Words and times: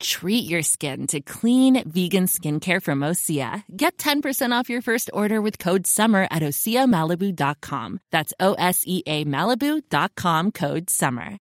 Treat 0.00 0.48
your 0.48 0.62
skin 0.62 1.06
to 1.08 1.20
clean 1.20 1.82
vegan 1.88 2.26
skincare 2.26 2.82
from 2.82 3.00
Osea. 3.00 3.64
Get 3.76 3.96
10% 3.98 4.52
off 4.52 4.70
your 4.70 4.82
first 4.82 5.10
order 5.12 5.40
with 5.40 5.58
code 5.58 5.86
SUMMER 5.86 6.28
at 6.30 6.42
OseaMalibu.com. 6.42 8.00
That's 8.10 8.32
O 8.40 8.54
S 8.54 8.82
E 8.86 9.02
A 9.06 9.24
Malibu.com 9.24 10.52
code 10.52 10.90
SUMMER. 10.90 11.38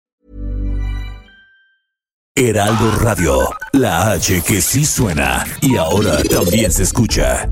Heraldo 2.37 2.91
Radio, 2.99 3.47
la 3.71 4.11
H 4.11 4.41
que 4.45 4.59
sí 4.59 4.83
suena 4.83 5.45
y 5.61 5.77
ahora 5.77 6.21
también 6.23 6.69
se 6.69 6.83
escucha. 6.83 7.49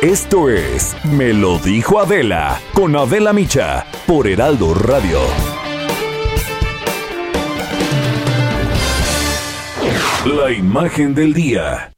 Esto 0.00 0.48
es 0.48 0.96
Me 1.04 1.34
lo 1.34 1.58
dijo 1.58 2.00
Adela 2.00 2.58
con 2.72 2.96
Adela 2.96 3.34
Micha 3.34 3.84
por 4.06 4.28
Heraldo 4.28 4.72
Radio. 4.72 5.20
La 10.26 10.52
imagen 10.52 11.14
del 11.14 11.32
día. 11.32 11.94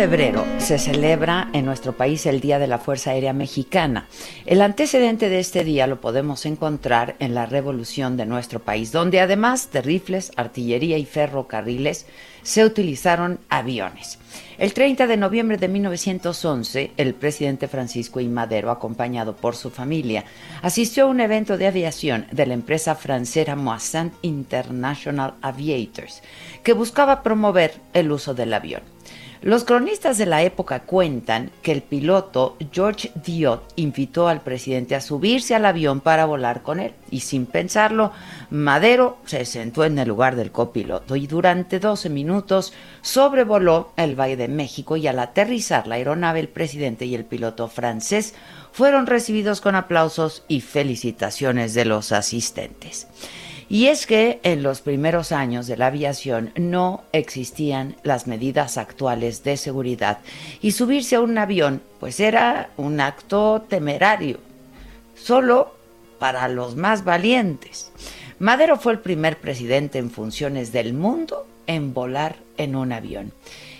Febrero 0.00 0.46
se 0.56 0.78
celebra 0.78 1.50
en 1.52 1.66
nuestro 1.66 1.94
país 1.94 2.24
el 2.24 2.40
Día 2.40 2.58
de 2.58 2.66
la 2.66 2.78
Fuerza 2.78 3.10
Aérea 3.10 3.34
Mexicana. 3.34 4.08
El 4.46 4.62
antecedente 4.62 5.28
de 5.28 5.40
este 5.40 5.62
día 5.62 5.86
lo 5.86 6.00
podemos 6.00 6.46
encontrar 6.46 7.16
en 7.18 7.34
la 7.34 7.44
revolución 7.44 8.16
de 8.16 8.24
nuestro 8.24 8.60
país, 8.60 8.92
donde 8.92 9.20
además 9.20 9.70
de 9.72 9.82
rifles, 9.82 10.32
artillería 10.36 10.96
y 10.96 11.04
ferrocarriles, 11.04 12.06
se 12.42 12.64
utilizaron 12.64 13.40
aviones. 13.50 14.18
El 14.56 14.72
30 14.72 15.06
de 15.06 15.18
noviembre 15.18 15.58
de 15.58 15.68
1911, 15.68 16.92
el 16.96 17.12
presidente 17.12 17.68
Francisco 17.68 18.20
I. 18.20 18.28
Madero, 18.28 18.70
acompañado 18.70 19.36
por 19.36 19.54
su 19.54 19.68
familia, 19.68 20.24
asistió 20.62 21.04
a 21.04 21.08
un 21.08 21.20
evento 21.20 21.58
de 21.58 21.66
aviación 21.66 22.26
de 22.32 22.46
la 22.46 22.54
empresa 22.54 22.94
francesa 22.94 23.54
Moissan 23.54 24.12
International 24.22 25.34
Aviators, 25.42 26.22
que 26.62 26.72
buscaba 26.72 27.22
promover 27.22 27.74
el 27.92 28.10
uso 28.12 28.32
del 28.32 28.54
avión. 28.54 28.80
Los 29.42 29.64
cronistas 29.64 30.18
de 30.18 30.26
la 30.26 30.42
época 30.42 30.80
cuentan 30.80 31.50
que 31.62 31.72
el 31.72 31.80
piloto 31.80 32.58
George 32.70 33.10
Diot 33.24 33.72
invitó 33.76 34.28
al 34.28 34.42
presidente 34.42 34.94
a 34.94 35.00
subirse 35.00 35.54
al 35.54 35.64
avión 35.64 36.00
para 36.00 36.26
volar 36.26 36.62
con 36.62 36.78
él 36.78 36.92
y 37.10 37.20
sin 37.20 37.46
pensarlo, 37.46 38.12
Madero 38.50 39.16
se 39.24 39.46
sentó 39.46 39.86
en 39.86 39.98
el 39.98 40.08
lugar 40.08 40.36
del 40.36 40.52
copiloto 40.52 41.16
y 41.16 41.26
durante 41.26 41.78
12 41.78 42.10
minutos 42.10 42.74
sobrevoló 43.00 43.92
el 43.96 44.14
Valle 44.14 44.36
de 44.36 44.48
México 44.48 44.98
y 44.98 45.06
al 45.06 45.18
aterrizar 45.18 45.86
la 45.86 45.94
aeronave 45.94 46.40
el 46.40 46.48
presidente 46.50 47.06
y 47.06 47.14
el 47.14 47.24
piloto 47.24 47.66
francés 47.68 48.34
fueron 48.72 49.06
recibidos 49.06 49.62
con 49.62 49.74
aplausos 49.74 50.44
y 50.48 50.60
felicitaciones 50.60 51.72
de 51.72 51.86
los 51.86 52.12
asistentes. 52.12 53.06
Y 53.70 53.86
es 53.86 54.04
que 54.04 54.40
en 54.42 54.64
los 54.64 54.80
primeros 54.80 55.30
años 55.30 55.68
de 55.68 55.76
la 55.76 55.86
aviación 55.86 56.52
no 56.56 57.04
existían 57.12 57.94
las 58.02 58.26
medidas 58.26 58.76
actuales 58.76 59.44
de 59.44 59.56
seguridad 59.56 60.18
y 60.60 60.72
subirse 60.72 61.14
a 61.14 61.20
un 61.20 61.38
avión 61.38 61.80
pues 62.00 62.18
era 62.18 62.70
un 62.76 62.98
acto 62.98 63.64
temerario, 63.68 64.38
solo 65.14 65.72
para 66.18 66.48
los 66.48 66.74
más 66.74 67.04
valientes. 67.04 67.92
Madero 68.40 68.76
fue 68.76 68.92
el 68.92 68.98
primer 68.98 69.38
presidente 69.38 69.98
en 69.98 70.10
funciones 70.10 70.72
del 70.72 70.92
mundo 70.92 71.46
en 71.68 71.94
volar 71.94 72.34
en 72.56 72.74
un 72.74 72.90
avión. 72.90 73.32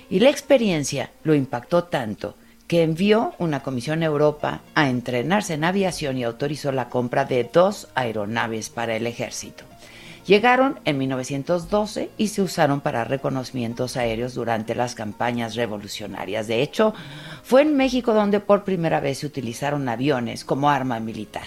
Y 0.09 0.21
la 0.21 0.31
experiencia 0.31 1.11
lo 1.25 1.35
impactó 1.35 1.83
tanto 1.83 2.37
que 2.69 2.85
envió 2.85 3.35
una 3.39 3.65
comisión 3.65 4.05
a 4.05 4.07
Europa 4.07 4.61
a 4.77 4.89
entrenarse 4.89 5.55
en 5.55 5.65
aviación 5.65 6.17
y 6.17 6.23
autorizó 6.23 6.71
la 6.71 6.89
compra 6.89 7.25
de 7.25 7.43
dos 7.43 7.89
aeronaves 7.97 8.71
para 8.71 8.95
el 8.95 9.09
ejército. 9.09 9.70
Llegaron 10.31 10.79
en 10.85 10.97
1912 10.97 12.11
y 12.17 12.29
se 12.29 12.41
usaron 12.41 12.81
para 12.83 13.03
reconocimientos 13.03 13.97
aéreos 13.97 14.33
durante 14.33 14.77
las 14.77 14.95
campañas 14.95 15.57
revolucionarias. 15.57 16.47
De 16.47 16.63
hecho, 16.63 16.95
fue 17.43 17.63
en 17.63 17.77
México 17.77 18.15
donde 18.15 18.39
por 18.39 18.63
primera 18.63 19.01
vez 19.01 19.19
se 19.19 19.27
utilizaron 19.27 19.89
aviones 19.89 20.45
como 20.45 20.71
arma 20.71 21.01
militar. 21.01 21.43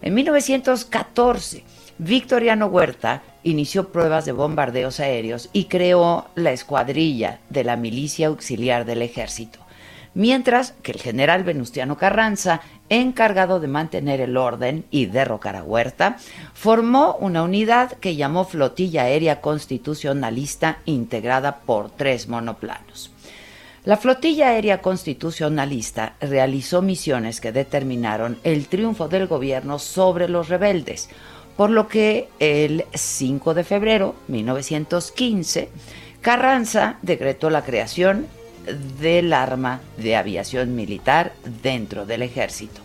En 0.00 0.14
1914, 0.14 1.64
Victoriano 1.98 2.66
Huerta 2.66 3.24
inició 3.42 3.90
pruebas 3.90 4.26
de 4.26 4.30
bombardeos 4.30 5.00
aéreos 5.00 5.50
y 5.52 5.64
creó 5.64 6.28
la 6.36 6.52
escuadrilla 6.52 7.40
de 7.50 7.64
la 7.64 7.74
milicia 7.74 8.28
auxiliar 8.28 8.84
del 8.84 9.02
ejército 9.02 9.58
mientras 10.18 10.74
que 10.82 10.90
el 10.90 11.00
general 11.00 11.44
Venustiano 11.44 11.96
Carranza, 11.96 12.60
encargado 12.88 13.60
de 13.60 13.68
mantener 13.68 14.20
el 14.20 14.36
orden 14.36 14.84
y 14.90 15.06
derrocar 15.06 15.54
a 15.54 15.62
Huerta, 15.62 16.16
formó 16.54 17.14
una 17.20 17.44
unidad 17.44 17.92
que 17.92 18.16
llamó 18.16 18.44
Flotilla 18.44 19.02
Aérea 19.02 19.40
Constitucionalista 19.40 20.78
integrada 20.86 21.60
por 21.60 21.90
tres 21.90 22.26
monoplanos. 22.26 23.12
La 23.84 23.96
flotilla 23.96 24.48
aérea 24.48 24.82
constitucionalista 24.82 26.14
realizó 26.20 26.82
misiones 26.82 27.40
que 27.40 27.52
determinaron 27.52 28.38
el 28.42 28.66
triunfo 28.66 29.08
del 29.08 29.28
gobierno 29.28 29.78
sobre 29.78 30.28
los 30.28 30.48
rebeldes, 30.48 31.08
por 31.56 31.70
lo 31.70 31.86
que 31.86 32.28
el 32.40 32.84
5 32.92 33.54
de 33.54 33.64
febrero 33.64 34.16
de 34.26 34.32
1915 34.34 35.68
Carranza 36.20 36.98
decretó 37.02 37.50
la 37.50 37.62
creación 37.62 38.26
del 39.00 39.32
arma 39.32 39.80
de 39.96 40.16
aviación 40.16 40.74
militar 40.74 41.32
dentro 41.62 42.06
del 42.06 42.22
ejército. 42.22 42.80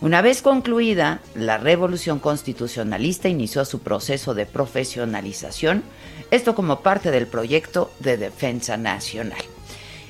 Una 0.00 0.20
vez 0.20 0.42
concluida, 0.42 1.20
la 1.34 1.56
revolución 1.56 2.18
constitucionalista 2.18 3.28
inició 3.28 3.64
su 3.64 3.80
proceso 3.80 4.34
de 4.34 4.44
profesionalización, 4.44 5.82
esto 6.30 6.54
como 6.54 6.80
parte 6.80 7.10
del 7.10 7.26
proyecto 7.26 7.90
de 8.00 8.18
defensa 8.18 8.76
nacional. 8.76 9.38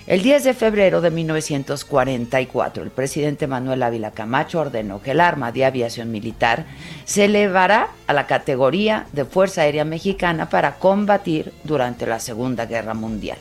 El 0.07 0.23
10 0.23 0.45
de 0.45 0.53
febrero 0.53 1.01
de 1.01 1.11
1944, 1.11 2.83
el 2.83 2.91
presidente 2.91 3.47
Manuel 3.47 3.83
Ávila 3.83 4.11
Camacho 4.11 4.61
ordenó 4.61 5.01
que 5.01 5.13
el 5.13 5.21
arma 5.21 5.51
de 5.51 5.65
aviación 5.65 6.11
militar 6.11 6.67
se 7.05 7.25
elevará 7.25 7.89
a 8.07 8.13
la 8.13 8.27
categoría 8.27 9.07
de 9.13 9.25
Fuerza 9.25 9.63
Aérea 9.63 9.87
Mexicana 9.87 10.51
para 10.51 10.75
combatir 10.75 11.55
durante 11.65 12.05
la 12.05 12.21
Segunda 12.21 12.67
Guerra 12.67 12.93
Mundial. 12.93 13.39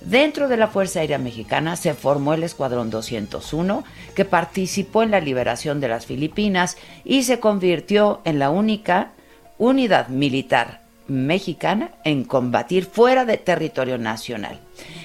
Dentro 0.00 0.48
de 0.48 0.56
la 0.56 0.68
Fuerza 0.68 1.00
Aérea 1.00 1.18
Mexicana 1.18 1.76
se 1.76 1.94
formó 1.94 2.34
el 2.34 2.44
Escuadrón 2.44 2.90
201, 2.90 3.84
que 4.14 4.24
participó 4.24 5.02
en 5.02 5.10
la 5.10 5.20
liberación 5.20 5.80
de 5.80 5.88
las 5.88 6.06
Filipinas 6.06 6.76
y 7.04 7.24
se 7.24 7.40
convirtió 7.40 8.20
en 8.24 8.38
la 8.38 8.50
única 8.50 9.12
unidad 9.58 10.08
militar 10.08 10.82
mexicana 11.08 11.90
en 12.04 12.24
combatir 12.24 12.84
fuera 12.84 13.24
de 13.24 13.38
territorio 13.38 13.98
nacional. 13.98 14.60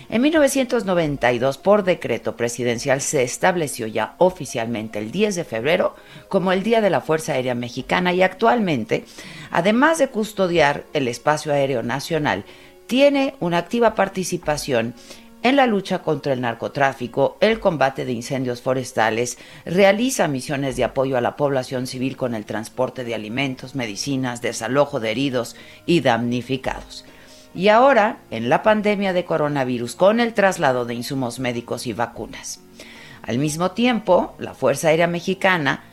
En 0.09 0.21
1992, 0.21 1.57
por 1.57 1.83
decreto 1.83 2.35
presidencial, 2.35 3.01
se 3.01 3.23
estableció 3.23 3.87
ya 3.87 4.13
oficialmente 4.19 4.99
el 4.99 5.11
10 5.11 5.35
de 5.35 5.43
febrero 5.43 5.95
como 6.27 6.51
el 6.51 6.61
Día 6.61 6.81
de 6.81 6.89
la 6.89 7.01
Fuerza 7.01 7.33
Aérea 7.33 7.55
Mexicana 7.55 8.13
y 8.13 8.21
actualmente, 8.21 9.05
además 9.49 9.97
de 9.97 10.09
custodiar 10.09 10.83
el 10.93 11.07
espacio 11.07 11.53
aéreo 11.53 11.81
nacional, 11.81 12.43
tiene 12.87 13.35
una 13.39 13.57
activa 13.57 13.95
participación 13.95 14.93
en 15.43 15.57
la 15.57 15.67
lucha 15.67 15.99
contra 15.99 16.31
el 16.31 16.39
narcotráfico, 16.39 17.37
el 17.41 17.59
combate 17.59 18.05
de 18.05 18.13
incendios 18.13 18.61
forestales, 18.61 19.37
realiza 19.65 20.29
misiones 20.29 20.77
de 20.77 20.85
apoyo 20.85 21.17
a 21.17 21.21
la 21.21 21.35
población 21.35 21.85
civil 21.85 22.15
con 22.15 22.33
el 22.33 22.45
transporte 22.45 23.03
de 23.03 23.13
alimentos, 23.13 23.75
medicinas, 23.75 24.41
desalojo 24.41 25.01
de 25.01 25.11
heridos 25.11 25.55
y 25.85 25.99
damnificados. 25.99 27.05
y 27.55 27.67
ahora 27.67 28.17
en 28.31 28.49
la 28.49 28.63
pandemia 28.63 29.13
de 29.13 29.25
coronavirus 29.25 29.95
con 29.95 30.19
el 30.19 30.33
traslado 30.33 30.85
de 30.85 30.95
insumos 30.95 31.37
médicos 31.37 31.85
y 31.85 31.93
vacunas. 31.93 32.61
Al 33.21 33.37
mismo 33.37 33.71
tiempo, 33.71 34.33
la 34.39 34.55
Fuerza 34.55 34.87
Aérea 34.87 35.05
Mexicana 35.05 35.83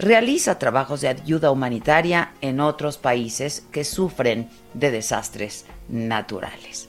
realiza 0.00 0.58
trabajos 0.58 1.02
de 1.02 1.08
ayuda 1.08 1.50
humanitaria 1.50 2.32
en 2.40 2.60
otros 2.60 2.96
países 2.96 3.62
que 3.70 3.84
sufren 3.84 4.48
de 4.74 4.90
desastres 4.90 5.66
naturales. 5.88 6.88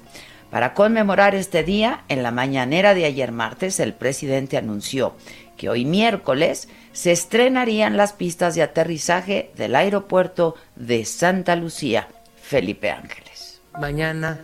Para 0.50 0.74
conmemorar 0.74 1.36
este 1.36 1.64
día, 1.64 2.04
en 2.10 2.24
la 2.24 2.32
mañanera 2.32 2.94
de 2.94 3.06
ayer 3.06 3.32
martes, 3.32 3.80
el 3.80 3.94
presidente 3.94 4.58
anunció 4.58 5.16
que 5.58 5.70
hoy 5.70 5.86
miércoles 5.86 6.68
se 6.94 7.12
estrenarían 7.12 7.96
las 7.96 8.14
pistas 8.14 8.56
de 8.56 8.64
aterrizaje 8.64 9.52
del 9.56 9.76
aeropuerto 9.76 10.56
de 10.76 11.06
Santa 11.06 11.56
Lucía, 11.56 12.08
Felipe 12.42 12.90
Ángeles. 12.92 13.62
Mañana 13.80 14.42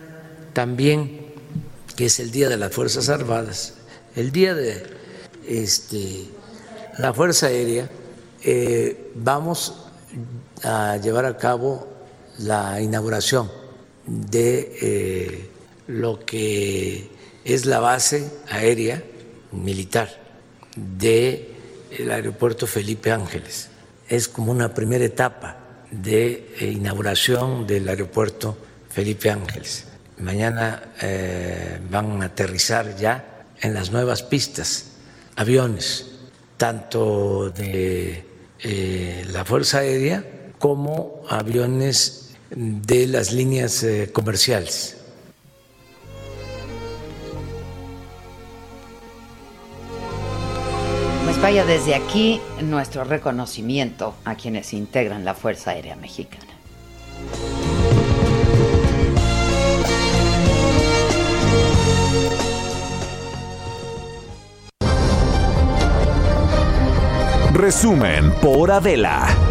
también, 0.52 1.20
que 1.96 2.06
es 2.06 2.20
el 2.20 2.30
Día 2.30 2.48
de 2.48 2.56
las 2.56 2.72
Fuerzas 2.72 3.08
Armadas, 3.08 3.74
el 4.16 4.32
Día 4.32 4.54
de 4.54 4.82
este, 5.46 6.24
la 6.98 7.12
Fuerza 7.12 7.48
Aérea, 7.48 7.90
eh, 8.50 9.10
vamos 9.14 9.74
a 10.62 10.96
llevar 10.96 11.26
a 11.26 11.36
cabo 11.36 11.86
la 12.38 12.80
inauguración 12.80 13.50
de 14.06 14.78
eh, 14.80 15.50
lo 15.86 16.24
que 16.24 17.10
es 17.44 17.66
la 17.66 17.78
base 17.80 18.32
aérea 18.48 19.02
militar 19.52 20.08
del 20.74 21.46
el 21.90 22.10
aeropuerto 22.10 22.66
Felipe 22.66 23.12
Ángeles. 23.12 23.68
Es 24.08 24.28
como 24.28 24.50
una 24.50 24.72
primera 24.72 25.04
etapa 25.04 25.58
de 25.90 26.54
eh, 26.58 26.70
inauguración 26.70 27.66
del 27.66 27.86
aeropuerto 27.86 28.56
Felipe 28.88 29.30
Ángeles. 29.30 29.84
Mañana 30.20 30.94
van 31.90 32.22
a 32.22 32.24
aterrizar 32.24 32.96
ya 32.96 33.44
en 33.60 33.74
las 33.74 33.92
nuevas 33.92 34.22
pistas 34.22 34.86
aviones, 35.36 36.06
tanto 36.56 37.50
de 37.50 38.27
eh, 38.62 39.24
la 39.30 39.44
Fuerza 39.44 39.78
Aérea 39.78 40.24
como 40.58 41.22
aviones 41.28 42.36
de 42.50 43.06
las 43.06 43.32
líneas 43.32 43.82
eh, 43.82 44.10
comerciales. 44.12 44.96
Pues 51.24 51.40
vaya 51.42 51.64
desde 51.64 51.94
aquí 51.94 52.40
nuestro 52.62 53.04
reconocimiento 53.04 54.14
a 54.24 54.34
quienes 54.34 54.72
integran 54.72 55.24
la 55.24 55.34
Fuerza 55.34 55.72
Aérea 55.72 55.94
Mexicana. 55.94 56.46
Resumen 67.68 68.32
por 68.40 68.70
Adela. 68.70 69.47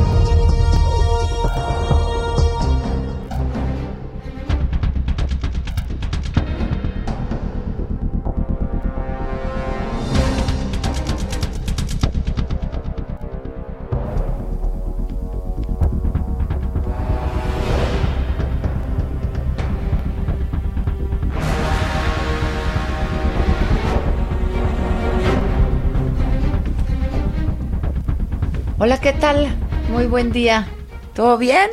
Tal? 29.19 29.55
Muy 29.89 30.05
buen 30.05 30.31
día. 30.31 30.67
¿Todo 31.15 31.37
bien? 31.37 31.69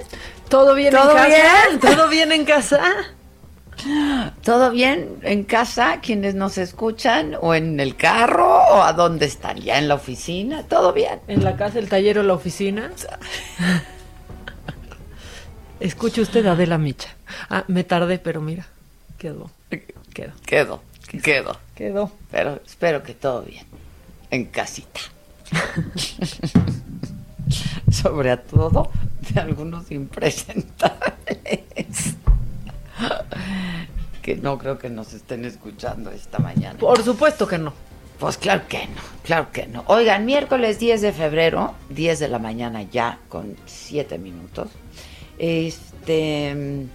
¿Todo 0.48 0.74
bien 0.74 0.94
¿Todo 0.94 1.10
en 1.10 1.16
casa? 1.16 1.28
bien? 1.28 1.80
¿Todo 1.80 2.08
bien 2.08 2.32
en 2.32 2.44
casa? 2.44 2.82
¿Todo 4.42 4.70
bien 4.70 5.18
en 5.22 5.44
casa? 5.44 6.00
Quienes 6.00 6.34
nos 6.34 6.56
escuchan, 6.56 7.36
o 7.40 7.54
en 7.54 7.80
el 7.80 7.96
carro, 7.96 8.46
o 8.46 8.82
a 8.82 8.92
dónde 8.94 9.26
están, 9.26 9.58
ya 9.58 9.78
en 9.78 9.88
la 9.88 9.96
oficina, 9.96 10.62
¿todo 10.62 10.92
bien? 10.94 11.20
¿En 11.28 11.44
la 11.44 11.56
casa, 11.56 11.78
el 11.78 11.88
taller 11.88 12.18
o 12.18 12.22
la 12.22 12.34
oficina? 12.34 12.90
Escuche 15.80 16.22
usted 16.22 16.46
a 16.46 16.52
Adela 16.52 16.78
Micha. 16.78 17.10
Ah, 17.50 17.64
me 17.68 17.84
tardé, 17.84 18.18
pero 18.18 18.40
mira, 18.40 18.66
quedó. 19.18 19.50
Quedó. 20.14 20.32
Quedo, 20.46 20.82
quedo. 21.22 21.58
Quedó. 21.74 22.10
Pero 22.30 22.60
espero 22.64 23.02
que 23.02 23.12
todo 23.12 23.42
bien. 23.42 23.66
En 24.30 24.46
casita. 24.46 25.00
Sobre 27.90 28.36
todo 28.36 28.90
de 29.30 29.40
algunos 29.40 29.90
impresentables. 29.90 32.14
que 34.22 34.36
no 34.36 34.58
creo 34.58 34.78
que 34.78 34.88
nos 34.88 35.12
estén 35.12 35.44
escuchando 35.44 36.10
esta 36.10 36.38
mañana. 36.38 36.78
Por 36.78 37.02
supuesto 37.02 37.46
que 37.46 37.58
no. 37.58 37.72
Pues 38.18 38.38
claro 38.38 38.62
que 38.68 38.86
no, 38.86 39.02
claro 39.22 39.48
que 39.52 39.66
no. 39.66 39.84
Oigan, 39.86 40.24
miércoles 40.24 40.78
10 40.78 41.02
de 41.02 41.12
febrero, 41.12 41.74
10 41.90 42.20
de 42.20 42.28
la 42.28 42.38
mañana 42.38 42.82
ya, 42.82 43.18
con 43.28 43.56
7 43.66 44.18
minutos. 44.18 44.68
Este. 45.38 46.86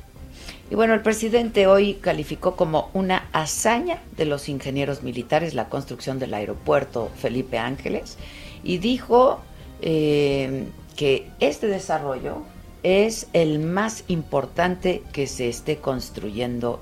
Y 0.71 0.75
bueno, 0.75 0.93
el 0.93 1.01
presidente 1.01 1.67
hoy 1.67 1.95
calificó 1.95 2.55
como 2.55 2.89
una 2.93 3.27
hazaña 3.33 3.99
de 4.15 4.25
los 4.25 4.49
ingenieros 4.49 5.03
militares 5.03 5.55
la 5.55 5.67
construcción 5.67 6.19
del 6.19 6.33
aeropuerto 6.33 7.11
Felipe 7.17 7.57
Ángeles 7.57 8.17
y 8.63 8.77
dijo 8.77 9.41
eh, 9.81 10.67
que 10.95 11.29
este 11.39 11.67
desarrollo 11.67 12.43
es 12.83 13.27
el 13.33 13.59
más 13.59 14.03
importante 14.07 15.03
que 15.11 15.27
se 15.27 15.49
esté 15.49 15.77
construyendo 15.77 16.81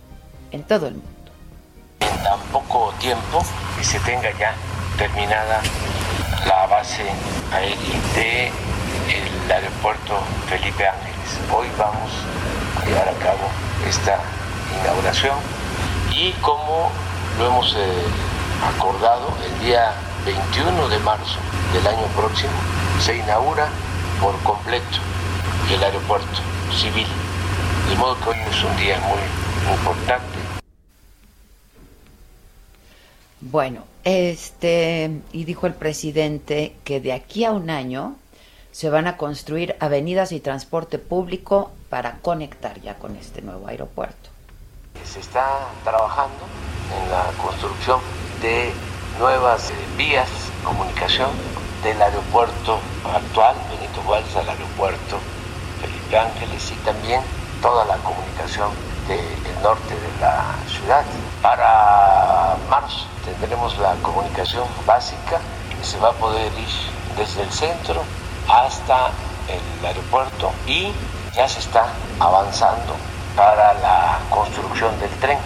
en 0.52 0.64
todo 0.64 0.88
el 0.88 0.96
mundo. 0.96 1.08
En 2.00 2.24
tan 2.24 2.40
poco 2.52 2.94
tiempo 3.00 3.44
que 3.78 3.84
se 3.84 4.00
tenga 4.02 4.32
ya 4.38 4.54
terminada 4.98 5.62
la 6.46 6.68
base 6.68 7.04
aérea 7.52 8.52
del 9.06 9.52
aeropuerto 9.52 10.20
Felipe 10.48 10.88
Ángeles. 10.88 11.40
Hoy 11.54 11.68
vamos 11.78 12.12
a 12.82 12.86
llevar 12.86 13.10
a 13.10 13.14
cabo 13.14 13.50
esta 13.88 14.20
inauguración 14.82 15.38
y 16.12 16.32
como 16.42 16.92
lo 17.38 17.48
hemos 17.48 17.76
eh, 17.76 17.92
acordado 18.76 19.28
el 19.46 19.66
día 19.66 19.94
21 20.28 20.90
de 20.90 21.00
marzo 21.00 21.40
del 21.72 21.88
año 21.88 22.06
próximo 22.08 22.52
se 23.00 23.16
inaugura 23.16 23.70
por 24.20 24.38
completo 24.44 24.98
el 25.72 25.82
aeropuerto 25.82 26.42
civil. 26.76 27.08
De 27.88 27.96
modo 27.96 28.20
que 28.20 28.32
hoy 28.32 28.36
es 28.50 28.62
un 28.62 28.76
día 28.76 29.00
muy 29.00 29.74
importante. 29.74 30.38
Bueno, 33.40 33.86
este, 34.04 35.22
y 35.32 35.46
dijo 35.46 35.66
el 35.66 35.76
presidente 35.76 36.76
que 36.84 37.00
de 37.00 37.14
aquí 37.14 37.46
a 37.46 37.52
un 37.52 37.70
año 37.70 38.18
se 38.74 38.90
van 38.90 39.08
a 39.08 39.16
construir 39.16 39.78
avenidas 39.80 40.34
y 40.34 40.42
transporte 40.42 41.00
público 41.00 41.72
para 41.90 42.18
conectar 42.18 42.82
ya 42.82 42.96
con 42.96 43.16
este 43.16 43.42
nuevo 43.42 43.66
aeropuerto. 43.70 44.30
Se 45.06 45.22
está 45.22 45.70
trabajando 45.86 46.44
en 47.02 47.12
la 47.12 47.32
construcción 47.42 48.02
de 48.42 48.74
nuevas 49.20 49.72
eh, 49.72 49.74
vías 49.98 50.28
de 50.28 50.64
comunicación 50.64 51.30
del 51.84 52.02
aeropuerto 52.02 52.80
actual, 53.14 53.56
Benito 53.70 54.02
Juárez, 54.02 54.36
al 54.36 54.50
aeropuerto 54.50 55.20
Felipe 55.82 56.18
Ángeles 56.18 56.72
y 56.72 56.76
también 56.86 57.22
toda 57.62 57.86
la 57.86 57.98
comunicación 57.98 58.70
del 59.08 59.64
norte 59.64 59.94
de 59.94 60.22
la 60.22 60.56
ciudad. 60.68 61.04
Para 61.42 62.56
marzo 62.70 63.06
tendremos 63.26 63.78
la 63.80 63.94
comunicación 64.02 64.68
básica 64.86 65.40
que 65.70 65.84
se 65.84 65.98
va 66.00 66.10
a 66.10 66.14
poder 66.14 66.52
ir 66.54 67.18
desde 67.18 67.44
el 67.44 67.52
centro 67.52 68.04
hasta 68.48 69.12
el 69.48 69.86
aeropuerto 69.86 70.52
y 70.66 70.92
ya 71.36 71.48
se 71.48 71.60
está 71.60 71.88
avanzando 72.20 72.96
para 73.36 73.74
la 73.76 74.20
construcción 74.30 75.00
del 75.00 75.12
tren. 75.20 75.38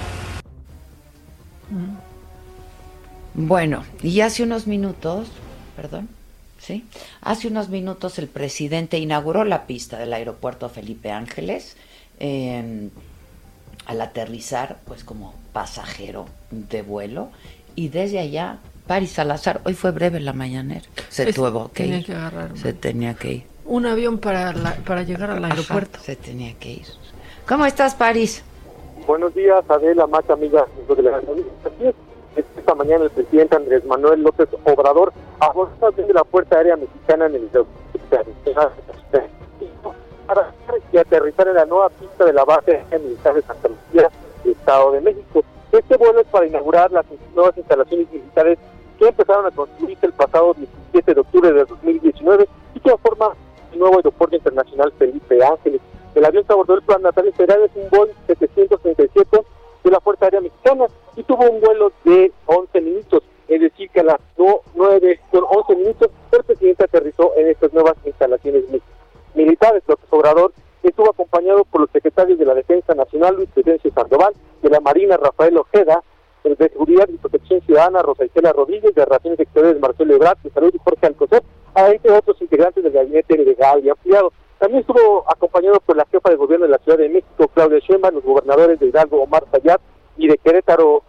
Bueno, 3.34 3.84
y 4.04 4.22
hace 4.22 4.44
unos 4.44 4.68
minutos, 4.68 5.28
perdón, 5.76 6.10
sí, 6.60 6.86
hace 7.22 7.48
unos 7.48 7.70
minutos 7.70 8.20
el 8.20 8.28
presidente 8.28 8.98
inauguró 8.98 9.46
la 9.46 9.66
pista 9.68 9.98
del 9.98 10.12
aeropuerto 10.14 10.68
Felipe 10.70 11.12
Ángeles 11.12 11.78
eh, 12.20 12.90
al 13.86 14.02
aterrizar, 14.02 14.80
pues 14.86 15.04
como 15.04 15.34
pasajero 15.54 16.26
de 16.52 16.82
vuelo, 16.82 17.30
y 17.76 17.88
desde 17.88 18.20
allá 18.20 18.58
Paris 18.86 19.12
Salazar, 19.12 19.62
hoy 19.64 19.74
fue 19.76 19.92
breve 19.92 20.20
la 20.20 20.34
mañanera, 20.34 20.82
se 21.10 21.30
Es- 21.30 21.36
tuvo 21.36 21.70
que 21.72 21.84
tenía 21.84 22.00
ir, 22.00 22.06
que 22.06 22.14
agarrar 22.14 22.58
se 22.58 22.74
tenía 22.74 23.14
que 23.14 23.32
ir, 23.34 23.44
un 23.66 23.86
avión 23.86 24.18
para, 24.20 24.52
la- 24.52 24.76
para 24.76 25.04
llegar 25.04 25.32
al 25.32 25.44
Ajá, 25.46 25.54
aeropuerto. 25.54 26.00
se 26.04 26.18
tenía 26.18 26.54
que 26.56 26.72
ir. 26.74 26.86
¿Cómo 27.48 27.66
estás, 27.66 27.96
Paris? 27.96 28.44
Buenos 29.08 29.34
días, 29.34 29.64
Adela, 29.70 30.06
más 30.08 30.30
amiga 30.30 30.66
Esta 32.36 32.76
mañana 32.76 33.04
el 33.06 33.10
presidente 33.10 33.56
Andrés 33.56 33.86
Manuel 33.86 34.22
López 34.22 34.48
Obrador 34.64 35.12
abordó 35.40 35.92
desde 35.92 36.14
la 36.14 36.24
Fuerza 36.24 36.58
Aérea 36.58 36.78
Mexicana 36.78 37.26
en 37.26 37.36
el 37.36 37.50
para 40.26 40.54
aterrizar 41.02 41.48
en 41.48 41.56
la 41.56 41.66
nueva 41.66 41.90
pista 41.90 42.24
de 42.24 42.34
la 42.34 42.46
base 42.46 42.84
militar 42.92 43.34
de 43.34 43.42
Santa 43.42 43.68
Lucía, 43.68 44.10
Estado 44.46 44.92
de 44.92 45.02
México. 45.02 45.44
Este 45.72 45.98
vuelo 45.98 46.22
es 46.22 46.28
para 46.28 46.46
inaugurar 46.46 46.92
las 46.92 47.06
nuevas 47.36 47.58
instalaciones 47.58 48.10
militares 48.12 48.58
que 48.98 49.08
empezaron 49.08 49.46
a 49.46 49.52
construirse 49.52 50.06
el 50.06 50.14
pasado 50.14 50.54
17 50.54 51.14
de 51.14 51.20
octubre 51.22 51.52
de 51.52 51.66
2019 51.66 52.48
y 52.76 52.80
que 52.80 52.98
forma 52.98 53.34
el 53.74 53.80
nuevo 53.80 53.98
aeropuerto 53.98 54.36
internacional 54.36 54.94
Felipe 54.98 55.44
Ángeles. 55.44 55.82
El 56.16 56.26
avión 56.26 56.44
que 56.46 56.54
abordó 56.54 56.76
el 56.76 56.82
plan 56.84 57.02
natal 57.02 57.32
federal 57.34 57.64
es 57.64 57.72
un 57.76 57.90
Boeing 57.90 58.14
737 58.28 59.42
de 59.84 59.92
la 59.92 60.00
Fuerza 60.00 60.26
Aérea 60.26 60.42
Mexicana 60.42 60.86
y 61.16 61.24
tuvo 61.24 61.50
un 61.50 61.60
vuelo 61.60 61.92
de 62.04 62.32
11 62.46 62.82
minutos, 62.82 63.24
es 63.48 63.62
decir, 63.62 63.90
que 63.90 64.00
a 64.00 64.04
las 64.04 64.20
9 64.76 65.20
con 65.32 65.44
11 65.44 65.76
minutos 65.76 66.10
el 66.32 66.44
presidente 66.44 66.84
aterrizó 66.84 67.34
en 67.36 67.48
estas 67.48 67.74
nuevas 67.74 67.96
instalaciones 68.06 68.64
militares. 69.34 69.84
López 69.88 70.08
Obrador 70.10 70.54
estuvo 70.84 71.10
acompañado 71.10 71.66
por 71.66 71.82
los 71.82 71.90
secretarios 71.92 72.40
de 72.40 72.46
la 72.46 72.54
Defensa 72.54 72.94
Nacional, 72.94 73.36
Luis 73.36 73.50
Presencio 73.54 73.92
Sandoval, 73.94 74.34
de 74.62 74.70
la 74.70 74.80
Marina, 74.80 75.18
Rafael 75.18 75.58
Ojeda, 75.58 76.02
de 76.44 76.56
Seguridad 76.56 77.08
y 77.10 77.18
Protección 77.18 77.62
Ciudadana, 77.62 78.02
Rosa 78.02 78.26
Isela 78.26 78.52
Rodríguez, 78.52 78.96
de 78.96 79.06
Relaciones 79.06 79.40
Exteriores, 79.40 79.80
Marcelo 79.80 80.16
Ebrard, 80.16 80.40
de 80.40 80.50
Salud 80.50 80.72
y 80.74 80.80
Jorge 80.80 81.06
Alcocer, 81.06 81.44
entre 81.76 82.12
otros 82.12 82.42
integrantes 82.42 82.84
del 82.84 82.94
gabinete 82.94 83.38
legal 83.38 83.86
y 83.86 83.90
ampliado. 83.90 84.34
También 84.62 84.82
estuvo 84.82 85.25
acompañado 85.27 85.80
por 85.80 85.98
la 85.98 86.06
jefa 86.06 86.30
de 86.30 86.36
gobierno 86.36 86.68
de 86.68 86.74
la 86.74 86.77
Ciudad 86.77 87.00
de 87.00 87.10
México, 87.10 87.48
Claudia 87.51 87.80
Sheinbaum, 87.80 88.13
los 88.13 88.24
gobernadores 88.24 88.80
de 88.80 88.86
Hidalgo, 88.86 89.24
Omar 89.24 89.44
Sayat, 89.51 89.82
y 90.18 90.27
de 90.27 90.38
Querétaro, 90.38 91.01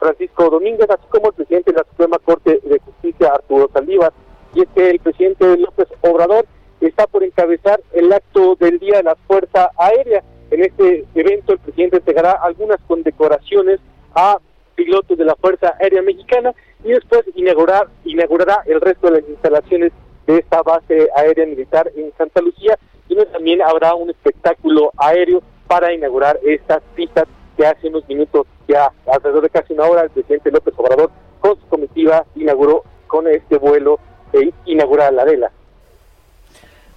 Francisco 0.00 0.50
Domínguez, 0.50 0.90
así 0.90 1.06
como 1.08 1.28
el 1.28 1.34
presidente 1.34 1.70
de 1.70 1.78
la 1.78 1.84
Suprema 1.84 2.18
Corte 2.18 2.58
de 2.64 2.80
Justicia, 2.80 3.28
Arturo 3.32 3.70
Saldívar. 3.72 4.12
Y 4.54 4.62
es 4.62 4.68
que 4.74 4.90
el 4.90 4.98
presidente 4.98 5.56
López 5.56 5.86
Obrador 6.00 6.46
está 6.80 7.06
por 7.06 7.22
encabezar 7.22 7.80
el 7.92 8.12
acto 8.12 8.56
del 8.56 8.80
Día 8.80 8.96
de 8.96 9.04
la 9.04 9.14
Fuerza 9.14 9.70
Aérea. 9.78 10.24
En 10.50 10.64
este 10.64 11.06
evento 11.14 11.52
el 11.52 11.60
presidente 11.60 11.98
entregará 11.98 12.32
algunas 12.32 12.80
condecoraciones 12.88 13.78
a 14.16 14.40
pilotos 14.74 15.16
de 15.16 15.24
la 15.24 15.36
Fuerza 15.36 15.74
Aérea 15.78 16.02
Mexicana 16.02 16.52
y 16.82 16.88
después 16.88 17.22
inaugurar, 17.36 17.86
inaugurará 18.04 18.64
el 18.66 18.80
resto 18.80 19.06
de 19.06 19.20
las 19.20 19.30
instalaciones 19.30 19.92
de 20.26 20.38
esta 20.38 20.60
base 20.62 21.08
aérea 21.14 21.46
militar 21.46 21.88
en 21.94 22.12
Santa 22.18 22.40
Lucía 22.40 22.76
y 23.08 23.16
también 23.26 23.62
habrá 23.62 23.94
un 23.94 24.10
espectáculo 24.10 24.90
aéreo 24.96 25.42
para 25.66 25.92
inaugurar 25.92 26.38
estas 26.44 26.82
pistas 26.94 27.26
que 27.56 27.66
hace 27.66 27.88
unos 27.88 28.06
minutos, 28.08 28.46
ya 28.68 28.90
alrededor 29.06 29.42
de 29.42 29.50
casi 29.50 29.72
una 29.72 29.84
hora, 29.84 30.02
el 30.02 30.10
presidente 30.10 30.50
López 30.50 30.74
Obrador 30.76 31.10
con 31.40 31.58
su 31.58 31.66
comitiva 31.66 32.24
inauguró 32.34 32.84
con 33.06 33.26
este 33.28 33.56
vuelo 33.56 33.98
e 34.32 34.52
inaugurar 34.66 35.12
la 35.12 35.24
vela. 35.24 35.50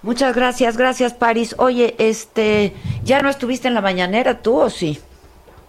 Muchas 0.02 0.34
gracias, 0.34 0.76
gracias 0.76 1.14
París. 1.14 1.54
Oye, 1.58 1.94
este, 1.98 2.72
¿ya 3.04 3.20
no 3.20 3.28
estuviste 3.28 3.68
en 3.68 3.74
la 3.74 3.80
mañanera 3.80 4.40
tú 4.40 4.58
o 4.58 4.70
sí? 4.70 4.98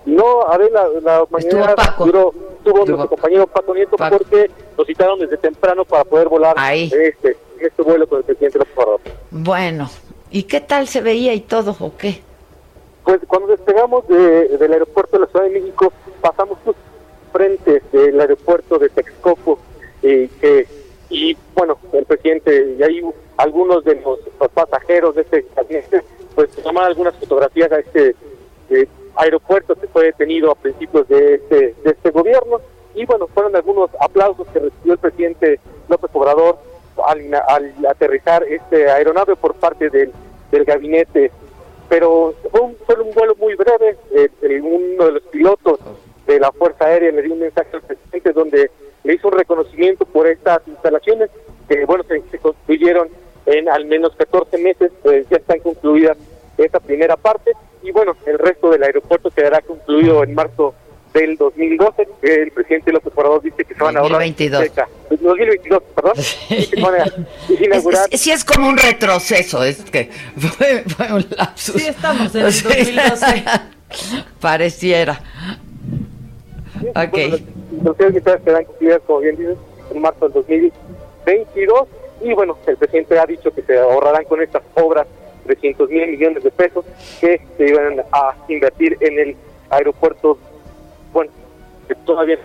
No, 0.05 0.41
a 0.47 0.57
ver, 0.57 0.71
la, 0.71 0.87
la 1.01 1.25
mañana 1.29 1.75
duró, 1.99 2.33
estuvo 2.57 2.85
nuestro 2.85 3.09
compañero 3.09 3.45
Paco 3.45 3.75
Nieto 3.75 3.97
porque 3.97 4.49
nos 4.77 4.87
citaron 4.87 5.19
desde 5.19 5.37
temprano 5.37 5.85
para 5.85 6.03
poder 6.03 6.27
volar 6.27 6.55
este 6.73 7.37
este 7.59 7.83
vuelo 7.83 8.07
con 8.07 8.19
el 8.19 8.23
presidente 8.23 8.57
López 8.57 8.73
Obrador. 8.77 9.01
Bueno, 9.29 9.89
¿y 10.31 10.43
qué 10.43 10.61
tal 10.61 10.87
se 10.87 11.01
veía 11.01 11.33
y 11.33 11.41
todo 11.41 11.75
o 11.79 11.95
qué? 11.97 12.21
Pues 13.03 13.19
cuando 13.27 13.47
despegamos 13.47 14.07
del 14.07 14.73
aeropuerto 14.73 15.17
de 15.17 15.25
la 15.25 15.27
Ciudad 15.27 15.45
de 15.45 15.59
México, 15.59 15.91
pasamos 16.21 16.57
frente 17.31 17.81
del 17.91 18.19
aeropuerto 18.19 18.77
de 18.77 18.89
Texcoco 18.89 19.59
y 20.01 20.27
que 20.27 20.67
y 21.09 21.35
bueno, 21.53 21.77
el 21.91 22.05
presidente 22.05 22.75
y 22.79 22.83
ahí 22.83 23.01
algunos 23.37 23.83
de 23.83 23.95
los, 23.95 24.19
pasajeros 24.53 25.15
de 25.15 25.21
este 25.21 25.45
pues 26.35 26.49
tomaron 26.51 26.89
algunas 26.89 27.15
fotografías 27.15 27.71
a 27.71 27.79
este 27.79 28.15
eh, 28.69 28.87
aeropuerto 29.15 29.75
que 29.75 29.87
fue 29.87 30.05
detenido 30.05 30.51
a 30.51 30.55
principios 30.55 31.07
de 31.07 31.35
este, 31.35 31.75
de 31.83 31.91
este 31.91 32.09
gobierno 32.11 32.61
y 32.95 33.05
bueno, 33.05 33.27
fueron 33.27 33.55
algunos 33.55 33.89
aplausos 33.99 34.47
que 34.49 34.59
recibió 34.59 34.93
el 34.93 34.99
presidente 34.99 35.59
López 35.87 36.09
Obrador 36.13 36.57
al, 37.05 37.33
aterrizar 37.89 38.43
este 38.43 38.89
aeronave 38.89 39.35
por 39.35 39.55
parte 39.55 39.89
del, 39.89 40.11
del 40.51 40.65
gabinete, 40.65 41.31
pero 41.89 42.33
fue 42.51 42.61
un, 42.61 42.75
fue 42.85 42.95
un 42.99 43.13
vuelo 43.13 43.35
muy 43.35 43.55
breve, 43.55 43.97
eh, 44.15 44.61
uno 44.61 45.05
de 45.05 45.11
los 45.11 45.23
pilotos 45.23 45.79
de 46.27 46.39
la 46.39 46.51
Fuerza 46.51 46.85
Aérea 46.85 47.11
le 47.11 47.21
dio 47.21 47.33
un 47.33 47.39
mensaje 47.39 47.69
al 47.73 47.81
presidente 47.81 48.31
donde 48.31 48.71
le 49.03 49.13
hizo 49.13 49.27
un 49.27 49.33
reconocimiento 49.33 50.05
por 50.05 50.27
estas 50.27 50.61
instalaciones 50.67 51.29
que 51.67 51.85
bueno 51.85 52.03
se, 52.03 52.21
se 52.29 52.37
construyeron 52.37 53.09
en 53.45 53.67
al 53.69 53.85
menos 53.85 54.15
14 54.15 54.57
meses, 54.59 54.91
pues 55.01 55.27
ya 55.29 55.37
están 55.37 55.59
concluidas 55.59 56.17
esta 56.57 56.79
primera 56.79 57.17
parte 57.17 57.51
y 57.83 57.91
bueno, 57.91 58.15
el 58.25 58.37
resto 58.37 58.69
del 58.69 58.83
aeropuerto 58.83 59.31
quedará 59.31 59.61
concluido 59.61 60.23
en 60.23 60.35
marzo 60.35 60.75
del 61.13 61.37
2012. 61.37 62.07
El 62.21 62.51
presidente 62.51 62.91
López 62.91 63.13
Obrador 63.15 63.41
dice 63.41 63.63
que 63.63 63.73
se 63.73 63.83
van 63.83 63.97
a 63.97 63.99
ahorrar 64.01 64.19
2022. 64.21 64.71
2022, 65.09 65.83
perdón. 65.95 66.13
Sí, 68.13 68.31
es 68.31 68.43
como 68.43 68.69
un 68.69 68.77
retroceso, 68.77 69.63
es 69.63 69.81
que 69.83 70.09
fue, 70.37 70.83
un 71.11 71.25
lapsus. 71.37 71.81
Sí, 71.81 71.87
estamos 71.87 72.33
en 72.35 72.45
el 72.45 72.53
2012. 72.53 73.43
Pareciera. 74.39 75.21
Sí, 76.79 76.87
ok. 76.87 76.95
Bueno, 77.11 77.95
las 77.99 78.09
militares 78.09 78.41
quedarán 78.43 78.65
cumplidas, 78.65 79.01
como 79.05 79.19
bien 79.19 79.35
dices, 79.37 79.57
en 79.93 80.01
marzo 80.01 80.29
del 80.29 80.33
2022. 80.33 81.87
Y 82.23 82.33
bueno, 82.33 82.57
el 82.67 82.77
presidente 82.77 83.19
ha 83.19 83.25
dicho 83.25 83.51
que 83.53 83.61
se 83.63 83.77
ahorrarán 83.77 84.25
con 84.25 84.41
estas 84.41 84.61
obras 84.75 85.07
300 85.45 85.89
mil 85.89 86.07
millones 86.07 86.43
de 86.43 86.51
pesos 86.51 86.85
que 87.19 87.41
se 87.57 87.67
iban 87.67 88.01
a 88.11 88.35
invertir 88.47 88.97
en 89.01 89.19
el 89.19 89.35
aeropuerto, 89.69 90.37
bueno, 91.13 91.31
que 91.87 91.95
todavía 91.95 92.37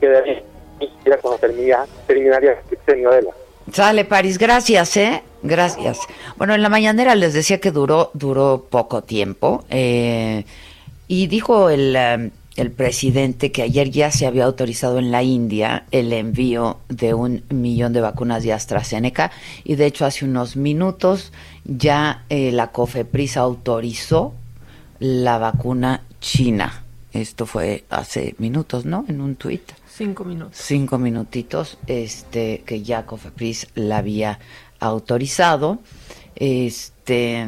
quedaría 0.00 0.42
cuando 1.20 1.38
termina, 1.38 1.86
terminaría 2.06 2.52
el 2.52 2.68
sexenio 2.68 3.10
de 3.10 3.22
la. 3.22 3.30
Sale, 3.72 4.04
París, 4.04 4.38
gracias, 4.38 4.96
¿eh? 4.96 5.22
Gracias. 5.42 5.98
Bueno, 6.36 6.54
en 6.54 6.62
la 6.62 6.68
mañanera 6.68 7.14
les 7.14 7.34
decía 7.34 7.60
que 7.60 7.70
duró, 7.70 8.10
duró 8.14 8.66
poco 8.70 9.02
tiempo. 9.02 9.64
Eh, 9.70 10.44
y 11.08 11.26
dijo 11.26 11.70
el, 11.70 11.94
eh, 11.96 12.30
el 12.56 12.70
presidente 12.70 13.52
que 13.52 13.62
ayer 13.62 13.90
ya 13.90 14.10
se 14.10 14.26
había 14.26 14.44
autorizado 14.44 14.98
en 14.98 15.10
la 15.10 15.22
India 15.22 15.84
el 15.90 16.12
envío 16.12 16.78
de 16.88 17.14
un 17.14 17.44
millón 17.50 17.92
de 17.92 18.00
vacunas 18.00 18.42
de 18.42 18.52
AstraZeneca. 18.52 19.30
Y 19.64 19.76
de 19.76 19.86
hecho, 19.86 20.06
hace 20.06 20.24
unos 20.24 20.56
minutos 20.56 21.32
ya 21.64 22.24
eh, 22.28 22.52
la 22.52 22.68
COFEPRIS 22.68 23.36
autorizó 23.36 24.32
la 24.98 25.38
vacuna 25.38 26.02
china. 26.20 26.85
Esto 27.16 27.46
fue 27.46 27.84
hace 27.90 28.34
minutos, 28.38 28.84
¿no? 28.84 29.04
En 29.08 29.20
un 29.20 29.36
tuit. 29.36 29.72
Cinco 29.88 30.24
minutos. 30.24 30.56
Cinco 30.56 30.98
minutitos, 30.98 31.78
este, 31.86 32.62
que 32.66 32.82
ya 32.82 33.06
COFEPRIS 33.06 33.68
la 33.74 33.98
había 33.98 34.38
autorizado. 34.80 35.78
Este 36.34 37.46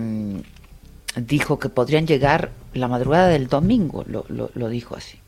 dijo 1.16 1.58
que 1.58 1.68
podrían 1.68 2.06
llegar 2.06 2.50
la 2.74 2.88
madrugada 2.88 3.28
del 3.28 3.48
domingo, 3.48 4.04
lo, 4.06 4.24
lo, 4.28 4.50
lo 4.54 4.68
dijo 4.68 4.96
así. 4.96 5.20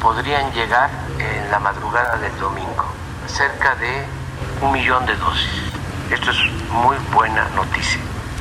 Podrían 0.00 0.52
llegar 0.54 0.90
en 1.18 1.50
la 1.50 1.58
madrugada 1.58 2.18
del 2.18 2.38
domingo, 2.40 2.86
cerca 3.26 3.74
de 3.76 4.04
un 4.64 4.72
millón 4.72 5.04
de 5.04 5.14
dosis. 5.16 5.50
Esto 6.10 6.30
es 6.30 6.38
muy 6.70 6.96
buena 7.14 7.48
noticia. 7.50 8.00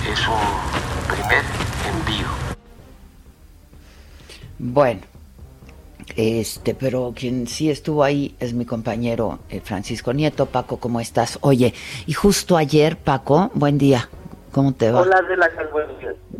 Es 0.10 0.27
un 0.27 1.13
primer 1.13 1.44
envío. 1.86 2.50
Bueno, 4.63 5.01
este, 6.15 6.75
pero 6.75 7.13
quien 7.15 7.48
sí 7.48 7.72
estuvo 7.72 8.03
ahí 8.03 8.36
es 8.39 8.53
mi 8.53 8.63
compañero 8.63 9.39
eh, 9.50 9.60
Francisco 9.60 10.13
Nieto. 10.13 10.46
Paco, 10.46 10.77
¿cómo 10.77 11.00
estás? 11.00 11.39
Oye, 11.41 11.74
y 12.06 12.13
justo 12.13 12.58
ayer, 12.58 12.96
Paco, 12.96 13.50
buen 13.56 13.80
día. 13.80 14.08
¿Cómo 14.51 14.74
te 14.74 14.91
va? 14.91 15.01
Hola, 15.01 15.20
de 15.24 15.36
la 15.36 15.50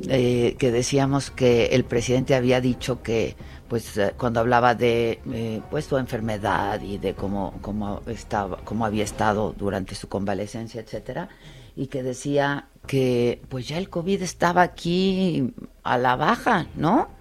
eh, 0.08 0.56
que 0.60 0.72
decíamos 0.72 1.32
que 1.32 1.68
el 1.68 1.84
presidente 1.84 2.36
había 2.36 2.62
dicho 2.62 3.02
que 3.02 3.36
pues 3.68 3.98
eh, 3.98 4.14
cuando 4.16 4.40
hablaba 4.40 4.76
de 4.76 5.20
eh, 5.34 5.62
pues 5.72 5.86
su 5.86 5.98
enfermedad 5.98 6.80
y 6.82 7.00
de 7.00 7.16
cómo 7.16 7.58
cómo 7.62 8.02
estaba 8.06 8.58
cómo 8.66 8.86
había 8.86 9.04
estado 9.04 9.56
durante 9.58 9.96
su 9.96 10.10
convalecencia 10.10 10.82
etcétera 10.82 11.30
y 11.76 11.88
que 11.88 12.04
decía 12.04 12.68
que 12.86 13.42
pues 13.48 13.68
ya 13.68 13.78
el 13.78 13.90
covid 13.90 14.22
estaba 14.22 14.62
aquí 14.62 15.54
a 15.84 15.98
la 15.98 16.18
baja 16.18 16.68
no 16.76 17.21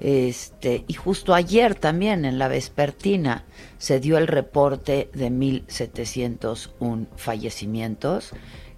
este 0.00 0.84
y 0.86 0.94
justo 0.94 1.34
ayer 1.34 1.74
también 1.74 2.24
en 2.24 2.38
la 2.38 2.48
vespertina 2.48 3.44
se 3.78 4.00
dio 4.00 4.18
el 4.18 4.26
reporte 4.26 5.08
de 5.14 5.30
1701 5.30 7.06
fallecimientos 7.16 8.34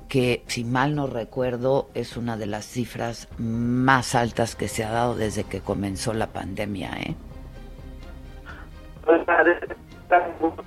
que 0.08 0.42
si 0.46 0.64
mal 0.64 0.94
no 0.94 1.06
recuerdo 1.06 1.90
es 1.94 2.16
una 2.16 2.36
de 2.36 2.46
las 2.46 2.64
cifras 2.64 3.28
más 3.38 4.14
altas 4.14 4.56
que 4.56 4.68
se 4.68 4.84
ha 4.84 4.90
dado 4.90 5.14
desde 5.14 5.44
que 5.44 5.60
comenzó 5.60 6.14
la 6.14 6.28
pandemia, 6.28 6.90
¿eh? 6.98 7.14
Pues, 9.04 9.22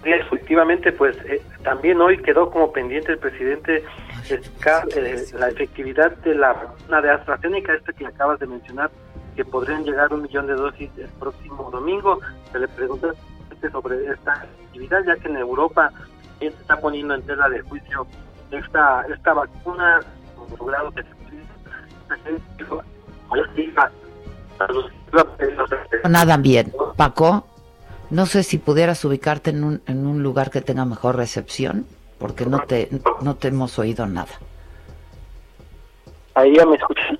efectivamente, 0.03 0.91
pues 0.91 1.15
eh, 1.25 1.41
también 1.63 2.01
hoy 2.01 2.17
quedó 2.21 2.49
como 2.49 2.71
pendiente 2.71 3.11
el 3.11 3.19
presidente 3.19 3.83
eh, 4.29 5.25
la 5.33 5.49
efectividad 5.49 6.11
de 6.17 6.35
la 6.35 6.53
vacuna 6.53 7.01
de 7.01 7.09
AstraZeneca, 7.11 7.73
esta 7.73 7.93
que 7.93 8.05
acabas 8.05 8.39
de 8.39 8.47
mencionar, 8.47 8.91
que 9.35 9.45
podrían 9.45 9.83
llegar 9.83 10.13
un 10.13 10.23
millón 10.23 10.47
de 10.47 10.53
dosis 10.53 10.89
el 10.97 11.09
próximo 11.19 11.69
domingo. 11.71 12.19
Se 12.51 12.59
le 12.59 12.67
preguntó 12.67 13.13
sobre 13.71 14.11
esta 14.11 14.43
efectividad, 14.43 15.03
ya 15.05 15.15
que 15.17 15.27
en 15.27 15.37
Europa 15.37 15.91
se 16.39 16.47
está 16.47 16.79
poniendo 16.79 17.13
en 17.13 17.21
tela 17.23 17.47
de 17.47 17.61
juicio 17.61 18.07
esta 18.49 19.05
esta 19.07 19.33
vacuna 19.33 19.99
logrado 20.59 20.91
que 20.91 21.03
Nada 26.09 26.37
bien, 26.37 26.73
Paco. 26.97 27.45
No 28.09 28.25
sé 28.25 28.43
si 28.43 28.57
pudieras 28.57 29.05
ubicarte 29.05 29.51
en 29.51 29.63
un, 29.63 29.81
en 29.87 30.05
un 30.05 30.21
lugar 30.21 30.51
que 30.51 30.61
tenga 30.61 30.83
mejor 30.83 31.15
recepción, 31.15 31.85
porque 32.19 32.45
no 32.45 32.59
te 32.59 32.89
no 33.21 33.35
te 33.35 33.47
hemos 33.47 33.79
oído 33.79 34.05
nada. 34.05 34.31
Ahí 36.35 36.55
ya 36.55 36.65
me 36.65 36.75
escuchan. 36.75 37.19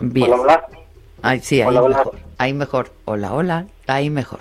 Bien. 0.00 0.32
Hola, 0.32 0.42
hola. 0.42 0.81
Ahí 1.22 1.38
sí, 1.40 1.62
ahí 1.62 1.68
mejor. 1.68 2.14
Ahí 2.38 2.52
mejor. 2.52 2.86
Hola, 3.04 3.32
hola. 3.32 3.66
Ahí 3.86 4.10
mejor. 4.10 4.40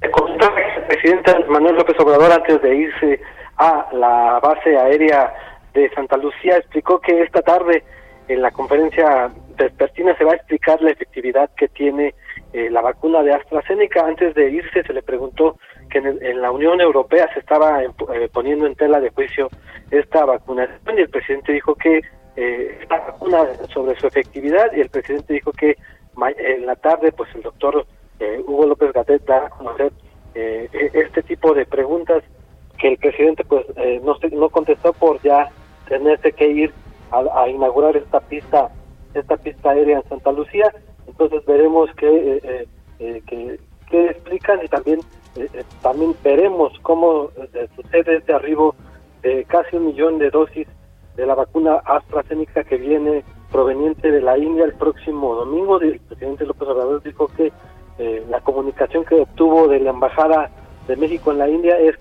el 0.00 0.84
presidente 0.88 1.44
Manuel 1.48 1.76
López 1.76 1.98
Obrador 1.98 2.32
antes 2.32 2.60
de 2.62 2.76
irse 2.76 3.20
a 3.56 3.88
la 3.92 4.40
base 4.40 4.76
aérea 4.76 5.32
de 5.72 5.90
Santa 5.90 6.16
Lucía 6.16 6.56
explicó 6.56 7.00
que 7.00 7.22
esta 7.22 7.42
tarde 7.42 7.82
en 8.28 8.42
la 8.42 8.50
conferencia 8.50 9.30
vespertina 9.56 10.16
se 10.16 10.24
va 10.24 10.32
a 10.32 10.36
explicar 10.36 10.80
la 10.80 10.90
efectividad 10.90 11.50
que 11.56 11.68
tiene 11.68 12.14
eh, 12.52 12.70
la 12.70 12.80
vacuna 12.80 13.22
de 13.22 13.34
AstraZeneca. 13.34 14.06
Antes 14.06 14.34
de 14.34 14.50
irse 14.50 14.82
se 14.82 14.92
le 14.92 15.02
preguntó 15.02 15.58
que 15.90 15.98
en, 15.98 16.40
la 16.40 16.50
Unión 16.50 16.80
Europea 16.80 17.28
se 17.34 17.40
estaba 17.40 17.82
eh, 17.82 17.88
poniendo 18.32 18.66
en 18.66 18.74
tela 18.74 19.00
de 19.00 19.10
juicio 19.10 19.48
esta 19.90 20.24
vacunación 20.24 20.98
y 20.98 21.02
el 21.02 21.10
presidente 21.10 21.52
dijo 21.52 21.74
que 21.74 22.02
eh, 22.36 22.78
esta 22.82 22.98
vacuna 22.98 23.46
sobre 23.72 23.98
su 23.98 24.06
efectividad 24.06 24.72
y 24.74 24.80
el 24.80 24.88
presidente 24.88 25.34
dijo 25.34 25.52
que 25.52 25.76
en 26.38 26.66
la 26.66 26.76
tarde 26.76 27.12
pues 27.12 27.32
el 27.34 27.42
doctor 27.42 27.86
eh, 28.20 28.42
Hugo 28.46 28.66
López 28.66 28.92
Gatet 28.92 29.24
da 29.24 29.46
a 29.46 29.50
conocer 29.50 29.92
eh, 30.34 30.68
e-, 30.72 30.90
este 30.94 31.22
tipo 31.22 31.54
de 31.54 31.66
preguntas 31.66 32.22
que 32.78 32.88
el 32.88 32.98
presidente 32.98 33.44
pues 33.44 33.66
eh, 33.76 34.00
no 34.04 34.16
no 34.32 34.48
contestó 34.48 34.92
por 34.92 35.20
ya 35.22 35.50
tenerse 35.88 36.32
que 36.32 36.48
ir 36.48 36.72
a, 37.10 37.48
inaugurar 37.48 37.96
esta 37.96 38.20
pista 38.20 38.70
esta 39.14 39.36
pista 39.36 39.70
aérea 39.70 39.98
en 39.98 40.08
Santa 40.08 40.32
Lucía. 40.32 40.72
Entonces 41.06 41.44
veremos 41.46 41.88
qué 41.96 42.66
que, 42.98 43.58
que, 43.88 44.06
explican 44.06 44.60
y 44.64 44.68
también 44.68 45.00
también 45.82 46.16
veremos 46.24 46.76
cómo 46.82 47.30
sucede 47.76 48.16
este 48.16 48.32
arribo 48.32 48.74
de 49.22 49.44
casi 49.44 49.76
un 49.76 49.86
millón 49.86 50.18
de 50.18 50.30
dosis 50.30 50.66
de 51.16 51.26
la 51.26 51.34
vacuna 51.34 51.76
AstraZeneca 51.84 52.64
que 52.64 52.76
viene 52.76 53.24
proveniente 53.50 54.10
de 54.10 54.20
la 54.20 54.36
India 54.36 54.64
el 54.64 54.74
próximo 54.74 55.34
domingo. 55.34 55.80
El 55.80 56.00
presidente 56.00 56.46
López 56.46 56.68
Obrador 56.68 57.02
dijo 57.02 57.28
que 57.36 57.52
eh, 57.98 58.24
la 58.28 58.40
comunicación 58.40 59.04
que 59.04 59.20
obtuvo 59.20 59.68
de 59.68 59.80
la 59.80 59.90
Embajada 59.90 60.50
de 60.88 60.96
México 60.96 61.30
en 61.30 61.38
la 61.38 61.48
India 61.48 61.78
es 61.78 61.96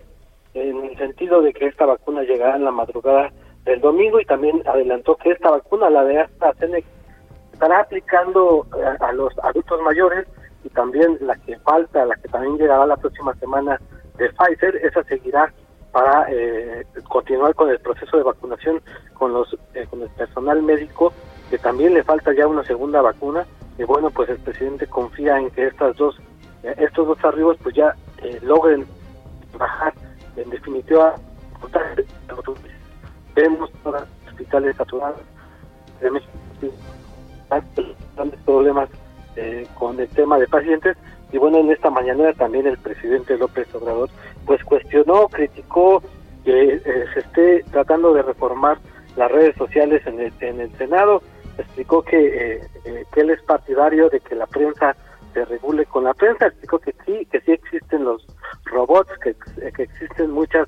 en 0.53 0.83
el 0.83 0.97
sentido 0.97 1.41
de 1.41 1.53
que 1.53 1.67
esta 1.67 1.85
vacuna 1.85 2.23
llegará 2.23 2.55
en 2.55 2.65
la 2.65 2.71
madrugada 2.71 3.31
del 3.65 3.81
domingo 3.81 4.19
y 4.19 4.25
también 4.25 4.61
adelantó 4.67 5.15
que 5.15 5.31
esta 5.31 5.49
vacuna, 5.49 5.89
la 5.89 6.03
de 6.03 6.19
AstraZeneca, 6.19 6.87
estará 7.53 7.81
aplicando 7.81 8.65
a, 8.99 9.11
los 9.13 9.33
adultos 9.39 9.81
mayores 9.81 10.27
y 10.63 10.69
también 10.69 11.17
la 11.21 11.35
que 11.35 11.57
falta, 11.59 12.05
la 12.05 12.15
que 12.15 12.27
también 12.27 12.57
llegará 12.57 12.85
la 12.85 12.97
próxima 12.97 13.33
semana 13.35 13.79
de 14.17 14.29
Pfizer, 14.29 14.75
esa 14.77 15.03
seguirá 15.03 15.53
para 15.93 16.25
eh, 16.29 16.85
continuar 17.07 17.53
con 17.55 17.69
el 17.69 17.79
proceso 17.79 18.17
de 18.17 18.23
vacunación 18.23 18.81
con 19.13 19.31
los 19.31 19.55
eh, 19.75 19.85
con 19.89 20.01
el 20.01 20.09
personal 20.09 20.61
médico 20.61 21.13
que 21.49 21.59
también 21.59 21.93
le 21.93 22.03
falta 22.03 22.33
ya 22.33 22.47
una 22.47 22.63
segunda 22.65 23.01
vacuna. 23.01 23.45
Y 23.77 23.83
bueno 23.83 24.09
pues 24.09 24.27
el 24.29 24.39
presidente 24.39 24.87
confía 24.87 25.37
en 25.37 25.49
que 25.51 25.67
estas 25.67 25.95
dos 25.95 26.19
eh, 26.63 26.75
estos 26.79 27.07
dos 27.07 27.23
arribos 27.23 27.57
pues 27.61 27.75
ya 27.75 27.95
eh, 28.23 28.39
logren 28.41 28.85
bajar 29.57 29.93
en 30.35 30.49
definitiva. 30.49 31.15
Vemos 33.35 33.71
hospitales 34.27 34.75
saturados 34.75 35.21
de 36.01 36.11
México 36.11 36.31
grandes 38.15 38.39
problemas 38.45 38.89
eh, 39.35 39.67
con 39.75 39.99
el 39.99 40.07
tema 40.09 40.37
de 40.37 40.47
pacientes 40.47 40.97
y 41.33 41.37
bueno 41.37 41.57
en 41.57 41.71
esta 41.71 41.89
mañana 41.89 42.31
también 42.33 42.67
el 42.67 42.77
presidente 42.77 43.37
López 43.37 43.67
Obrador 43.75 44.09
pues 44.45 44.63
cuestionó 44.63 45.27
criticó 45.27 46.01
que 46.45 46.79
se 47.13 47.19
esté 47.19 47.63
tratando 47.71 48.13
de 48.13 48.21
reformar 48.21 48.77
las 49.15 49.31
redes 49.31 49.55
sociales 49.55 50.05
en 50.05 50.19
el, 50.19 50.33
en 50.39 50.59
el 50.59 50.71
Senado. 50.77 51.21
Explicó 51.57 52.01
que, 52.01 52.17
eh, 52.17 52.61
eh, 52.85 53.05
que 53.13 53.21
él 53.21 53.29
es 53.29 53.41
partidario 53.43 54.09
de 54.09 54.19
que 54.19 54.35
la 54.35 54.47
prensa 54.47 54.95
se 55.33 55.45
regule 55.45 55.85
con 55.85 56.03
la 56.03 56.13
prensa, 56.13 56.47
explicó 56.47 56.79
que 56.79 56.93
sí, 57.05 57.25
que 57.31 57.41
sí 57.41 57.51
existen 57.51 58.03
los 58.03 58.25
robots, 58.65 59.11
que, 59.23 59.35
que 59.71 59.83
existen 59.83 60.31
muchas 60.31 60.67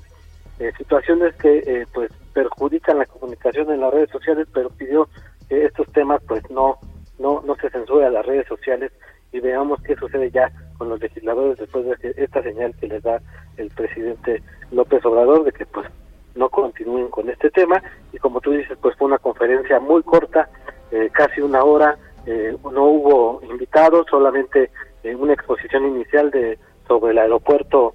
eh, 0.58 0.72
situaciones 0.76 1.34
que 1.36 1.86
pues 1.92 2.10
perjudican 2.32 2.98
la 2.98 3.06
comunicación 3.06 3.70
en 3.70 3.80
las 3.80 3.92
redes 3.92 4.10
sociales, 4.10 4.48
pero 4.52 4.70
pidió 4.70 5.08
que 5.48 5.66
estos 5.66 5.90
temas 5.92 6.20
pues 6.26 6.48
no 6.50 6.78
no 7.18 7.42
no 7.46 7.56
se 7.56 7.70
censure 7.70 8.06
a 8.06 8.10
las 8.10 8.26
redes 8.26 8.46
sociales 8.46 8.92
y 9.36 9.40
veamos 9.40 9.80
qué 9.82 9.94
sucede 9.96 10.30
ya 10.30 10.50
con 10.78 10.88
los 10.88 11.00
legisladores 11.00 11.58
después 11.58 11.84
de 11.84 12.14
esta 12.16 12.42
señal 12.42 12.74
que 12.80 12.88
les 12.88 13.02
da 13.02 13.20
el 13.56 13.70
presidente 13.70 14.42
López 14.70 15.04
Obrador 15.04 15.44
de 15.44 15.52
que 15.52 15.66
pues 15.66 15.86
no 16.34 16.48
continúen 16.48 17.08
con 17.08 17.28
este 17.28 17.50
tema. 17.50 17.82
Y 18.12 18.18
como 18.18 18.40
tú 18.40 18.52
dices 18.52 18.76
pues 18.80 18.96
fue 18.96 19.08
una 19.08 19.18
conferencia 19.18 19.78
muy 19.78 20.02
corta 20.02 20.48
eh, 20.90 21.10
casi 21.12 21.40
una 21.40 21.64
hora, 21.64 21.98
eh, 22.26 22.56
no 22.62 22.84
hubo 22.84 23.40
invitados, 23.50 24.06
solamente 24.10 24.70
eh, 25.02 25.14
una 25.14 25.34
exposición 25.34 25.86
inicial 25.86 26.30
de 26.30 26.58
sobre 26.88 27.12
el 27.12 27.18
aeropuerto, 27.18 27.94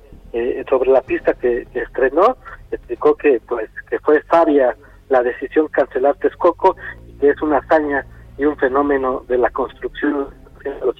sobre 0.69 0.91
la 0.91 1.01
pista 1.01 1.33
que, 1.33 1.67
estrenó, 1.73 2.37
explicó 2.71 3.15
que 3.15 3.41
pues 3.47 3.69
que 3.89 3.99
fue 3.99 4.21
sabia 4.29 4.75
la 5.09 5.23
decisión 5.23 5.67
cancelar 5.67 6.15
Texcoco 6.17 6.75
y 7.07 7.13
que 7.19 7.29
es 7.29 7.41
una 7.41 7.57
hazaña 7.57 8.05
y 8.37 8.45
un 8.45 8.57
fenómeno 8.57 9.23
de 9.27 9.37
la 9.37 9.49
construcción 9.49 10.27
de 10.69 10.79
los 10.79 10.95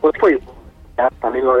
pues, 0.00 0.38
también 1.20 1.44
lo 1.44 1.56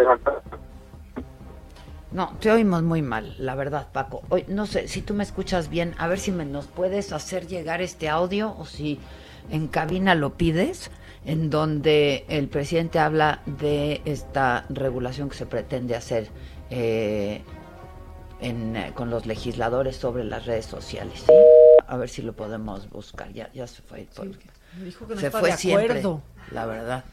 no, 2.12 2.36
te 2.40 2.50
oímos 2.50 2.82
muy 2.82 3.02
mal, 3.02 3.36
la 3.38 3.54
verdad, 3.54 3.86
Paco. 3.92 4.22
Hoy, 4.30 4.44
no 4.48 4.66
sé 4.66 4.88
si 4.88 5.00
tú 5.00 5.14
me 5.14 5.22
escuchas 5.22 5.70
bien, 5.70 5.94
a 5.96 6.08
ver 6.08 6.18
si 6.18 6.32
me, 6.32 6.44
nos 6.44 6.66
puedes 6.66 7.12
hacer 7.12 7.46
llegar 7.46 7.82
este 7.82 8.08
audio 8.08 8.56
o 8.58 8.64
si 8.64 8.98
en 9.48 9.68
cabina 9.68 10.16
lo 10.16 10.30
pides, 10.30 10.90
en 11.24 11.50
donde 11.50 12.24
el 12.28 12.48
presidente 12.48 12.98
habla 12.98 13.42
de 13.46 14.02
esta 14.06 14.64
regulación 14.70 15.28
que 15.28 15.36
se 15.36 15.46
pretende 15.46 15.94
hacer 15.94 16.28
eh, 16.70 17.42
en, 18.40 18.76
con 18.94 19.10
los 19.10 19.26
legisladores 19.26 19.94
sobre 19.94 20.24
las 20.24 20.46
redes 20.46 20.66
sociales. 20.66 21.20
¿sí? 21.20 21.32
A 21.90 21.96
ver 21.96 22.08
si 22.08 22.22
lo 22.22 22.34
podemos 22.34 22.88
buscar. 22.88 23.32
Ya, 23.32 23.50
ya 23.52 23.66
se 23.66 23.82
fue. 23.82 24.06
dijo 24.84 25.08
que 25.08 25.14
no 25.16 25.20
se 25.20 25.30
fue 25.32 25.42
de 25.42 25.52
acuerdo. 25.52 26.22
la 26.52 26.64
verdad. 26.64 27.04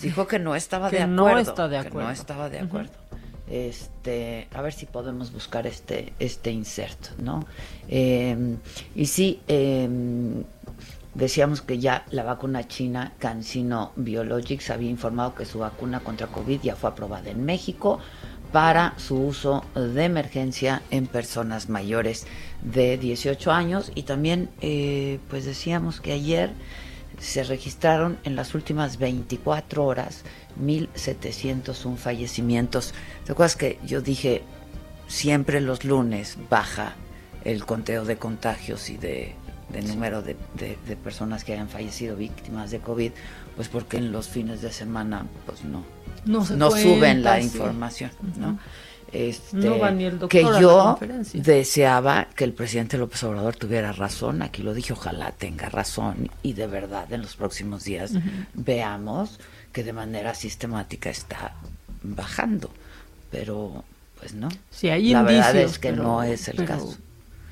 Dijo 0.00 0.26
que 0.26 0.38
no 0.38 0.56
estaba 0.56 0.88
de 0.88 1.02
acuerdo. 1.02 1.14
No 1.14 1.38
está 1.38 1.68
de 1.68 1.76
acuerdo. 1.76 1.98
Que 1.98 2.04
no 2.04 2.10
estaba 2.10 2.48
de 2.48 2.58
acuerdo. 2.60 2.92
Este, 3.46 4.48
a 4.54 4.62
ver 4.62 4.72
si 4.72 4.86
podemos 4.86 5.32
buscar 5.32 5.66
este, 5.66 6.14
este 6.18 6.50
inserto, 6.50 7.10
¿no? 7.18 7.44
Em, 7.88 8.56
y 8.94 9.04
sí, 9.04 9.42
em, 9.46 10.44
decíamos 11.14 11.60
que 11.60 11.78
ya 11.78 12.06
la 12.10 12.22
vacuna 12.22 12.66
china 12.66 13.12
CanSino 13.18 13.92
Biologics 13.96 14.70
había 14.70 14.88
informado 14.88 15.34
que 15.34 15.44
su 15.44 15.58
vacuna 15.58 16.00
contra 16.00 16.28
COVID 16.28 16.62
ya 16.62 16.74
fue 16.74 16.88
aprobada 16.88 17.28
en 17.28 17.44
México 17.44 18.00
para 18.52 18.94
su 18.98 19.16
uso 19.16 19.64
de 19.74 20.04
emergencia 20.04 20.82
en 20.90 21.06
personas 21.06 21.68
mayores 21.68 22.26
de 22.62 22.98
18 22.98 23.50
años 23.50 23.90
y 23.94 24.02
también 24.02 24.50
eh, 24.60 25.18
pues 25.28 25.44
decíamos 25.44 26.00
que 26.00 26.12
ayer 26.12 26.52
se 27.18 27.44
registraron 27.44 28.18
en 28.24 28.36
las 28.36 28.54
últimas 28.54 28.98
24 28.98 29.84
horas 29.84 30.24
1.701 30.60 31.96
fallecimientos. 31.96 32.94
¿Te 33.24 33.32
acuerdas 33.32 33.56
que 33.56 33.78
yo 33.84 34.00
dije, 34.02 34.42
siempre 35.08 35.60
los 35.60 35.84
lunes 35.84 36.36
baja 36.50 36.94
el 37.44 37.64
conteo 37.64 38.04
de 38.04 38.16
contagios 38.16 38.90
y 38.90 38.96
de 38.96 39.34
número 39.80 40.22
de, 40.22 40.36
personas 41.02 41.44
que 41.44 41.54
hayan 41.54 41.68
fallecido 41.68 42.16
víctimas 42.16 42.70
de 42.70 42.80
COVID, 42.80 43.12
pues 43.56 43.68
porque 43.68 43.96
en 43.96 44.12
los 44.12 44.28
fines 44.28 44.60
de 44.60 44.70
semana 44.70 45.26
pues 45.46 45.64
no, 45.64 45.84
no, 46.26 46.70
suben 46.70 47.22
la 47.22 47.40
información, 47.40 48.10
¿no? 48.36 48.58
Este, 49.12 49.58
que 50.30 50.42
yo 50.42 50.98
deseaba 51.34 52.28
que 52.34 52.44
el 52.44 52.54
presidente 52.54 52.96
López 52.96 53.22
Obrador 53.24 53.56
tuviera 53.56 53.92
razón, 53.92 54.40
aquí 54.40 54.62
lo 54.62 54.72
dije, 54.72 54.94
ojalá 54.94 55.32
tenga 55.32 55.68
razón 55.68 56.30
y 56.42 56.54
de 56.54 56.66
verdad 56.66 57.12
en 57.12 57.20
los 57.20 57.36
próximos 57.36 57.84
días 57.84 58.12
veamos 58.54 59.38
que 59.70 59.84
de 59.84 59.92
manera 59.92 60.34
sistemática 60.34 61.10
está 61.10 61.54
bajando, 62.02 62.70
pero 63.30 63.84
pues 64.18 64.34
no. 64.34 64.48
Sí, 64.70 64.88
hay 64.88 65.10
La 65.10 65.22
verdad 65.22 65.56
es 65.56 65.78
que 65.78 65.92
no 65.92 66.22
es 66.22 66.48
el 66.48 66.64
caso. 66.64 66.96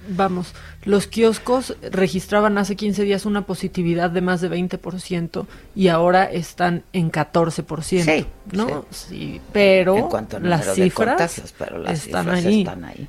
Vamos, 0.08 0.54
los 0.84 1.06
kioscos 1.06 1.76
registraban 1.82 2.56
hace 2.56 2.74
15 2.74 3.04
días 3.04 3.26
una 3.26 3.44
positividad 3.44 4.10
de 4.10 4.22
más 4.22 4.40
de 4.40 4.50
20% 4.50 5.46
y 5.74 5.88
ahora 5.88 6.24
están 6.24 6.84
en 6.92 7.12
14%. 7.12 7.82
Sí, 8.02 8.26
¿no? 8.52 8.86
Sí, 8.90 9.40
pero 9.52 10.08
las 10.40 10.74
cifras 10.74 11.52
pero 11.58 11.78
las 11.78 12.06
están 12.06 12.24
cifras 12.24 12.44
ahí. 12.44 12.60
están 12.60 12.84
ahí. 12.84 13.08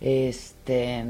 Este, 0.00 1.04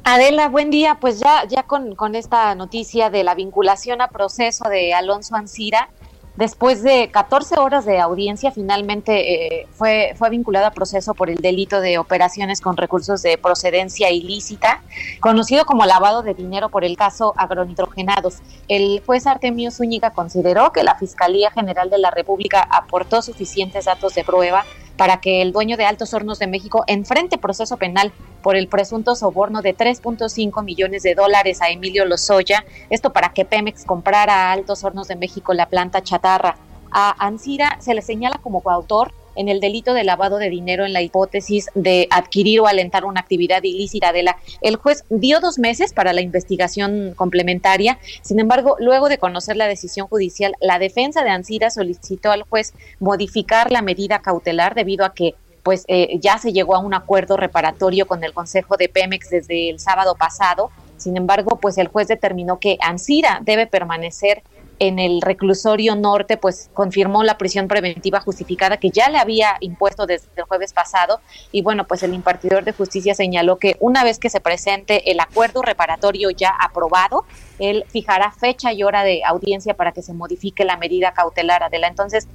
Adela, 0.09 0.47
buen 0.47 0.69
día. 0.69 0.99
Pues 1.01 1.19
ya, 1.19 1.45
ya 1.49 1.63
con, 1.63 2.15
esta 2.15 2.55
noticia 2.55 3.09
de 3.09 3.25
la 3.25 3.35
vinculación 3.35 3.99
a 3.99 4.07
proceso 4.07 4.69
de 4.69 4.93
Alonso 4.93 5.35
Ancira, 5.35 5.89
después 6.37 6.81
de 6.81 7.11
14 7.11 7.59
horas 7.59 7.83
de 7.83 7.99
audiencia, 7.99 8.53
finalmente 8.53 9.57
eh, 9.57 9.67
fue, 9.73 10.13
fue 10.15 10.29
vinculado 10.29 10.65
a 10.65 10.71
proceso 10.71 11.13
por 11.13 11.29
el 11.29 11.39
delito 11.39 11.81
de 11.81 11.97
operaciones 11.97 12.61
con 12.61 12.77
recursos 12.77 13.21
de 13.21 13.37
procedencia 13.37 14.09
ilícita, 14.09 14.81
conocido 15.19 15.65
como 15.65 15.85
lavado 15.85 16.23
de 16.23 16.33
dinero 16.33 16.69
por 16.69 16.85
el 16.85 16.95
caso 16.95 17.33
agronitrogenados. 17.35 18.37
El 18.69 19.03
juez 19.05 19.27
Artemio 19.27 19.71
Zúñiga 19.71 20.11
consideró 20.11 20.71
que 20.71 20.85
la 20.85 20.95
Fiscalía 20.95 21.51
General 21.51 21.89
de 21.89 21.97
la 21.97 22.11
República 22.11 22.65
aportó 22.71 23.21
suficientes 23.21 23.83
datos 23.83 24.15
de 24.15 24.23
prueba 24.23 24.63
para 24.97 25.21
que 25.21 25.41
el 25.41 25.51
dueño 25.51 25.77
de 25.77 25.85
Altos 25.85 26.13
Hornos 26.13 26.39
de 26.39 26.47
México 26.47 26.83
enfrente 26.87 27.37
proceso 27.37 27.77
penal 27.77 28.11
por 28.41 28.55
el 28.55 28.67
presunto 28.67 29.15
soborno 29.15 29.61
de 29.61 29.75
3.5 29.75 30.63
millones 30.63 31.03
de 31.03 31.15
dólares 31.15 31.61
a 31.61 31.69
Emilio 31.69 32.05
Lozoya, 32.05 32.65
esto 32.89 33.13
para 33.13 33.29
que 33.29 33.45
Pemex 33.45 33.85
comprara 33.85 34.33
a 34.33 34.51
Altos 34.51 34.83
Hornos 34.83 35.07
de 35.07 35.15
México 35.15 35.53
la 35.53 35.67
planta 35.67 36.01
chatarra. 36.01 36.57
A 36.91 37.25
Ansira 37.25 37.77
se 37.79 37.93
le 37.93 38.01
señala 38.01 38.39
como 38.41 38.61
coautor 38.61 39.13
en 39.37 39.49
el 39.49 39.59
delito 39.59 39.93
de 39.93 40.03
lavado 40.03 40.37
de 40.37 40.49
dinero 40.49 40.85
en 40.85 40.93
la 40.93 41.01
hipótesis 41.01 41.69
de 41.75 42.07
adquirir 42.11 42.59
o 42.59 42.67
alentar 42.67 43.05
una 43.05 43.21
actividad 43.21 43.63
ilícita 43.63 44.11
de 44.11 44.23
la. 44.23 44.37
El 44.61 44.75
juez 44.75 45.03
dio 45.09 45.39
dos 45.39 45.59
meses 45.59 45.93
para 45.93 46.13
la 46.13 46.21
investigación 46.21 47.13
complementaria. 47.15 47.99
Sin 48.21 48.39
embargo, 48.39 48.75
luego 48.79 49.09
de 49.09 49.17
conocer 49.17 49.55
la 49.55 49.67
decisión 49.67 50.07
judicial, 50.07 50.53
la 50.59 50.79
defensa 50.79 51.23
de 51.23 51.29
Ansira 51.29 51.69
solicitó 51.69 52.31
al 52.31 52.43
juez 52.43 52.73
modificar 52.99 53.71
la 53.71 53.81
medida 53.81 54.19
cautelar 54.19 54.75
debido 54.75 55.05
a 55.05 55.13
que 55.13 55.35
pues 55.63 55.83
eh, 55.89 56.17
ya 56.21 56.37
se 56.37 56.53
llegó 56.53 56.75
a 56.75 56.79
un 56.79 56.93
acuerdo 56.93 57.35
reparatorio 57.35 58.07
con 58.07 58.23
el 58.23 58.33
Consejo 58.33 58.77
de 58.77 58.87
Pemex 58.87 59.29
desde 59.29 59.69
el 59.69 59.79
sábado 59.79 60.15
pasado. 60.15 60.71
Sin 60.95 61.17
embargo, 61.17 61.57
pues 61.59 61.77
el 61.77 61.89
juez 61.89 62.07
determinó 62.07 62.57
que 62.57 62.77
Ansira 62.79 63.41
debe 63.43 63.67
permanecer 63.67 64.43
en 64.79 64.99
el 64.99 65.21
reclusorio 65.21 65.95
norte, 65.95 66.37
pues 66.37 66.69
confirmó 66.73 67.23
la 67.23 67.37
prisión 67.37 67.67
preventiva 67.67 68.19
justificada 68.19 68.77
que 68.77 68.89
ya 68.89 69.09
le 69.09 69.17
había 69.17 69.57
impuesto 69.59 70.05
desde 70.05 70.27
el 70.35 70.43
jueves 70.43 70.73
pasado. 70.73 71.19
Y 71.51 71.61
bueno, 71.61 71.87
pues 71.87 72.03
el 72.03 72.13
impartidor 72.13 72.63
de 72.63 72.73
justicia 72.73 73.15
señaló 73.15 73.57
que 73.57 73.75
una 73.79 74.03
vez 74.03 74.19
que 74.19 74.29
se 74.29 74.39
presente 74.39 75.11
el 75.11 75.19
acuerdo 75.19 75.61
reparatorio 75.61 76.29
ya 76.29 76.53
aprobado, 76.59 77.25
él 77.59 77.85
fijará 77.87 78.31
fecha 78.31 78.71
y 78.73 78.83
hora 78.83 79.03
de 79.03 79.21
audiencia 79.25 79.73
para 79.73 79.91
que 79.91 80.01
se 80.01 80.13
modifique 80.13 80.65
la 80.65 80.77
medida 80.77 81.13
cautelar. 81.13 81.63
Adela, 81.63 81.87
entonces 81.87 82.27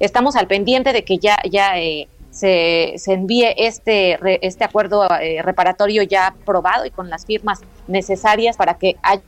estamos 0.00 0.36
al 0.36 0.46
pendiente 0.46 0.92
de 0.92 1.04
que 1.04 1.18
ya, 1.18 1.38
ya 1.48 1.78
eh, 1.78 2.08
se, 2.30 2.94
se, 2.96 3.14
envíe 3.14 3.54
este, 3.56 4.18
este 4.46 4.64
acuerdo 4.64 5.08
eh, 5.20 5.42
reparatorio 5.42 6.02
ya 6.02 6.28
aprobado 6.28 6.84
y 6.84 6.90
con 6.90 7.08
las 7.08 7.24
firmas 7.24 7.60
necesarias 7.86 8.56
para 8.56 8.74
que 8.74 8.96
haya 9.02 9.22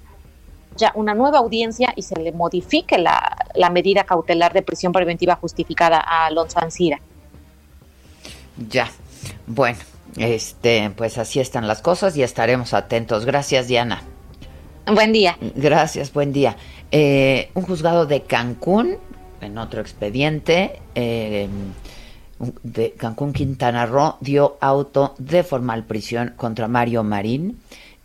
ya 0.81 0.93
una 0.97 1.15
nueva 1.15 1.39
audiencia 1.39 1.93
y 1.95 2.03
se 2.03 2.17
le 2.17 2.33
modifique 2.33 2.99
la, 2.99 3.71
medida 3.71 4.05
cautelar 4.05 4.53
de 4.53 4.63
prisión 4.63 4.93
preventiva 4.93 5.37
justificada 5.37 5.99
a 6.05 6.27
Alonso 6.27 6.59
Ancira. 6.59 7.01
Ya, 8.69 8.91
bueno, 9.47 9.79
este, 10.17 10.91
pues 10.97 11.19
así 11.19 11.39
están 11.39 11.69
las 11.69 11.83
cosas 11.83 12.17
y 12.17 12.23
estaremos 12.23 12.75
atentos. 12.75 13.25
Gracias, 13.25 13.69
Diana. 13.69 14.03
Buen 14.93 15.13
día. 15.13 15.37
Gracias, 15.55 16.13
buen 16.13 16.33
día. 16.33 16.57
Eh, 16.91 17.51
un 17.55 17.63
juzgado 17.63 18.07
de 18.07 18.23
Cancún, 18.23 18.97
en 19.41 19.59
otro 19.59 19.81
expediente, 19.81 20.81
eh, 20.95 21.49
de 22.63 22.93
Cancún, 22.93 23.33
Quintana 23.33 23.87
Roo, 23.87 24.17
dio 24.21 24.57
auto 24.61 25.15
de 25.19 25.45
formal 25.45 25.85
prisión 25.85 26.35
contra 26.37 26.67
Mario 26.67 27.05
Marín 27.05 27.61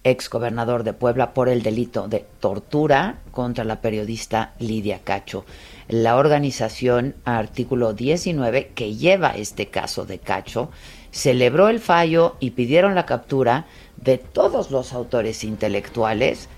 ex 0.06 0.30
gobernador 0.30 0.84
de 0.84 0.94
Puebla, 0.94 1.34
por 1.34 1.50
el 1.50 1.64
delito 1.64 2.08
de 2.08 2.26
tortura 2.40 3.18
contra 3.32 3.66
la 3.66 3.82
periodista 3.82 4.54
Lidia 4.60 5.00
Cacho. 5.04 5.46
La 5.90 6.16
organización 6.16 7.16
Artículo 7.26 7.94
19, 7.94 8.72
que 8.76 8.96
lleva 8.96 9.32
este 9.32 9.68
caso 9.68 10.06
de 10.06 10.20
Cacho, 10.20 10.70
celebró 11.12 11.70
el 11.70 11.80
fallo 11.80 12.38
y 12.40 12.52
pidieron 12.52 12.94
la 12.94 13.06
captura 13.06 13.66
de 13.98 14.20
todos 14.20 14.70
los 14.70 14.94
autores 14.94 15.44
intelectuales 15.44 16.50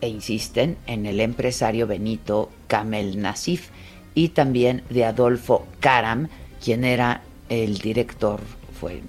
e 0.00 0.08
insisten 0.08 0.76
en 0.86 1.06
el 1.06 1.20
empresario 1.20 1.86
Benito 1.86 2.50
Camel 2.66 3.22
Nasif 3.22 3.70
y 4.14 4.30
también 4.30 4.82
de 4.90 5.04
Adolfo 5.04 5.66
Caram, 5.78 6.28
quien 6.62 6.84
era 6.84 7.22
el 7.48 7.78
director, 7.78 8.40
fue, 8.80 9.00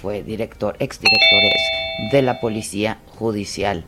fue 0.00 0.22
director, 0.22 0.76
exdirector 0.78 1.42
de 2.10 2.22
la 2.22 2.40
Policía 2.40 2.98
Judicial 3.06 3.84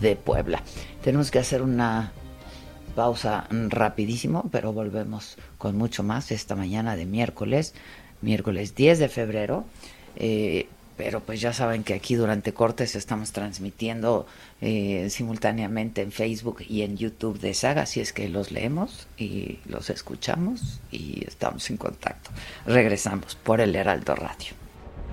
de 0.00 0.16
Puebla. 0.16 0.62
Tenemos 1.02 1.30
que 1.30 1.38
hacer 1.38 1.62
una 1.62 2.12
pausa 2.94 3.46
rapidísimo, 3.50 4.48
pero 4.50 4.72
volvemos 4.72 5.36
con 5.58 5.76
mucho 5.76 6.02
más 6.02 6.30
esta 6.30 6.56
mañana 6.56 6.96
de 6.96 7.06
miércoles 7.06 7.74
miércoles 8.22 8.74
10 8.74 8.98
de 8.98 9.08
febrero. 9.08 9.64
Eh, 10.16 10.66
pero 10.96 11.20
pues 11.20 11.40
ya 11.40 11.54
saben 11.54 11.82
que 11.82 11.94
aquí 11.94 12.14
durante 12.14 12.52
cortes 12.52 12.94
estamos 12.94 13.32
transmitiendo 13.32 14.26
eh, 14.60 15.08
simultáneamente 15.08 16.02
en 16.02 16.12
Facebook 16.12 16.62
y 16.68 16.82
en 16.82 16.98
YouTube 16.98 17.40
de 17.40 17.54
Saga, 17.54 17.82
así 17.82 18.00
es 18.00 18.12
que 18.12 18.28
los 18.28 18.50
leemos 18.50 19.06
y 19.16 19.60
los 19.64 19.88
escuchamos 19.88 20.80
y 20.92 21.24
estamos 21.26 21.70
en 21.70 21.78
contacto. 21.78 22.30
Regresamos 22.66 23.34
por 23.34 23.62
el 23.62 23.74
Heraldo 23.76 24.14
Radio. 24.14 24.59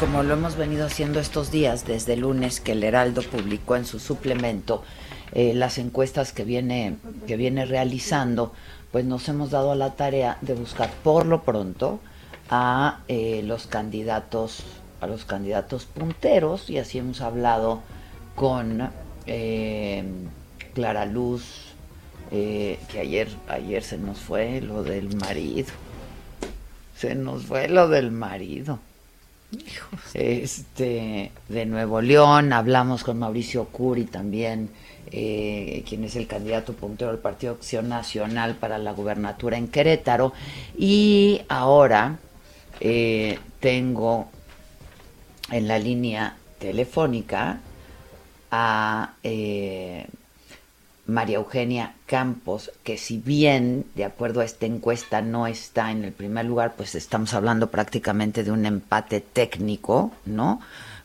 como 0.00 0.22
lo 0.22 0.34
hemos 0.34 0.56
venido 0.56 0.86
haciendo 0.86 1.18
estos 1.18 1.50
días, 1.50 1.84
desde 1.84 2.12
el 2.12 2.20
lunes 2.20 2.60
que 2.60 2.72
el 2.72 2.84
Heraldo 2.84 3.22
publicó 3.22 3.74
en 3.74 3.84
su 3.84 3.98
suplemento 3.98 4.84
eh, 5.32 5.54
las 5.54 5.78
encuestas 5.78 6.32
que 6.32 6.44
viene, 6.44 6.96
que 7.26 7.36
viene 7.36 7.64
realizando, 7.64 8.52
pues 8.92 9.04
nos 9.04 9.28
hemos 9.28 9.50
dado 9.50 9.72
a 9.72 9.76
la 9.76 9.94
tarea 9.94 10.38
de 10.40 10.54
buscar 10.54 10.90
por 11.02 11.26
lo 11.26 11.42
pronto 11.42 11.98
a 12.48 13.00
eh, 13.08 13.42
los 13.44 13.66
candidatos, 13.66 14.62
a 15.00 15.08
los 15.08 15.24
candidatos 15.24 15.84
punteros, 15.86 16.70
y 16.70 16.78
así 16.78 16.98
hemos 16.98 17.20
hablado 17.20 17.80
con 18.36 18.90
eh, 19.26 20.04
Clara 20.74 21.06
Luz, 21.06 21.64
que 22.30 22.78
ayer, 23.00 23.28
ayer 23.48 23.82
se 23.82 23.98
nos 23.98 24.18
fue 24.18 24.60
lo 24.60 24.84
del 24.84 25.16
marido. 25.16 25.72
Se 26.96 27.14
nos 27.14 27.46
fue 27.46 27.68
lo 27.68 27.88
del 27.88 28.10
marido. 28.10 28.78
Este, 30.12 31.32
de 31.48 31.66
Nuevo 31.66 32.00
León, 32.02 32.52
hablamos 32.52 33.02
con 33.02 33.18
Mauricio 33.18 33.64
Curi 33.66 34.04
también, 34.04 34.70
eh, 35.10 35.84
quien 35.88 36.04
es 36.04 36.16
el 36.16 36.26
candidato 36.26 36.74
puntero 36.74 37.10
del 37.10 37.20
Partido 37.20 37.54
Acción 37.54 37.88
Nacional 37.88 38.56
para 38.56 38.78
la 38.78 38.92
gubernatura 38.92 39.56
en 39.56 39.68
Querétaro. 39.68 40.32
Y 40.76 41.40
ahora 41.48 42.18
eh, 42.80 43.38
tengo 43.60 44.28
en 45.50 45.66
la 45.66 45.78
línea 45.78 46.36
telefónica 46.58 47.60
a 48.50 49.14
eh, 49.22 50.06
María 51.08 51.38
Eugenia 51.38 51.94
Campos, 52.04 52.70
que 52.84 52.98
si 52.98 53.16
bien, 53.16 53.86
de 53.94 54.04
acuerdo 54.04 54.40
a 54.40 54.44
esta 54.44 54.66
encuesta, 54.66 55.22
no 55.22 55.46
está 55.46 55.90
en 55.90 56.04
el 56.04 56.12
primer 56.12 56.44
lugar, 56.44 56.74
pues 56.76 56.94
estamos 56.94 57.32
hablando 57.32 57.70
prácticamente 57.70 58.44
de 58.44 58.52
un 58.52 58.66
empate 58.66 59.22
técnico, 59.22 60.12
¿no? 60.26 60.60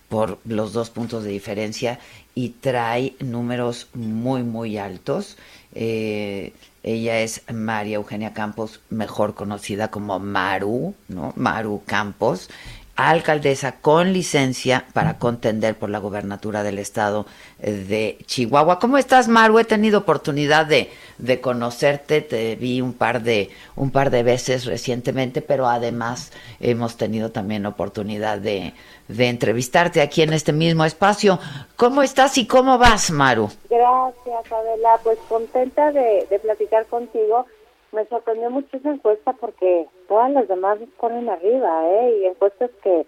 Por 0.10 0.39
los 0.44 0.74
dos 0.74 0.89
puntos 0.89 1.24
de 1.24 1.32
diferencia 1.32 2.00
y 2.36 2.50
trae 2.50 3.16
números 3.22 3.88
muy, 3.94 4.44
muy 4.44 4.78
altos. 4.78 5.38
Eh, 5.74 6.52
ella 6.84 7.22
es 7.22 7.42
María 7.52 7.96
Eugenia 7.96 8.34
Campos, 8.34 8.82
mejor 8.89 9.36
conocida 9.36 9.88
como 9.88 10.20
Maru, 10.20 10.96
¿no? 11.08 11.32
Maru 11.38 11.82
Campos 11.86 12.50
alcaldesa 12.95 13.79
con 13.82 14.13
licencia 14.13 14.86
para 14.93 15.17
contender 15.17 15.75
por 15.75 15.89
la 15.89 15.97
gobernatura 15.97 16.62
del 16.62 16.77
estado 16.77 17.25
de 17.58 18.19
Chihuahua. 18.27 18.77
¿Cómo 18.77 18.99
estás, 18.99 19.27
Maru? 19.27 19.58
He 19.58 19.65
tenido 19.65 19.99
oportunidad 19.99 20.67
de, 20.67 20.91
de, 21.17 21.41
conocerte, 21.41 22.21
te 22.21 22.56
vi 22.56 22.82
un 22.82 22.93
par 22.93 23.23
de 23.23 23.49
un 23.75 23.89
par 23.89 24.12
de 24.12 24.21
veces 24.21 24.65
recientemente, 24.65 25.41
pero 25.41 25.67
además 25.67 26.32
hemos 26.60 26.95
tenido 26.95 27.32
también 27.32 27.65
oportunidad 27.65 28.38
de, 28.38 28.73
de 29.08 29.27
entrevistarte 29.27 30.01
aquí 30.01 30.21
en 30.21 30.34
este 30.34 30.53
mismo 30.53 30.86
espacio. 30.86 31.39
¿Cómo 31.75 32.03
estás 32.03 32.38
y 32.38 32.45
cómo 32.45 32.77
vas, 32.77 33.10
Maru? 33.10 33.49
Gracias, 33.69 34.51
Adela. 34.51 34.99
Pues 35.03 35.17
contenta 35.27 35.91
de, 35.91 36.27
de 36.29 36.39
platicar 36.39 36.86
contigo 36.86 37.47
me 37.93 38.06
sorprendió 38.08 38.49
mucho 38.49 38.75
esa 38.75 38.91
encuesta 38.91 39.34
porque 39.34 39.88
todas 40.08 40.32
las 40.32 40.47
demás 40.47 40.79
nos 40.79 40.89
ponen 40.89 41.29
arriba, 41.29 41.88
¿eh? 41.88 42.19
Y 42.19 42.25
encuestas 42.25 42.71
que 42.84 43.06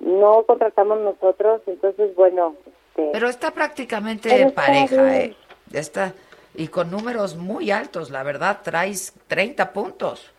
no 0.00 0.42
contratamos 0.44 1.00
nosotros, 1.00 1.62
entonces, 1.66 2.14
bueno. 2.14 2.54
Este, 2.66 3.10
Pero 3.12 3.28
está 3.28 3.50
prácticamente 3.52 4.50
pareja, 4.50 5.16
¿eh? 5.18 5.34
Está, 5.72 6.12
y 6.54 6.68
con 6.68 6.90
números 6.90 7.36
muy 7.36 7.70
altos, 7.70 8.10
la 8.10 8.22
verdad, 8.22 8.60
traes 8.62 9.14
30 9.28 9.72
puntos. 9.72 10.32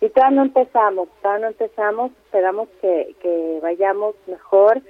Y 0.00 0.08
todavía 0.10 0.36
no 0.36 0.42
empezamos, 0.42 1.08
todavía 1.22 1.46
no 1.46 1.48
empezamos, 1.48 2.12
esperamos 2.24 2.68
que, 2.80 3.14
que 3.20 3.58
vayamos 3.62 4.14
mejor. 4.26 4.80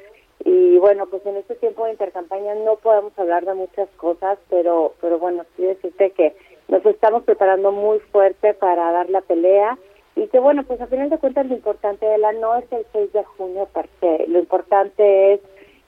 Y 0.45 0.79
bueno, 0.79 1.07
pues 1.07 1.25
en 1.27 1.37
este 1.37 1.57
tiempo 1.57 1.85
de 1.85 1.93
intercampaña 1.93 2.55
no 2.55 2.77
podemos 2.77 3.13
hablar 3.19 3.45
de 3.45 3.55
muchas 3.55 3.89
cosas, 3.97 4.39
pero, 4.51 4.95
pero 5.01 5.19
bueno, 5.19 5.45
sí 5.57 5.63
decirte 5.63 6.11
que 6.11 6.37
nos 6.69 6.85
estamos 6.87 7.25
preparando 7.25 7.73
muy 7.73 7.99
fuerte 7.99 8.55
para 8.55 8.93
dar 8.93 9.11
la 9.11 9.21
pelea 9.23 9.79
y 10.17 10.27
que 10.29 10.39
bueno, 10.39 10.65
pues 10.65 10.81
a 10.81 10.87
final 10.87 11.11
de 11.11 11.19
cuentas 11.19 11.47
lo 11.47 11.55
importante 11.55 12.05
de 12.07 12.19
la 12.19 12.33
no 12.33 12.57
es 12.57 12.71
el 12.73 12.85
6 12.93 13.13
de 13.13 13.25
junio 13.25 13.69
per 13.73 13.89
se, 14.01 14.27
lo 14.29 14.39
importante 14.39 15.35
es 15.35 15.41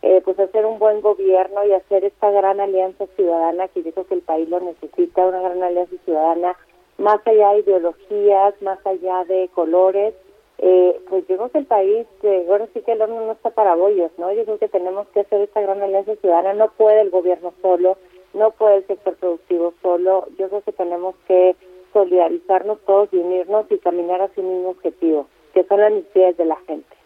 eh, 0.02 0.22
pues 0.24 0.38
hacer 0.38 0.64
un 0.64 0.78
buen 0.78 1.00
gobierno 1.00 1.64
y 1.66 1.72
hacer 1.72 2.04
esta 2.04 2.30
gran 2.30 2.58
alianza 2.60 3.06
ciudadana 3.16 3.68
que 3.68 3.82
yo 3.82 3.92
creo 3.92 4.06
que 4.06 4.14
el 4.14 4.22
país 4.22 4.48
lo 4.48 4.60
necesita, 4.60 5.26
una 5.26 5.42
gran 5.42 5.62
alianza 5.62 5.96
ciudadana 6.04 6.56
más 6.96 7.26
allá 7.26 7.52
de 7.52 7.60
ideologías, 7.60 8.60
más 8.62 8.78
allá 8.86 9.24
de 9.24 9.48
colores, 9.54 10.14
eh, 10.58 11.00
pues 11.08 11.26
yo 11.26 11.36
creo 11.36 11.48
que 11.48 11.58
el 11.58 11.66
país, 11.66 12.06
eh, 12.22 12.46
ahora 12.50 12.68
sí 12.74 12.82
que 12.82 12.92
el 12.92 13.00
horno 13.00 13.22
no 13.22 13.32
está 13.32 13.50
para 13.50 13.74
bollos, 13.74 14.10
¿no? 14.18 14.30
Yo 14.32 14.44
creo 14.44 14.58
que 14.58 14.68
tenemos 14.68 15.08
que 15.08 15.20
hacer 15.20 15.40
esta 15.40 15.62
gran 15.62 15.80
alianza 15.80 16.16
ciudadana, 16.16 16.52
no 16.52 16.70
puede 16.72 17.00
el 17.00 17.10
gobierno 17.10 17.54
solo, 17.62 17.96
no 18.34 18.50
puede 18.52 18.78
el 18.78 18.86
sector 18.86 19.16
productivo 19.16 19.74
solo. 19.82 20.26
Yo 20.38 20.48
creo 20.48 20.62
que 20.62 20.72
tenemos 20.72 21.14
que 21.26 21.56
solidarizarnos 21.92 22.78
todos 22.86 23.08
y 23.12 23.16
unirnos 23.16 23.66
y 23.70 23.78
caminar 23.78 24.22
hacia 24.22 24.42
un 24.42 24.54
mismo 24.54 24.70
objetivo, 24.70 25.28
que 25.52 25.64
son 25.64 25.80
las 25.80 25.92
necesidades 25.92 26.36
de 26.36 26.44
la 26.44 26.56
gente. 26.66 26.96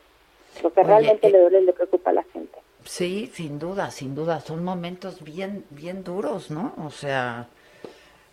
Lo 0.62 0.72
que 0.72 0.82
realmente 0.82 1.26
eh, 1.26 1.30
le 1.30 1.40
duele 1.40 1.60
y 1.62 1.64
le 1.64 1.72
preocupa 1.72 2.10
a 2.10 2.14
la 2.14 2.22
gente. 2.24 2.58
Sí, 2.84 3.30
sin 3.32 3.58
duda, 3.58 3.90
sin 3.90 4.14
duda. 4.14 4.40
Son 4.40 4.62
momentos 4.62 5.24
bien, 5.24 5.64
bien 5.70 6.04
duros, 6.04 6.50
¿no? 6.50 6.74
O 6.84 6.90
sea, 6.90 7.48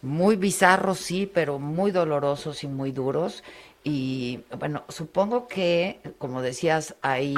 muy 0.02 0.36
bizarros, 0.36 1.00
sí, 1.00 1.30
pero 1.32 1.58
muy 1.58 1.92
dolorosos 1.92 2.64
y 2.64 2.68
muy 2.68 2.92
duros. 2.92 3.44
Y 3.84 4.42
bueno, 4.60 4.84
supongo 4.90 5.48
que, 5.48 6.00
como 6.18 6.42
decías, 6.42 6.96
ahí 7.02 7.34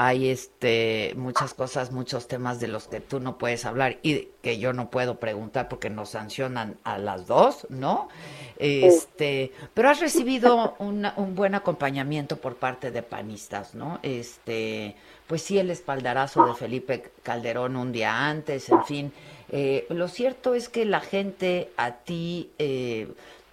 hay 0.00 0.28
este 0.28 1.12
muchas 1.16 1.54
cosas, 1.54 1.90
muchos 1.90 2.28
temas 2.28 2.60
de 2.60 2.68
los 2.68 2.86
que 2.86 3.00
tú 3.00 3.18
no 3.18 3.36
puedes 3.36 3.64
hablar 3.64 3.98
y 4.04 4.28
que 4.42 4.60
yo 4.60 4.72
no 4.72 4.90
puedo 4.90 5.18
preguntar 5.18 5.68
porque 5.68 5.90
nos 5.90 6.10
sancionan 6.10 6.76
a 6.84 6.98
las 6.98 7.26
dos, 7.26 7.66
¿no? 7.68 8.08
Este, 8.58 9.50
pero 9.74 9.90
has 9.90 9.98
recibido 9.98 10.76
un 10.78 11.34
buen 11.34 11.56
acompañamiento 11.56 12.36
por 12.36 12.54
parte 12.54 12.92
de 12.92 13.02
panistas, 13.02 13.74
¿no? 13.74 13.98
Este, 14.04 14.94
pues 15.26 15.42
sí, 15.42 15.58
el 15.58 15.68
espaldarazo 15.68 16.46
de 16.46 16.54
Felipe 16.54 17.10
Calderón 17.24 17.74
un 17.74 17.90
día 17.90 18.28
antes, 18.28 18.68
en 18.68 18.84
fin. 18.84 19.12
Eh, 19.50 19.84
lo 19.90 20.06
cierto 20.06 20.54
es 20.54 20.68
que 20.68 20.84
la 20.84 21.00
gente 21.00 21.72
a 21.76 21.90
ti 21.90 22.52
eh, 22.60 23.08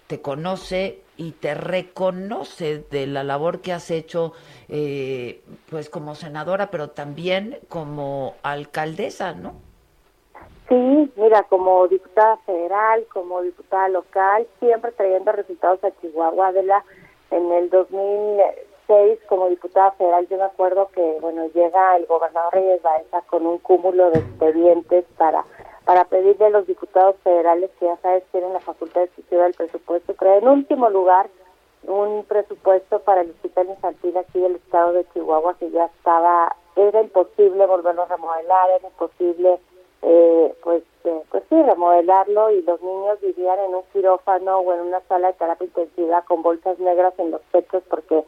te 0.06 0.20
conoce 0.20 1.00
y 1.16 1.32
te 1.32 1.54
reconoce 1.54 2.84
de 2.90 3.06
la 3.06 3.24
labor 3.24 3.60
que 3.60 3.72
has 3.72 3.90
hecho, 3.90 4.32
eh, 4.68 5.42
pues 5.70 5.90
como 5.90 6.14
senadora, 6.14 6.70
pero 6.70 6.90
también 6.90 7.58
como 7.68 8.34
alcaldesa, 8.42 9.32
¿no? 9.32 9.54
Sí, 10.68 11.12
mira, 11.16 11.44
como 11.44 11.86
diputada 11.86 12.38
federal, 12.38 13.06
como 13.12 13.42
diputada 13.42 13.88
local, 13.88 14.46
siempre 14.58 14.90
trayendo 14.92 15.30
resultados 15.32 15.82
a 15.84 15.92
Chihuahua. 16.00 16.52
De 16.52 16.64
la, 16.64 16.84
en 17.30 17.52
el 17.52 17.70
2006, 17.70 19.20
como 19.28 19.48
diputada 19.48 19.92
federal, 19.92 20.26
yo 20.28 20.36
me 20.38 20.42
acuerdo 20.42 20.88
que, 20.88 21.18
bueno, 21.20 21.46
llega 21.54 21.96
el 21.96 22.06
gobernador 22.06 22.52
Reyes 22.52 22.82
Baeza 22.82 23.22
con 23.22 23.46
un 23.46 23.58
cúmulo 23.58 24.10
de 24.10 24.18
expedientes 24.18 25.04
para 25.16 25.44
para 25.86 26.04
pedirle 26.04 26.46
a 26.46 26.50
los 26.50 26.66
diputados 26.66 27.14
federales 27.22 27.70
que 27.78 27.86
ya 27.86 27.96
sabes 27.98 28.24
tienen 28.32 28.52
la 28.52 28.60
facultad 28.60 29.02
de 29.02 29.10
estudiar 29.16 29.46
el 29.46 29.54
presupuesto, 29.54 30.14
pero 30.18 30.34
en 30.34 30.48
último 30.48 30.90
lugar 30.90 31.28
un 31.84 32.24
presupuesto 32.24 32.98
para 32.98 33.20
el 33.20 33.30
hospital 33.30 33.68
infantil 33.68 34.16
aquí 34.16 34.40
del 34.40 34.56
estado 34.56 34.92
de 34.92 35.06
Chihuahua 35.12 35.54
que 35.58 35.70
ya 35.70 35.84
estaba, 35.84 36.54
era 36.74 37.00
imposible 37.00 37.64
volverlo 37.66 38.02
a 38.02 38.06
remodelar, 38.06 38.68
era 38.70 38.88
imposible 38.88 39.60
eh, 40.02 40.54
pues, 40.64 40.82
eh, 41.04 41.22
pues 41.30 41.44
sí, 41.48 41.62
remodelarlo 41.62 42.50
y 42.50 42.62
los 42.62 42.82
niños 42.82 43.20
vivían 43.20 43.60
en 43.60 43.74
un 43.76 43.82
quirófano 43.92 44.58
o 44.58 44.74
en 44.74 44.80
una 44.80 45.00
sala 45.02 45.28
de 45.28 45.34
terapia 45.34 45.66
intensiva 45.66 46.22
con 46.22 46.42
bolsas 46.42 46.80
negras 46.80 47.14
en 47.18 47.30
los 47.30 47.42
pechos 47.52 47.84
porque 47.88 48.24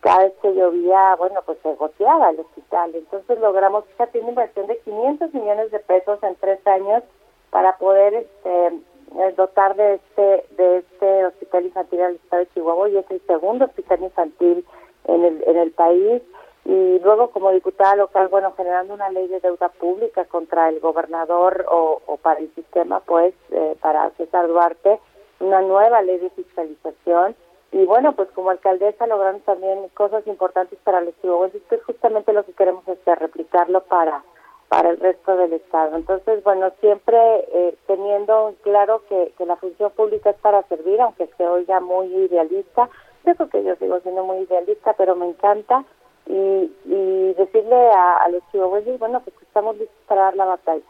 cada 0.00 0.24
vez 0.24 0.32
que 0.40 0.54
llovía, 0.54 1.14
bueno, 1.16 1.40
pues 1.44 1.58
se 1.62 1.74
goteaba 1.74 2.30
el 2.30 2.40
hospital. 2.40 2.94
Entonces 2.94 3.38
logramos, 3.38 3.84
fíjate, 3.86 4.20
una 4.20 4.30
inversión 4.30 4.66
de 4.66 4.78
500 4.78 5.34
millones 5.34 5.70
de 5.70 5.78
pesos 5.80 6.22
en 6.22 6.36
tres 6.36 6.66
años 6.66 7.02
para 7.50 7.76
poder 7.76 8.14
este, 8.14 8.66
eh, 8.66 9.34
dotar 9.36 9.76
de 9.76 9.94
este 9.94 10.44
de 10.56 10.78
este 10.78 11.26
hospital 11.26 11.66
infantil 11.66 12.00
al 12.00 12.14
estado 12.14 12.40
de 12.44 12.48
Chihuahua 12.54 12.88
y 12.88 12.96
es 12.96 13.10
el 13.10 13.20
segundo 13.26 13.66
hospital 13.66 14.02
infantil 14.02 14.64
en 15.04 15.24
el, 15.24 15.44
en 15.46 15.56
el 15.58 15.70
país. 15.72 16.22
Y 16.64 16.98
luego 17.00 17.30
como 17.30 17.50
diputada 17.50 17.96
local, 17.96 18.28
bueno, 18.28 18.52
generando 18.56 18.94
una 18.94 19.10
ley 19.10 19.26
de 19.28 19.40
deuda 19.40 19.70
pública 19.70 20.24
contra 20.26 20.68
el 20.68 20.78
gobernador 20.80 21.66
o, 21.70 22.00
para 22.22 22.40
el 22.40 22.54
sistema, 22.54 23.00
pues, 23.00 23.34
eh, 23.50 23.76
para 23.80 24.10
César 24.10 24.46
Duarte, 24.46 25.00
una 25.40 25.62
nueva 25.62 26.02
ley 26.02 26.18
de 26.18 26.30
fiscalización 26.30 27.34
y 27.72 27.84
bueno, 27.84 28.12
pues 28.12 28.28
como 28.30 28.50
alcaldesa 28.50 29.06
logramos 29.06 29.42
también 29.42 29.88
cosas 29.94 30.26
importantes 30.26 30.78
para 30.82 31.00
los 31.00 31.14
chihuahuenses, 31.20 31.62
que 31.68 31.76
es 31.76 31.84
justamente 31.84 32.32
lo 32.32 32.44
que 32.44 32.52
queremos 32.52 32.88
hacer, 32.88 33.18
replicarlo 33.18 33.82
para 33.82 34.22
para 34.68 34.90
el 34.90 35.00
resto 35.00 35.36
del 35.36 35.52
Estado. 35.52 35.96
Entonces, 35.96 36.44
bueno, 36.44 36.70
siempre 36.78 37.18
eh, 37.52 37.76
teniendo 37.88 38.54
claro 38.62 39.02
que, 39.08 39.32
que 39.36 39.44
la 39.44 39.56
función 39.56 39.90
pública 39.90 40.30
es 40.30 40.36
para 40.36 40.62
servir, 40.68 41.00
aunque 41.00 41.28
se 41.36 41.44
oiga 41.44 41.80
muy 41.80 42.06
idealista, 42.06 42.88
yo 43.26 43.34
creo 43.34 43.48
que 43.48 43.64
yo 43.64 43.74
sigo 43.76 43.98
siendo 43.98 44.22
muy 44.24 44.38
idealista, 44.38 44.92
pero 44.92 45.16
me 45.16 45.26
encanta, 45.26 45.84
y, 46.26 46.72
y 46.84 47.34
decirle 47.34 47.74
a, 47.90 48.18
a 48.18 48.28
los 48.28 48.42
chihuahuenses, 48.52 48.96
bueno, 49.00 49.20
pues 49.24 49.34
estamos 49.42 49.76
listos 49.76 49.96
para 50.06 50.22
dar 50.22 50.36
la 50.36 50.44
batalla. 50.44 50.84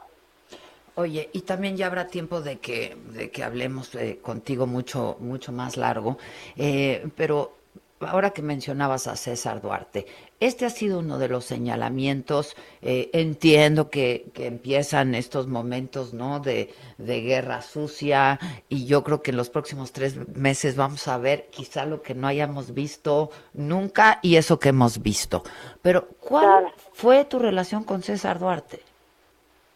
Oye, 0.97 1.31
y 1.33 1.43
también 1.43 1.77
ya 1.77 1.87
habrá 1.87 2.07
tiempo 2.09 2.41
de 2.41 2.59
que, 2.59 2.97
de 3.13 3.31
que 3.31 3.43
hablemos 3.45 3.95
eh, 3.95 4.19
contigo 4.21 4.67
mucho, 4.67 5.17
mucho 5.21 5.53
más 5.53 5.77
largo, 5.77 6.19
eh, 6.57 7.07
pero 7.17 7.61
ahora 8.01 8.31
que 8.31 8.43
mencionabas 8.43 9.07
a 9.07 9.17
César 9.17 9.61
Duarte, 9.61 10.07
este 10.41 10.65
ha 10.65 10.71
sido 10.71 11.01
uno 11.01 11.19
de 11.19 11.29
los 11.29 11.45
señalamientos, 11.45 12.57
eh, 12.83 13.11
entiendo 13.13 13.91
que, 13.91 14.31
que, 14.33 14.47
empiezan 14.47 15.15
estos 15.15 15.47
momentos 15.47 16.15
¿no? 16.15 16.41
de, 16.41 16.73
de, 16.99 17.21
guerra 17.21 17.63
sucia 17.63 18.41
y 18.69 18.87
yo 18.87 19.05
creo 19.05 19.23
que 19.23 19.31
en 19.33 19.37
los 19.37 19.51
próximos 19.51 19.93
tres 19.93 20.17
meses 20.35 20.77
vamos 20.77 21.07
a 21.09 21.19
ver 21.19 21.49
quizá 21.51 21.85
lo 21.85 22.03
que 22.03 22.15
no 22.15 22.27
hayamos 22.27 22.73
visto 22.73 23.31
nunca 23.53 24.19
y 24.23 24.37
eso 24.37 24.59
que 24.59 24.71
hemos 24.71 25.03
visto. 25.03 25.45
Pero 25.83 26.09
¿cuál 26.21 26.73
fue 26.93 27.25
tu 27.27 27.39
relación 27.39 27.85
con 27.85 28.03
César 28.03 28.39
Duarte? 28.39 28.90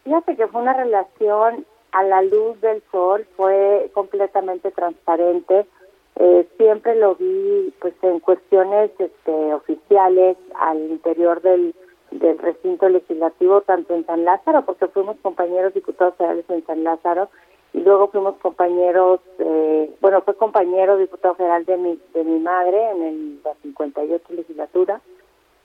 Fíjate 0.05 0.35
que 0.35 0.47
fue 0.47 0.61
una 0.61 0.73
relación 0.73 1.65
a 1.91 2.03
la 2.03 2.21
luz 2.21 2.61
del 2.61 2.83
sol, 2.91 3.25
fue 3.35 3.89
completamente 3.93 4.69
transparente. 4.69 5.65
Eh, 6.17 6.47
siempre 6.57 6.95
lo 6.95 7.15
vi 7.15 7.73
pues 7.81 7.95
en 8.03 8.19
cuestiones 8.19 8.91
este, 8.99 9.53
oficiales 9.53 10.37
al 10.59 10.77
interior 10.91 11.41
del, 11.41 11.73
del 12.11 12.37
recinto 12.37 12.87
legislativo, 12.87 13.61
tanto 13.61 13.95
en 13.95 14.05
San 14.05 14.25
Lázaro, 14.25 14.63
porque 14.63 14.87
fuimos 14.87 15.17
compañeros 15.23 15.73
diputados 15.73 16.13
federales 16.17 16.45
en 16.49 16.63
San 16.67 16.83
Lázaro, 16.83 17.29
y 17.73 17.79
luego 17.81 18.09
fuimos 18.09 18.35
compañeros, 18.37 19.21
eh, 19.39 19.91
bueno, 20.01 20.21
fue 20.21 20.35
compañero 20.35 20.97
diputado 20.97 21.33
federal 21.33 21.65
de 21.65 21.77
mi, 21.77 21.99
de 22.13 22.23
mi 22.23 22.39
madre 22.39 22.91
en 22.91 23.03
el, 23.03 23.43
la 23.43 23.55
58 23.55 24.23
legislatura, 24.33 25.01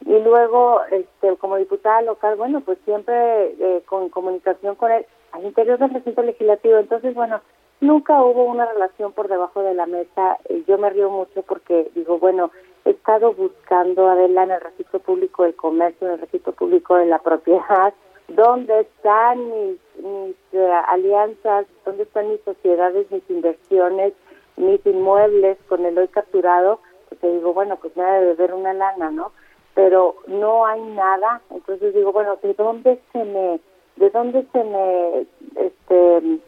y 0.07 0.19
luego, 0.19 0.81
este, 0.91 1.37
como 1.37 1.57
diputada 1.57 2.03
local, 2.03 2.37
bueno, 2.37 2.61
pues 2.63 2.79
siempre 2.85 3.55
eh, 3.59 3.83
con 3.87 4.09
comunicación 4.09 4.75
con 4.75 4.91
él 4.91 5.05
al 5.33 5.45
interior 5.45 5.79
del 5.79 5.93
recinto 5.93 6.23
legislativo. 6.23 6.79
Entonces, 6.79 7.15
bueno, 7.15 7.41
nunca 7.81 8.23
hubo 8.23 8.45
una 8.45 8.67
relación 8.67 9.13
por 9.13 9.29
debajo 9.29 9.63
de 9.63 9.75
la 9.75 9.87
mesa. 9.87 10.39
yo 10.67 10.79
me 10.79 10.91
río 10.91 11.11
mucho 11.11 11.43
porque 11.43 11.91
digo, 11.95 12.19
bueno, 12.19 12.51
he 12.85 12.91
estado 12.91 13.35
buscando, 13.35 14.09
Adela, 14.09 14.45
en 14.45 14.53
el 14.53 14.61
registro 14.61 15.01
público 15.01 15.45
del 15.45 15.55
comercio, 15.55 16.07
en 16.07 16.15
el 16.15 16.21
registro 16.21 16.53
público 16.53 16.97
de 16.97 17.07
la 17.07 17.19
propiedad, 17.19 17.93
dónde 18.29 18.81
están 18.81 19.51
mis, 19.51 19.79
mis 20.03 20.37
eh, 20.53 20.73
alianzas, 20.89 21.67
dónde 21.85 22.05
están 22.05 22.31
mis 22.31 22.41
sociedades, 22.41 23.11
mis 23.11 23.29
inversiones, 23.29 24.15
mis 24.57 24.85
inmuebles 24.87 25.59
con 25.69 25.85
el 25.85 25.99
hoy 25.99 26.09
capturado, 26.09 26.81
porque 27.09 27.29
digo, 27.29 27.53
bueno, 27.53 27.77
pues 27.77 27.95
me 27.97 28.03
ha 28.03 28.15
de 28.15 28.27
beber 28.27 28.55
una 28.55 28.73
lana, 28.73 29.11
¿no? 29.11 29.33
Pero 29.75 30.17
no 30.27 30.67
hay 30.67 30.81
nada. 30.83 31.41
Entonces 31.51 31.95
digo, 31.95 32.13
bueno, 32.13 32.37
¿de 32.43 32.55
dónde 32.55 33.01
se 33.13 33.25
me, 33.25 33.61
de 33.97 34.11
dónde 34.11 34.47
se 34.53 34.65
me, 34.65 35.27
este, 35.57 36.41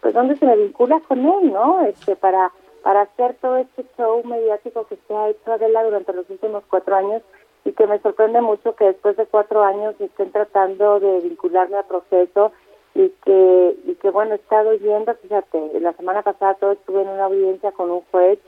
pues 0.00 0.14
dónde 0.14 0.36
se 0.36 0.46
me 0.46 0.56
vincula 0.56 1.00
con 1.06 1.24
él, 1.24 1.52
¿no? 1.52 1.80
Este, 1.82 2.16
para, 2.16 2.52
para 2.82 3.02
hacer 3.02 3.36
todo 3.40 3.58
este 3.58 3.84
show 3.96 4.22
mediático 4.24 4.86
que 4.86 4.96
se 5.06 5.14
ha 5.14 5.28
hecho 5.28 5.52
Adela 5.52 5.84
durante 5.84 6.12
los 6.12 6.28
últimos 6.30 6.64
cuatro 6.68 6.96
años 6.96 7.22
y 7.64 7.72
que 7.72 7.86
me 7.86 7.98
sorprende 8.00 8.40
mucho 8.40 8.74
que 8.74 8.86
después 8.86 9.16
de 9.16 9.26
cuatro 9.26 9.62
años 9.62 9.94
estén 10.00 10.32
tratando 10.32 11.00
de 11.00 11.20
vincularme 11.20 11.76
al 11.76 11.84
proceso 11.84 12.52
y 12.94 13.10
que, 13.24 13.76
y 13.84 13.94
que 13.96 14.10
bueno, 14.10 14.32
he 14.32 14.36
estado 14.36 14.72
yendo, 14.74 15.14
fíjate, 15.14 15.80
la 15.80 15.92
semana 15.92 16.22
pasada 16.22 16.54
todo 16.54 16.72
estuve 16.72 17.02
en 17.02 17.08
una 17.08 17.24
audiencia 17.24 17.72
con 17.72 17.90
un 17.90 18.02
juez 18.10 18.38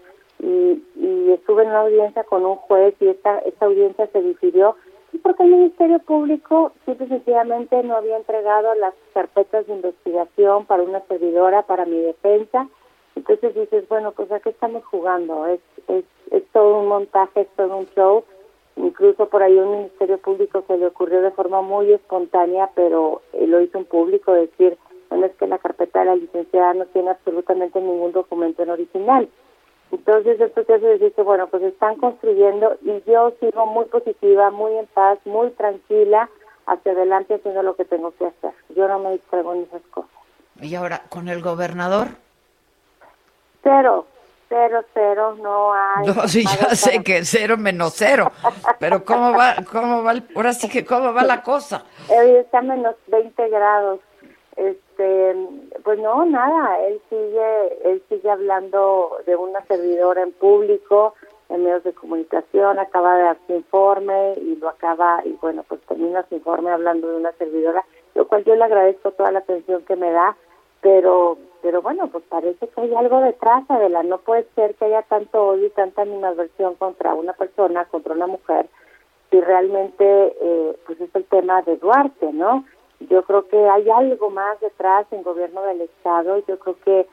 y, 0.43 0.83
y 0.97 1.33
estuve 1.33 1.63
en 1.63 1.69
una 1.69 1.81
audiencia 1.81 2.25
con 2.25 2.45
un 2.45 2.57
juez 2.57 2.95
y 3.01 3.09
esta, 3.09 3.39
esta 3.41 3.67
audiencia 3.67 4.07
se 4.09 4.23
decidió 4.23 4.77
porque 5.23 5.43
el 5.43 5.51
Ministerio 5.51 5.99
Público 6.01 6.73
simple 6.85 7.09
sencillamente 7.09 7.83
no 7.83 7.97
había 7.97 8.17
entregado 8.17 8.75
las 8.75 8.95
carpetas 9.13 9.67
de 9.67 9.75
investigación 9.75 10.67
para 10.67 10.83
una 10.83 11.01
servidora, 11.07 11.63
para 11.63 11.85
mi 11.85 11.99
defensa. 12.01 12.69
Entonces 13.17 13.55
dices, 13.55 13.89
bueno, 13.89 14.13
pues 14.13 14.31
a 14.31 14.41
qué 14.41 14.51
estamos 14.51 14.85
jugando, 14.85 15.47
es, 15.47 15.61
es, 15.89 16.05
es 16.31 16.45
todo 16.53 16.81
un 16.81 16.89
montaje, 16.89 17.43
es 17.43 17.49
todo 17.57 17.77
un 17.77 17.87
show. 17.87 18.25
Incluso 18.77 19.29
por 19.29 19.43
ahí 19.43 19.59
un 19.59 19.73
Ministerio 19.73 20.19
Público 20.19 20.65
se 20.67 20.79
le 20.79 20.87
ocurrió 20.87 21.21
de 21.21 21.33
forma 21.33 21.61
muy 21.61 21.93
espontánea, 21.93 22.71
pero 22.75 23.21
lo 23.33 23.61
hizo 23.61 23.79
en 23.79 23.85
público, 23.85 24.33
decir, 24.33 24.79
bueno, 25.11 25.27
es 25.27 25.33
que 25.33 25.47
la 25.49 25.59
carpeta 25.59 26.01
de 26.01 26.07
la 26.07 26.17
licenciada 26.17 26.73
no 26.75 26.87
tiene 26.87 27.11
absolutamente 27.11 27.81
ningún 27.81 28.13
documento 28.13 28.63
en 28.63 28.71
original. 28.71 29.29
Entonces 29.93 30.41
esto 30.41 30.65
te 30.65 30.75
hace 30.75 30.87
decir 30.87 31.13
que, 31.13 31.23
bueno, 31.23 31.49
pues 31.49 31.63
están 31.65 31.97
construyendo 31.97 32.77
y 32.83 33.03
yo 33.11 33.33
sigo 33.41 33.67
muy 33.67 33.87
positiva, 33.87 34.51
muy 34.51 34.77
en 34.77 34.87
paz, 34.87 35.19
muy 35.25 35.51
tranquila 35.51 36.29
hacia 36.67 36.93
adelante 36.93 37.35
haciendo 37.35 37.63
lo 37.63 37.75
que 37.75 37.85
tengo 37.85 38.13
que 38.13 38.27
hacer. 38.27 38.53
Yo 38.77 38.87
no 38.87 39.01
me 39.01 39.13
distraigo 39.13 39.55
en 39.55 39.63
esas 39.63 39.83
cosas. 39.91 40.11
¿Y 40.61 40.75
ahora 40.75 41.03
con 41.09 41.29
el 41.29 41.43
gobernador? 41.43 42.09
Cero, 43.63 44.07
cero, 44.49 44.85
cero, 44.95 45.37
no 45.41 45.73
hay. 45.73 46.07
No, 46.07 46.29
sí, 46.29 46.45
ya 46.45 46.75
sé 46.75 47.03
que 47.03 47.25
cero 47.25 47.57
menos 47.57 47.95
cero, 47.97 48.31
pero 48.79 49.05
¿cómo 49.05 49.33
va, 49.33 49.57
cómo 49.71 50.03
va, 50.03 50.15
ahora 50.35 50.53
sí 50.53 50.69
que 50.69 50.85
cómo 50.85 51.13
va 51.13 51.25
la 51.25 51.43
cosa? 51.43 51.85
Hoy 52.09 52.31
está 52.37 52.61
menos 52.63 52.95
20 53.09 53.49
grados. 53.49 54.01
Este, 54.57 54.90
pues 55.85 55.99
no, 55.99 56.25
nada, 56.25 56.81
él 56.87 57.01
sigue, 57.09 57.91
él 57.91 58.03
sigue 58.09 58.31
hablando 58.31 59.19
de 59.27 59.37
una 59.37 59.65
servidora 59.67 60.23
en 60.23 60.33
público, 60.33 61.15
en 61.49 61.65
medios 61.65 61.85
de 61.85 61.93
comunicación, 61.93 62.79
acaba 62.79 63.17
de 63.17 63.23
dar 63.23 63.39
su 63.47 63.55
informe 63.55 64.35
y 64.39 64.57
lo 64.57 64.69
acaba, 64.69 65.23
y 65.25 65.33
bueno, 65.41 65.65
pues 65.69 65.81
termina 65.83 66.25
su 66.29 66.37
informe 66.37 66.71
hablando 66.71 67.09
de 67.09 67.17
una 67.17 67.33
servidora, 67.33 67.85
lo 68.15 68.27
cual 68.29 68.45
yo 68.45 68.55
le 68.55 68.65
agradezco 68.65 69.13
toda 69.13 69.33
la 69.33 69.41
atención 69.41 69.85
que 69.85 69.97
me 69.97 70.13
da, 70.13 70.37
pero 70.81 71.39
pero 71.63 71.83
bueno, 71.83 72.09
pues 72.09 72.25
parece 72.29 72.69
que 72.69 72.81
hay 72.81 72.95
algo 72.95 73.21
detrás, 73.21 73.65
Adela. 73.69 74.03
No 74.03 74.19
puede 74.19 74.47
ser 74.55 74.75
que 74.77 74.87
haya 74.87 75.03
tanto 75.03 75.49
odio 75.49 75.67
y 75.67 75.71
tanta 75.71 76.03
animadversión 76.03 76.75
contra 76.77 77.15
una 77.15 77.35
persona, 77.35 77.85
contra 77.85 78.15
una 78.15 78.27
mujer, 78.27 78.67
si 79.31 79.41
realmente 79.41 80.37
eh, 80.41 80.77
pues 80.87 81.01
es 81.01 81.15
el 81.15 81.25
tema 81.25 81.63
de 81.63 81.77
Duarte, 81.77 82.33
¿no? 82.33 82.65
Yo 83.09 83.23
creo 83.25 83.49
que 83.49 83.57
hay 83.57 83.89
algo 83.91 84.31
más 84.31 84.61
detrás 84.61 85.07
en 85.11 85.23
gobierno 85.23 85.63
del 85.63 85.83
Estado. 85.83 86.43
Yo 86.47 86.59
creo 86.59 86.77
que 86.85 87.07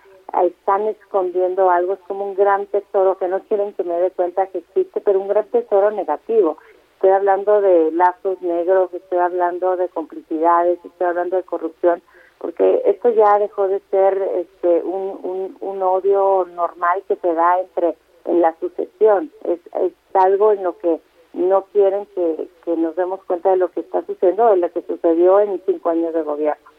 están 0.44 0.82
escondiendo 0.88 1.70
algo. 1.70 1.94
Es 1.94 2.00
como 2.08 2.26
un 2.26 2.36
gran 2.36 2.66
tesoro 2.68 3.18
que 3.18 3.28
no 3.28 3.40
quieren 3.42 3.74
que 3.74 3.84
me 3.84 4.00
dé 4.00 4.12
cuenta 4.12 4.48
que 4.48 4.60
existe, 4.60 5.02
pero 5.02 5.20
un 5.20 5.30
gran 5.30 5.46
tesoro 5.46 5.92
negativo. 5.92 6.58
Estoy 6.96 7.12
hablando 7.12 7.62
de 7.62 7.92
lazos 7.92 8.42
negros, 8.42 8.94
estoy 8.94 9.20
hablando 9.20 9.78
de 9.78 9.88
complicidades, 9.90 10.80
estoy 10.84 11.08
hablando 11.08 11.38
de 11.38 11.44
corrupción 11.44 12.02
porque 12.40 12.82
esto 12.86 13.10
ya 13.10 13.40
dejó 13.40 13.68
de 13.68 13.82
ser 13.92 14.22
este 14.36 14.84
un, 14.84 15.58
un, 15.60 15.82
odio 15.82 16.46
normal 16.54 17.04
que 17.08 17.16
se 17.16 17.34
da 17.34 17.60
entre 17.60 17.96
en 18.26 18.42
la 18.42 18.56
sucesión 18.60 19.32
es, 19.44 19.60
es 19.82 19.94
algo 20.14 20.52
en 20.52 20.64
lo 20.64 20.78
que 20.78 21.00
no 21.38 21.66
quieren 21.72 22.06
que, 22.14 22.50
que 22.66 22.76
nos 22.76 22.96
demos 22.96 23.24
cuenta 23.26 23.52
de 23.52 23.58
lo 23.58 23.72
que 23.72 23.82
está 23.82 24.06
sucediendo 24.06 24.50
de 24.50 24.58
lo 24.58 24.72
que 24.72 24.82
sucedió 24.82 25.40
en 25.40 25.62
cinco 25.66 25.90
años 25.90 26.14
de 26.14 26.24
gobierno. 26.24 26.70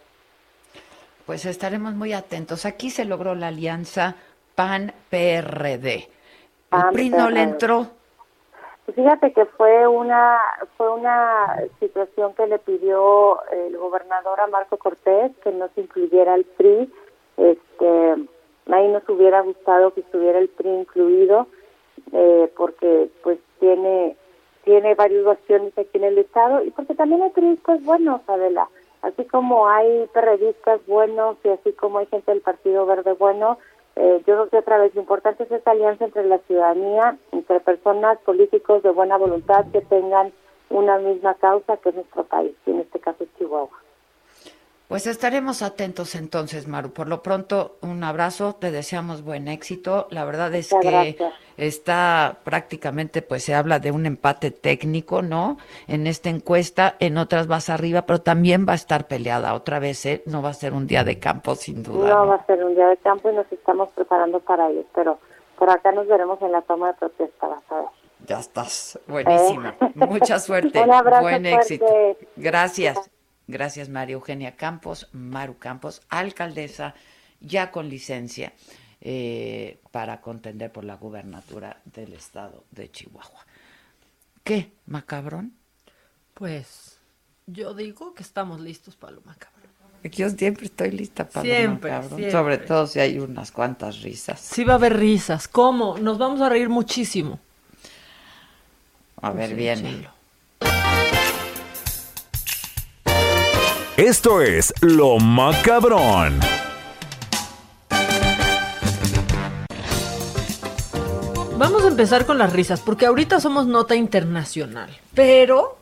Pues 1.27 1.45
estaremos 1.47 1.95
muy 1.95 2.13
atentos. 2.13 2.67
Aquí 2.67 2.91
se 2.91 3.05
logró 3.05 3.35
la 3.35 3.49
alianza 3.49 4.17
PAN 4.55 4.93
PRD 5.11 6.09
el 6.73 6.83
PRI 6.93 7.11
no 7.11 7.31
le 7.31 7.43
entró 7.43 7.87
Fíjate 8.95 9.33
que 9.35 9.45
fue 9.45 9.87
una 9.87 10.39
fue 10.79 10.91
una 10.91 11.57
situación 11.79 12.33
que 12.35 12.47
le 12.47 12.59
pidió 12.59 13.39
el 13.51 13.77
gobernador 13.77 14.41
a 14.41 14.47
Marco 14.47 14.79
Cortés 14.79 15.31
que 15.45 15.53
no 15.53 15.69
se 15.75 15.83
incluyera 15.83 16.35
el 16.35 16.47
PRI. 16.47 16.91
Este, 17.37 18.15
ahí 18.71 18.89
nos 18.89 19.07
hubiera 19.11 19.43
gustado 19.43 19.93
que 19.93 20.01
estuviera 20.01 20.39
el 20.39 20.49
PRI 20.49 20.71
incluido 20.71 21.49
eh, 22.13 22.51
porque 22.57 23.11
pues 23.23 23.39
tiene 23.61 24.17
tiene 24.69 24.95
varias 24.95 25.25
opciones 25.25 25.73
aquí 25.79 25.97
en 25.97 26.05
el 26.05 26.19
estado 26.19 26.63
y 26.63 26.71
porque 26.71 26.95
también 26.95 27.23
hay 27.23 27.31
periodistas 27.31 27.83
buenos, 27.85 28.21
Adela. 28.27 28.69
Así 29.01 29.25
como 29.25 29.67
hay 29.67 30.07
periodistas 30.13 30.87
buenos 30.87 31.39
y 31.43 31.49
así 31.49 31.73
como 31.73 32.01
hay 32.01 32.07
gente 32.09 32.31
del 32.31 32.43
Partido 32.43 32.85
Verde 32.85 33.15
bueno, 33.15 33.57
eh, 33.97 34.23
yo 34.27 34.35
creo 34.35 34.49
que 34.51 34.59
otra 34.59 34.77
vez 34.77 34.95
lo 34.95 35.01
importante 35.01 35.45
es 35.45 35.51
esta 35.51 35.71
alianza 35.71 36.05
entre 36.05 36.27
la 36.27 36.37
ciudadanía, 36.41 37.17
entre 37.33 37.61
personas, 37.61 38.19
políticos 38.27 38.83
de 38.83 38.91
buena 38.91 39.17
voluntad 39.17 39.65
que 39.73 39.81
tengan 39.81 40.35
una 40.69 40.99
misma 40.99 41.33
causa 41.37 41.79
que 41.79 41.89
es 41.89 41.95
nuestro 41.95 42.25
país, 42.25 42.53
y 42.67 42.71
en 42.73 42.81
este 42.81 43.01
caso 43.01 43.25
es 43.25 43.31
Chihuahua. 43.39 43.88
Pues 44.89 45.07
estaremos 45.07 45.61
atentos 45.61 46.15
entonces, 46.15 46.67
Maru. 46.67 46.93
Por 46.93 47.09
lo 47.09 47.23
pronto, 47.23 47.77
un 47.83 48.03
abrazo, 48.03 48.55
te 48.55 48.71
deseamos 48.71 49.23
buen 49.23 49.47
éxito. 49.47 50.07
La 50.11 50.25
verdad 50.25 50.55
es 50.55 50.75
que 50.81 51.19
está 51.59 52.39
prácticamente, 52.43 53.21
pues 53.21 53.45
se 53.45 53.55
habla 53.55 53.81
de 53.81 53.91
un 53.91 54.07
empate 54.07 54.51
técnico, 54.51 55.21
¿no? 55.21 55.59
En 55.89 56.07
esta 56.07 56.31
encuesta, 56.31 56.97
en 57.01 57.19
otras 57.19 57.49
vas 57.49 57.69
arriba, 57.69 58.07
pero 58.07 58.23
también 58.23 58.65
va 58.67 58.73
a 58.73 58.77
estar 58.77 59.09
peleada 59.09 59.53
otra 59.53 59.79
vez, 59.79 60.07
¿eh? 60.07 60.23
No 60.25 60.41
va 60.41 60.49
a 60.51 60.55
ser 60.55 60.73
un 60.73 60.87
día 60.87 61.05
de 61.05 61.19
campo, 61.19 61.55
sin 61.55 61.83
duda. 61.83 62.09
No, 62.09 62.27
va 62.27 62.37
a 62.37 62.47
ser 62.47 62.65
un 62.65 62.75
día 62.75 62.89
de 62.89 62.97
campo 62.97 63.31
y 63.31 63.35
nos 63.35 63.53
estamos 63.53 63.91
preparando 63.91 64.41
para 64.41 64.71
ello, 64.71 64.85
pero 64.95 65.19
por 65.59 65.69
acá 65.69 65.93
nos 65.93 66.07
veremos 66.07 66.41
en 66.41 66.53
la 66.53 66.63
toma 66.63 66.93
de 66.93 66.95
protesta, 66.95 67.47
vas 67.47 67.63
a 67.69 67.75
ver. 67.75 67.89
Ya 68.27 68.39
estás, 68.39 68.99
buenísima. 69.07 69.75
¿Eh? 69.83 69.93
Mucha 69.97 70.39
suerte, 70.39 70.83
buen 71.21 71.45
éxito. 71.45 71.85
Gracias. 72.37 73.11
Gracias, 73.49 73.89
María 73.89 74.13
Eugenia 74.13 74.57
Campos, 74.57 75.09
Maru 75.13 75.57
Campos, 75.57 76.03
alcaldesa 76.11 76.95
ya 77.41 77.71
con 77.71 77.89
licencia 77.89 78.53
eh, 79.01 79.81
para 79.91 80.21
contender 80.21 80.71
por 80.71 80.85
la 80.85 80.97
gubernatura 80.97 81.81
del 81.87 82.13
estado 82.13 82.65
de 82.71 82.91
Chihuahua. 82.91 83.47
¿Qué, 84.45 84.73
macabrón? 84.85 85.55
Pues 86.35 86.99
yo 87.47 87.73
digo 87.73 88.13
que 88.13 88.23
estamos 88.23 88.61
listos 88.61 88.97
para 88.97 89.15
lo 89.15 89.23
macabrón. 89.23 89.59
Yo 90.05 90.29
siempre 90.29 90.67
estoy 90.67 90.91
lista 90.91 91.27
para 91.27 91.63
lo 91.63 91.71
macabrón, 91.73 92.31
sobre 92.31 92.59
todo 92.59 92.87
si 92.87 93.01
hay 93.01 93.19
unas 93.19 93.51
cuantas 93.51 94.03
risas. 94.03 94.41
Sí 94.41 94.63
va 94.63 94.75
a 94.75 94.77
haber 94.77 94.97
risas, 94.97 95.49
¿cómo? 95.49 95.97
Nos 95.97 96.19
vamos 96.19 96.43
a 96.43 96.51
reír 96.51 96.69
muchísimo. 96.69 97.41
A 99.23 99.33
ver, 99.33 99.55
bien. 99.55 100.07
Esto 103.99 104.41
es 104.41 104.73
Lo 104.81 105.19
Macabrón. 105.19 106.39
Vamos 111.57 111.83
a 111.83 111.89
empezar 111.89 112.25
con 112.25 112.39
las 112.39 112.53
risas, 112.53 112.79
porque 112.79 113.07
ahorita 113.07 113.41
somos 113.41 113.67
nota 113.67 113.97
internacional, 113.97 114.89
pero... 115.15 115.79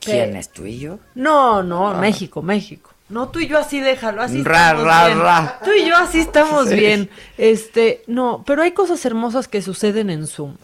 ¿Quién 0.00 0.34
es 0.36 0.48
tú 0.48 0.64
y 0.64 0.78
yo? 0.78 0.98
No, 1.14 1.62
no, 1.62 1.90
ah. 1.90 2.00
México, 2.00 2.40
México. 2.40 2.88
No, 3.10 3.28
tú 3.28 3.38
y 3.38 3.48
yo 3.48 3.58
así 3.58 3.80
déjalo, 3.80 4.22
así 4.22 4.42
ra, 4.42 4.68
estamos 4.68 4.86
ra, 4.86 5.06
bien. 5.08 5.18
Ra. 5.18 5.60
Tú 5.62 5.70
y 5.72 5.86
yo 5.86 5.96
así 5.98 6.20
estamos 6.20 6.70
bien. 6.70 7.10
Este, 7.36 8.02
no, 8.06 8.42
pero 8.46 8.62
hay 8.62 8.70
cosas 8.70 9.04
hermosas 9.04 9.46
que 9.46 9.60
suceden 9.60 10.08
en 10.08 10.26
Zoom. 10.26 10.56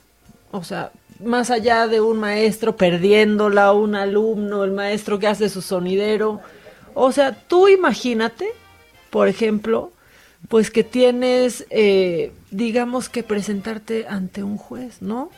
O 0.52 0.64
sea, 0.64 0.92
más 1.22 1.50
allá 1.50 1.86
de 1.86 2.00
un 2.00 2.18
maestro 2.18 2.76
perdiéndola, 2.76 3.72
un 3.72 3.94
alumno, 3.94 4.64
el 4.64 4.70
maestro 4.70 5.18
que 5.18 5.26
hace 5.26 5.50
su 5.50 5.60
sonidero, 5.60 6.40
o 6.98 7.12
sea, 7.12 7.32
tú 7.32 7.68
imagínate, 7.68 8.48
por 9.10 9.28
ejemplo, 9.28 9.92
pues 10.48 10.70
que 10.70 10.84
tienes, 10.84 11.66
eh, 11.70 12.32
digamos 12.50 13.08
que 13.08 13.22
presentarte 13.22 14.06
ante 14.08 14.42
un 14.42 14.56
juez, 14.56 15.00
¿no? 15.02 15.30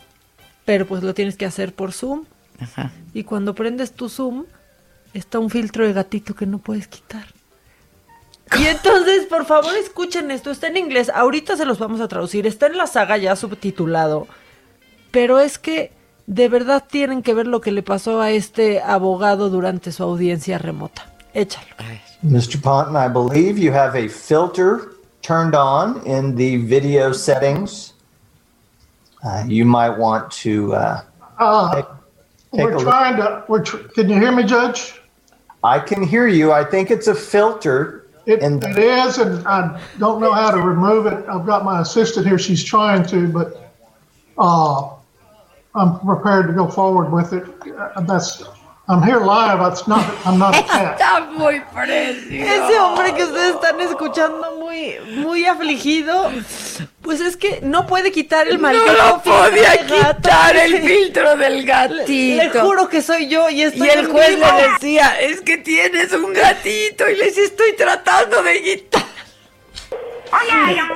Pero 0.64 0.86
pues 0.86 1.02
lo 1.02 1.14
tienes 1.14 1.36
que 1.36 1.46
hacer 1.46 1.74
por 1.74 1.92
Zoom. 1.92 2.24
Ajá. 2.60 2.92
Y 3.14 3.24
cuando 3.24 3.54
prendes 3.54 3.92
tu 3.92 4.08
Zoom, 4.08 4.44
está 5.14 5.38
un 5.38 5.50
filtro 5.50 5.86
de 5.86 5.92
gatito 5.92 6.34
que 6.34 6.46
no 6.46 6.58
puedes 6.58 6.88
quitar. 6.88 7.26
Y 8.58 8.66
entonces, 8.66 9.26
por 9.26 9.46
favor, 9.46 9.74
escuchen 9.76 10.30
esto. 10.30 10.50
Está 10.50 10.68
en 10.68 10.76
inglés. 10.76 11.10
Ahorita 11.14 11.56
se 11.56 11.64
los 11.64 11.78
vamos 11.78 12.00
a 12.00 12.08
traducir. 12.08 12.46
Está 12.46 12.66
en 12.66 12.76
la 12.76 12.86
saga 12.86 13.16
ya 13.16 13.36
subtitulado. 13.36 14.26
Pero 15.10 15.38
es 15.38 15.58
que 15.58 15.92
de 16.26 16.48
verdad 16.48 16.84
tienen 16.88 17.22
que 17.22 17.34
ver 17.34 17.46
lo 17.46 17.60
que 17.60 17.72
le 17.72 17.82
pasó 17.82 18.20
a 18.20 18.30
este 18.30 18.80
abogado 18.80 19.50
durante 19.50 19.92
su 19.92 20.02
audiencia 20.02 20.58
remota. 20.58 21.10
Échalo. 21.34 21.98
Mr. 22.24 22.62
Ponton, 22.62 22.96
I 22.96 23.08
believe 23.08 23.58
you 23.58 23.72
have 23.72 23.94
a 23.96 24.08
filter 24.08 24.94
turned 25.22 25.54
on 25.54 26.04
in 26.06 26.34
the 26.34 26.56
video 26.58 27.12
settings. 27.12 27.94
Uh, 29.22 29.44
you 29.46 29.64
might 29.64 29.90
want 29.90 30.30
to. 30.30 30.74
Uh, 30.74 31.02
uh, 31.38 31.74
take, 31.74 31.84
take 32.54 32.64
we're 32.64 32.78
trying 32.78 33.16
to. 33.16 33.44
We're 33.48 33.64
tr- 33.64 33.78
can 33.78 34.08
you 34.08 34.16
hear 34.16 34.32
me, 34.32 34.44
Judge? 34.44 35.00
I 35.62 35.78
can 35.78 36.02
hear 36.02 36.26
you. 36.26 36.52
I 36.52 36.64
think 36.64 36.90
it's 36.90 37.06
a 37.06 37.14
filter. 37.14 38.06
It, 38.26 38.42
it 38.42 38.78
is, 38.78 39.18
and 39.18 39.46
I 39.46 39.80
don't 39.98 40.20
know 40.20 40.32
how 40.32 40.50
to 40.50 40.60
remove 40.60 41.06
it. 41.06 41.26
I've 41.28 41.46
got 41.46 41.64
my 41.64 41.80
assistant 41.80 42.26
here. 42.26 42.38
She's 42.38 42.62
trying 42.62 43.04
to, 43.06 43.28
but 43.28 43.72
uh, 44.38 44.94
I'm 45.74 45.98
prepared 46.00 46.46
to 46.48 46.52
go 46.52 46.68
forward 46.68 47.10
with 47.10 47.32
it. 47.32 47.44
Uh, 47.76 48.00
that's 48.02 48.42
I'm 48.90 49.04
here 49.04 49.20
live. 49.20 49.60
It's 49.70 49.86
not, 49.86 50.04
I'm 50.26 50.36
not 50.36 50.52
a 50.52 50.64
cat. 50.64 50.94
Está 50.98 51.20
muy 51.30 51.62
precio. 51.72 52.44
Ese 52.44 52.80
hombre 52.80 53.14
que 53.14 53.22
ustedes 53.22 53.54
están 53.54 53.80
escuchando 53.80 54.56
muy, 54.56 54.98
muy 55.14 55.46
afligido, 55.46 56.28
pues 57.00 57.20
es 57.20 57.36
que 57.36 57.60
no 57.62 57.86
puede 57.86 58.10
quitar 58.10 58.48
el 58.48 58.58
maldito 58.58 58.86
No 58.86 58.92
lo 58.92 59.22
podía 59.22 59.76
quitar 59.86 60.56
el 60.56 60.82
filtro 60.82 61.36
del 61.36 61.64
gatito. 61.64 62.04
Le, 62.08 62.36
le, 62.36 62.50
juro 62.50 62.88
que 62.88 63.00
soy 63.00 63.28
yo 63.28 63.48
y 63.48 63.62
estoy 63.62 63.86
Y 63.86 63.90
el 63.90 64.06
juez 64.08 64.34
vivo. 64.34 64.46
le 64.56 64.68
decía, 64.70 65.20
es 65.20 65.40
que 65.40 65.58
tienes 65.58 66.12
un 66.12 66.32
gatito 66.32 67.08
y 67.08 67.14
les 67.14 67.38
estoy 67.38 67.76
tratando 67.76 68.42
de 68.42 68.60
quitar. 68.60 69.02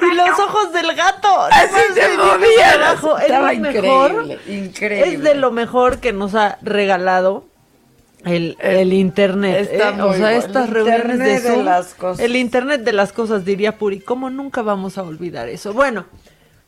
Y 0.03 0.15
los 0.17 0.37
ojos 0.41 0.73
del 0.73 0.97
gato. 0.97 1.43
Así 1.43 1.95
se 1.95 2.17
movían. 2.17 2.81
Estaba 3.23 3.53
es 3.53 3.59
increíble, 3.59 3.83
mejor, 3.83 4.39
increíble. 4.49 5.15
Es 5.15 5.23
de 5.23 5.35
lo 5.37 5.53
mejor 5.53 6.01
que 6.01 6.13
nos 6.13 6.35
ha 6.35 6.59
regalado 6.61 7.54
el, 8.25 8.57
el 8.61 8.93
internet, 8.93 9.68
eh, 9.72 10.01
o 10.01 10.14
sea, 10.14 10.37
estas 10.37 10.70
reuniones 10.70 11.18
de, 11.18 11.39
Zoom, 11.41 11.59
de 11.59 11.64
las 11.64 11.95
cosas. 11.95 12.25
el 12.25 12.37
internet 12.37 12.83
de 12.83 12.93
las 12.93 13.12
cosas, 13.12 13.45
diría 13.45 13.77
Puri, 13.79 14.01
¿cómo 14.01 14.31
nunca 14.31 14.62
vamos 14.62 14.99
a 14.99 15.03
olvidar 15.03 15.49
eso? 15.49 15.72
Bueno, 15.72 16.07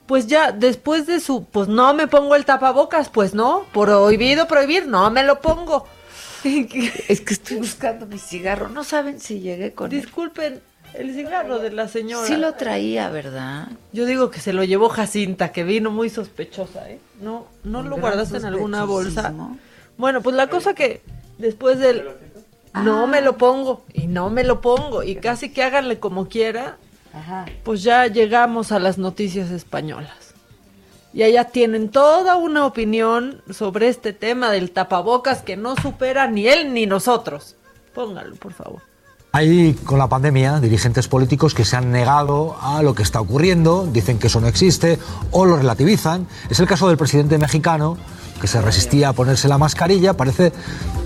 pues 0.06 0.26
ya 0.26 0.52
después 0.52 1.06
de 1.06 1.20
su, 1.20 1.44
pues 1.44 1.68
no 1.68 1.94
me 1.94 2.06
pongo 2.06 2.36
el 2.36 2.44
tapabocas, 2.44 3.08
pues 3.08 3.34
no, 3.34 3.64
prohibido 3.72 4.46
prohibir, 4.46 4.86
no 4.86 5.10
me 5.10 5.24
lo 5.24 5.40
pongo. 5.40 5.86
es 6.44 7.20
que 7.20 7.34
estoy 7.34 7.58
buscando 7.58 8.06
mi 8.06 8.18
cigarro, 8.18 8.68
no 8.68 8.84
saben 8.84 9.20
si 9.20 9.40
llegué 9.40 9.72
con 9.72 9.90
Disculpen, 9.90 10.60
el 10.94 11.14
cigarro 11.14 11.58
de 11.58 11.70
la 11.72 11.88
señora. 11.88 12.26
Sí 12.26 12.36
lo 12.36 12.54
traía, 12.54 13.10
¿verdad? 13.10 13.68
Yo 13.92 14.06
digo 14.06 14.30
que 14.30 14.40
se 14.40 14.52
lo 14.52 14.64
llevó 14.64 14.88
Jacinta, 14.88 15.52
que 15.52 15.64
vino 15.64 15.90
muy 15.90 16.10
sospechosa, 16.10 16.88
¿eh? 16.88 16.98
No, 17.20 17.46
no 17.64 17.82
lo 17.82 17.96
guardaste 17.96 18.36
en 18.36 18.44
alguna 18.44 18.84
bolsa. 18.84 19.32
Bueno, 19.98 20.20
pues 20.22 20.36
la 20.36 20.46
cosa 20.48 20.74
que 20.74 21.00
Después 21.38 21.78
del... 21.78 22.04
no 22.74 23.06
me 23.06 23.20
lo 23.20 23.36
pongo 23.36 23.84
y 23.92 24.06
no 24.06 24.30
me 24.30 24.44
lo 24.44 24.60
pongo 24.60 25.02
y 25.02 25.16
casi 25.16 25.50
que 25.50 25.62
háganle 25.62 25.98
como 25.98 26.28
quiera, 26.28 26.78
pues 27.64 27.82
ya 27.82 28.06
llegamos 28.06 28.72
a 28.72 28.78
las 28.78 28.98
noticias 28.98 29.50
españolas. 29.50 30.34
Y 31.12 31.22
allá 31.22 31.44
tienen 31.44 31.88
toda 31.88 32.36
una 32.36 32.66
opinión 32.66 33.40
sobre 33.50 33.88
este 33.88 34.12
tema 34.12 34.50
del 34.50 34.70
tapabocas 34.70 35.40
que 35.40 35.56
no 35.56 35.74
supera 35.76 36.26
ni 36.28 36.46
él 36.46 36.74
ni 36.74 36.84
nosotros. 36.84 37.56
Póngalo, 37.94 38.36
por 38.36 38.52
favor. 38.52 38.82
Hay 39.32 39.74
con 39.84 39.98
la 39.98 40.08
pandemia 40.08 40.60
dirigentes 40.60 41.08
políticos 41.08 41.54
que 41.54 41.64
se 41.64 41.76
han 41.76 41.90
negado 41.90 42.56
a 42.60 42.82
lo 42.82 42.94
que 42.94 43.02
está 43.02 43.20
ocurriendo, 43.20 43.86
dicen 43.86 44.18
que 44.18 44.28
eso 44.28 44.40
no 44.40 44.46
existe 44.46 44.98
o 45.30 45.44
lo 45.44 45.56
relativizan. 45.56 46.26
Es 46.48 46.60
el 46.60 46.66
caso 46.66 46.88
del 46.88 46.96
presidente 46.96 47.38
mexicano 47.38 47.96
que 48.40 48.46
se 48.46 48.60
resistía 48.60 49.10
a 49.10 49.12
ponerse 49.12 49.48
la 49.48 49.58
mascarilla, 49.58 50.14
parece 50.14 50.52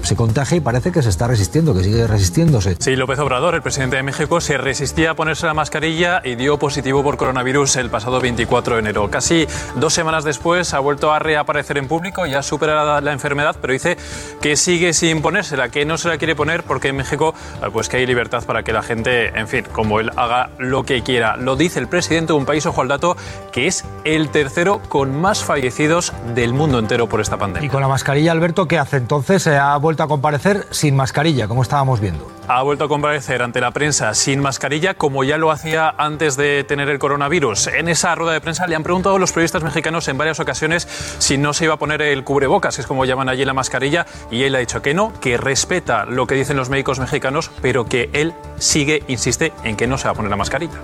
se 0.03 0.17
contagia 0.17 0.57
y 0.57 0.61
parece 0.61 0.93
que 0.93 1.03
se 1.03 1.09
está 1.09 1.27
resistiendo, 1.27 1.75
que 1.75 1.85
sigue 1.85 2.07
resistiéndose. 2.07 2.77
Sí, 2.79 2.97
López 2.97 3.19
Obrador, 3.19 3.55
el 3.55 3.63
presidente 3.63 3.97
de 3.97 4.03
México, 4.03 4.41
se 4.41 4.57
resistía 4.59 5.13
a 5.13 5.15
ponerse 5.15 5.47
la 5.47 5.55
mascarilla 5.55 6.23
y 6.25 6.37
dio 6.37 6.59
positivo 6.59 7.03
por 7.03 7.17
coronavirus 7.17 7.77
el 7.77 7.91
pasado 7.91 8.21
24 8.21 8.75
de 8.75 8.81
enero. 8.81 9.11
Casi 9.11 9.47
dos 9.77 9.93
semanas 9.93 10.25
después 10.25 10.75
ha 10.75 10.79
vuelto 10.81 11.13
a 11.13 11.19
reaparecer 11.19 11.79
en 11.79 11.87
público, 11.87 12.27
ya 12.27 12.43
superado 12.43 13.01
la 13.01 13.13
enfermedad, 13.13 13.57
pero 13.61 13.73
dice 13.73 13.97
que 14.41 14.57
sigue 14.57 14.93
sin 14.93 15.23
ponérsela, 15.23 15.69
que 15.69 15.85
no 15.85 15.99
se 15.99 16.09
la 16.09 16.19
quiere 16.19 16.35
poner 16.35 16.63
porque 16.65 16.89
en 16.89 16.97
México 16.97 17.35
pues 17.73 17.89
que 17.89 17.99
hay 17.99 18.07
libertad 18.07 18.45
para 18.45 18.63
que 18.63 18.73
la 18.73 18.83
gente, 18.83 19.39
en 19.39 19.49
fin, 19.49 19.65
como 19.73 20.01
él 20.01 20.11
haga 20.17 20.51
lo 20.59 20.85
que 20.85 21.03
quiera. 21.03 21.37
Lo 21.37 21.57
dice 21.57 21.79
el 21.79 21.89
presidente 21.89 22.33
de 22.33 22.39
un 22.39 22.47
país, 22.47 22.67
ojo 22.67 22.81
al 22.81 22.89
dato, 22.89 23.17
que 23.53 23.67
es 23.67 23.85
el 24.05 24.31
tercero 24.31 24.81
con 24.89 25.21
más 25.21 25.45
fallecidos 25.45 26.13
del 26.35 26.53
mundo 26.55 26.79
entero 26.79 27.09
por 27.09 27.20
esta 27.21 27.37
pandemia. 27.37 27.67
Y 27.67 27.71
con 27.71 27.81
la 27.81 27.89
mascarilla, 27.89 28.33
Alberto, 28.33 28.67
¿qué 28.67 28.79
hace 28.79 28.97
entonces? 28.97 29.43
¿Se 29.43 29.57
ha 29.57 29.77
vuelto 29.77 30.03
a 30.03 30.09
comparecer 30.09 30.67
sin 30.71 30.97
mascarilla, 30.97 31.49
como 31.49 31.63
estábamos 31.63 32.01
viendo? 32.01 32.31
Ha 32.49 32.63
vuelto 32.63 32.85
a 32.85 32.89
comparecer 32.89 33.43
ante 33.43 33.61
la 33.61 33.71
prensa 33.71 34.13
sin 34.15 34.41
mascarilla, 34.41 34.95
como 34.95 35.23
ya 35.23 35.39
lo 35.39 35.51
hacía 35.51 35.95
antes 35.97 36.37
de 36.37 36.65
tener 36.65 36.89
el 36.89 36.99
coronavirus. 36.99 37.69
En 37.69 37.89
esa 37.89 38.15
rueda 38.15 38.33
de 38.33 38.41
prensa 38.41 38.67
le 38.67 38.75
han 38.75 38.83
preguntado 38.83 39.17
a 39.17 39.19
los 39.19 39.33
periodistas 39.33 39.63
mexicanos 39.63 40.09
en 40.09 40.19
varias 40.19 40.41
ocasiones 40.41 40.89
si 41.19 41.39
no 41.39 41.53
se 41.53 41.65
iba 41.65 41.75
a 41.75 41.79
poner 41.79 42.03
el 42.03 42.25
cubrebocas, 42.25 42.75
que 42.75 42.83
es 42.83 42.87
como 42.87 43.05
llaman 43.05 43.29
allí 43.29 43.45
la 43.45 43.55
mascarilla, 43.55 44.07
y 44.31 44.43
él 44.43 44.55
ha 44.55 44.59
dicho 44.59 44.83
que 44.83 44.95
no, 44.95 45.13
que 45.21 45.37
respeta 45.37 46.07
lo 46.07 46.27
que 46.27 46.35
dicen 46.35 46.57
los 46.57 46.71
médicos 46.71 46.99
mexicanos, 46.99 47.51
pero 47.63 47.85
que 47.85 48.11
él 48.13 48.35
sigue, 48.59 49.05
insiste 49.09 49.53
en 49.65 49.77
que 49.77 49.87
no 49.87 49.99
se 49.99 50.05
va 50.05 50.13
a 50.13 50.15
poner 50.15 50.31
la 50.31 50.37
mascarilla. 50.37 50.81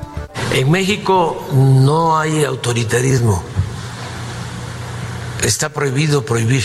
En 0.53 0.71
México 0.71 1.47
no 1.53 2.19
hay 2.19 2.45
autoritarismo 2.45 3.43
está 5.45 5.69
prohibido 5.69 6.25
prohibir. 6.25 6.65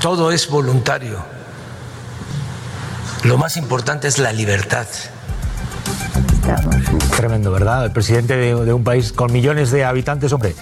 Todo 0.00 0.30
es 0.30 0.48
voluntario. 0.48 1.18
Lo 3.24 3.36
más 3.36 3.56
importante 3.56 4.06
es 4.08 4.18
la 4.18 4.32
libertad. 4.32 4.86
Tremendo, 7.16 7.50
¿verdad? 7.50 7.84
El 7.84 7.92
presidente 7.92 8.36
de, 8.36 8.72
un 8.72 8.84
país 8.84 9.12
con 9.12 9.32
millones 9.32 9.70
de 9.70 9.84
habitantes, 9.84 10.32
hombre, 10.32 10.54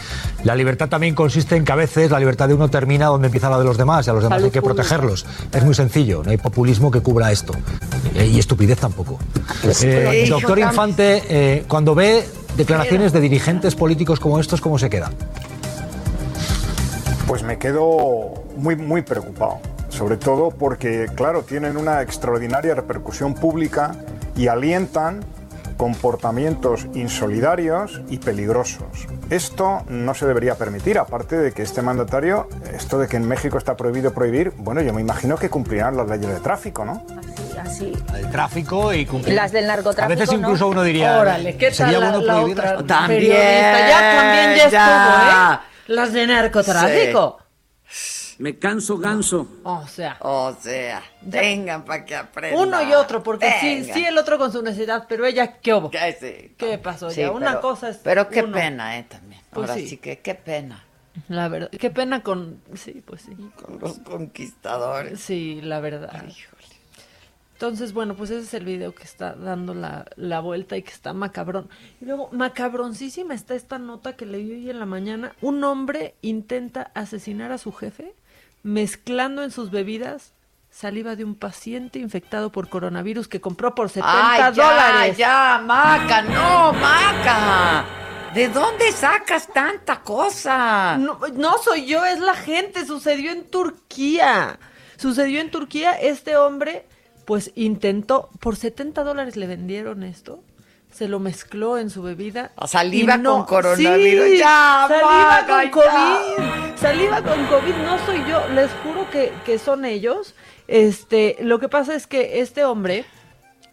la 0.42 0.56
libertad 0.56 0.88
también 0.88 1.14
consiste 1.14 1.54
en 1.54 1.64
que 1.64 1.72
a 1.72 1.76
veces 1.76 2.10
la 2.10 2.18
libertad 2.18 2.48
de 2.48 2.54
uno 2.54 2.68
termina 2.68 3.06
donde 3.06 3.26
empieza 3.26 3.50
la 3.50 3.58
de 3.58 3.64
los 3.64 3.76
demás 3.76 4.06
y 4.06 4.10
a 4.10 4.14
los 4.14 4.22
demás 4.22 4.42
hay 4.42 4.50
que 4.50 4.62
protegerlos. 4.62 5.26
Es 5.52 5.62
muy 5.62 5.74
sencillo, 5.74 6.22
no 6.24 6.30
hay 6.30 6.38
populismo 6.38 6.90
que 6.90 7.00
cubra 7.00 7.30
esto. 7.30 7.52
Eh, 8.14 8.26
y 8.26 8.38
estupidez 8.38 8.78
tampoco. 8.78 9.18
Eh, 9.82 10.26
doctor 10.28 10.58
Infante, 10.58 11.22
eh, 11.28 11.64
cuando 11.68 11.94
ve 11.94 12.26
declaraciones 12.56 13.12
de 13.12 13.20
dirigentes 13.20 13.74
políticos 13.74 14.20
como 14.20 14.40
estos, 14.40 14.60
¿cómo 14.60 14.78
se 14.78 14.88
queda? 14.90 15.10
Pues 17.26 17.42
me 17.42 17.58
quedo 17.58 18.44
muy, 18.56 18.76
muy 18.76 19.02
preocupado, 19.02 19.58
sobre 19.88 20.16
todo 20.16 20.50
porque, 20.50 21.06
claro, 21.14 21.42
tienen 21.42 21.76
una 21.76 22.02
extraordinaria 22.02 22.74
repercusión 22.74 23.34
pública 23.34 23.96
y 24.36 24.48
alientan 24.48 25.20
comportamientos 25.76 26.86
insolidarios 26.94 28.00
y 28.08 28.18
peligrosos. 28.18 29.06
Esto 29.30 29.82
no 29.88 30.14
se 30.14 30.24
debería 30.26 30.54
permitir, 30.54 30.98
aparte 30.98 31.36
de 31.36 31.52
que 31.52 31.62
este 31.62 31.82
mandatario, 31.82 32.48
esto 32.72 32.98
de 32.98 33.08
que 33.08 33.16
en 33.16 33.26
México 33.26 33.58
está 33.58 33.76
prohibido 33.76 34.14
prohibir, 34.14 34.52
bueno, 34.56 34.82
yo 34.82 34.92
me 34.92 35.00
imagino 35.00 35.36
que 35.36 35.50
cumplirán 35.50 35.96
las 35.96 36.08
leyes 36.08 36.28
de 36.28 36.40
tráfico, 36.40 36.84
¿no? 36.84 37.04
Así, 37.60 37.92
El 38.14 38.30
tráfico 38.30 38.92
y 38.92 39.04
cumplir. 39.04 39.34
Las 39.34 39.50
del 39.50 39.66
narcotráfico. 39.66 40.04
A 40.04 40.16
veces 40.16 40.32
incluso 40.32 40.68
uno 40.68 40.82
diría. 40.82 41.18
Órale, 41.18 41.56
¿qué 41.56 41.66
tal 41.66 41.74
sería 41.74 41.98
la, 41.98 42.18
bueno 42.18 42.84
También. 42.84 43.22
Ya 43.32 44.16
también 44.16 44.56
ya, 44.56 44.64
estuvo, 44.66 45.56
¿eh? 45.56 45.94
Las 45.94 46.12
de 46.12 46.26
narcotráfico. 46.26 47.38
Me 48.38 48.58
canso 48.58 48.98
ganso. 48.98 49.48
O 49.62 49.86
sea. 49.86 50.18
O 50.20 50.54
sea, 50.60 51.02
vengan 51.22 51.84
para 51.84 52.04
que 52.04 52.14
aprendan. 52.14 52.60
Uno 52.60 52.82
y 52.82 52.92
otro, 52.92 53.22
porque 53.22 53.50
sí, 53.60 53.84
sí 53.84 54.04
el 54.04 54.18
otro 54.18 54.38
con 54.38 54.52
su 54.52 54.62
necesidad, 54.62 55.06
pero 55.08 55.24
ella, 55.24 55.58
¿qué 55.58 55.72
hubo? 55.72 55.90
Sí, 55.90 56.54
¿Qué 56.56 56.78
pasó 56.78 57.10
ya? 57.10 57.30
Una 57.30 57.60
cosa 57.60 57.88
es. 57.88 57.98
Pero 57.98 58.28
qué 58.28 58.42
pena, 58.42 58.98
¿eh? 58.98 59.06
También. 59.08 59.40
Pues 59.50 59.70
Ahora 59.70 59.80
sí. 59.80 59.96
que 59.96 60.18
qué 60.18 60.34
pena. 60.34 60.84
La 61.28 61.48
verdad, 61.48 61.70
qué 61.70 61.90
pena 61.90 62.22
con. 62.22 62.60
Sí, 62.74 63.02
pues 63.04 63.22
sí. 63.22 63.34
Con 63.56 63.78
los 63.80 63.98
conquistadores. 64.00 65.18
Sí, 65.20 65.60
la 65.62 65.80
verdad. 65.80 66.12
Híjole. 66.28 66.56
Entonces, 67.54 67.94
bueno, 67.94 68.14
pues 68.14 68.28
ese 68.28 68.42
es 68.42 68.52
el 68.52 68.66
video 68.66 68.94
que 68.94 69.04
está 69.04 69.32
dando 69.34 69.72
la, 69.72 70.04
la, 70.16 70.40
vuelta 70.40 70.76
y 70.76 70.82
que 70.82 70.92
está 70.92 71.14
macabrón. 71.14 71.70
Y 72.02 72.04
luego, 72.04 72.28
macabroncísima 72.30 73.32
está 73.32 73.54
esta 73.54 73.78
nota 73.78 74.14
que 74.14 74.26
leí 74.26 74.52
hoy 74.52 74.68
en 74.68 74.78
la 74.78 74.84
mañana. 74.84 75.32
Un 75.40 75.64
hombre 75.64 76.16
intenta 76.20 76.90
asesinar 76.94 77.52
a 77.52 77.58
su 77.58 77.72
jefe 77.72 78.14
mezclando 78.66 79.44
en 79.44 79.52
sus 79.52 79.70
bebidas 79.70 80.32
saliva 80.70 81.14
de 81.14 81.24
un 81.24 81.36
paciente 81.36 82.00
infectado 82.00 82.50
por 82.50 82.68
coronavirus 82.68 83.28
que 83.28 83.40
compró 83.40 83.74
por 83.74 83.88
70 83.88 84.30
Ay, 84.30 84.38
ya, 84.38 84.50
dólares. 84.50 85.16
Ya, 85.16 85.62
Maca, 85.64 86.22
no, 86.22 86.72
Maca. 86.72 87.84
¿De 88.34 88.48
dónde 88.48 88.92
sacas 88.92 89.48
tanta 89.48 90.02
cosa? 90.02 90.98
No, 90.98 91.18
no 91.34 91.56
soy 91.58 91.86
yo, 91.86 92.04
es 92.04 92.18
la 92.18 92.34
gente. 92.34 92.84
Sucedió 92.84 93.30
en 93.30 93.48
Turquía. 93.48 94.58
Sucedió 94.96 95.40
en 95.40 95.50
Turquía. 95.50 95.92
Este 95.92 96.36
hombre, 96.36 96.84
pues 97.24 97.52
intentó, 97.54 98.28
por 98.40 98.56
70 98.56 99.04
dólares 99.04 99.36
le 99.36 99.46
vendieron 99.46 100.02
esto 100.02 100.42
se 100.96 101.08
lo 101.08 101.20
mezcló 101.20 101.78
en 101.78 101.90
su 101.90 102.02
bebida. 102.02 102.52
Saliva 102.66 103.22
con 103.22 103.44
coronavirus. 103.44 104.38
ya, 104.38 104.88
saliva 104.88 105.46
con 105.46 105.70
COVID. 105.70 106.76
Saliva 106.76 107.22
con 107.22 107.46
COVID, 107.46 107.74
no 107.84 108.06
soy 108.06 108.18
yo. 108.28 108.48
Les 108.54 108.70
juro 108.82 109.08
que, 109.10 109.32
que 109.44 109.58
son 109.58 109.84
ellos. 109.84 110.34
Este, 110.68 111.36
lo 111.40 111.60
que 111.60 111.68
pasa 111.68 111.94
es 111.94 112.06
que 112.06 112.40
este 112.40 112.64
hombre 112.64 113.04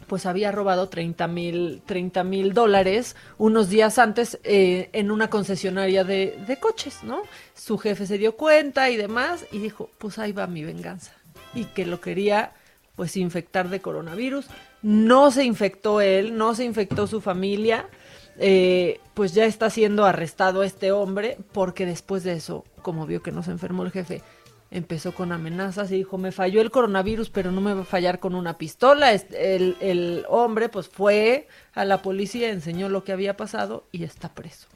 pues 0.07 0.25
había 0.25 0.51
robado 0.51 0.89
30 0.89 1.27
mil 1.27 1.81
30 1.85 2.23
mil 2.25 2.53
dólares 2.53 3.15
unos 3.37 3.69
días 3.69 3.97
antes 3.97 4.37
eh, 4.43 4.89
en 4.91 5.09
una 5.09 5.29
concesionaria 5.29 6.03
de, 6.03 6.37
de, 6.45 6.59
coches, 6.59 7.03
¿no? 7.03 7.23
Su 7.55 7.77
jefe 7.77 8.05
se 8.05 8.17
dio 8.17 8.35
cuenta 8.35 8.89
y 8.89 8.97
demás 8.97 9.45
y 9.51 9.59
dijo, 9.59 9.89
pues 9.97 10.19
ahí 10.19 10.33
va 10.33 10.45
mi 10.45 10.63
venganza. 10.63 11.13
Y 11.55 11.65
que 11.65 11.85
lo 11.85 12.01
quería 12.01 12.51
pues 12.95 13.15
infectar 13.15 13.69
de 13.69 13.79
coronavirus. 13.79 14.45
No 14.83 15.31
se 15.31 15.43
infectó 15.43 16.01
él, 16.01 16.37
no 16.37 16.53
se 16.53 16.65
infectó 16.65 17.07
su 17.07 17.21
familia. 17.21 17.89
Eh, 18.37 18.99
pues 19.13 19.33
ya 19.33 19.45
está 19.45 19.69
siendo 19.69 20.05
arrestado 20.05 20.63
este 20.63 20.91
hombre 20.91 21.37
porque 21.51 21.85
después 21.85 22.23
de 22.23 22.33
eso, 22.33 22.65
como 22.81 23.05
vio 23.05 23.21
que 23.21 23.31
no 23.31 23.43
se 23.43 23.51
enfermó 23.51 23.83
el 23.83 23.91
jefe, 23.91 24.23
empezó 24.71 25.13
con 25.13 25.31
amenazas 25.31 25.91
y 25.91 25.97
dijo, 25.97 26.17
me 26.17 26.31
falló 26.31 26.59
el 26.59 26.71
coronavirus, 26.71 27.29
pero 27.29 27.51
no 27.51 27.61
me 27.61 27.75
va 27.75 27.81
a 27.81 27.85
fallar 27.85 28.19
con 28.19 28.33
una 28.33 28.57
pistola. 28.57 29.13
El, 29.13 29.77
el 29.79 30.25
hombre 30.29 30.67
pues 30.67 30.89
fue 30.89 31.47
a 31.73 31.85
la 31.85 32.01
policía, 32.01 32.49
enseñó 32.49 32.89
lo 32.89 33.03
que 33.03 33.11
había 33.11 33.37
pasado 33.37 33.85
y 33.91 34.03
está 34.03 34.33
preso. 34.33 34.67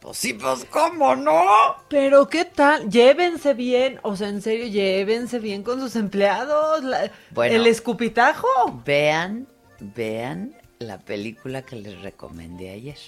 Pues 0.00 0.16
sí, 0.16 0.32
pues 0.32 0.64
cómo 0.70 1.14
no. 1.14 1.76
Pero 1.88 2.28
qué 2.28 2.46
tal, 2.46 2.88
llévense 2.90 3.52
bien, 3.52 4.00
o 4.02 4.16
sea, 4.16 4.28
en 4.28 4.40
serio, 4.40 4.66
llévense 4.66 5.38
bien 5.38 5.62
con 5.62 5.78
sus 5.78 5.94
empleados. 5.94 6.82
bueno, 7.30 7.54
el 7.54 7.66
escupitajo. 7.66 8.48
Vean, 8.84 9.46
vean 9.78 10.56
la 10.78 10.98
película 10.98 11.62
que 11.62 11.76
les 11.76 12.00
recomendé 12.00 12.70
ayer. 12.70 12.98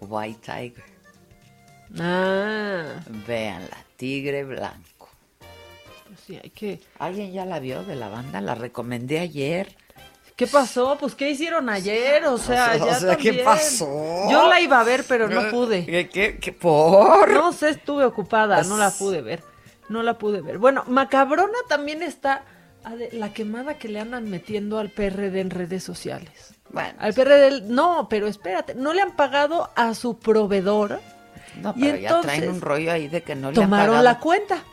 White 0.00 0.40
Tiger. 0.40 0.84
Ah. 1.98 3.00
Veanla, 3.26 3.84
Tigre 3.96 4.44
Blanco. 4.44 5.08
Pues 6.08 6.20
sí, 6.26 6.38
hay 6.42 6.50
que. 6.50 6.80
¿Alguien 6.98 7.32
ya 7.32 7.44
la 7.44 7.60
vio 7.60 7.84
de 7.84 7.94
la 7.94 8.08
banda? 8.08 8.40
La 8.40 8.56
recomendé 8.56 9.20
ayer. 9.20 9.76
¿Qué 10.40 10.46
pasó? 10.46 10.96
Pues 10.98 11.14
¿qué 11.14 11.28
hicieron 11.28 11.68
ayer? 11.68 12.24
O 12.24 12.38
sea, 12.38 12.74
ya 12.74 12.84
o 12.84 12.94
sea, 12.94 13.16
¿qué 13.18 13.42
pasó? 13.44 14.26
Yo 14.30 14.48
la 14.48 14.58
iba 14.58 14.80
a 14.80 14.84
ver, 14.84 15.04
pero 15.06 15.28
no 15.28 15.50
pude. 15.50 15.84
¿Qué, 15.84 16.08
qué, 16.08 16.38
qué 16.38 16.50
por? 16.50 17.30
No 17.30 17.52
sé, 17.52 17.68
estuve 17.68 18.06
ocupada, 18.06 18.62
no 18.62 18.78
la 18.78 18.90
pude 18.90 19.20
ver. 19.20 19.42
No 19.90 20.02
la 20.02 20.16
pude 20.16 20.40
ver. 20.40 20.56
Bueno, 20.56 20.82
Macabrona 20.86 21.58
también 21.68 22.02
está 22.02 22.46
la 23.12 23.34
quemada 23.34 23.74
que 23.74 23.88
le 23.88 24.00
andan 24.00 24.30
metiendo 24.30 24.78
al 24.78 24.88
PRD 24.88 25.42
en 25.42 25.50
redes 25.50 25.84
sociales. 25.84 26.54
Bueno. 26.70 26.94
Al 26.98 27.12
PRD, 27.12 27.60
no, 27.66 28.06
pero 28.08 28.26
espérate, 28.26 28.74
no 28.74 28.94
le 28.94 29.02
han 29.02 29.16
pagado 29.16 29.68
a 29.76 29.92
su 29.92 30.18
proveedor. 30.18 31.00
No, 31.60 31.74
pero 31.74 31.98
ya 31.98 32.18
traen 32.22 32.48
un 32.48 32.62
rollo 32.62 32.92
ahí 32.92 33.08
de 33.08 33.22
que 33.22 33.34
no 33.34 33.50
le 33.50 33.56
tomaron 33.56 33.96
han 33.96 34.02
pagado. 34.02 34.04
la 34.04 34.18
cuenta 34.20 34.64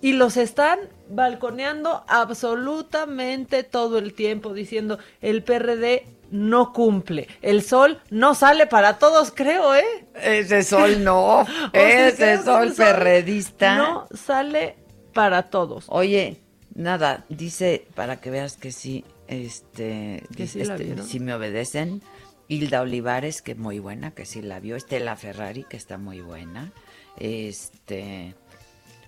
y 0.00 0.14
los 0.14 0.38
están 0.38 0.78
balconeando 1.12 2.04
absolutamente 2.08 3.62
todo 3.62 3.98
el 3.98 4.14
tiempo, 4.14 4.54
diciendo 4.54 4.98
el 5.20 5.42
PRD 5.42 6.06
no 6.30 6.72
cumple. 6.72 7.28
El 7.42 7.62
sol 7.62 8.00
no 8.10 8.34
sale 8.34 8.66
para 8.66 8.98
todos, 8.98 9.30
creo, 9.30 9.74
¿eh? 9.74 10.06
Ese 10.14 10.62
sol 10.62 11.04
no. 11.04 11.46
Ese 11.72 12.42
sol 12.42 12.72
perredista. 12.74 13.76
No 13.76 14.08
sale 14.14 14.76
para 15.12 15.50
todos. 15.50 15.84
Oye, 15.88 16.40
nada, 16.74 17.24
dice 17.28 17.86
para 17.94 18.20
que 18.20 18.30
veas 18.30 18.56
que 18.56 18.72
sí, 18.72 19.04
este, 19.28 20.22
Que 20.34 20.46
sí 20.46 20.62
este, 20.62 21.02
sí 21.02 21.20
me 21.20 21.34
obedecen. 21.34 22.02
Hilda 22.48 22.82
Olivares, 22.82 23.40
que 23.40 23.54
muy 23.54 23.78
buena, 23.78 24.10
que 24.12 24.26
sí 24.26 24.42
la 24.42 24.58
vio. 24.60 24.76
Estela 24.76 25.16
Ferrari, 25.16 25.64
que 25.64 25.76
está 25.76 25.96
muy 25.98 26.20
buena. 26.20 26.72
Este, 27.18 28.34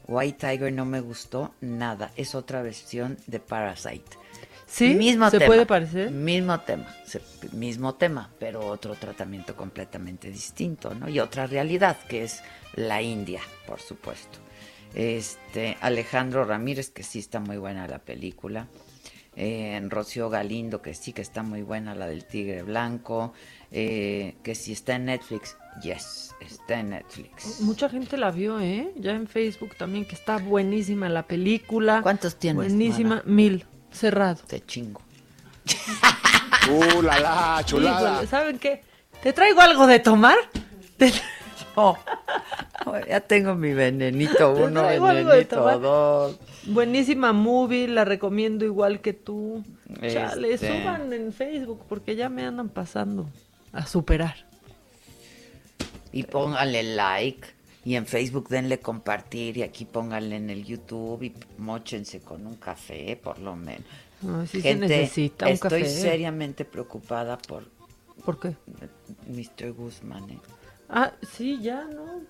White 0.06 0.46
Tiger 0.48 0.72
no 0.72 0.84
me 0.84 1.00
gustó 1.00 1.54
nada. 1.60 2.10
Es 2.16 2.34
otra 2.34 2.62
versión 2.62 3.16
de 3.26 3.40
Parasite. 3.40 4.18
¿Sí? 4.66 4.94
Mismo 4.94 5.30
¿Se 5.30 5.38
tema, 5.38 5.46
puede 5.46 5.66
parecer? 5.66 6.10
Mismo 6.10 6.58
tema, 6.60 6.86
se- 7.06 7.20
mismo 7.52 7.94
tema, 7.94 8.30
pero 8.38 8.66
otro 8.66 8.94
tratamiento 8.94 9.54
completamente 9.56 10.30
distinto, 10.30 10.94
¿no? 10.94 11.08
Y 11.08 11.20
otra 11.20 11.46
realidad, 11.46 11.96
que 12.08 12.24
es 12.24 12.42
la 12.74 13.00
India, 13.02 13.40
por 13.66 13.80
supuesto. 13.80 14.38
Este, 14.94 15.76
Alejandro 15.80 16.44
Ramírez, 16.44 16.90
que 16.90 17.02
sí 17.02 17.18
está 17.18 17.40
muy 17.40 17.56
buena 17.58 17.86
la 17.86 17.98
película. 17.98 18.66
Eh, 19.36 19.80
Rocío 19.88 20.30
Galindo, 20.30 20.80
que 20.80 20.94
sí 20.94 21.12
que 21.12 21.22
está 21.22 21.42
muy 21.42 21.62
buena 21.62 21.94
la 21.94 22.06
del 22.06 22.24
Tigre 22.24 22.62
Blanco. 22.62 23.32
Eh, 23.76 24.36
que 24.44 24.54
sí 24.54 24.72
está 24.72 24.94
en 24.94 25.06
Netflix. 25.06 25.56
Yes, 25.82 26.32
está 26.40 26.78
en 26.78 26.90
Netflix. 26.90 27.60
Mucha 27.60 27.88
gente 27.88 28.16
la 28.16 28.30
vio, 28.30 28.60
¿eh? 28.60 28.92
Ya 28.96 29.10
en 29.16 29.26
Facebook 29.26 29.74
también, 29.76 30.04
que 30.04 30.14
está 30.14 30.38
buenísima 30.38 31.08
la 31.08 31.24
película. 31.24 32.00
¿Cuántos 32.00 32.36
tienes, 32.36 32.56
Buenísima, 32.68 33.16
mana? 33.16 33.22
mil, 33.26 33.64
cerrado. 33.90 34.40
Te 34.46 34.60
chingo. 34.64 35.00
Uh, 36.66 37.02
la 37.02 37.20
la, 37.20 37.62
chulada. 37.66 38.12
Híjole, 38.12 38.26
¿Saben 38.26 38.58
qué? 38.58 38.82
¿Te 39.22 39.34
traigo 39.34 39.60
algo 39.60 39.86
de 39.86 39.98
tomar? 39.98 40.36
Te- 40.96 41.12
No. 41.76 41.98
Ya 43.08 43.20
tengo 43.20 43.54
mi 43.54 43.74
venenito 43.74 44.54
uno, 44.64 44.84
venenito 44.84 45.78
dos. 45.80 46.38
Buenísima 46.66 47.32
movie, 47.34 47.86
la 47.88 48.04
recomiendo 48.06 48.64
igual 48.64 49.00
que 49.00 49.12
tú. 49.12 49.62
Chale, 50.10 50.54
Este. 50.54 50.80
suban 50.80 51.12
en 51.12 51.32
Facebook 51.34 51.82
porque 51.88 52.16
ya 52.16 52.28
me 52.30 52.46
andan 52.46 52.68
pasando 52.70 53.28
a 53.74 53.86
superar. 53.86 54.46
Y 56.12 56.22
pónganle 56.22 56.82
like. 56.94 57.48
Y 57.84 57.96
en 57.96 58.06
Facebook 58.06 58.48
denle 58.48 58.80
compartir. 58.80 59.58
Y 59.58 59.62
aquí 59.62 59.84
pónganle 59.84 60.36
en 60.36 60.48
el 60.50 60.64
YouTube. 60.64 61.22
Y 61.22 61.34
mochense 61.58 62.20
con 62.20 62.46
un 62.46 62.54
café, 62.56 63.18
por 63.22 63.38
lo 63.38 63.56
menos. 63.56 63.84
Ay, 64.26 64.46
sí 64.46 64.62
se 64.62 64.74
necesita 64.76 65.46
un 65.46 65.52
estoy 65.52 65.82
café. 65.82 65.88
seriamente 65.88 66.64
preocupada 66.64 67.36
por 67.36 67.68
¿Por 68.24 68.38
qué? 68.38 68.56
Mr. 69.26 69.72
Guzmán. 69.72 70.30
¿eh? 70.30 70.38
Ah, 70.88 71.12
sí, 71.30 71.60
ya, 71.60 71.84
¿no? 71.84 72.22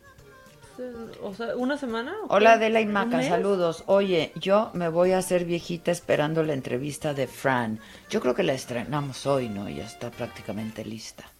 O 1.22 1.32
sea, 1.34 1.54
¿una 1.56 1.78
semana? 1.78 2.16
o 2.26 2.34
Hola? 2.34 2.54
Adela 2.54 2.80
y 2.80 2.86
¿Un 2.86 2.92
Maca, 2.92 3.22
saludos. 3.22 3.84
Oye, 3.86 4.32
yo 4.34 4.70
me 4.74 4.88
voy 4.88 5.12
a 5.12 5.18
hacer 5.18 5.44
viejita 5.44 5.92
esperando 5.92 6.42
la 6.42 6.52
entrevista 6.52 7.14
de 7.14 7.28
Fran. 7.28 7.78
Yo 8.10 8.20
creo 8.20 8.34
que 8.34 8.42
la 8.42 8.54
estrenamos 8.54 9.24
hoy, 9.26 9.48
¿no? 9.48 9.68
Ya 9.68 9.84
está 9.84 10.10
prácticamente 10.10 10.84
lista. 10.84 11.30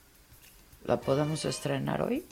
¿La 0.85 1.01
podemos 1.01 1.45
estrenar 1.45 2.03
hoy? 2.03 2.25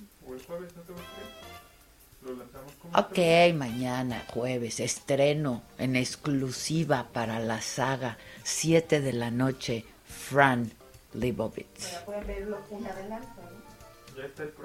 Ok, 2.95 3.19
mañana, 3.55 4.23
jueves, 4.29 4.79
estreno 4.81 5.63
en 5.79 5.97
exclusiva 5.97 7.09
para 7.13 7.41
la 7.41 7.61
saga, 7.61 8.19
7 8.45 9.01
de 9.01 9.13
la 9.13 9.31
noche, 9.31 9.85
Fran 10.07 10.71
Lebowitz. 11.15 11.97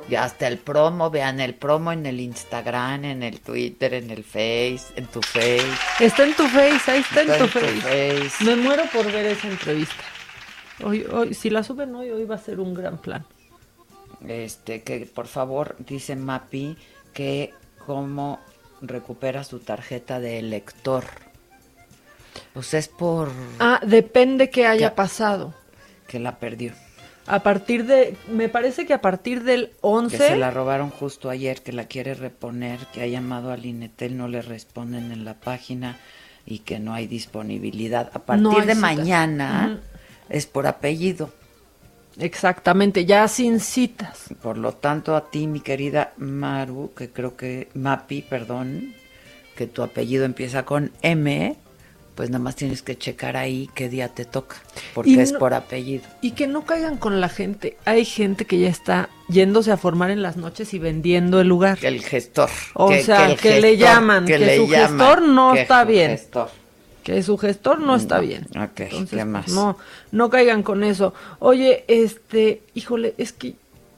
Ya 0.09 0.25
está 0.25 0.47
el 0.47 0.57
promo, 0.57 1.09
vean 1.09 1.39
el 1.39 1.55
promo 1.55 1.93
en 1.93 2.05
el 2.05 2.19
Instagram, 2.19 3.05
en 3.05 3.23
el 3.23 3.39
Twitter, 3.39 3.93
en 3.93 4.11
el 4.11 4.23
Face, 4.23 4.81
en 4.95 5.07
tu 5.07 5.21
Face. 5.21 5.65
Está 6.01 6.25
en 6.25 6.35
tu 6.35 6.45
face, 6.47 6.91
ahí 6.91 6.99
está, 6.99 7.21
en 7.21 7.31
Está 7.31 7.37
tu 7.37 7.43
en 7.45 7.51
tu 7.51 7.59
face. 7.81 8.29
face. 8.29 8.43
Me 8.43 8.55
muero 8.57 8.83
por 8.91 9.05
ver 9.05 9.25
esa 9.27 9.47
entrevista. 9.47 10.03
Hoy, 10.83 11.05
hoy, 11.11 11.33
si 11.33 11.49
la 11.49 11.63
suben 11.63 11.95
hoy, 11.95 12.11
hoy 12.11 12.25
va 12.25 12.35
a 12.35 12.39
ser 12.39 12.59
un 12.59 12.73
gran 12.73 12.97
plan. 12.97 13.25
Este, 14.25 14.81
que 14.83 15.05
por 15.05 15.27
favor, 15.27 15.75
dice 15.79 16.15
Mapi, 16.15 16.77
que 17.13 17.53
cómo 17.85 18.39
recupera 18.81 19.43
su 19.43 19.59
tarjeta 19.59 20.19
de 20.19 20.39
elector. 20.39 21.05
Pues 22.53 22.73
es 22.73 22.87
por 22.87 23.31
Ah, 23.59 23.79
depende 23.83 24.49
que 24.49 24.67
haya 24.67 24.95
pasado. 24.95 25.53
que 26.07 26.19
la 26.19 26.37
perdió. 26.39 26.73
A 27.25 27.43
partir 27.43 27.85
de, 27.85 28.15
me 28.29 28.47
parece 28.47 28.85
que 28.85 28.93
a 28.93 29.01
partir 29.01 29.43
del 29.43 29.73
11, 29.81 30.17
Que 30.17 30.23
se 30.29 30.37
la 30.37 30.49
robaron 30.49 30.89
justo 30.89 31.29
ayer, 31.29 31.61
que 31.61 31.73
la 31.73 31.83
quiere 31.85 32.13
reponer, 32.13 32.79
que 32.93 33.01
ha 33.01 33.07
llamado 33.07 33.51
al 33.51 33.65
Inetel, 33.65 34.15
no 34.17 34.29
le 34.29 34.41
responden 34.41 35.11
en 35.11 35.25
la 35.25 35.33
página 35.33 35.97
y 36.45 36.59
que 36.59 36.79
no 36.79 36.93
hay 36.93 37.05
disponibilidad. 37.07 38.09
A 38.13 38.19
partir 38.19 38.43
No 38.43 38.65
de 38.65 38.75
mañana 38.75 39.79
es 40.29 40.45
por 40.45 40.67
apellido. 40.67 41.29
Exactamente, 42.19 43.05
ya 43.05 43.27
sin 43.27 43.59
citas. 43.59 44.25
Por 44.41 44.57
lo 44.57 44.73
tanto, 44.73 45.15
a 45.15 45.29
ti, 45.29 45.47
mi 45.47 45.59
querida 45.59 46.13
Maru, 46.17 46.91
que 46.95 47.09
creo 47.09 47.35
que, 47.37 47.69
Mapi, 47.73 48.21
perdón, 48.23 48.93
que 49.55 49.67
tu 49.67 49.81
apellido 49.83 50.25
empieza 50.25 50.63
con 50.65 50.91
M, 51.01 51.55
pues 52.15 52.29
nada 52.31 52.43
más 52.43 52.55
tienes 52.55 52.81
que 52.81 52.97
checar 52.97 53.37
ahí 53.37 53.69
qué 53.75 53.89
día 53.89 54.07
te 54.09 54.25
toca, 54.25 54.55
porque 54.95 55.11
Y 55.11 55.19
es 55.19 55.33
no- 55.33 55.39
por 55.39 55.53
apellido. 55.53 56.03
Y 56.21 56.31
que 56.31 56.47
no 56.47 56.65
caigan 56.65 56.97
con 56.97 57.21
la 57.21 57.29
gente. 57.29 57.77
Hay 57.85 58.05
gente 58.05 58.45
que 58.45 58.59
ya 58.59 58.69
está 58.69 59.09
yéndose 59.29 59.71
a 59.71 59.77
formar 59.77 60.09
en 60.09 60.23
las 60.23 60.35
noches 60.37 60.73
y 60.73 60.79
vendiendo 60.79 61.39
el 61.41 61.47
lugar. 61.47 61.77
El 61.83 62.01
gestor. 62.03 62.49
O 62.73 62.89
que- 62.89 63.03
sea, 63.03 63.35
que, 63.35 63.61
le 63.61 63.77
llaman, 63.77 64.25
que, 64.25 64.39
le 64.39 64.57
su 64.57 64.67
llaman, 64.67 64.97
gestor 64.97 65.21
no 65.21 65.53
está 65.55 65.83
bien. 65.83 66.11
gestor. 66.11 66.49
Que 67.07 67.23
su 67.23 67.37
gestor 67.37 67.79
no 67.79 67.95
está 67.95 68.15
No. 68.17 68.21
bien. 68.23 68.45
Ok, 68.49 68.81
Entonces, 68.81 69.09
¿qué 69.11 69.15
pues, 69.15 69.25
más? 69.27 69.47
no, 69.47 69.77
no 70.11 70.29
caigan 70.29 70.61
con 70.61 70.83
eso. 70.83 71.13
Oye, 71.39 71.85
este, 71.87 72.63
híjole, 72.73 73.15
es 73.17 73.31
que 73.31 73.55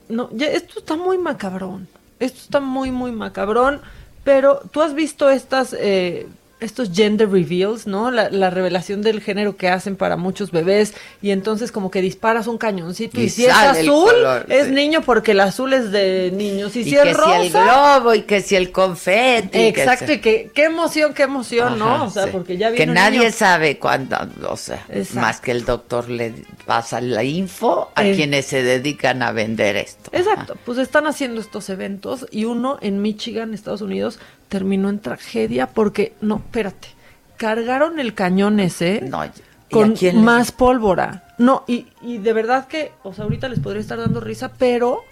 no, 0.10 0.30
ya 0.32 0.46
esto 0.46 0.78
está 0.78 0.96
muy 0.96 1.18
macabrón. 1.18 1.88
Esto 2.20 2.40
está 2.40 2.60
muy, 2.60 2.92
muy 2.92 3.12
macabrón. 3.12 3.82
Pero 4.24 4.62
tú 4.72 4.84
has 4.84 4.94
visto 4.94 5.28
estas, 5.32 5.76
eh, 5.80 6.28
estos 6.60 6.92
gender 6.94 7.30
reveals, 7.30 7.88
¿no? 7.88 8.12
La, 8.12 8.30
la 8.30 8.50
revelación 8.50 9.02
del 9.02 9.22
género 9.22 9.56
que 9.56 9.70
hacen 9.70 9.96
para 9.96 10.18
muchos 10.18 10.52
bebés 10.52 10.94
y 11.22 11.32
entonces 11.32 11.72
como 11.72 11.90
que 11.90 12.02
disparas 12.02 12.48
un 12.48 12.58
cañoncito 12.58 13.20
y, 13.20 13.24
Y 13.26 13.30
si 13.30 13.46
es 13.46 13.54
azul 13.54 14.06
color, 14.12 14.46
es 14.50 14.66
sí. 14.68 14.72
niño 14.74 15.02
porque 15.02 15.32
el 15.32 15.40
azul 15.40 15.74
es 15.74 15.92
de 15.92 16.32
niños 16.36 16.76
y, 16.76 16.82
Y 16.82 16.84
si 16.84 16.90
que 16.92 16.96
es 16.98 17.04
si 17.04 17.10
el 17.10 17.16
rosa 17.16 17.64
globo 17.64 18.14
y 18.14 18.24
que 18.24 18.42
si 18.42 18.56
el 18.58 18.72
confeti. 18.72 19.50
que 19.50 19.68
Exacto, 19.70 20.12
y 20.12 20.20
que 20.20 20.52
qué 20.54 20.66
emoción, 20.66 21.14
qué 21.14 21.24
emoción, 21.24 21.80
¿no? 21.80 22.06
O 22.06 22.10
sea, 22.10 22.26
sí. 22.26 22.30
porque 22.32 22.58
ya 22.58 22.70
Que 22.72 22.78
viene 22.78 22.92
un 22.92 22.96
nadie 22.96 23.20
niño- 23.20 23.32
sabe 23.32 23.78
cuándo, 23.80 24.18
o 24.48 24.58
sea, 24.58 24.84
Exacto. 24.90 25.20
más 25.22 25.40
que 25.40 25.52
el 25.52 25.64
doctor 25.66 26.10
le 26.10 26.34
pasa 26.66 27.00
la 27.00 27.24
info 27.24 27.90
a 27.96 28.06
Eh. 28.06 28.16
quienes 28.16 28.46
se 28.46 28.64
dedican 28.64 29.22
a 29.24 29.32
vender 29.32 29.78
esto. 29.78 30.10
Exacto, 30.14 30.58
pues 30.66 30.78
están 30.78 31.08
haciendo 31.08 31.40
estos 31.40 31.70
eventos 31.70 32.26
y 32.32 32.46
uno 32.46 32.78
en 32.82 33.02
Michigan, 33.02 33.54
Estados 33.54 33.82
Unidos, 33.82 34.20
terminó 34.50 34.90
en 34.90 35.00
tragedia 35.00 35.68
porque, 35.68 36.14
no, 36.22 36.38
espérate, 36.38 36.90
cargaron 37.38 38.00
el 38.00 38.14
cañón 38.14 38.60
ese 38.60 39.02
No, 39.02 39.24
¿y 39.26 39.30
con 39.72 39.94
a 39.94 40.14
más 40.14 40.52
pólvora. 40.52 41.24
No, 41.38 41.64
y, 41.68 41.88
y 42.02 42.18
de 42.18 42.34
verdad 42.34 42.68
que, 42.68 42.92
o 43.04 43.14
sea, 43.14 43.24
ahorita 43.26 43.48
les 43.48 43.60
podría 43.60 43.80
estar 43.82 43.98
dando 43.98 44.20
risa, 44.20 44.52
pero 44.58 45.04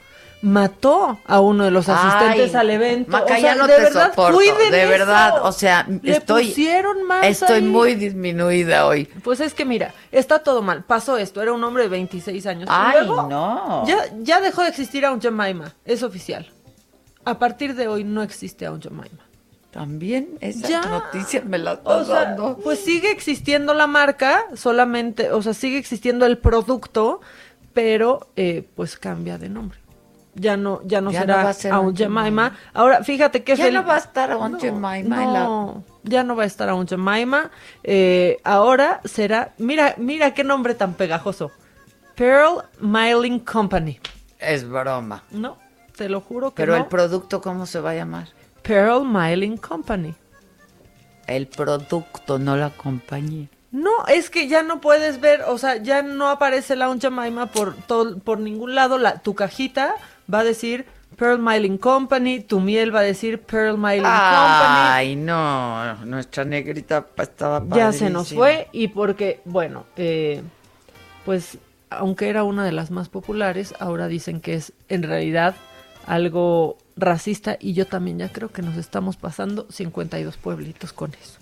mató 0.41 1.19
a 1.25 1.39
uno 1.39 1.63
de 1.63 1.71
los 1.71 1.89
asistentes 1.89 2.53
Ay, 2.53 2.59
al 2.59 2.69
evento. 2.69 3.11
Maca, 3.11 3.25
o 3.25 3.27
sea, 3.27 3.39
ya 3.39 3.55
no 3.55 3.67
de 3.67 3.75
te 3.75 3.81
verdad, 3.83 4.09
soporto, 4.09 4.39
de 4.39 4.45
eso. 4.81 4.89
verdad, 4.89 5.45
o 5.45 5.51
sea, 5.51 5.87
Le 6.03 6.11
estoy 6.17 6.47
pusieron 6.47 7.03
más 7.03 7.25
estoy 7.25 7.55
ahí. 7.57 7.61
muy 7.63 7.95
disminuida 7.95 8.85
hoy. 8.87 9.05
Pues 9.23 9.39
es 9.39 9.53
que 9.53 9.65
mira, 9.65 9.93
está 10.11 10.39
todo 10.39 10.61
mal. 10.61 10.83
Pasó 10.83 11.17
esto, 11.17 11.41
era 11.41 11.53
un 11.53 11.63
hombre 11.63 11.83
de 11.83 11.89
26 11.89 12.45
años. 12.45 12.67
Ay, 12.71 13.05
luego, 13.05 13.27
no. 13.29 13.87
Ya, 13.87 13.97
ya 14.21 14.41
dejó 14.41 14.61
de 14.63 14.69
existir 14.69 15.05
Aunt 15.05 15.21
Jemima, 15.23 15.73
es 15.85 16.03
oficial. 16.03 16.47
A 17.25 17.39
partir 17.39 17.75
de 17.75 17.87
hoy 17.87 18.03
no 18.03 18.21
existe 18.21 18.65
Aunt 18.65 18.83
Jemima. 18.83 19.26
También 19.71 20.29
esa 20.41 20.67
Ya. 20.67 20.81
noticia 20.81 21.41
me 21.45 21.57
la 21.57 21.79
O 21.83 22.03
sea, 22.05 22.25
dando. 22.25 22.57
pues 22.63 22.79
sigue 22.79 23.11
existiendo 23.11 23.73
la 23.73 23.85
marca, 23.87 24.45
solamente, 24.55 25.31
o 25.31 25.41
sea, 25.41 25.53
sigue 25.53 25.77
existiendo 25.77 26.25
el 26.25 26.37
producto, 26.37 27.21
pero 27.73 28.29
eh, 28.35 28.67
pues 28.75 28.97
cambia 28.97 29.37
de 29.37 29.49
nombre. 29.49 29.77
Ya 30.39 30.55
no, 30.55 30.81
ya 30.85 31.01
no 31.01 31.11
Ya 31.11 31.21
no 31.21 31.25
será 31.25 31.43
va 31.43 31.49
a 31.49 31.53
ser 31.53 31.71
Aunt 31.73 31.97
Jemima. 31.97 32.23
Jemima. 32.23 32.57
Ahora, 32.73 33.03
fíjate 33.03 33.43
que 33.43 33.55
Ya 33.55 33.71
no 33.71 33.83
va 33.83 33.95
a 33.95 33.97
estar 33.97 34.31
Aunt 34.31 34.53
No, 34.53 34.59
Jemima 34.59 34.97
la- 34.99 35.43
No, 35.43 35.83
ya 36.03 36.23
no 36.23 36.35
va 36.35 36.43
a 36.43 36.45
estar 36.45 36.69
Aunt 36.69 36.89
Jemima. 36.89 37.49
Eh, 37.83 38.39
ahora 38.43 39.01
será, 39.03 39.53
mira, 39.57 39.95
mira 39.97 40.33
qué 40.35 40.43
nombre 40.43 40.75
tan 40.75 40.93
pegajoso. 40.93 41.51
Pearl 42.15 42.63
Miling 42.79 43.39
Company. 43.39 43.99
Es 44.39 44.67
broma. 44.67 45.23
No, 45.31 45.57
te 45.95 46.07
lo 46.07 46.21
juro 46.21 46.51
que 46.51 46.55
Pero 46.61 46.73
no. 46.73 46.79
el 46.83 46.85
producto, 46.85 47.41
¿cómo 47.41 47.65
se 47.65 47.79
va 47.79 47.91
a 47.91 47.95
llamar? 47.95 48.27
Pearl 48.67 49.05
Miling 49.05 49.55
Company. 49.57 50.13
El 51.25 51.47
producto, 51.47 52.37
no 52.37 52.57
la 52.57 52.69
compañía. 52.69 53.47
No, 53.71 54.05
es 54.07 54.29
que 54.29 54.47
ya 54.49 54.61
no 54.61 54.81
puedes 54.81 55.21
ver, 55.21 55.43
o 55.47 55.57
sea, 55.57 55.77
ya 55.77 56.01
no 56.01 56.29
aparece 56.29 56.75
la 56.75 56.85
Aunt 56.85 57.01
Jemima 57.01 57.47
por 57.47 57.75
todo, 57.75 58.19
por 58.19 58.39
ningún 58.39 58.75
lado. 58.75 58.97
La, 58.97 59.19
tu 59.19 59.35
cajita 59.35 59.95
va 60.33 60.39
a 60.39 60.43
decir 60.43 60.85
Pearl 61.15 61.39
Miling 61.39 61.77
Company, 61.77 62.41
tu 62.41 62.59
miel 62.59 62.93
va 62.93 62.99
a 62.99 63.03
decir 63.03 63.41
Pearl 63.41 63.77
Miling 63.77 64.03
Company. 64.03 64.89
Ay, 64.89 65.15
no, 65.15 65.95
nuestra 66.05 66.43
negrita 66.43 67.05
estaba 67.17 67.63
Ya 67.69 67.93
se 67.93 68.09
nos 68.09 68.33
fue 68.33 68.67
y 68.73 68.89
porque, 68.89 69.39
bueno, 69.45 69.85
eh, 69.95 70.41
pues 71.25 71.57
aunque 71.89 72.29
era 72.29 72.43
una 72.43 72.65
de 72.65 72.73
las 72.73 72.91
más 72.91 73.07
populares, 73.07 73.73
ahora 73.79 74.07
dicen 74.07 74.41
que 74.41 74.55
es 74.55 74.73
en 74.89 75.03
realidad 75.03 75.55
algo 76.05 76.77
racista 76.97 77.57
y 77.59 77.73
yo 77.73 77.85
también 77.87 78.19
ya 78.19 78.31
creo 78.31 78.49
que 78.49 78.61
nos 78.61 78.75
estamos 78.75 79.15
pasando 79.15 79.67
52 79.69 80.37
pueblitos 80.37 80.91
con 80.93 81.13
eso. 81.13 81.39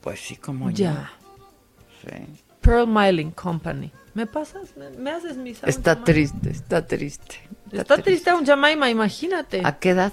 Pues 0.00 0.20
sí, 0.20 0.36
como 0.36 0.70
ya. 0.70 1.12
Pearl 2.60 2.86
Miling 2.86 3.32
Company. 3.32 3.92
¿Me 4.14 4.26
pasas? 4.26 4.70
¿Me, 4.98 5.10
haces 5.10 5.36
mis 5.36 5.62
Está 5.64 6.02
triste, 6.02 6.50
está 6.50 6.86
triste. 6.86 7.36
Está, 7.70 7.98
triste. 7.98 8.32
un 8.32 8.46
Jamaima, 8.46 8.88
imagínate. 8.88 9.60
¿A 9.64 9.78
qué 9.78 9.90
edad 9.90 10.12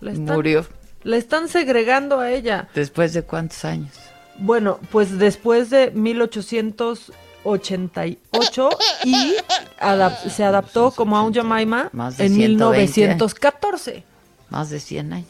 murió? 0.00 0.66
Le 1.04 1.18
están 1.18 1.48
segregando 1.48 2.18
a 2.18 2.32
ella. 2.32 2.68
¿Después 2.74 3.12
de 3.12 3.22
cuántos 3.22 3.64
años? 3.64 3.92
Bueno, 4.38 4.80
pues 4.90 5.18
después 5.18 5.70
de 5.70 5.92
1888 7.44 8.70
y 9.04 9.34
se 10.30 10.44
adaptó 10.44 10.90
como 10.90 11.16
a 11.16 11.22
un 11.22 11.32
Jamaima 11.32 11.90
en 12.18 12.36
1914. 12.36 14.04
Más 14.50 14.70
de 14.70 14.80
100 14.80 15.12
años. 15.12 15.28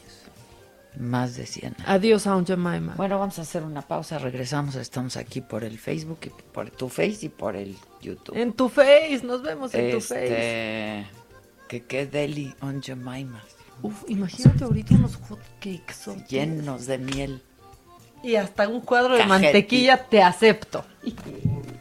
Más 0.98 1.36
de 1.36 1.46
100 1.46 1.74
años. 1.74 1.84
Adiós, 1.86 2.26
Aunt 2.26 2.46
Jemima. 2.46 2.94
Bueno, 2.96 3.18
vamos 3.18 3.38
a 3.38 3.42
hacer 3.42 3.62
una 3.62 3.82
pausa. 3.82 4.18
Regresamos. 4.18 4.76
Estamos 4.76 5.16
aquí 5.16 5.40
por 5.40 5.64
el 5.64 5.78
Facebook, 5.78 6.18
y 6.26 6.30
por 6.52 6.70
tu 6.70 6.88
Face 6.88 7.18
y 7.22 7.28
por 7.28 7.56
el 7.56 7.76
YouTube. 8.00 8.36
En 8.36 8.52
tu 8.52 8.68
Face. 8.68 9.20
Nos 9.24 9.42
vemos 9.42 9.74
en 9.74 9.90
tu 9.90 9.96
este, 9.96 10.14
Face. 10.14 11.06
Que 11.68 11.82
qué 11.82 12.06
deli, 12.06 12.54
Aunt 12.60 12.84
Jemima. 12.84 13.42
Uf, 13.82 14.04
imagínate 14.08 14.62
ahorita 14.62 14.94
unos 14.94 15.16
hotcakes. 15.16 16.28
Llenos 16.28 16.86
de 16.86 16.98
miel. 16.98 17.42
Y 18.22 18.36
hasta 18.36 18.68
un 18.68 18.80
cuadro 18.80 19.16
de 19.16 19.26
mantequilla 19.26 20.04
te 20.04 20.22
acepto. 20.22 20.84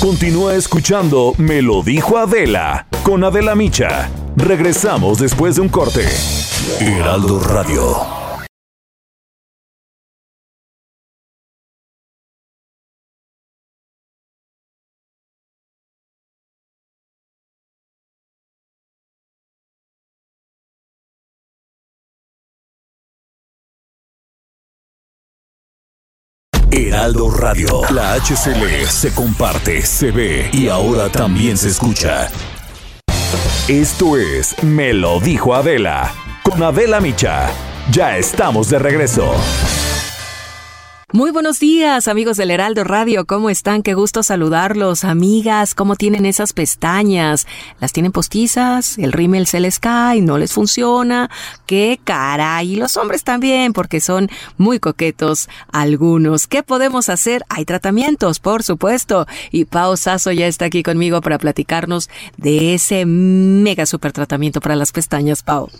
Continúa 0.00 0.54
escuchando 0.54 1.34
Me 1.36 1.60
lo 1.60 1.82
dijo 1.82 2.16
Adela 2.16 2.86
con 3.02 3.22
Adela 3.22 3.54
Micha. 3.54 4.08
Regresamos 4.34 5.18
después 5.18 5.56
de 5.56 5.60
un 5.60 5.68
corte. 5.68 6.06
Heraldo 6.80 7.38
Radio. 7.40 8.29
Heraldo 27.00 27.30
Radio. 27.30 27.80
La 27.94 28.12
HCL 28.12 28.86
se 28.86 29.14
comparte, 29.14 29.80
se 29.80 30.10
ve 30.10 30.50
y 30.52 30.68
ahora 30.68 31.08
también 31.08 31.56
se 31.56 31.68
escucha. 31.68 32.28
Esto 33.68 34.18
es 34.18 34.62
Me 34.62 34.92
lo 34.92 35.18
dijo 35.18 35.54
Adela. 35.54 36.12
Con 36.42 36.62
Adela 36.62 37.00
Micha. 37.00 37.48
Ya 37.90 38.18
estamos 38.18 38.68
de 38.68 38.80
regreso. 38.80 39.32
Muy 41.12 41.32
buenos 41.32 41.58
días, 41.58 42.06
amigos 42.06 42.36
del 42.36 42.52
Heraldo 42.52 42.84
Radio. 42.84 43.26
¿Cómo 43.26 43.50
están? 43.50 43.82
Qué 43.82 43.94
gusto 43.94 44.22
saludarlos. 44.22 45.02
Amigas, 45.02 45.74
¿cómo 45.74 45.96
tienen 45.96 46.24
esas 46.24 46.52
pestañas? 46.52 47.48
¿Las 47.80 47.92
tienen 47.92 48.12
postizas? 48.12 48.96
¿El 48.96 49.10
rímel 49.10 49.48
se 49.48 49.58
les 49.58 49.80
cae? 49.80 50.20
¿No 50.20 50.38
les 50.38 50.52
funciona? 50.52 51.28
¡Qué 51.66 51.98
caray! 52.04 52.74
Y 52.74 52.76
los 52.76 52.96
hombres 52.96 53.24
también, 53.24 53.72
porque 53.72 53.98
son 53.98 54.30
muy 54.56 54.78
coquetos 54.78 55.48
algunos. 55.72 56.46
¿Qué 56.46 56.62
podemos 56.62 57.08
hacer? 57.08 57.42
Hay 57.48 57.64
tratamientos, 57.64 58.38
por 58.38 58.62
supuesto. 58.62 59.26
Y 59.50 59.64
Pao 59.64 59.96
Sasso 59.96 60.30
ya 60.30 60.46
está 60.46 60.66
aquí 60.66 60.84
conmigo 60.84 61.20
para 61.22 61.38
platicarnos 61.38 62.08
de 62.36 62.74
ese 62.74 63.04
mega 63.04 63.84
super 63.84 64.12
tratamiento 64.12 64.60
para 64.60 64.76
las 64.76 64.92
pestañas, 64.92 65.42
Pau. 65.42 65.70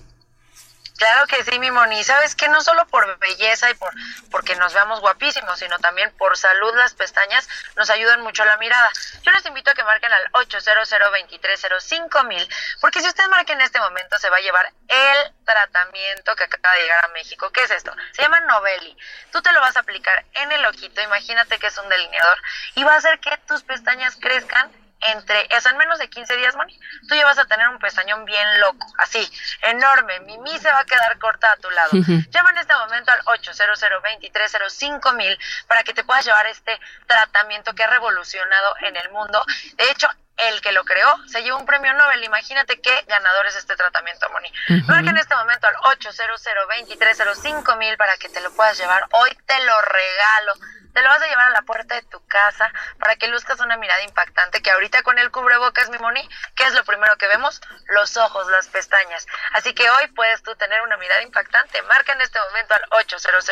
Claro 1.00 1.26
que 1.26 1.42
sí, 1.44 1.58
mi 1.58 1.70
Moni. 1.70 2.04
Sabes 2.04 2.34
que 2.34 2.46
no 2.48 2.60
solo 2.60 2.86
por 2.88 3.18
belleza 3.18 3.70
y 3.70 3.74
por 3.74 3.90
porque 4.30 4.54
nos 4.56 4.74
veamos 4.74 5.00
guapísimos, 5.00 5.58
sino 5.58 5.78
también 5.78 6.12
por 6.18 6.36
salud 6.36 6.74
las 6.76 6.92
pestañas 6.92 7.48
nos 7.74 7.88
ayudan 7.88 8.20
mucho 8.20 8.44
la 8.44 8.58
mirada. 8.58 8.90
Yo 9.22 9.32
les 9.32 9.46
invito 9.46 9.70
a 9.70 9.74
que 9.74 9.82
marquen 9.82 10.12
al 10.12 10.28
800 10.32 12.24
mil, 12.26 12.46
porque 12.82 13.00
si 13.00 13.08
usted 13.08 13.26
marca 13.30 13.54
en 13.54 13.62
este 13.62 13.80
momento 13.80 14.18
se 14.18 14.28
va 14.28 14.36
a 14.36 14.40
llevar 14.40 14.70
el 14.88 15.32
tratamiento 15.46 16.36
que 16.36 16.44
acaba 16.44 16.74
de 16.74 16.82
llegar 16.82 17.02
a 17.02 17.08
México. 17.08 17.50
¿Qué 17.50 17.62
es 17.62 17.70
esto? 17.70 17.96
Se 18.12 18.20
llama 18.20 18.40
Novelli. 18.40 18.94
Tú 19.32 19.40
te 19.40 19.52
lo 19.52 19.60
vas 19.62 19.78
a 19.78 19.80
aplicar 19.80 20.26
en 20.34 20.52
el 20.52 20.66
ojito, 20.66 21.00
imagínate 21.00 21.58
que 21.58 21.68
es 21.68 21.78
un 21.78 21.88
delineador, 21.88 22.42
y 22.74 22.84
va 22.84 22.92
a 22.92 22.98
hacer 22.98 23.18
que 23.20 23.38
tus 23.48 23.62
pestañas 23.62 24.16
crezcan 24.16 24.70
entre, 25.08 25.46
eso 25.54 25.68
en 25.70 25.76
menos 25.76 25.98
de 25.98 26.08
15 26.08 26.36
días, 26.36 26.54
Moni, 26.56 26.78
tú 27.08 27.14
ya 27.14 27.24
vas 27.24 27.38
a 27.38 27.46
tener 27.46 27.68
un 27.68 27.78
pestañón 27.78 28.24
bien 28.24 28.60
loco, 28.60 28.86
así, 28.98 29.30
enorme. 29.62 30.20
Mimi 30.20 30.58
se 30.58 30.70
va 30.70 30.80
a 30.80 30.84
quedar 30.84 31.18
corta 31.18 31.50
a 31.52 31.56
tu 31.56 31.70
lado. 31.70 31.90
Llama 32.30 32.50
en 32.50 32.58
este 32.58 32.74
momento 32.74 33.12
al 33.12 33.20
800 33.24 35.14
mil 35.14 35.38
para 35.66 35.82
que 35.84 35.94
te 35.94 36.04
puedas 36.04 36.24
llevar 36.24 36.46
este 36.46 36.78
tratamiento 37.06 37.74
que 37.74 37.84
ha 37.84 37.88
revolucionado 37.88 38.74
en 38.80 38.96
el 38.96 39.10
mundo. 39.10 39.44
De 39.76 39.90
hecho, 39.90 40.08
el 40.48 40.60
que 40.60 40.72
lo 40.72 40.84
creó 40.84 41.16
se 41.28 41.42
llevó 41.42 41.58
un 41.58 41.66
premio 41.66 41.92
Nobel. 41.94 42.24
Imagínate 42.24 42.80
qué 42.80 43.04
ganador 43.06 43.46
es 43.46 43.56
este 43.56 43.76
tratamiento, 43.76 44.28
Moni. 44.30 44.52
Marca 44.86 45.10
en 45.10 45.18
este 45.18 45.34
momento 45.34 45.66
al 45.66 45.74
800 45.82 47.76
mil 47.76 47.96
para 47.96 48.16
que 48.16 48.28
te 48.28 48.40
lo 48.40 48.50
puedas 48.52 48.78
llevar. 48.78 49.06
Hoy 49.12 49.30
te 49.46 49.64
lo 49.64 49.80
regalo 49.82 50.54
te 50.92 51.02
lo 51.02 51.08
vas 51.08 51.22
a 51.22 51.26
llevar 51.26 51.48
a 51.48 51.50
la 51.50 51.62
puerta 51.62 51.94
de 51.94 52.02
tu 52.02 52.20
casa 52.26 52.70
para 52.98 53.16
que 53.16 53.28
luzcas 53.28 53.60
una 53.60 53.76
mirada 53.76 54.02
impactante 54.02 54.62
que 54.62 54.70
ahorita 54.70 55.02
con 55.02 55.18
el 55.18 55.30
cubrebocas, 55.30 55.90
mi 55.90 55.98
Moni, 55.98 56.26
¿qué 56.56 56.64
es 56.64 56.74
lo 56.74 56.84
primero 56.84 57.16
que 57.16 57.28
vemos? 57.28 57.60
Los 57.88 58.16
ojos, 58.16 58.48
las 58.50 58.68
pestañas. 58.68 59.26
Así 59.54 59.72
que 59.74 59.88
hoy 59.88 60.06
puedes 60.14 60.42
tú 60.42 60.54
tener 60.56 60.80
una 60.82 60.96
mirada 60.96 61.22
impactante. 61.22 61.82
Marca 61.82 62.12
en 62.12 62.20
este 62.20 62.38
momento 62.48 62.74
al 62.74 63.00
800 63.00 63.44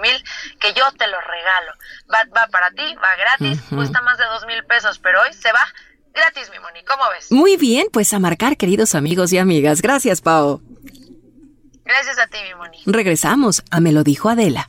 mil 0.00 0.24
que 0.58 0.72
yo 0.74 0.90
te 0.92 1.06
lo 1.06 1.20
regalo. 1.20 1.72
Va, 2.12 2.24
va 2.36 2.46
para 2.48 2.70
ti, 2.70 2.94
va 2.96 3.14
gratis, 3.16 3.60
cuesta 3.74 4.00
más 4.02 4.18
de 4.18 4.24
dos 4.24 4.46
mil 4.46 4.64
pesos, 4.64 4.98
pero 4.98 5.20
hoy 5.20 5.32
se 5.32 5.52
va 5.52 5.64
gratis, 6.12 6.50
mi 6.50 6.58
Moni. 6.58 6.84
¿Cómo 6.84 7.08
ves? 7.10 7.30
Muy 7.30 7.56
bien, 7.56 7.88
pues 7.92 8.12
a 8.12 8.18
marcar, 8.18 8.56
queridos 8.56 8.94
amigos 8.94 9.32
y 9.32 9.38
amigas. 9.38 9.82
Gracias, 9.82 10.20
Pau. 10.20 10.62
Gracias 11.84 12.18
a 12.18 12.26
ti, 12.26 12.38
mi 12.42 12.54
Moni. 12.54 12.82
Regresamos 12.86 13.62
a 13.70 13.80
Me 13.80 13.92
lo 13.92 14.02
dijo 14.02 14.28
Adela. 14.28 14.68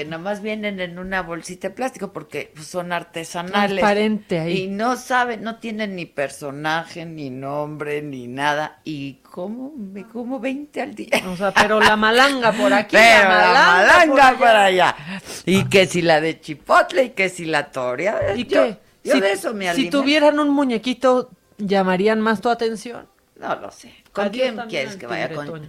Que 0.00 0.06
nomás 0.06 0.40
vienen 0.40 0.80
en 0.80 0.98
una 0.98 1.20
bolsita 1.20 1.68
de 1.68 1.74
plástico 1.74 2.10
porque 2.10 2.54
son 2.58 2.90
artesanales. 2.90 3.80
Transparente 3.80 4.40
ahí. 4.40 4.62
Y 4.62 4.66
no 4.68 4.96
saben, 4.96 5.42
no 5.42 5.56
tienen 5.56 5.94
ni 5.94 6.06
personaje, 6.06 7.04
ni 7.04 7.28
nombre, 7.28 8.00
ni 8.00 8.26
nada. 8.26 8.80
Y 8.82 9.16
como 9.16 9.74
me 9.76 10.06
como 10.06 10.40
20 10.40 10.80
al 10.80 10.94
día. 10.94 11.22
O 11.28 11.36
sea, 11.36 11.52
pero 11.52 11.80
la 11.80 11.96
malanga 11.96 12.50
por 12.50 12.72
aquí, 12.72 12.96
la 12.96 13.28
malanga, 13.28 14.38
por, 14.38 14.48
allá. 14.48 14.96
Y 15.44 15.64
que 15.64 15.86
si 15.86 16.00
la 16.00 16.22
de 16.22 16.40
chipotle 16.40 17.04
y 17.04 17.10
que 17.10 17.28
si 17.28 17.44
la 17.44 17.70
toria. 17.70 18.34
¿Y 18.34 18.46
qué? 18.46 18.78
Yo 19.04 19.12
si, 19.12 19.20
de 19.20 19.32
eso 19.32 19.52
me 19.52 19.74
Si 19.74 19.90
tuvieran 19.90 20.40
un 20.40 20.48
muñequito, 20.48 21.30
¿llamarían 21.58 22.22
más 22.22 22.40
tu 22.40 22.48
atención? 22.48 23.06
No 23.36 23.54
lo 23.54 23.70
sé. 23.70 23.92
¿Con 24.14 24.30
quién 24.30 24.56
quieres 24.66 24.96
que 24.96 25.06
vaya? 25.06 25.34
Con 25.34 25.68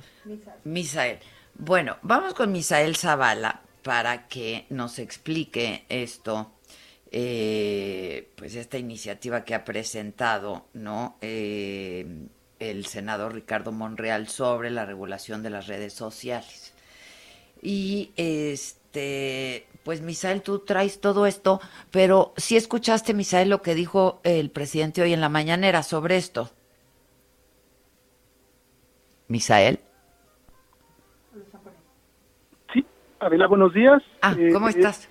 Misael. 0.64 1.20
Bueno, 1.56 1.98
vamos 2.02 2.34
con 2.34 2.50
Misael 2.54 2.96
Zavala 2.96 3.60
para 3.84 4.28
que 4.28 4.66
nos 4.70 5.00
explique 5.00 5.86
esto, 5.90 6.52
eh, 7.12 8.30
pues 8.36 8.56
esta 8.56 8.78
iniciativa 8.78 9.44
que 9.44 9.56
ha 9.56 9.66
presentado, 9.66 10.66
¿no? 10.74 11.18
Eh, 11.22 12.28
el 12.60 12.86
senador 12.86 13.34
Ricardo 13.34 13.72
Monreal 13.72 14.28
sobre 14.28 14.70
la 14.70 14.86
regulación 14.86 15.42
de 15.44 15.50
las 15.50 15.68
redes 15.68 15.94
sociales. 15.94 16.74
Y 17.62 18.12
este, 18.18 19.68
pues 19.84 20.02
Misael, 20.02 20.42
tú 20.42 20.60
traes 20.60 21.02
todo 21.02 21.26
esto, 21.26 21.60
pero 21.90 22.34
sí 22.38 22.56
escuchaste, 22.56 23.14
Misael, 23.14 23.50
lo 23.50 23.62
que 23.62 23.76
dijo 23.76 24.22
el 24.24 24.52
presidente 24.52 25.02
hoy 25.02 25.14
en 25.14 25.22
la 25.22 25.30
mañanera 25.30 25.84
sobre 25.84 26.18
esto. 26.18 26.52
Misael. 29.28 29.80
Adela, 33.22 33.46
buenos 33.46 33.72
días. 33.72 34.02
Ah, 34.24 34.36
eh, 34.38 34.50
¿cómo 34.52 34.68
estás? 34.68 35.08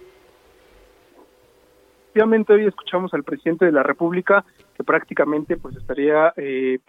Efectivamente, 2.03 2.53
hoy 2.53 2.67
escuchamos 2.67 3.15
al 3.15 3.23
presidente 3.23 3.67
de 3.67 3.71
la 3.71 3.85
República 3.85 4.45
que 4.75 4.83
prácticamente 4.83 5.57
pues 5.57 5.77
estaría 5.77 6.33
eh, 6.37 6.81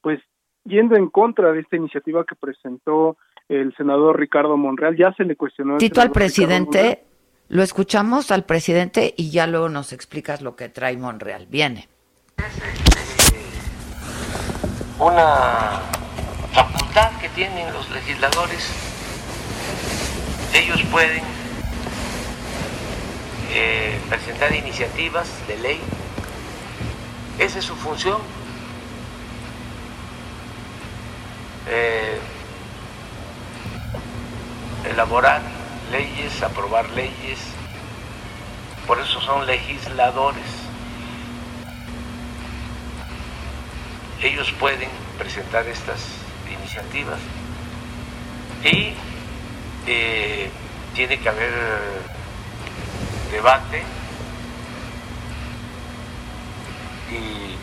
pues 0.00 0.20
yendo 0.64 0.96
en 0.96 1.10
contra 1.10 1.52
de 1.52 1.60
esta 1.60 1.76
iniciativa 1.76 2.24
que 2.24 2.34
presentó 2.34 3.18
el 3.50 3.76
senador 3.76 4.18
Ricardo 4.18 4.56
Monreal. 4.56 4.96
Ya 4.96 5.12
se 5.12 5.24
le 5.24 5.36
cuestionó. 5.36 5.76
Tito 5.76 6.00
al 6.00 6.12
presidente, 6.12 7.04
lo 7.48 7.62
escuchamos 7.62 8.30
al 8.30 8.44
presidente 8.44 9.12
y 9.18 9.30
ya 9.30 9.46
luego 9.46 9.68
nos 9.68 9.92
explicas 9.92 10.40
lo 10.40 10.56
que 10.56 10.70
trae 10.70 10.96
Monreal. 10.96 11.46
Viene. 11.46 11.88
Una 14.98 15.82
facultad 16.54 17.10
que 17.20 17.28
tienen 17.30 17.70
los 17.74 17.90
legisladores 17.90 18.90
ellos 20.54 20.82
pueden 20.90 21.22
eh, 23.52 23.98
presentar 24.08 24.54
iniciativas 24.54 25.28
de 25.46 25.56
ley. 25.58 25.80
Esa 27.38 27.58
es 27.58 27.64
su 27.64 27.76
función. 27.76 28.20
Eh, 31.68 32.18
elaborar 34.90 35.40
leyes, 35.92 36.42
aprobar 36.42 36.88
leyes. 36.90 37.38
Por 38.86 38.98
eso 38.98 39.20
son 39.20 39.46
legisladores. 39.46 40.46
Ellos 44.22 44.52
pueden 44.58 44.88
presentar 45.18 45.66
estas 45.66 46.00
iniciativas 46.50 47.18
y 48.64 48.94
tiene 49.84 51.18
que 51.18 51.28
haber 51.28 51.52
debate 53.30 53.82
y 57.10 57.56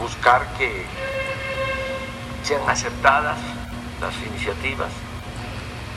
buscar 0.00 0.46
que 0.58 0.84
sean 2.42 2.68
aceptadas 2.68 3.38
las 4.00 4.14
iniciativas 4.26 4.90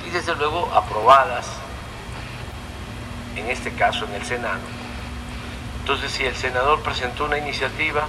y 0.06 0.10
desde 0.10 0.36
luego 0.36 0.70
aprobadas, 0.74 1.48
en 3.36 3.50
este 3.50 3.72
caso 3.72 4.06
en 4.06 4.14
el 4.14 4.24
Senado. 4.24 4.60
Entonces, 5.80 6.12
si 6.12 6.24
el 6.24 6.36
senador 6.36 6.82
presentó 6.82 7.26
una 7.26 7.38
iniciativa, 7.38 8.08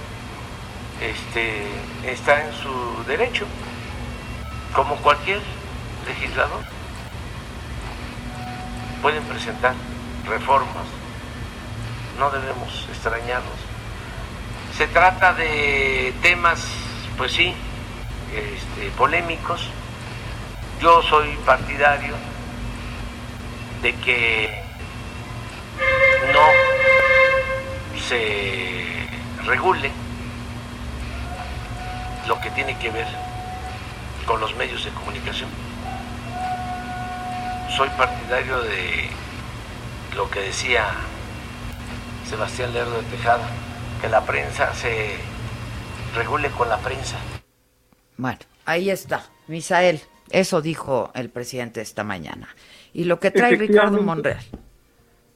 este, 1.01 1.63
está 2.05 2.45
en 2.45 2.53
su 2.53 3.03
derecho, 3.05 3.45
como 4.73 4.95
cualquier 4.97 5.41
legislador 6.07 6.74
pueden 9.01 9.23
presentar 9.23 9.73
reformas, 10.27 10.85
no 12.19 12.29
debemos 12.31 12.87
extrañarnos. 12.89 13.53
Se 14.77 14.87
trata 14.87 15.33
de 15.33 16.13
temas, 16.21 16.67
pues 17.17 17.31
sí, 17.31 17.53
este, 18.33 18.89
polémicos. 18.97 19.69
Yo 20.81 21.01
soy 21.03 21.29
partidario 21.45 22.13
de 23.81 23.93
que 23.95 24.63
no 26.33 27.99
se 28.09 29.07
regule 29.45 29.91
lo 32.27 32.39
que 32.41 32.49
tiene 32.51 32.77
que 32.77 32.89
ver 32.89 33.07
con 34.25 34.41
los 34.41 34.55
medios 34.55 34.83
de 34.83 34.91
comunicación 34.91 35.49
soy 37.69 37.89
partidario 37.97 38.61
de 38.61 39.09
lo 40.15 40.29
que 40.29 40.39
decía 40.41 40.85
Sebastián 42.23 42.73
Lerdo 42.73 42.97
de 42.97 43.03
Tejada, 43.03 43.47
que 44.01 44.09
la 44.09 44.25
prensa 44.25 44.73
se 44.73 45.15
regule 46.15 46.49
con 46.49 46.69
la 46.69 46.77
prensa. 46.77 47.17
Bueno, 48.17 48.39
ahí 48.65 48.89
está, 48.89 49.23
Misael, 49.47 49.99
eso 50.31 50.61
dijo 50.61 51.11
el 51.15 51.29
presidente 51.29 51.81
esta 51.81 52.03
mañana. 52.03 52.47
Y 52.93 53.05
lo 53.05 53.19
que 53.19 53.31
trae 53.31 53.55
Ricardo 53.55 54.01
Monreal. 54.01 54.39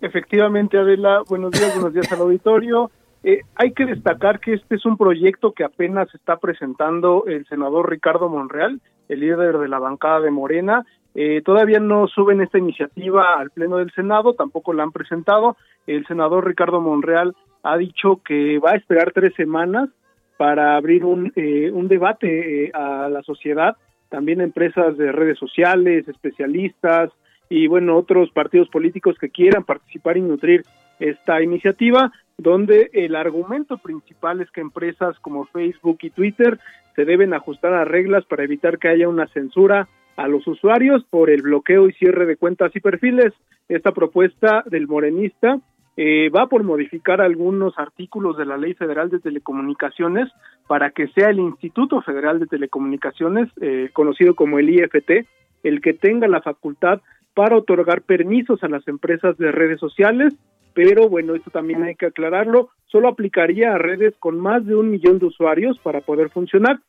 Efectivamente, 0.02 0.78
Adela, 0.78 1.24
buenos 1.28 1.52
días, 1.52 1.74
buenos 1.74 1.94
días 1.94 2.12
al 2.12 2.22
auditorio. 2.22 2.90
Eh, 3.24 3.42
hay 3.56 3.74
que 3.74 3.86
destacar 3.86 4.40
que 4.40 4.54
este 4.54 4.76
es 4.76 4.86
un 4.86 4.96
proyecto 4.96 5.52
que 5.52 5.66
apenas 5.66 6.08
está 6.16 6.38
presentando 6.38 7.26
el 7.28 7.46
senador 7.48 7.90
Ricardo 7.90 8.30
Monreal, 8.30 8.80
el 9.10 9.20
líder 9.20 9.58
de 9.58 9.68
la 9.68 9.80
bancada 9.80 10.22
de 10.22 10.32
Morena, 10.32 10.86
eh, 11.16 11.42
todavía 11.44 11.80
no 11.80 12.08
suben 12.08 12.42
esta 12.42 12.58
iniciativa 12.58 13.40
al 13.40 13.50
Pleno 13.52 13.78
del 13.78 13.92
Senado, 13.92 14.34
tampoco 14.34 14.74
la 14.74 14.84
han 14.84 14.92
presentado. 14.92 15.58
El 15.88 16.06
senador 16.06 16.46
Ricardo 16.46 16.82
Monreal 16.82 17.36
ha 17.64 17.78
dicho 17.78 18.22
que 18.24 18.60
va 18.60 18.72
a 18.72 18.76
esperar 18.76 19.12
tres 19.12 19.34
semanas 19.36 19.90
para 20.38 20.78
abrir 20.78 21.04
un, 21.04 21.34
eh, 21.36 21.72
un 21.72 21.88
debate 21.88 22.66
eh, 22.66 22.72
a 22.74 23.10
la 23.10 23.22
sociedad, 23.24 23.76
también 24.10 24.40
empresas 24.40 24.98
de 24.98 25.12
redes 25.12 25.38
sociales, 25.38 26.08
especialistas 26.08 27.12
y 27.50 27.68
bueno, 27.68 27.98
otros 27.98 28.30
partidos 28.32 28.70
políticos 28.70 29.18
que 29.20 29.30
quieran 29.30 29.64
participar 29.64 30.18
y 30.18 30.22
nutrir 30.22 30.64
esta 31.00 31.42
iniciativa, 31.42 32.12
donde 32.38 32.90
el 32.94 33.16
argumento 33.16 33.78
principal 33.78 34.42
es 34.42 34.50
que 34.52 34.62
empresas 34.62 35.20
como 35.20 35.46
Facebook 35.46 35.98
y 36.04 36.12
Twitter 36.12 36.60
se 36.96 37.06
deben 37.06 37.34
ajustar 37.34 37.74
a 37.74 37.86
reglas 37.86 38.26
para 38.26 38.44
evitar 38.44 38.78
que 38.78 38.90
haya 38.90 39.10
una 39.10 39.28
censura 39.28 39.88
a 40.20 40.28
los 40.28 40.46
usuarios 40.48 41.04
por 41.10 41.30
el 41.30 41.42
bloqueo 41.42 41.88
y 41.88 41.94
cierre 41.94 42.26
de 42.26 42.36
cuentas 42.36 42.76
y 42.76 42.82
perfiles. 42.82 43.34
Esta 43.70 43.94
propuesta 43.94 44.64
del 44.66 44.88
morenista 44.88 45.60
eh, 45.96 46.30
va 46.30 46.48
por 46.48 46.64
modificar 46.64 47.22
algunos 47.22 47.74
artículos 47.78 48.38
de 48.38 48.46
la 48.46 48.58
Ley 48.58 48.74
Federal 48.74 49.10
de 49.10 49.20
Telecomunicaciones 49.20 50.28
para 50.68 50.92
que 50.92 51.08
sea 51.10 51.30
el 51.30 51.40
Instituto 51.40 52.02
Federal 52.02 52.40
de 52.40 52.48
Telecomunicaciones, 52.48 53.50
eh, 53.62 53.90
conocido 53.94 54.36
como 54.36 54.60
el 54.60 54.70
IFT, 54.70 55.26
el 55.64 55.82
que 55.82 55.94
tenga 55.94 56.28
la 56.28 56.42
facultad 56.42 57.00
para 57.34 57.56
otorgar 57.56 58.02
permisos 58.02 58.62
a 58.64 58.68
las 58.68 58.86
empresas 58.90 59.38
de 59.38 59.52
redes 59.54 59.80
sociales, 59.80 60.34
pero 60.74 61.08
bueno, 61.08 61.36
esto 61.36 61.50
también 61.50 61.84
hay 61.84 61.96
que 61.96 62.08
aclararlo, 62.08 62.70
solo 62.88 63.08
aplicaría 63.08 63.74
a 63.74 63.78
redes 63.78 64.16
con 64.20 64.38
más 64.40 64.66
de 64.66 64.76
un 64.76 64.92
millón 64.92 65.20
de 65.20 65.28
usuarios 65.28 65.80
para 65.80 66.02
poder 66.02 66.30
funcionar 66.30 66.80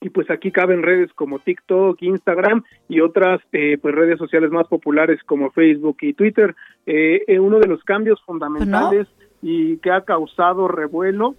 y 0.00 0.08
pues 0.08 0.30
aquí 0.30 0.50
caben 0.50 0.82
redes 0.82 1.12
como 1.12 1.38
TikTok, 1.38 2.00
Instagram 2.02 2.64
y 2.88 3.00
otras 3.00 3.40
eh, 3.52 3.76
pues 3.80 3.94
redes 3.94 4.18
sociales 4.18 4.50
más 4.50 4.66
populares 4.66 5.22
como 5.24 5.50
Facebook 5.50 5.98
y 6.00 6.14
Twitter. 6.14 6.54
Eh, 6.86 7.22
eh, 7.26 7.38
uno 7.38 7.58
de 7.58 7.66
los 7.66 7.84
cambios 7.84 8.20
fundamentales 8.24 9.08
y 9.42 9.76
que 9.78 9.90
ha 9.90 10.00
causado 10.02 10.68
revuelo 10.68 11.34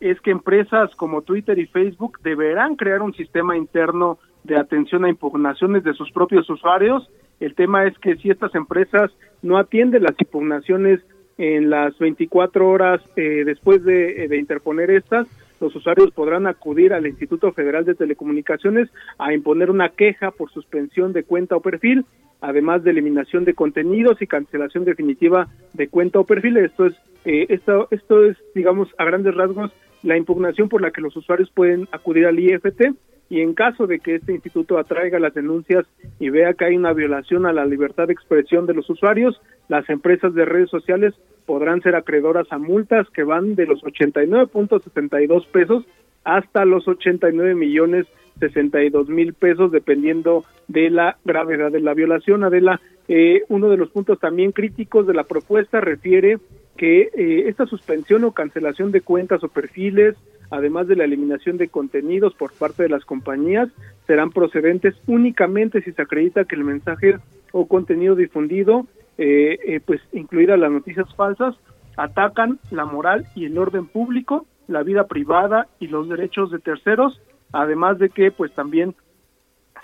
es 0.00 0.20
que 0.20 0.30
empresas 0.30 0.94
como 0.96 1.22
Twitter 1.22 1.58
y 1.58 1.66
Facebook 1.66 2.18
deberán 2.22 2.76
crear 2.76 3.00
un 3.00 3.14
sistema 3.14 3.56
interno 3.56 4.18
de 4.44 4.58
atención 4.58 5.06
a 5.06 5.08
impugnaciones 5.08 5.82
de 5.82 5.94
sus 5.94 6.10
propios 6.12 6.48
usuarios. 6.50 7.08
El 7.40 7.54
tema 7.54 7.86
es 7.86 7.98
que 7.98 8.16
si 8.16 8.28
estas 8.28 8.54
empresas 8.54 9.10
no 9.40 9.56
atienden 9.56 10.02
las 10.02 10.14
impugnaciones 10.18 11.00
en 11.38 11.70
las 11.70 11.98
24 11.98 12.68
horas 12.68 13.00
después 13.14 13.84
de, 13.84 14.28
de 14.28 14.38
interponer 14.38 14.90
estas, 14.90 15.28
los 15.60 15.74
usuarios 15.74 16.10
podrán 16.12 16.46
acudir 16.46 16.92
al 16.92 17.06
Instituto 17.06 17.52
Federal 17.52 17.84
de 17.84 17.94
Telecomunicaciones 17.94 18.88
a 19.18 19.32
imponer 19.32 19.70
una 19.70 19.90
queja 19.90 20.30
por 20.30 20.50
suspensión 20.50 21.12
de 21.12 21.24
cuenta 21.24 21.56
o 21.56 21.60
perfil 21.60 22.04
además 22.40 22.84
de 22.84 22.90
eliminación 22.90 23.44
de 23.44 23.54
contenidos 23.54 24.20
y 24.20 24.26
cancelación 24.26 24.84
definitiva 24.84 25.48
de 25.72 25.88
cuenta 25.88 26.20
o 26.20 26.24
perfil. 26.24 26.58
Esto 26.58 26.86
es, 26.86 26.94
eh, 27.24 27.46
esto, 27.48 27.88
esto 27.90 28.24
es, 28.24 28.36
digamos, 28.54 28.88
a 28.98 29.04
grandes 29.04 29.34
rasgos, 29.34 29.72
la 30.02 30.16
impugnación 30.16 30.68
por 30.68 30.82
la 30.82 30.90
que 30.90 31.00
los 31.00 31.16
usuarios 31.16 31.50
pueden 31.50 31.88
acudir 31.92 32.26
al 32.26 32.38
IFT 32.38 32.94
y 33.28 33.40
en 33.40 33.54
caso 33.54 33.86
de 33.86 33.98
que 33.98 34.16
este 34.16 34.32
instituto 34.32 34.78
atraiga 34.78 35.18
las 35.18 35.34
denuncias 35.34 35.84
y 36.18 36.30
vea 36.30 36.54
que 36.54 36.66
hay 36.66 36.76
una 36.76 36.92
violación 36.92 37.46
a 37.46 37.52
la 37.52 37.64
libertad 37.64 38.06
de 38.06 38.12
expresión 38.12 38.66
de 38.66 38.74
los 38.74 38.88
usuarios, 38.88 39.40
las 39.68 39.88
empresas 39.90 40.34
de 40.34 40.44
redes 40.44 40.70
sociales 40.70 41.14
podrán 41.44 41.82
ser 41.82 41.96
acreedoras 41.96 42.46
a 42.50 42.58
multas 42.58 43.08
que 43.10 43.24
van 43.24 43.54
de 43.54 43.66
los 43.66 43.82
89.72 43.82 45.46
pesos 45.46 45.84
hasta 46.24 46.64
los 46.64 46.86
89 46.86 47.54
millones 47.54 48.06
62 48.40 49.08
mil 49.08 49.34
pesos 49.34 49.72
dependiendo 49.72 50.44
de 50.68 50.90
la 50.90 51.16
gravedad 51.24 51.70
de 51.72 51.80
la 51.80 51.94
violación. 51.94 52.44
Adela, 52.44 52.80
eh, 53.08 53.42
uno 53.48 53.68
de 53.68 53.76
los 53.76 53.90
puntos 53.90 54.18
también 54.18 54.52
críticos 54.52 55.06
de 55.06 55.14
la 55.14 55.24
propuesta 55.24 55.80
refiere 55.80 56.38
que 56.76 57.08
eh, 57.14 57.44
esta 57.48 57.66
suspensión 57.66 58.24
o 58.24 58.32
cancelación 58.32 58.92
de 58.92 59.00
cuentas 59.00 59.42
o 59.42 59.48
perfiles, 59.48 60.16
además 60.50 60.86
de 60.86 60.96
la 60.96 61.04
eliminación 61.04 61.56
de 61.56 61.68
contenidos 61.68 62.34
por 62.34 62.52
parte 62.52 62.82
de 62.82 62.88
las 62.88 63.04
compañías, 63.04 63.68
serán 64.06 64.30
procedentes 64.30 64.94
únicamente 65.06 65.82
si 65.82 65.92
se 65.92 66.02
acredita 66.02 66.44
que 66.44 66.56
el 66.56 66.64
mensaje 66.64 67.18
o 67.52 67.66
contenido 67.66 68.14
difundido, 68.14 68.86
eh, 69.18 69.58
eh, 69.64 69.80
pues 69.84 70.00
incluidas 70.12 70.58
las 70.58 70.70
noticias 70.70 71.06
falsas, 71.14 71.54
atacan 71.96 72.58
la 72.70 72.84
moral 72.84 73.26
y 73.34 73.46
el 73.46 73.56
orden 73.58 73.86
público, 73.86 74.46
la 74.68 74.82
vida 74.82 75.06
privada 75.06 75.68
y 75.78 75.86
los 75.86 76.08
derechos 76.08 76.50
de 76.50 76.58
terceros, 76.58 77.20
además 77.52 77.98
de 77.98 78.10
que 78.10 78.30
pues 78.30 78.52
también 78.54 78.94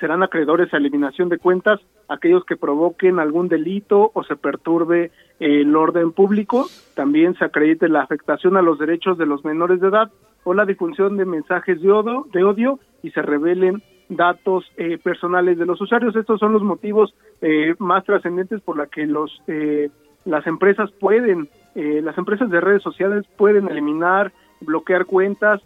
serán 0.00 0.22
acreedores 0.22 0.72
a 0.74 0.78
eliminación 0.78 1.28
de 1.28 1.38
cuentas 1.38 1.80
aquellos 2.08 2.44
que 2.44 2.56
provoquen 2.56 3.18
algún 3.18 3.48
delito 3.48 4.10
o 4.14 4.24
se 4.24 4.36
perturbe 4.36 5.10
el 5.38 5.74
orden 5.74 6.12
público, 6.12 6.66
también 6.94 7.34
se 7.36 7.44
acredite 7.44 7.88
la 7.88 8.02
afectación 8.02 8.56
a 8.56 8.62
los 8.62 8.78
derechos 8.78 9.16
de 9.16 9.26
los 9.26 9.44
menores 9.44 9.80
de 9.80 9.88
edad 9.88 10.10
o 10.45 10.55
la 10.55 10.64
difusión 10.64 11.16
de 11.16 11.24
mensajes 11.24 11.80
de 11.80 11.90
odio, 11.90 12.26
de 12.32 12.45
odio 12.45 12.78
y 13.03 13.11
se 13.11 13.22
revelen 13.22 13.82
datos 14.09 14.64
eh, 14.76 14.99
personales 14.99 15.59
de 15.59 15.66
los 15.66 15.80
usuarios. 15.80 16.14
Estos 16.16 16.40
son 16.40 16.53
los 16.53 16.62
motivos 16.62 17.14
eh, 17.40 17.74
más 17.78 18.05
trascendentes 18.05 18.61
por 18.61 18.76
la 18.76 18.86
que 18.86 19.07
los 19.07 19.43
eh, 19.47 19.90
las 20.24 20.47
empresas 20.47 20.88
pueden, 21.01 21.49
las 21.74 22.16
empresas 22.16 22.49
de 22.49 22.61
redes 22.61 22.80
sociales 22.80 23.26
pueden 23.36 23.68
eliminar, 23.68 24.30
bloquear 24.61 25.05
cuentas 25.05 25.61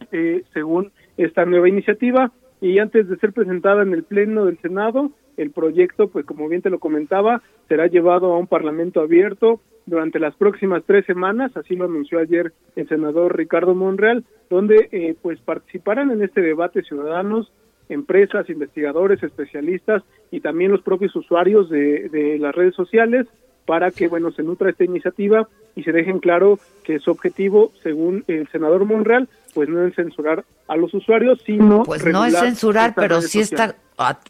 según 0.55 0.93
esta 1.19 1.45
nueva 1.45 1.69
iniciativa 1.69 2.33
y 2.63 2.79
antes 2.79 3.07
de 3.07 3.19
ser 3.19 3.35
presentada 3.35 3.83
en 3.83 3.93
el 3.93 4.03
Pleno 4.05 4.47
del 4.47 4.59
Senado, 4.61 5.11
el 5.37 5.51
proyecto, 5.51 6.09
pues 6.09 6.25
como 6.25 6.49
bien 6.49 6.63
te 6.63 6.71
lo 6.71 6.79
comentaba, 6.79 7.43
será 7.69 7.87
llevado 7.87 8.33
a 8.33 8.39
un 8.39 8.47
Parlamento 8.47 9.01
abierto 9.01 9.61
durante 9.87 10.19
las 10.19 10.35
próximas 10.35 10.83
tres 10.85 11.07
semanas, 11.07 11.57
así 11.57 11.77
lo 11.77 11.85
anunció 11.85 12.19
ayer 12.19 12.53
el 12.75 12.89
senador 12.89 13.37
Ricardo 13.37 13.75
Monreal, 13.75 14.25
donde 14.51 14.89
eh, 14.91 15.15
pues 15.23 15.39
participarán 15.41 16.11
en 16.11 16.23
este 16.23 16.41
debate 16.41 16.83
ciudadanos, 16.83 17.53
empresas, 17.89 18.51
investigadores, 18.51 19.23
especialistas 19.23 20.03
y 20.33 20.41
también 20.41 20.73
los 20.73 20.83
propios 20.83 21.15
usuarios 21.15 21.71
de, 21.71 22.09
de 22.09 22.39
las 22.39 22.55
redes 22.55 22.75
sociales 22.75 23.27
para 23.65 23.91
que 23.91 24.09
bueno 24.09 24.31
se 24.33 24.43
nutra 24.43 24.71
esta 24.71 24.85
iniciativa 24.85 25.49
y 25.77 25.83
se 25.83 25.93
dejen 25.93 26.19
claro 26.19 26.59
que 26.85 26.99
su 26.99 27.11
objetivo, 27.11 27.73
según 27.83 28.25
el 28.29 28.49
senador 28.49 28.85
Monreal, 28.85 29.29
pues 29.55 29.69
no 29.69 29.87
es 29.87 29.95
censurar 29.95 30.45
a 30.69 30.77
los 30.77 30.95
usuarios, 30.95 31.41
sino 31.45 31.83
pues 31.85 32.05
no 32.05 32.25
es 32.25 32.39
censurar, 32.39 32.95
pero 32.97 33.21
sí 33.21 33.41
está 33.41 33.77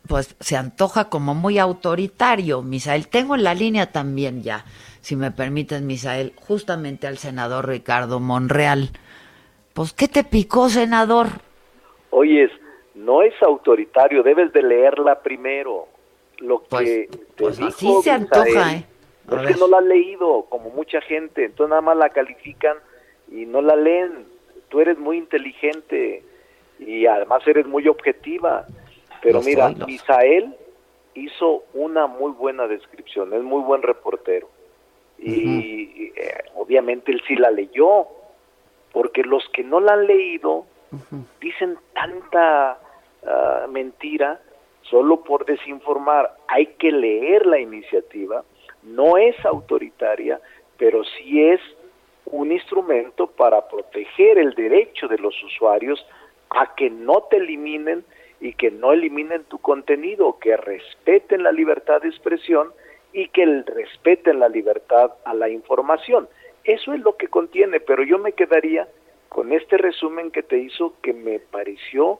pues 0.08 0.36
se 0.40 0.56
antoja 0.56 1.08
como 1.08 1.34
muy 1.34 1.58
autoritario, 1.58 2.62
Misael. 2.62 3.08
Tengo 3.08 3.34
en 3.34 3.44
la 3.44 3.54
línea 3.54 3.92
también 3.92 4.42
ya, 4.42 4.64
si 5.00 5.16
me 5.16 5.30
permites, 5.30 5.82
Misael, 5.82 6.32
justamente 6.36 7.06
al 7.06 7.18
senador 7.18 7.68
Ricardo 7.68 8.20
Monreal. 8.20 8.90
Pues 9.74 9.92
¿qué 9.92 10.08
te 10.08 10.24
picó, 10.24 10.68
senador? 10.68 11.26
Oyes, 12.10 12.50
no 12.94 13.22
es 13.22 13.34
autoritario, 13.42 14.22
debes 14.22 14.52
de 14.52 14.62
leerla 14.62 15.20
primero. 15.20 15.88
Lo 16.38 16.62
pues, 16.62 16.84
que 16.84 17.08
te 17.10 17.18
pues 17.36 17.58
dijo 17.58 17.68
así 17.68 18.02
se 18.02 18.10
antoja, 18.10 18.74
¿eh? 18.74 18.86
Es 19.30 19.54
que 19.54 19.60
no 19.60 19.66
la 19.66 19.78
han 19.78 19.88
leído, 19.88 20.46
como 20.48 20.70
mucha 20.70 21.00
gente, 21.00 21.44
entonces 21.44 21.70
nada 21.70 21.82
más 21.82 21.96
la 21.96 22.10
califican 22.10 22.76
y 23.30 23.44
no 23.44 23.60
la 23.60 23.74
leen. 23.74 24.26
Tú 24.68 24.80
eres 24.80 24.98
muy 24.98 25.18
inteligente 25.18 26.22
y 26.78 27.06
además 27.06 27.42
eres 27.46 27.66
muy 27.66 27.88
objetiva. 27.88 28.66
Pero 29.26 29.42
mira, 29.42 29.70
Misael 29.88 30.54
hizo 31.14 31.64
una 31.74 32.06
muy 32.06 32.30
buena 32.30 32.68
descripción, 32.68 33.34
es 33.34 33.42
muy 33.42 33.60
buen 33.60 33.82
reportero. 33.82 34.48
Y 35.18 36.12
eh, 36.14 36.44
obviamente 36.54 37.10
él 37.10 37.20
sí 37.26 37.34
la 37.34 37.50
leyó, 37.50 38.06
porque 38.92 39.24
los 39.24 39.42
que 39.48 39.64
no 39.64 39.80
la 39.80 39.94
han 39.94 40.06
leído 40.06 40.66
dicen 41.40 41.76
tanta 41.92 42.78
ah, 43.26 43.66
mentira 43.68 44.40
solo 44.82 45.24
por 45.24 45.44
desinformar. 45.44 46.36
Hay 46.46 46.66
que 46.78 46.92
leer 46.92 47.46
la 47.46 47.58
iniciativa 47.58 48.44
no 48.84 49.16
es 49.16 49.34
autoritaria, 49.44 50.40
pero 50.78 51.02
sí 51.02 51.42
es 51.42 51.60
un 52.26 52.52
instrumento 52.52 53.26
para 53.26 53.66
proteger 53.66 54.38
el 54.38 54.54
derecho 54.54 55.08
de 55.08 55.18
los 55.18 55.34
usuarios 55.42 56.06
a 56.50 56.76
que 56.76 56.90
no 56.90 57.22
te 57.22 57.38
eliminen 57.38 58.04
y 58.41 58.53
que 58.53 58.70
no 58.70 58.93
eliminen 58.93 59.45
tu 59.45 59.59
contenido, 59.59 60.39
que 60.39 60.57
respeten 60.57 61.43
la 61.43 61.53
libertad 61.53 62.03
de 62.03 62.09
expresión 62.09 62.68
y 63.12 63.28
que 63.28 63.47
respeten 63.66 64.41
la 64.41 64.49
libertad 64.49 65.12
a 65.24 65.34
la 65.34 65.49
información. 65.49 66.28
Eso 66.64 66.93
es 66.93 67.01
lo 67.01 67.16
que 67.16 67.28
contiene, 67.28 67.80
pero 67.80 68.03
yo 68.03 68.18
me 68.18 68.32
quedaría 68.32 68.89
con 69.28 69.53
este 69.53 69.78
resumen 69.78 70.30
que 70.30 70.43
te 70.43 70.59
hizo 70.59 70.95
que 71.03 71.12
me 71.12 71.39
pareció 71.39 72.18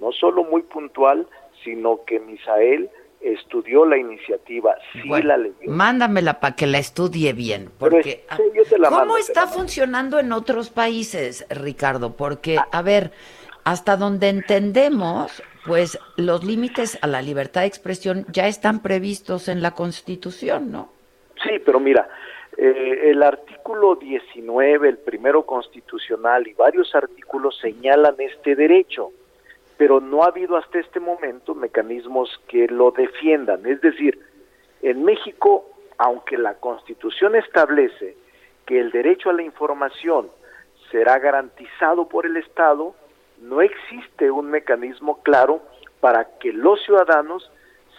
no 0.00 0.12
solo 0.12 0.44
muy 0.44 0.62
puntual, 0.62 1.26
sino 1.64 2.04
que 2.04 2.20
Misael 2.20 2.88
estudió 3.20 3.84
la 3.84 3.98
iniciativa, 3.98 4.76
sí 4.92 5.08
la 5.08 5.36
leyó. 5.36 5.56
Mándamela 5.66 6.38
para 6.40 6.54
que 6.54 6.66
la 6.66 6.78
estudie 6.78 7.32
bien, 7.32 7.70
porque 7.78 8.24
ah, 8.28 8.38
¿cómo 8.88 9.16
está 9.16 9.48
funcionando 9.48 10.20
en 10.20 10.32
otros 10.32 10.70
países, 10.70 11.44
Ricardo? 11.50 12.16
Porque 12.16 12.58
a 12.70 12.82
ver, 12.82 13.10
hasta 13.64 13.96
donde 13.96 14.28
entendemos, 14.28 15.42
pues 15.68 15.98
los 16.16 16.42
límites 16.42 16.98
a 17.02 17.06
la 17.06 17.22
libertad 17.22 17.60
de 17.60 17.68
expresión 17.68 18.26
ya 18.32 18.48
están 18.48 18.82
previstos 18.82 19.48
en 19.48 19.62
la 19.62 19.72
Constitución, 19.72 20.72
¿no? 20.72 20.90
Sí, 21.44 21.60
pero 21.64 21.78
mira, 21.78 22.08
eh, 22.56 23.10
el 23.10 23.22
artículo 23.22 23.94
19, 23.94 24.88
el 24.88 24.98
primero 24.98 25.46
constitucional 25.46 26.48
y 26.48 26.54
varios 26.54 26.92
artículos 26.94 27.56
señalan 27.60 28.16
este 28.18 28.56
derecho 28.56 29.12
pero 29.78 30.00
no 30.00 30.24
ha 30.24 30.26
habido 30.26 30.56
hasta 30.56 30.80
este 30.80 31.00
momento 31.00 31.54
mecanismos 31.54 32.28
que 32.48 32.66
lo 32.66 32.90
defiendan. 32.90 33.64
Es 33.64 33.80
decir, 33.80 34.18
en 34.82 35.04
México, 35.04 35.70
aunque 35.96 36.36
la 36.36 36.54
Constitución 36.54 37.36
establece 37.36 38.16
que 38.66 38.80
el 38.80 38.90
derecho 38.90 39.30
a 39.30 39.32
la 39.32 39.42
información 39.42 40.28
será 40.90 41.18
garantizado 41.20 42.08
por 42.08 42.26
el 42.26 42.36
Estado, 42.36 42.94
no 43.40 43.60
existe 43.60 44.30
un 44.30 44.50
mecanismo 44.50 45.22
claro 45.22 45.62
para 46.00 46.38
que 46.38 46.52
los 46.52 46.82
ciudadanos 46.84 47.50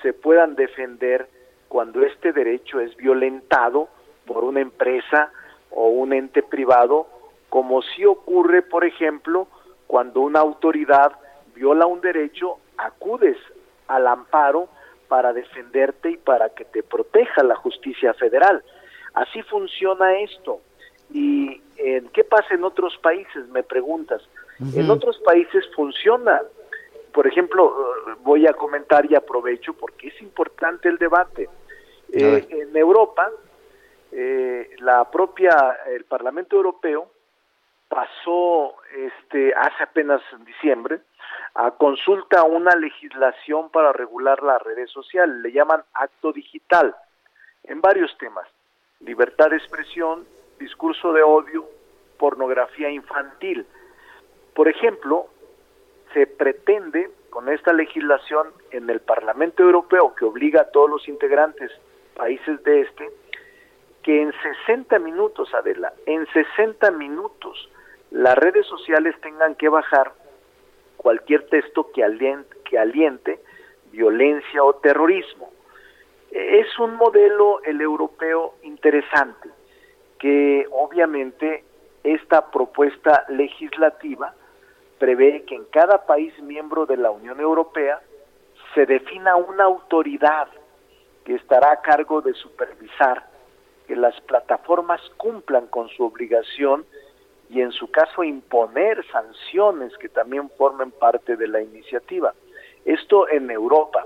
se 0.02 0.14
puedan 0.14 0.56
defender 0.56 1.28
cuando 1.68 2.04
este 2.04 2.32
derecho 2.32 2.80
es 2.80 2.96
violentado 2.96 3.90
por 4.26 4.44
una 4.44 4.62
empresa 4.62 5.32
o 5.72 5.90
un 5.90 6.14
ente 6.14 6.42
privado, 6.42 7.08
como 7.50 7.82
si 7.82 8.06
ocurre, 8.06 8.62
por 8.62 8.86
ejemplo, 8.86 9.48
cuando 9.88 10.22
una 10.22 10.40
autoridad 10.40 11.14
viola 11.54 11.86
un 11.86 12.02
derecho, 12.02 12.58
acudes 12.78 13.38
al 13.88 14.08
amparo 14.08 14.70
para 15.08 15.34
defenderte 15.34 16.12
y 16.12 16.18
para 16.18 16.50
que 16.50 16.66
te 16.66 16.84
proteja 16.84 17.44
la 17.44 17.56
justicia 17.56 18.14
federal. 18.14 18.64
Así 19.14 19.42
funciona 19.44 20.20
esto. 20.20 20.62
¿Y 21.12 21.62
en 21.78 22.08
qué 22.10 22.24
pasa 22.24 22.54
en 22.54 22.64
otros 22.64 22.98
países? 22.98 23.48
Me 23.50 23.64
preguntas. 23.64 24.22
En 24.60 24.90
otros 24.90 25.18
países 25.20 25.66
funciona. 25.76 26.42
Por 27.14 27.28
ejemplo, 27.28 27.94
voy 28.24 28.46
a 28.46 28.54
comentar 28.54 29.10
y 29.10 29.16
aprovecho 29.16 29.74
porque 29.74 30.10
es 30.10 30.22
importante 30.22 30.90
el 30.90 30.98
debate. 30.98 31.50
Eh, 32.12 32.48
en 32.50 32.76
Europa, 32.76 33.30
eh, 34.12 34.76
la 34.80 35.10
propia, 35.10 35.80
el 35.88 36.06
Parlamento 36.06 36.56
Europeo 36.56 37.10
pasó 37.88 38.76
este, 38.96 39.54
hace 39.54 39.84
apenas 39.84 40.22
en 40.34 40.46
diciembre 40.46 41.00
a 41.56 41.72
consulta 41.72 42.44
una 42.44 42.76
legislación 42.76 43.70
para 43.70 43.92
regular 43.92 44.42
las 44.44 44.62
redes 44.62 44.92
sociales, 44.92 45.36
le 45.42 45.52
llaman 45.52 45.84
acto 45.94 46.32
digital, 46.32 46.96
en 47.64 47.82
varios 47.82 48.16
temas, 48.18 48.48
libertad 49.00 49.50
de 49.50 49.58
expresión, 49.58 50.26
discurso 50.60 51.12
de 51.12 51.24
odio, 51.24 51.66
pornografía 52.18 52.90
infantil. 52.90 53.66
Por 54.60 54.68
ejemplo, 54.68 55.28
se 56.14 56.28
pretende 56.28 57.10
con 57.30 57.48
esta 57.48 57.72
legislación 57.72 58.50
en 58.72 58.90
el 58.90 59.00
Parlamento 59.00 59.64
Europeo 59.64 60.14
que 60.16 60.26
obliga 60.26 60.64
a 60.64 60.70
todos 60.72 60.90
los 60.90 61.08
integrantes 61.08 61.72
países 62.14 62.62
de 62.66 62.82
este 62.82 63.10
que 64.04 64.22
en 64.22 64.34
60 64.68 65.00
minutos, 65.00 65.54
Adela, 65.54 65.94
en 66.06 66.28
60 66.34 66.92
minutos 66.92 67.70
las 68.12 68.36
redes 68.38 68.66
sociales 68.66 69.16
tengan 69.22 69.56
que 69.56 69.70
bajar 69.70 70.12
cualquier 70.98 71.48
texto 71.48 71.90
que 71.94 72.04
aliente, 72.04 72.58
que 72.66 72.78
aliente 72.78 73.40
violencia 73.94 74.62
o 74.62 74.76
terrorismo. 74.76 75.54
Es 76.32 76.68
un 76.80 76.96
modelo 76.96 77.64
el 77.64 77.80
europeo 77.80 78.56
interesante 78.64 79.52
que 80.20 80.68
obviamente 80.70 81.64
esta 82.04 82.52
propuesta 82.52 83.24
legislativa 83.30 84.36
prevé 85.00 85.44
que 85.46 85.56
en 85.56 85.66
cada 85.66 86.06
país 86.06 86.38
miembro 86.42 86.86
de 86.86 86.98
la 86.98 87.10
Unión 87.10 87.40
Europea 87.40 88.02
se 88.76 88.86
defina 88.86 89.36
una 89.36 89.64
autoridad 89.64 90.48
que 91.26 91.36
estará 91.36 91.72
a 91.72 91.82
cargo 91.82 92.22
de 92.22 92.34
supervisar 92.34 93.28
que 93.88 93.96
las 93.96 94.20
plataformas 94.22 95.02
cumplan 95.18 95.66
con 95.68 95.90
su 95.90 96.04
obligación 96.04 96.86
y 97.50 97.62
en 97.62 97.72
su 97.72 97.90
caso 97.90 98.24
imponer 98.24 99.04
sanciones 99.08 99.98
que 99.98 100.10
también 100.10 100.50
formen 100.52 100.92
parte 100.92 101.36
de 101.36 101.48
la 101.48 101.62
iniciativa. 101.62 102.34
Esto 102.86 103.28
en 103.28 103.50
Europa, 103.50 104.06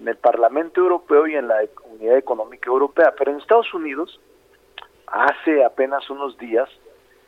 en 0.00 0.08
el 0.08 0.16
Parlamento 0.16 0.80
Europeo 0.80 1.26
y 1.26 1.34
en 1.34 1.48
la 1.48 1.62
Unidad 1.84 2.16
Económica 2.16 2.70
Europea, 2.70 3.14
pero 3.18 3.32
en 3.32 3.38
Estados 3.38 3.72
Unidos, 3.74 4.18
hace 5.06 5.62
apenas 5.64 6.08
unos 6.08 6.38
días, 6.38 6.70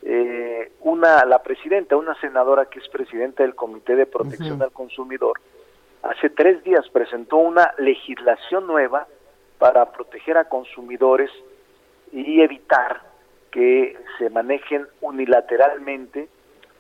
eh, 0.03 0.73
una 0.81 1.25
la 1.25 1.43
presidenta, 1.43 1.97
una 1.97 2.15
senadora 2.21 2.67
que 2.67 2.81
es 2.81 2.89
presidenta 2.89 3.43
del 3.45 3.55
Comité 3.55 3.95
de 3.95 4.07
Protección 4.07 4.61
al 4.63 4.73
Consumidor, 4.73 5.41
hace 6.03 6.29
tres 6.31 6.63
días 6.65 6.89
presentó 6.89 7.37
una 7.37 7.73
legislación 7.79 8.67
nueva 8.67 9.07
para 9.59 9.93
proteger 9.93 10.37
a 10.37 10.49
consumidores 10.49 11.31
y 12.13 12.41
evitar 12.41 13.03
que 13.53 13.97
se 14.19 14.29
manejen 14.29 14.89
unilateralmente 15.01 16.29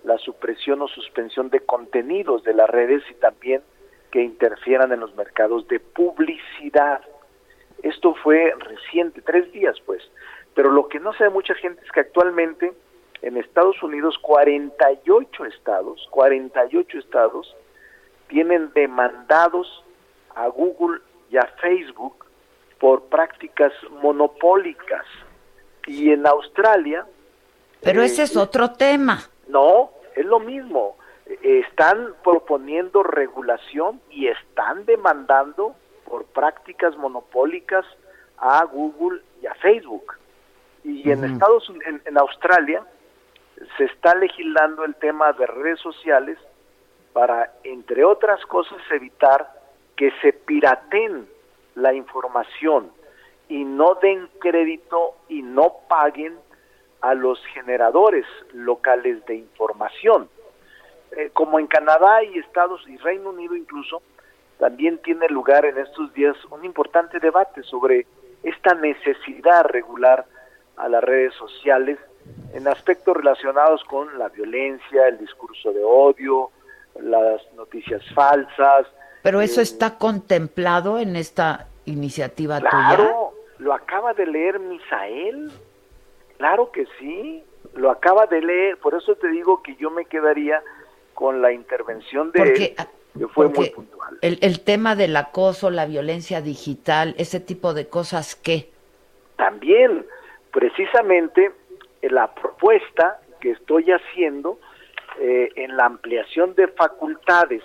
la 0.05 0.19
supresión 0.19 0.83
o 0.83 0.89
suspensión 0.89 1.49
de 1.51 1.61
contenidos 1.61 2.43
de 2.43 2.55
las 2.55 2.69
redes 2.69 3.05
y 3.09 3.15
también 3.15 3.63
que 4.11 4.23
interfieran 4.23 4.93
en 4.93 5.01
los 5.01 5.15
mercados 5.15 5.69
de 5.69 5.79
publicidad. 5.79 7.03
Esto 7.83 8.15
fue 8.17 8.53
reciente, 8.59 9.23
tres 9.23 9.53
días 9.53 9.81
pues, 9.87 10.03
pero 10.55 10.71
lo 10.71 10.89
que 10.89 10.99
no 10.99 11.13
sabe 11.13 11.31
mucha 11.31 11.55
gente 11.55 11.83
es 11.85 11.93
que 11.93 12.01
actualmente 12.01 12.73
en 13.23 13.37
Estados 13.37 13.81
Unidos 13.83 14.19
48 14.21 15.45
estados, 15.47 16.07
48 16.11 16.99
estados 16.99 17.57
tienen 18.29 18.73
demandados 18.75 19.85
a 20.35 20.49
Google 20.49 21.01
y 21.31 21.37
a 21.37 21.47
Facebook 21.61 22.27
por 22.79 23.05
prácticas 23.05 23.73
monopólicas. 24.03 25.05
Y 25.87 26.11
en 26.11 26.27
Australia... 26.27 27.07
Pero 27.81 28.03
ese 28.03 28.25
es 28.25 28.35
eh, 28.35 28.39
otro 28.39 28.73
tema. 28.73 29.21
No, 29.49 29.91
es 30.17 30.25
lo 30.25 30.41
mismo. 30.41 30.97
Están 31.43 32.15
proponiendo 32.25 33.03
regulación 33.03 34.01
y 34.11 34.27
están 34.27 34.85
demandando 34.85 35.77
por 36.05 36.25
prácticas 36.25 36.97
monopólicas 36.97 37.85
a 38.39 38.65
Google 38.65 39.21
y 39.41 39.47
a 39.47 39.55
Facebook. 39.55 40.15
Y 40.85 41.11
en 41.11 41.25
Estados 41.25 41.71
en, 41.87 42.03
en 42.05 42.19
Australia 42.19 42.85
se 43.77 43.85
está 43.85 44.15
legislando 44.15 44.85
el 44.85 44.95
tema 44.97 45.33
de 45.33 45.47
redes 45.47 45.81
sociales 45.81 46.39
para, 47.13 47.53
entre 47.65 48.05
otras 48.05 48.45
cosas, 48.47 48.79
evitar 48.91 49.49
que 49.97 50.11
se 50.23 50.33
piraten 50.33 51.29
la 51.75 51.93
información 51.95 52.91
y 53.49 53.65
no 53.65 53.95
den 53.97 54.29
crédito 54.41 55.15
y 55.29 55.43
no 55.43 55.77
paguen 55.89 56.37
a 57.01 57.15
los 57.15 57.45
generadores 57.47 58.25
locales 58.53 59.25
de 59.27 59.37
información. 59.37 60.29
Eh, 61.17 61.31
como 61.33 61.59
en 61.59 61.67
Canadá 61.67 62.23
y 62.23 62.39
Estados 62.39 62.89
y 62.89 62.97
Reino 62.99 63.31
Unido 63.31 63.55
incluso, 63.55 64.03
también 64.59 64.99
tiene 64.99 65.29
lugar 65.29 65.65
en 65.67 65.77
estos 65.79 66.13
días 66.15 66.37
un 66.51 66.65
importante 66.65 67.19
debate 67.19 67.63
sobre 67.65 68.07
esta 68.43 68.75
necesidad 68.75 69.65
regular 69.65 70.25
a 70.77 70.89
las 70.89 71.03
redes 71.03 71.35
sociales 71.35 71.99
en 72.53 72.69
aspectos 72.69 73.17
relacionados 73.17 73.83
con 73.85 74.19
la 74.19 74.29
violencia, 74.29 75.09
el 75.09 75.19
discurso 75.19 75.73
de 75.73 75.83
odio, 75.83 76.51
las 77.01 77.41
noticias 77.55 78.03
falsas. 78.15 78.87
Pero 79.23 79.41
eso 79.41 79.61
eh, 79.61 79.65
está 79.65 79.99
contemplado 79.99 80.99
en 80.99 81.17
esta 81.17 81.69
iniciativa 81.85 82.61
claro, 82.61 83.33
lo 83.59 83.73
acaba 83.73 84.13
de 84.15 84.27
leer 84.27 84.59
Misael. 84.59 85.51
Claro 86.37 86.71
que 86.73 86.87
sí, 86.99 87.43
lo 87.75 87.91
acaba 87.91 88.27
de 88.27 88.41
leer. 88.41 88.77
Por 88.79 88.95
eso 88.95 89.15
te 89.15 89.29
digo 89.29 89.63
que 89.63 89.77
yo 89.77 89.91
me 89.91 90.05
quedaría 90.05 90.63
con 91.15 91.41
la 91.41 91.53
intervención 91.53 92.33
de 92.33 92.43
él, 92.43 92.75
ah, 92.79 92.87
que 93.17 93.29
fue 93.29 93.49
muy 93.49 93.71
puntual. 93.71 94.19
El, 94.21 94.39
el 94.43 94.61
tema 94.61 94.97
del 94.97 95.17
acoso, 95.17 95.71
la 95.71 95.87
violencia 95.87 96.41
digital, 96.41 97.15
ese 97.19 97.39
tipo 97.39 97.75
de 97.75 97.89
cosas, 97.89 98.35
¿qué? 98.35 98.71
También, 99.37 100.05
precisamente, 100.51 101.53
la 102.11 102.35
propuesta 102.35 103.21
que 103.41 103.51
estoy 103.51 103.91
haciendo 103.91 104.59
eh, 105.21 105.51
en 105.57 105.77
la 105.77 105.85
ampliación 105.85 106.55
de 106.55 106.69
facultades 106.69 107.63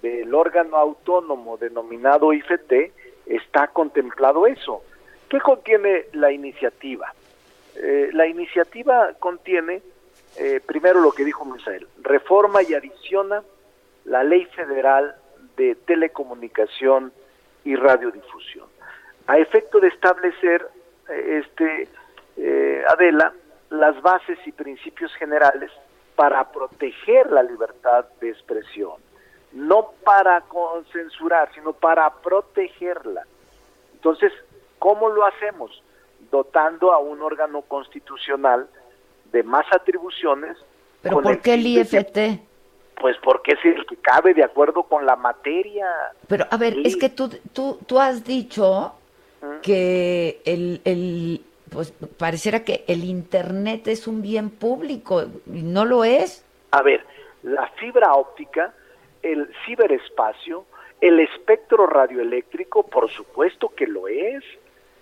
del 0.00 0.32
órgano 0.32 0.76
autónomo 0.76 1.56
denominado 1.56 2.32
IFT 2.32 2.92
está 3.26 3.68
contemplado 3.68 4.46
eso. 4.46 4.82
¿Qué 5.28 5.40
contiene 5.40 6.06
la 6.12 6.30
iniciativa? 6.30 7.12
Eh, 7.74 8.10
la 8.12 8.26
iniciativa 8.26 9.12
contiene, 9.18 9.82
eh, 10.36 10.60
primero 10.64 11.00
lo 11.00 11.10
que 11.12 11.24
dijo 11.24 11.44
Misael, 11.44 11.86
reforma 12.02 12.62
y 12.62 12.74
adiciona 12.74 13.42
la 14.04 14.22
ley 14.22 14.44
federal 14.46 15.16
de 15.56 15.74
telecomunicación 15.74 17.12
y 17.64 17.74
radiodifusión, 17.74 18.66
a 19.26 19.38
efecto 19.38 19.80
de 19.80 19.88
establecer, 19.88 20.66
este 21.08 21.88
Adela, 22.86 23.32
las 23.78 24.00
bases 24.02 24.38
y 24.46 24.52
principios 24.52 25.12
generales 25.14 25.70
para 26.16 26.50
proteger 26.50 27.30
la 27.30 27.42
libertad 27.42 28.04
de 28.20 28.30
expresión, 28.30 28.94
no 29.52 29.92
para 30.04 30.42
censurar, 30.92 31.48
sino 31.54 31.72
para 31.72 32.10
protegerla. 32.10 33.24
Entonces, 33.94 34.32
¿cómo 34.78 35.08
lo 35.08 35.24
hacemos? 35.24 35.82
Dotando 36.30 36.92
a 36.92 36.98
un 36.98 37.22
órgano 37.22 37.62
constitucional 37.62 38.68
de 39.32 39.42
más 39.42 39.66
atribuciones. 39.72 40.56
¿Pero 41.02 41.22
por 41.22 41.40
qué 41.40 41.54
el 41.54 41.66
IFT? 41.66 42.18
Pues 43.00 43.16
porque 43.22 43.52
es 43.52 43.64
el 43.64 43.86
que 43.86 43.96
cabe 43.96 44.34
de 44.34 44.42
acuerdo 44.42 44.82
con 44.82 45.06
la 45.06 45.14
materia. 45.14 45.86
Pero, 46.26 46.46
a 46.50 46.56
ver, 46.56 46.74
es 46.84 46.96
que 46.96 47.08
tú, 47.08 47.30
tú, 47.52 47.78
tú 47.86 48.00
has 48.00 48.24
dicho 48.24 48.92
¿Mm? 49.40 49.60
que 49.62 50.42
el, 50.44 50.80
el, 50.84 51.44
pues 51.70 51.92
pareciera 52.18 52.64
que 52.64 52.84
el 52.88 53.04
Internet 53.04 53.88
es 53.88 54.06
un 54.06 54.22
bien 54.22 54.50
público 54.50 55.24
y 55.46 55.62
no 55.62 55.84
lo 55.84 56.04
es. 56.04 56.44
A 56.70 56.82
ver, 56.82 57.04
la 57.42 57.66
fibra 57.78 58.14
óptica, 58.14 58.74
el 59.22 59.48
ciberespacio, 59.64 60.64
el 61.00 61.20
espectro 61.20 61.86
radioeléctrico, 61.86 62.82
por 62.84 63.10
supuesto 63.10 63.68
que 63.70 63.86
lo 63.86 64.08
es. 64.08 64.44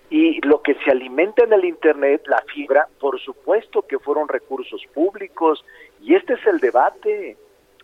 Y 0.09 0.41
lo 0.47 0.63
que 0.63 0.75
se 0.85 0.93
alimenta 0.93 1.43
en 1.43 1.53
el 1.53 1.65
Internet, 1.65 2.23
la 2.27 2.41
fibra, 2.43 2.87
por 3.01 3.19
supuesto 3.21 3.83
que 3.83 3.99
fueron 3.99 4.29
recursos 4.29 4.81
públicos. 4.95 5.65
Y 6.01 6.15
este 6.15 6.35
es 6.35 6.47
el 6.47 6.61
debate, 6.61 7.37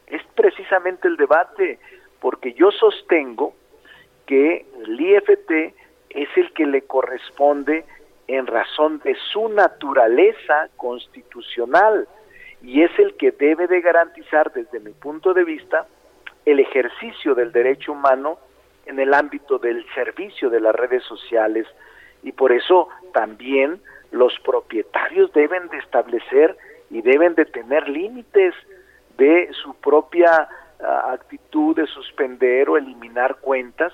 es 0.06 0.22
precisamente 0.36 1.08
el 1.08 1.16
debate, 1.16 1.80
porque 2.20 2.52
yo 2.52 2.70
sostengo 2.70 3.54
que 4.26 4.64
el 4.84 5.00
IFT 5.00 5.74
es 6.10 6.28
el 6.36 6.52
que 6.52 6.66
le 6.66 6.82
corresponde 6.82 7.84
en 8.28 8.46
razón 8.46 9.00
de 9.04 9.16
su 9.32 9.48
naturaleza 9.48 10.68
constitucional 10.76 12.06
y 12.62 12.82
es 12.82 12.96
el 12.98 13.16
que 13.16 13.32
debe 13.32 13.66
de 13.66 13.80
garantizar 13.80 14.52
desde 14.52 14.80
mi 14.80 14.92
punto 14.92 15.34
de 15.34 15.44
vista 15.44 15.86
el 16.44 16.60
ejercicio 16.60 17.34
del 17.34 17.52
derecho 17.52 17.92
humano 17.92 18.38
en 18.86 18.98
el 18.98 19.14
ámbito 19.14 19.58
del 19.58 19.84
servicio 19.94 20.50
de 20.50 20.60
las 20.60 20.74
redes 20.74 21.02
sociales. 21.04 21.66
Y 22.22 22.32
por 22.32 22.52
eso 22.52 22.88
también 23.12 23.80
los 24.10 24.38
propietarios 24.40 25.32
deben 25.32 25.68
de 25.68 25.78
establecer 25.78 26.56
y 26.90 27.02
deben 27.02 27.34
de 27.34 27.46
tener 27.46 27.88
límites 27.88 28.54
de 29.16 29.50
su 29.52 29.74
propia 29.74 30.48
ah, 30.82 31.12
actitud 31.12 31.74
de 31.76 31.86
suspender 31.86 32.68
o 32.68 32.76
eliminar 32.76 33.36
cuentas, 33.40 33.92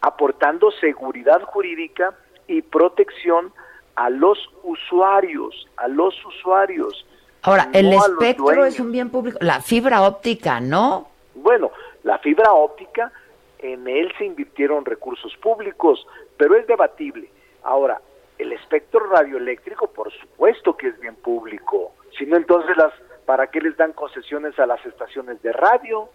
aportando 0.00 0.70
seguridad 0.72 1.42
jurídica 1.42 2.14
y 2.48 2.62
protección 2.62 3.52
a 3.94 4.10
los 4.10 4.38
usuarios, 4.62 5.68
a 5.76 5.88
los 5.88 6.14
usuarios. 6.24 7.06
Ahora, 7.42 7.68
el 7.72 7.92
espectro 7.92 8.64
es 8.64 8.78
un 8.80 8.92
bien 8.92 9.10
público, 9.10 9.38
la 9.40 9.60
fibra 9.60 10.02
óptica, 10.02 10.60
¿no? 10.60 11.08
Bueno, 11.34 11.70
La 12.02 12.18
fibra 12.18 12.52
óptica, 12.52 13.10
en 13.58 13.88
él 13.88 14.12
se 14.16 14.26
invirtieron 14.26 14.84
recursos 14.84 15.36
públicos, 15.38 16.06
pero 16.36 16.54
es 16.54 16.64
debatible. 16.68 17.28
Ahora, 17.64 18.00
el 18.38 18.52
espectro 18.52 19.00
radioeléctrico, 19.08 19.88
por 19.88 20.12
supuesto 20.12 20.76
que 20.76 20.88
es 20.88 21.00
bien 21.00 21.16
público. 21.16 21.92
Si 22.16 22.24
no, 22.24 22.36
entonces, 22.36 22.76
las, 22.76 22.92
¿para 23.24 23.48
qué 23.48 23.60
les 23.60 23.76
dan 23.76 23.92
concesiones 23.92 24.56
a 24.60 24.66
las 24.66 24.86
estaciones 24.86 25.42
de 25.42 25.52
radio? 25.52 26.08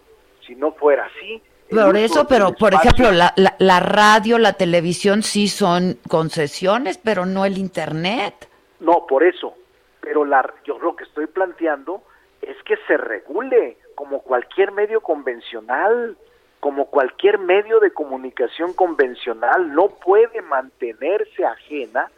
Si 0.46 0.54
no 0.54 0.72
fuera 0.72 1.04
así. 1.04 1.42
Por 1.72 1.96
eso, 1.96 2.26
pero 2.26 2.52
por 2.52 2.74
ejemplo, 2.74 3.10
la, 3.10 3.34
la, 3.36 3.80
radio, 3.80 4.38
la 4.38 4.52
televisión 4.52 5.22
sí 5.22 5.48
son 5.48 5.98
concesiones, 6.08 6.98
pero 6.98 7.24
no 7.24 7.44
el 7.44 7.58
Internet. 7.58 8.48
No, 8.80 9.06
por 9.06 9.22
eso. 9.22 9.54
Pero 10.00 10.24
la, 10.24 10.52
yo 10.64 10.78
lo 10.78 10.96
que 10.96 11.04
estoy 11.04 11.26
planteando 11.26 12.02
es 12.42 12.56
que 12.64 12.76
se 12.86 12.96
regule 12.96 13.78
como 13.94 14.20
cualquier 14.20 14.72
medio 14.72 15.00
convencional, 15.00 16.16
como 16.60 16.86
cualquier 16.86 17.38
medio 17.38 17.80
de 17.80 17.92
comunicación 17.92 18.72
convencional. 18.74 19.72
No 19.72 19.88
puede 19.88 20.42
mantenerse 20.42 21.44
ajena 21.44 22.10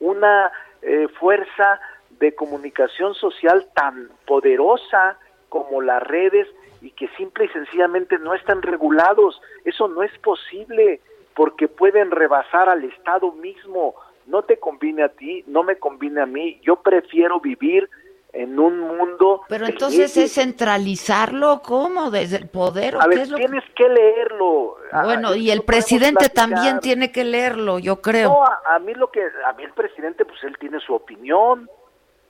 una 0.00 0.50
eh, 0.82 1.08
fuerza 1.18 1.80
de 2.10 2.34
comunicación 2.34 3.14
social 3.14 3.66
tan 3.74 4.08
poderosa 4.26 5.18
como 5.48 5.82
las 5.82 6.02
redes 6.02 6.48
y 6.84 6.90
que 6.90 7.08
simple 7.16 7.46
y 7.46 7.48
sencillamente 7.48 8.18
no 8.18 8.34
están 8.34 8.60
regulados. 8.60 9.40
Eso 9.64 9.88
no 9.88 10.02
es 10.02 10.16
posible 10.18 11.00
porque 11.34 11.66
pueden 11.66 12.10
rebasar 12.10 12.68
al 12.68 12.84
Estado 12.84 13.32
mismo. 13.32 13.94
No 14.26 14.42
te 14.42 14.58
conviene 14.58 15.02
a 15.02 15.08
ti, 15.08 15.44
no 15.46 15.62
me 15.62 15.76
conviene 15.76 16.20
a 16.20 16.26
mí. 16.26 16.60
Yo 16.62 16.76
prefiero 16.76 17.40
vivir 17.40 17.88
en 18.34 18.58
un 18.58 18.80
mundo. 18.80 19.42
Pero 19.48 19.66
entonces 19.66 20.14
es 20.16 20.34
centralizarlo, 20.34 21.62
¿cómo? 21.64 22.10
Desde 22.10 22.36
el 22.36 22.48
poder. 22.48 22.96
a 23.00 23.06
ver, 23.06 23.26
tienes 23.34 23.64
que... 23.74 23.88
leerlo. 23.88 24.76
Bueno, 25.04 25.34
y 25.34 25.50
el 25.50 25.62
presidente 25.62 26.28
también 26.28 26.80
tiene 26.80 27.10
que 27.10 27.24
leerlo, 27.24 27.78
yo 27.78 28.02
creo. 28.02 28.28
No, 28.28 28.44
a, 28.44 28.78
mí 28.80 28.92
lo 28.94 29.10
que, 29.10 29.22
a 29.22 29.52
mí 29.54 29.64
el 29.64 29.72
presidente, 29.72 30.24
pues 30.24 30.42
él 30.44 30.56
tiene 30.58 30.80
su 30.80 30.94
opinión. 30.94 31.68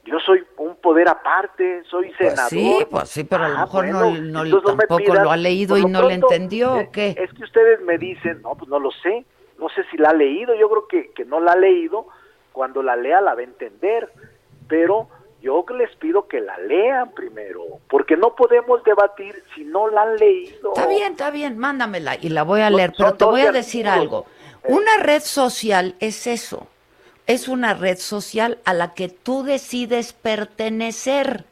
Yo 0.04 0.18
soy 0.20 0.44
un 0.58 0.76
poder 0.76 1.08
aparte, 1.08 1.82
soy 1.88 2.08
pues 2.08 2.18
senador. 2.18 2.50
sí, 2.50 2.86
pues 2.90 3.08
sí, 3.08 3.24
pero 3.24 3.44
a 3.44 3.48
lo 3.48 3.56
ah, 3.56 3.60
mejor 3.62 3.86
no, 3.86 4.10
no 4.44 4.62
tampoco 4.62 5.14
lo 5.14 5.30
ha 5.30 5.36
leído 5.36 5.78
y 5.78 5.86
no 5.86 6.06
le 6.08 6.14
entendió, 6.14 6.74
¿o 6.74 6.90
qué? 6.90 7.14
Es 7.18 7.32
que 7.32 7.44
ustedes 7.44 7.80
me 7.80 7.96
dicen, 7.96 8.42
no, 8.42 8.54
pues 8.54 8.68
no 8.68 8.78
lo 8.78 8.90
sé, 8.90 9.24
no 9.58 9.68
sé 9.70 9.82
si 9.90 9.96
la 9.96 10.10
ha 10.10 10.14
leído, 10.14 10.54
yo 10.54 10.68
creo 10.68 10.88
que, 10.88 11.10
que 11.12 11.24
no 11.24 11.40
la 11.40 11.52
ha 11.52 11.56
leído, 11.56 12.06
cuando 12.52 12.82
la 12.82 12.96
lea 12.96 13.22
la 13.22 13.34
va 13.34 13.40
a 13.40 13.44
entender, 13.44 14.12
pero 14.68 15.08
yo 15.40 15.64
les 15.76 15.94
pido 15.96 16.28
que 16.28 16.40
la 16.40 16.58
lean 16.58 17.12
primero, 17.12 17.62
porque 17.88 18.16
no 18.16 18.34
podemos 18.34 18.84
debatir 18.84 19.42
si 19.54 19.64
no 19.64 19.88
la 19.88 20.02
han 20.02 20.16
leído. 20.16 20.72
Está 20.74 20.86
bien, 20.86 21.12
está 21.12 21.30
bien, 21.30 21.56
mándamela 21.56 22.16
y 22.20 22.28
la 22.28 22.42
voy 22.42 22.60
a 22.60 22.68
leer, 22.68 22.92
pero 22.96 23.14
te 23.14 23.24
voy 23.24 23.40
a 23.40 23.52
decir 23.52 23.88
algo. 23.88 24.26
Una 24.66 24.98
red 24.98 25.20
social 25.20 25.94
es 26.00 26.26
eso 26.26 26.68
es 27.26 27.48
una 27.48 27.74
red 27.74 27.98
social 27.98 28.58
a 28.64 28.74
la 28.74 28.94
que 28.94 29.08
tú 29.08 29.42
decides 29.42 30.12
pertenecer. 30.12 31.44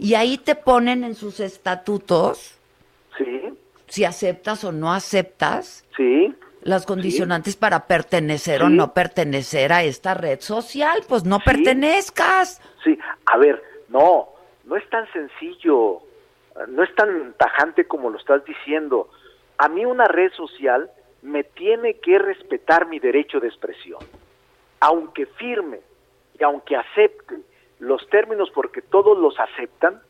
Y 0.00 0.14
ahí 0.14 0.38
te 0.38 0.54
ponen 0.54 1.04
en 1.04 1.14
sus 1.14 1.40
estatutos 1.40 2.58
si 3.86 4.04
aceptas 4.04 4.64
o 4.64 4.72
no 4.72 4.92
aceptas 4.92 5.84
las 6.62 6.86
condicionantes 6.86 7.56
para 7.56 7.86
pertenecer 7.86 8.62
o 8.62 8.70
no 8.70 8.94
pertenecer 8.94 9.72
a 9.72 9.82
esta 9.82 10.14
red 10.14 10.40
social. 10.40 11.02
Pues 11.06 11.24
no 11.24 11.38
pertenezcas. 11.40 12.62
Sí, 12.82 12.98
a 13.26 13.36
ver, 13.36 13.62
no, 13.88 14.30
no 14.64 14.76
es 14.76 14.88
tan 14.88 15.10
sencillo, 15.12 16.00
no 16.68 16.82
es 16.82 16.94
tan 16.94 17.34
tajante 17.34 17.84
como 17.86 18.08
lo 18.08 18.18
estás 18.18 18.42
diciendo. 18.46 19.10
A 19.58 19.68
mí 19.68 19.84
una 19.84 20.06
red 20.06 20.32
social 20.32 20.90
me 21.20 21.44
tiene 21.44 21.98
que 22.00 22.18
respetar 22.18 22.86
mi 22.88 22.98
derecho 22.98 23.38
de 23.38 23.48
expresión 23.48 24.00
aunque 24.84 25.24
firme 25.24 25.80
y 26.38 26.44
aunque 26.44 26.76
acepte 26.76 27.36
los 27.78 28.06
términos 28.10 28.50
porque 28.54 28.82
todos 28.82 29.16
los 29.18 29.34
aceptan, 29.40 30.02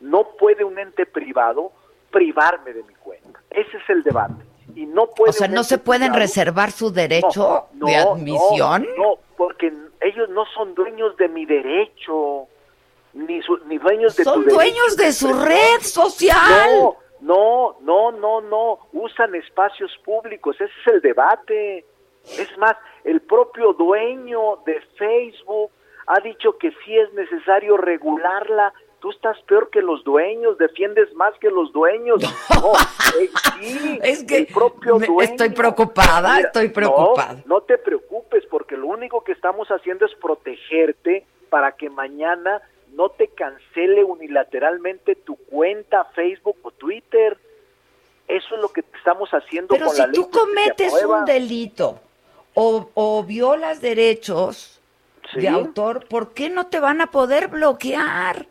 no 0.00 0.30
puede 0.38 0.64
un 0.64 0.78
ente 0.78 1.06
privado 1.06 1.70
privarme 2.10 2.72
de 2.72 2.82
mi 2.82 2.94
cuenta. 2.94 3.40
Ese 3.50 3.76
es 3.76 3.88
el 3.88 4.02
debate. 4.02 4.44
Y 4.74 4.84
no 4.84 5.06
puede 5.06 5.30
o 5.30 5.32
sea, 5.32 5.46
no 5.46 5.62
se 5.62 5.78
pueden 5.78 6.12
reservar 6.12 6.72
su 6.72 6.90
derecho 6.90 7.66
de 7.72 7.96
admisión. 7.96 8.86
No, 8.98 9.18
porque 9.36 9.72
ellos 10.00 10.28
no 10.30 10.44
son 10.54 10.74
dueños 10.74 11.16
de 11.16 11.28
mi 11.28 11.46
derecho, 11.46 12.48
ni, 13.14 13.40
ni 13.66 13.78
dueños 13.78 14.16
de 14.16 14.24
Son 14.24 14.44
dueños 14.44 14.96
de 14.96 15.12
su 15.12 15.32
red 15.32 15.80
social. 15.82 16.68
No, 16.70 16.96
no, 17.20 17.76
no, 17.80 18.10
no, 18.10 18.40
no. 18.40 18.78
Usan 18.92 19.36
espacios 19.36 19.92
públicos. 20.04 20.56
Ese 20.56 20.64
es 20.64 20.94
el 20.94 21.00
debate. 21.00 21.84
Es 22.38 22.56
más, 22.58 22.76
el 23.04 23.20
propio 23.20 23.72
dueño 23.72 24.56
de 24.66 24.80
Facebook 24.98 25.70
ha 26.06 26.20
dicho 26.20 26.56
que 26.58 26.70
sí 26.84 26.96
es 26.96 27.12
necesario 27.14 27.76
regularla. 27.76 28.72
Tú 29.00 29.10
estás 29.10 29.38
peor 29.42 29.70
que 29.70 29.82
los 29.82 30.02
dueños, 30.04 30.58
defiendes 30.58 31.12
más 31.14 31.34
que 31.38 31.50
los 31.50 31.72
dueños. 31.72 32.22
No, 32.56 32.72
eh, 33.20 33.28
sí, 33.60 33.98
es 34.02 34.24
que 34.24 34.38
el 34.38 34.46
propio 34.46 34.98
dueño. 34.98 35.20
Estoy 35.20 35.50
preocupada, 35.50 36.40
estoy 36.40 36.70
preocupada. 36.70 37.34
No, 37.44 37.56
no 37.56 37.60
te 37.60 37.76
preocupes, 37.76 38.44
porque 38.46 38.76
lo 38.76 38.86
único 38.88 39.22
que 39.22 39.32
estamos 39.32 39.68
haciendo 39.68 40.06
es 40.06 40.14
protegerte 40.14 41.26
para 41.50 41.72
que 41.72 41.90
mañana 41.90 42.62
no 42.92 43.10
te 43.10 43.28
cancele 43.28 44.02
unilateralmente 44.04 45.16
tu 45.16 45.36
cuenta 45.36 46.04
Facebook 46.14 46.56
o 46.62 46.70
Twitter. 46.70 47.38
Eso 48.26 48.54
es 48.54 48.60
lo 48.60 48.70
que 48.70 48.82
estamos 48.96 49.28
haciendo 49.30 49.68
con 49.68 49.80
la 49.80 49.86
ley. 49.86 49.96
Pero 49.96 50.06
si 50.06 50.30
tú 50.30 50.30
cometes 50.30 51.04
un 51.04 51.24
delito 51.26 52.00
o, 52.58 52.88
o 52.94 53.22
violas 53.22 53.82
derechos 53.82 54.80
de 55.34 55.46
autor, 55.46 56.08
¿por 56.08 56.32
qué 56.32 56.48
no 56.48 56.68
te 56.68 56.80
van 56.80 57.02
a 57.02 57.10
poder 57.10 57.48
bloquear? 57.48 58.46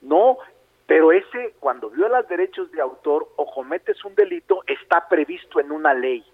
No, 0.00 0.38
pero 0.86 1.12
ese, 1.12 1.54
cuando 1.60 1.90
violas 1.90 2.26
derechos 2.26 2.72
de 2.72 2.80
autor 2.80 3.28
o 3.36 3.52
cometes 3.52 4.02
un 4.02 4.14
delito, 4.14 4.62
está 4.66 5.06
previsto 5.08 5.60
en 5.60 5.72
una 5.72 5.92
ley. 5.92 6.24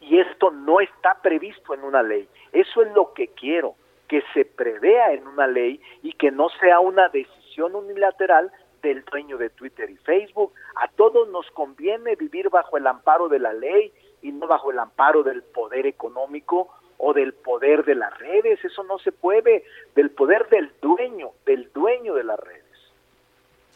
Y 0.00 0.18
esto 0.18 0.50
no 0.50 0.80
está 0.80 1.20
previsto 1.20 1.74
en 1.74 1.84
una 1.84 2.02
ley. 2.02 2.26
Eso 2.52 2.82
es 2.82 2.90
lo 2.94 3.12
que 3.12 3.28
quiero, 3.28 3.74
que 4.08 4.22
se 4.32 4.46
prevea 4.46 5.12
en 5.12 5.26
una 5.26 5.46
ley 5.46 5.78
y 6.02 6.14
que 6.14 6.30
no 6.30 6.48
sea 6.58 6.80
una 6.80 7.10
decisión 7.10 7.74
unilateral 7.74 8.50
del 8.80 9.04
dueño 9.04 9.36
de 9.36 9.50
Twitter 9.50 9.90
y 9.90 9.96
Facebook. 9.96 10.54
A 10.76 10.88
todos 10.88 11.28
nos 11.28 11.50
conviene 11.50 12.16
vivir 12.16 12.48
bajo 12.48 12.78
el 12.78 12.86
amparo 12.86 13.28
de 13.28 13.40
la 13.40 13.52
ley 13.52 13.92
y 14.26 14.32
no 14.32 14.48
bajo 14.48 14.72
el 14.72 14.78
amparo 14.78 15.22
del 15.22 15.42
poder 15.42 15.86
económico 15.86 16.68
o 16.98 17.12
del 17.12 17.32
poder 17.32 17.84
de 17.84 17.94
las 17.94 18.16
redes, 18.18 18.64
eso 18.64 18.82
no 18.82 18.98
se 18.98 19.12
puede, 19.12 19.64
del 19.94 20.10
poder 20.10 20.48
del 20.48 20.72
dueño, 20.82 21.30
del 21.44 21.70
dueño 21.72 22.14
de 22.14 22.24
las 22.24 22.40
redes. 22.40 22.64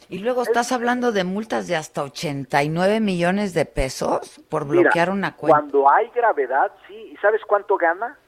Y 0.09 0.19
luego 0.19 0.43
estás 0.43 0.73
hablando 0.73 1.13
de 1.13 1.23
multas 1.23 1.69
de 1.69 1.77
hasta 1.77 2.03
89 2.03 2.99
millones 2.99 3.55
de 3.55 3.65
pesos 3.65 4.41
por 4.49 4.67
bloquear 4.67 5.09
una 5.09 5.37
cuenta. 5.37 5.61
Cuando 5.61 5.89
hay 5.89 6.09
gravedad, 6.09 6.73
sí, 6.89 7.13
¿y 7.13 7.17
sabes 7.19 7.43
cuánto 7.47 7.77
gana 7.77 8.19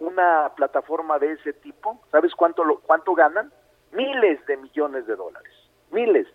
una 0.00 0.50
plataforma 0.56 1.18
de 1.18 1.32
ese 1.32 1.52
tipo? 1.52 2.00
¿Sabes 2.10 2.34
cuánto 2.34 2.64
lo, 2.64 2.78
cuánto 2.78 3.14
ganan? 3.14 3.52
Miles 3.92 4.44
de 4.46 4.56
millones 4.56 5.06
de 5.06 5.16
dólares. 5.16 5.52
Miles. 5.90 6.26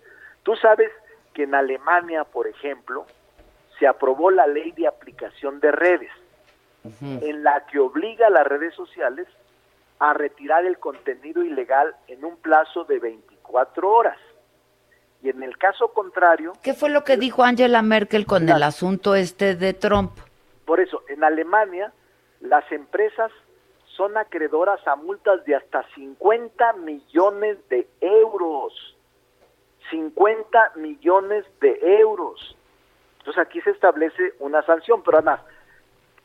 Tú 0.43 0.55
sabes 0.57 0.91
que 1.33 1.43
en 1.43 1.55
Alemania, 1.55 2.23
por 2.23 2.45
ejemplo, 2.45 3.07
se 3.79 3.87
aprobó 3.87 4.31
la 4.31 4.47
ley 4.47 4.71
de 4.71 4.87
aplicación 4.87 5.59
de 5.59 5.71
redes, 5.71 6.11
en 7.01 7.43
la 7.43 7.65
que 7.67 7.79
obliga 7.79 8.27
a 8.27 8.29
las 8.29 8.45
redes 8.45 8.73
sociales 8.75 9.27
a 9.99 10.13
retirar 10.13 10.65
el 10.65 10.79
contenido 10.79 11.43
ilegal 11.43 11.95
en 12.07 12.25
un 12.25 12.35
plazo 12.37 12.83
de 12.83 12.99
24 12.99 13.89
horas. 13.89 14.17
Y 15.21 15.29
en 15.29 15.41
el 15.43 15.57
caso 15.57 15.93
contrario... 15.93 16.53
¿Qué 16.61 16.73
fue 16.73 16.89
lo 16.89 17.05
que 17.05 17.15
dijo 17.15 17.43
Angela 17.43 17.81
Merkel 17.81 18.25
con 18.25 18.49
el 18.49 18.61
asunto 18.61 19.15
este 19.15 19.55
de 19.55 19.73
Trump? 19.73 20.11
Por 20.65 20.81
eso, 20.81 21.03
en 21.07 21.23
Alemania 21.23 21.93
las 22.43 22.69
empresas 22.73 23.31
son 23.95 24.17
acreedoras 24.17 24.85
a 24.85 24.97
multas 24.97 25.45
de 25.45 25.55
hasta 25.55 25.85
50 25.95 26.73
millones 26.73 27.57
de 27.69 27.87
euros. 28.01 28.73
50 29.89 30.73
millones 30.75 31.45
de 31.61 31.79
euros. 31.99 32.57
Entonces 33.23 33.41
aquí 33.41 33.61
se 33.61 33.69
establece 33.69 34.33
una 34.39 34.61
sanción, 34.63 35.01
pero 35.01 35.19
además, 35.19 35.39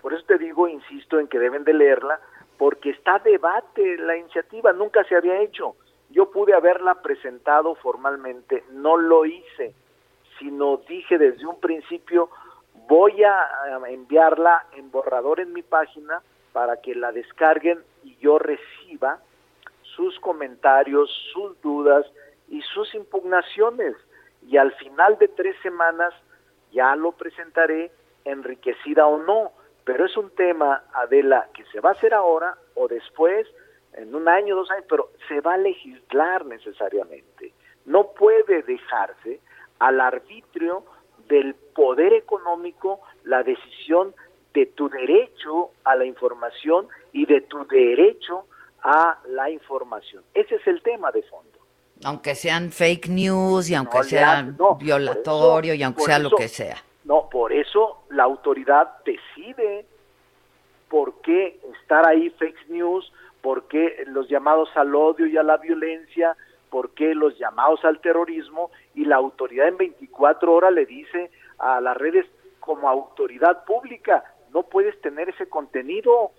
por 0.03 0.12
eso 0.12 0.25
te 0.27 0.37
digo, 0.37 0.66
insisto 0.66 1.20
en 1.20 1.29
que 1.29 1.39
deben 1.39 1.62
de 1.62 1.73
leerla, 1.73 2.19
porque 2.57 2.91
está 2.91 3.20
debate 3.20 3.99
la 3.99 4.16
iniciativa, 4.16 4.73
nunca 4.73 5.05
se 5.05 5.15
había 5.15 5.41
hecho. 5.41 5.77
Yo 6.11 6.33
pude 6.33 6.55
haberla 6.55 6.97
presentado 6.97 7.77
formalmente, 7.77 8.65
no 8.73 8.97
lo 8.97 9.25
hice, 9.25 9.75
sino 10.41 10.79
dije 10.89 11.19
desde 11.19 11.47
un 11.47 11.61
principio, 11.61 12.31
voy 12.89 13.23
a 13.23 13.79
enviarla 13.87 14.66
en 14.73 14.91
borrador 14.91 15.39
en 15.39 15.53
mi 15.53 15.62
página 15.62 16.20
para 16.53 16.81
que 16.81 16.97
la 16.97 17.12
descarguen 17.12 17.79
y 18.03 18.16
yo 18.16 18.41
reciba 18.41 19.20
sus 19.83 20.19
comentarios, 20.19 21.09
sus 21.33 21.61
dudas 21.62 22.05
y 22.49 22.61
sus 22.62 22.93
impugnaciones. 22.97 23.95
Y 24.49 24.57
al 24.57 24.73
final 24.73 25.16
de 25.19 25.29
tres 25.29 25.55
semanas 25.62 26.12
ya 26.73 26.95
lo 26.97 27.12
presentaré 27.12 27.90
enriquecida 28.24 29.07
o 29.07 29.19
no, 29.19 29.53
pero 29.85 30.05
es 30.05 30.16
un 30.16 30.31
tema, 30.31 30.85
Adela, 30.93 31.49
que 31.55 31.65
se 31.66 31.81
va 31.81 31.90
a 31.90 31.93
hacer 31.93 32.12
ahora 32.15 32.57
o 32.74 32.89
después, 32.89 33.47
en 33.95 34.15
un 34.15 34.28
año, 34.28 34.55
dos 34.55 34.70
años, 34.70 34.85
pero 34.89 35.11
se 35.28 35.40
va 35.40 35.55
a 35.55 35.59
legislar 35.59 36.45
necesariamente. 36.45 37.53
No 37.86 38.12
puede 38.12 38.62
dejarse 38.62 39.40
al 39.78 40.01
arbitrio 40.01 40.85
del 41.28 41.55
poder 41.55 42.12
económico 42.12 43.01
la 43.24 43.43
decisión 43.43 44.15
de 44.55 44.66
tu 44.66 44.89
derecho 44.89 45.70
a 45.85 45.95
la 45.95 46.05
información 46.05 46.89
y 47.12 47.27
de 47.27 47.43
tu 47.43 47.66
derecho 47.66 48.47
a 48.82 49.19
la 49.28 49.51
información. 49.51 50.24
Ese 50.35 50.57
es 50.57 50.66
el 50.66 50.82
tema 50.82 51.12
de 51.12 51.23
fondo. 51.23 51.58
Aunque 52.05 52.35
sean 52.35 52.70
fake 52.70 53.09
news 53.09 53.70
y 53.70 53.75
aunque 53.75 54.05
sean 54.05 54.57
violatorio 54.79 55.75
y 55.75 55.83
aunque 55.83 56.03
sea 56.03 56.19
lo 56.19 56.31
que 56.31 56.49
sea. 56.49 56.77
No, 57.05 57.29
por 57.31 57.53
eso 57.53 58.03
la 58.11 58.25
autoridad 58.25 58.89
decide 59.05 59.87
por 60.89 61.20
qué 61.23 61.61
estar 61.81 62.07
ahí 62.07 62.31
fake 62.31 62.69
news, 62.69 63.12
por 63.41 63.66
qué 63.69 64.05
los 64.07 64.29
llamados 64.29 64.69
al 64.75 64.95
odio 64.95 65.27
y 65.27 65.37
a 65.37 65.43
la 65.43 65.57
violencia, 65.57 66.37
por 66.70 66.91
qué 66.91 67.15
los 67.15 67.39
llamados 67.39 67.85
al 67.85 68.01
terrorismo 68.01 68.70
y 68.95 69.05
la 69.05 69.16
autoridad 69.16 69.69
en 69.69 69.77
24 69.77 70.53
horas 70.53 70.73
le 70.73 70.87
dice 70.87 71.31
a 71.59 71.81
las 71.81 71.97
redes 71.97 72.27
como 72.61 72.89
autoridad 72.89 73.65
pública, 73.65 74.25
no 74.53 74.62
puedes 74.62 75.01
tener 75.01 75.29
ese 75.31 75.49
contenido 75.49 76.33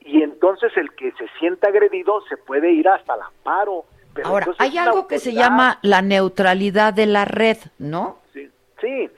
y 0.00 0.22
entonces 0.22 0.72
el 0.76 0.94
que 0.94 1.12
se 1.12 1.26
sienta 1.38 1.68
agredido 1.68 2.20
se 2.28 2.36
puede 2.36 2.70
ir 2.72 2.88
hasta 2.88 3.14
el 3.14 3.22
amparo. 3.22 3.84
Ahora, 4.22 4.46
hay 4.58 4.78
algo 4.78 5.06
que 5.06 5.18
se 5.18 5.32
llama 5.32 5.78
la 5.82 6.02
neutralidad 6.02 6.92
de 6.94 7.06
la 7.06 7.24
red, 7.24 7.56
¿no? 7.78 8.18
Sí, 8.32 8.48
sí, 8.80 9.10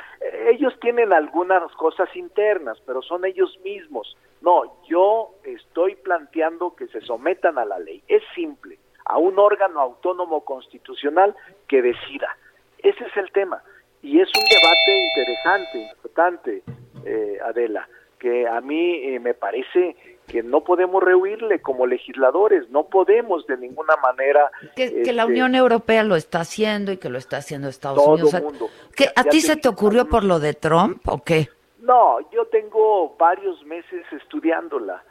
ellos 0.49 0.75
tienen 0.81 1.13
algunas 1.13 1.71
cosas 1.73 2.09
internas, 2.17 2.79
pero 2.87 3.03
son 3.03 3.25
ellos 3.25 3.59
mismos. 3.65 4.17
No, 4.41 4.63
yo 4.89 5.35
estoy 5.45 5.97
planteando 5.97 6.75
que 6.77 6.87
se 6.89 7.01
sometan 7.01 7.59
a 7.59 7.65
la 7.65 7.79
ley. 7.79 8.03
Es 8.07 8.23
simple, 8.35 8.79
a 9.05 9.19
un 9.19 9.39
órgano 9.39 9.81
autónomo 9.81 10.45
constitucional 10.45 11.35
que 11.69 11.83
decida. 11.83 12.37
Ese 12.79 13.05
es 13.05 13.17
el 13.17 13.31
tema. 13.33 13.63
Y 14.03 14.21
es 14.21 14.29
un 14.29 14.45
debate 14.45 15.07
interesante, 15.09 15.79
importante, 15.95 16.63
eh, 17.05 17.39
Adela, 17.45 17.89
que 18.19 18.47
a 18.47 18.61
mí 18.61 19.01
eh, 19.03 19.19
me 19.19 19.35
parece 19.35 19.97
que 20.27 20.43
no 20.43 20.63
podemos 20.63 21.03
rehuirle 21.03 21.61
como 21.61 21.87
legisladores, 21.87 22.69
no 22.71 22.85
podemos 22.85 23.47
de 23.47 23.57
ninguna 23.57 23.97
manera... 23.97 24.51
Que, 24.75 24.91
la 25.13 25.23
este, 25.23 25.33
Unión 25.33 25.55
Europea 25.55 26.03
lo 26.03 26.17
está 26.17 26.41
haciendo 26.41 26.93
y 26.93 26.97
que 26.97 27.09
lo 27.09 27.19
está 27.19 27.39
haciendo 27.39 27.69
Estados 27.69 28.07
Unidos. 28.07 28.43
Mundo. 28.43 28.69
¿A 29.15 29.25
ti 29.25 29.41
se 29.41 29.57
te 29.57 29.69
ocurrió 29.69 30.09
por 30.09 30.25
lo 30.25 30.39
de 30.41 30.55
Trump 30.55 31.07
o 31.09 31.23
qué? 31.23 31.49
No, 31.81 32.19
yo 32.31 32.47
tengo 32.47 33.15
varios 33.17 33.65
meses 33.65 34.05
estudiándola, 34.11 35.03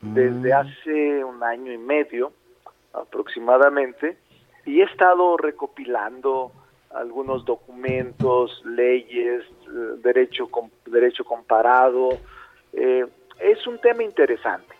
desde 0.00 0.50
mm. 0.50 0.56
hace 0.56 1.24
un 1.24 1.42
año 1.42 1.72
y 1.72 1.78
medio 1.78 2.32
aproximadamente, 2.94 4.16
y 4.64 4.80
he 4.80 4.84
estado 4.84 5.36
recopilando 5.36 6.52
algunos 6.94 7.44
documentos, 7.44 8.62
leyes, 8.64 9.44
eh, 9.44 9.98
derecho, 10.02 10.48
derecho 10.86 11.24
comparado, 11.24 12.10
eh, 12.72 13.06
es 13.42 13.66
un 13.66 13.78
tema 13.80 14.02
interesante. 14.02 14.74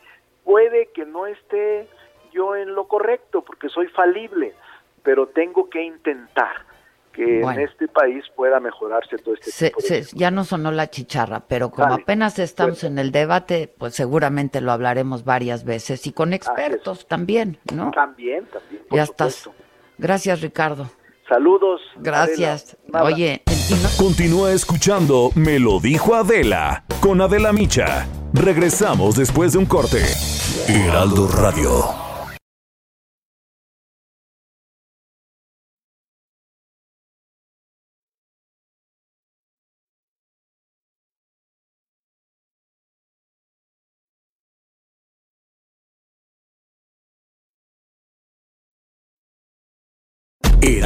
Puede 0.45 0.89
que 0.95 1.05
no 1.05 1.27
esté 1.27 1.89
yo 2.33 2.57
en 2.57 2.75
lo 2.75 2.89
correcto 2.89 3.43
porque 3.43 3.69
soy 3.69 3.89
falible, 3.89 4.55
pero 5.03 5.29
tengo 5.29 5.69
que 5.69 5.83
intentar 5.83 6.67
que 7.13 7.43
en 7.43 7.61
este 7.61 7.89
país 7.89 8.25
pueda 8.35 8.59
mejorarse 8.59 9.19
todo 9.19 9.35
este 9.35 9.71
tipo 9.71 9.81
Ya 10.15 10.31
no 10.31 10.45
sonó 10.45 10.73
la 10.73 10.89
chicharra, 10.89 11.41
pero 11.47 11.71
como 11.71 11.93
apenas 11.93 12.39
estamos 12.39 12.85
en 12.85 12.99
el 12.99 13.13
debate, 13.13 13.73
pues 13.77 13.95
seguramente 13.95 14.63
lo 14.63 14.73
hablaremos 14.73 15.25
varias 15.25 15.65
veces 15.65 16.07
y 16.07 16.13
con 16.13 16.33
expertos 16.33 17.07
también, 17.07 17.59
¿no? 17.73 17.91
También, 17.91 18.47
también. 18.47 18.83
ya 18.91 19.03
estás. 19.03 19.51
Gracias, 19.99 20.41
Ricardo. 20.41 20.91
Saludos. 21.28 21.81
Gracias. 21.97 22.77
Oye, 22.93 23.43
continúa 23.97 24.53
escuchando 24.53 25.31
Me 25.35 25.59
lo 25.59 25.81
dijo 25.81 26.15
Adela 26.15 26.85
con 27.01 27.20
Adela 27.20 27.53
Micha. 27.53 28.07
Regresamos 28.32 29.16
después 29.16 29.53
de 29.53 29.59
un 29.59 29.66
corte. 29.66 30.03
Heraldo 30.69 31.28
Radio. 31.28 32.12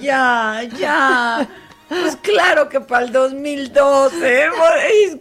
Ya, 0.00 0.62
ya. 0.76 1.48
Pues 1.88 2.16
claro 2.16 2.68
que 2.68 2.80
para 2.80 3.04
el 3.04 3.12
2012. 3.12 4.50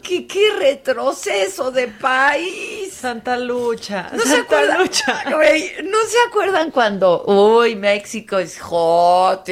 ¿Qué, 0.01 0.27
qué 0.27 0.51
retroceso 0.57 1.72
de 1.72 1.88
país. 1.88 2.93
Santa 2.93 3.38
lucha. 3.38 4.10
No 4.14 4.23
se 4.23 4.38
acuerdan. 4.38 4.80
Lucha. 4.80 5.23
no 5.26 5.97
se 6.07 6.18
acuerdan 6.27 6.72
cuando, 6.72 7.23
uy, 7.26 7.76
México 7.76 8.38
es 8.38 8.60
hot, 8.60 9.49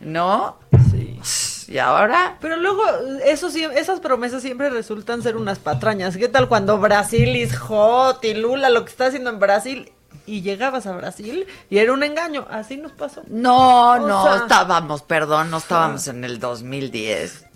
¿no? 0.00 0.58
Sí. 0.90 1.72
¿Y 1.72 1.78
ahora? 1.78 2.36
Pero 2.40 2.56
luego, 2.56 2.82
eso, 3.24 3.48
esas 3.48 4.00
promesas 4.00 4.42
siempre 4.42 4.68
resultan 4.70 5.22
ser 5.22 5.36
unas 5.36 5.58
patrañas. 5.58 6.16
¿Qué 6.16 6.28
tal 6.28 6.48
cuando 6.48 6.78
Brasil 6.78 7.34
es 7.36 7.58
hot 7.58 8.24
y 8.24 8.34
Lula 8.34 8.70
lo 8.70 8.84
que 8.84 8.90
está 8.90 9.06
haciendo 9.06 9.30
en 9.30 9.38
Brasil 9.38 9.92
y 10.26 10.42
llegabas 10.42 10.86
a 10.86 10.92
Brasil 10.92 11.46
y 11.70 11.78
era 11.78 11.92
un 11.92 12.02
engaño. 12.02 12.46
Así 12.50 12.76
nos 12.76 12.92
pasó. 12.92 13.22
No, 13.28 13.98
no, 13.98 14.36
estábamos, 14.36 15.02
perdón, 15.02 15.50
no 15.50 15.58
estábamos 15.58 16.06
en 16.08 16.24
el 16.24 16.38
2010. 16.38 17.46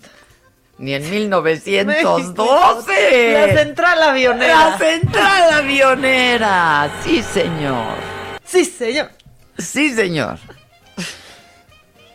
Ni 0.79 0.93
en 0.93 1.09
1912. 1.09 3.33
La 3.33 3.57
central 3.57 4.03
avionera. 4.03 4.69
La 4.69 4.77
central 4.77 5.53
avionera. 5.53 6.91
Sí, 7.03 7.23
señor. 7.23 7.95
Sí, 8.43 8.63
señor. 8.63 9.09
Sí, 9.57 9.93
señor. 9.93 10.37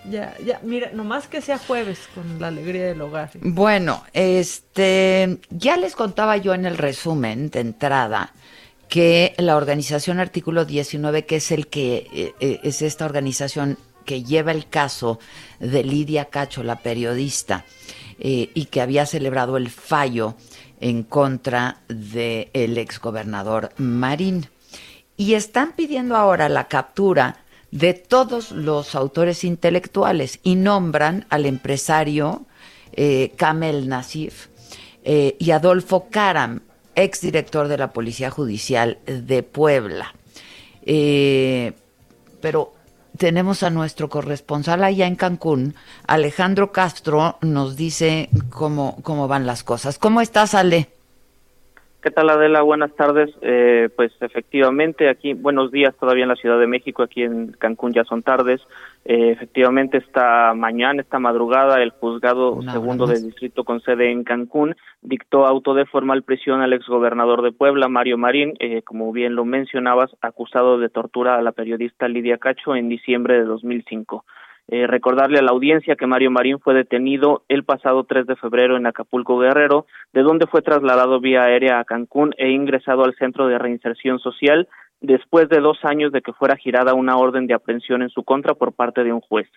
Ya, 0.04 0.34
ya, 0.44 0.58
mira, 0.62 0.90
nomás 0.92 1.28
que 1.28 1.40
sea 1.40 1.58
jueves 1.58 2.08
con 2.14 2.40
la 2.40 2.48
alegría 2.48 2.86
del 2.86 3.00
hogar. 3.02 3.30
Bueno, 3.40 4.02
este, 4.12 5.38
ya 5.50 5.76
les 5.76 5.94
contaba 5.94 6.36
yo 6.36 6.54
en 6.54 6.66
el 6.66 6.76
resumen 6.76 7.50
de 7.50 7.60
entrada 7.60 8.32
que 8.92 9.32
la 9.38 9.56
organización 9.56 10.20
Artículo 10.20 10.66
19, 10.66 11.24
que 11.24 11.36
es 11.36 11.50
el 11.50 11.68
que 11.68 12.10
eh, 12.12 12.34
eh, 12.40 12.60
es 12.62 12.82
esta 12.82 13.06
organización 13.06 13.78
que 14.04 14.22
lleva 14.22 14.52
el 14.52 14.68
caso 14.68 15.18
de 15.60 15.82
Lidia 15.82 16.26
Cacho, 16.26 16.62
la 16.62 16.76
periodista, 16.76 17.64
eh, 18.18 18.50
y 18.52 18.66
que 18.66 18.82
había 18.82 19.06
celebrado 19.06 19.56
el 19.56 19.70
fallo 19.70 20.34
en 20.78 21.04
contra 21.04 21.80
del 21.88 22.76
ex 22.76 22.96
exgobernador 22.96 23.70
Marín. 23.78 24.48
Y 25.16 25.36
están 25.36 25.72
pidiendo 25.72 26.14
ahora 26.14 26.50
la 26.50 26.68
captura 26.68 27.38
de 27.70 27.94
todos 27.94 28.50
los 28.50 28.94
autores 28.94 29.42
intelectuales 29.42 30.38
y 30.42 30.56
nombran 30.56 31.24
al 31.30 31.46
empresario 31.46 32.44
Kamel 33.38 33.88
Nasif, 33.88 34.48
y 35.02 35.50
Adolfo 35.50 36.08
Karam, 36.10 36.60
exdirector 36.94 37.68
de 37.68 37.78
la 37.78 37.92
Policía 37.92 38.30
Judicial 38.30 38.98
de 39.06 39.42
Puebla. 39.42 40.14
Eh, 40.84 41.72
pero 42.40 42.72
tenemos 43.16 43.62
a 43.62 43.70
nuestro 43.70 44.08
corresponsal 44.08 44.82
allá 44.84 45.06
en 45.06 45.16
Cancún, 45.16 45.74
Alejandro 46.06 46.72
Castro, 46.72 47.36
nos 47.42 47.76
dice 47.76 48.28
cómo, 48.50 48.96
cómo 49.02 49.28
van 49.28 49.46
las 49.46 49.62
cosas. 49.62 49.98
¿Cómo 49.98 50.20
estás, 50.20 50.54
Ale? 50.54 50.88
¿Qué 52.02 52.10
tal 52.10 52.30
Adela? 52.30 52.62
Buenas 52.62 52.92
tardes. 52.96 53.30
Eh, 53.42 53.88
pues 53.94 54.10
efectivamente 54.20 55.08
aquí, 55.08 55.34
buenos 55.34 55.70
días 55.70 55.94
todavía 56.00 56.24
en 56.24 56.30
la 56.30 56.36
Ciudad 56.36 56.58
de 56.58 56.66
México, 56.66 57.04
aquí 57.04 57.22
en 57.22 57.52
Cancún 57.52 57.92
ya 57.92 58.02
son 58.04 58.22
tardes. 58.22 58.60
Eh, 59.04 59.30
efectivamente 59.32 59.98
esta 59.98 60.54
mañana, 60.54 61.02
esta 61.02 61.18
madrugada, 61.18 61.82
el 61.82 61.90
juzgado 61.90 62.62
segundo 62.62 63.06
del 63.06 63.22
distrito 63.22 63.64
con 63.64 63.80
sede 63.80 64.12
en 64.12 64.22
Cancún 64.22 64.76
dictó 65.00 65.44
auto 65.44 65.74
de 65.74 65.86
formal 65.86 66.22
prisión 66.22 66.60
al 66.60 66.72
exgobernador 66.72 67.42
de 67.42 67.50
Puebla, 67.50 67.88
Mario 67.88 68.16
Marín, 68.16 68.54
eh, 68.60 68.82
como 68.82 69.10
bien 69.10 69.34
lo 69.34 69.44
mencionabas, 69.44 70.10
acusado 70.20 70.78
de 70.78 70.88
tortura 70.88 71.36
a 71.36 71.42
la 71.42 71.50
periodista 71.50 72.06
Lidia 72.06 72.38
Cacho 72.38 72.76
en 72.76 72.88
diciembre 72.88 73.34
de 73.34 73.44
2005. 73.44 74.24
Eh, 74.68 74.86
recordarle 74.86 75.40
a 75.40 75.42
la 75.42 75.50
audiencia 75.50 75.96
que 75.96 76.06
Mario 76.06 76.30
Marín 76.30 76.60
fue 76.60 76.72
detenido 76.72 77.42
el 77.48 77.64
pasado 77.64 78.04
3 78.04 78.26
de 78.26 78.36
febrero 78.36 78.76
en 78.76 78.86
Acapulco 78.86 79.36
Guerrero, 79.36 79.86
de 80.12 80.22
donde 80.22 80.46
fue 80.46 80.62
trasladado 80.62 81.20
vía 81.20 81.42
aérea 81.42 81.80
a 81.80 81.84
Cancún 81.84 82.32
e 82.38 82.50
ingresado 82.50 83.04
al 83.04 83.16
Centro 83.16 83.48
de 83.48 83.58
Reinserción 83.58 84.20
Social 84.20 84.68
después 85.02 85.48
de 85.48 85.60
dos 85.60 85.78
años 85.84 86.12
de 86.12 86.22
que 86.22 86.32
fuera 86.32 86.56
girada 86.56 86.94
una 86.94 87.16
orden 87.16 87.46
de 87.46 87.54
aprehensión 87.54 88.02
en 88.02 88.08
su 88.08 88.22
contra 88.22 88.54
por 88.54 88.72
parte 88.72 89.04
de 89.04 89.12
un 89.12 89.20
juez. 89.20 89.48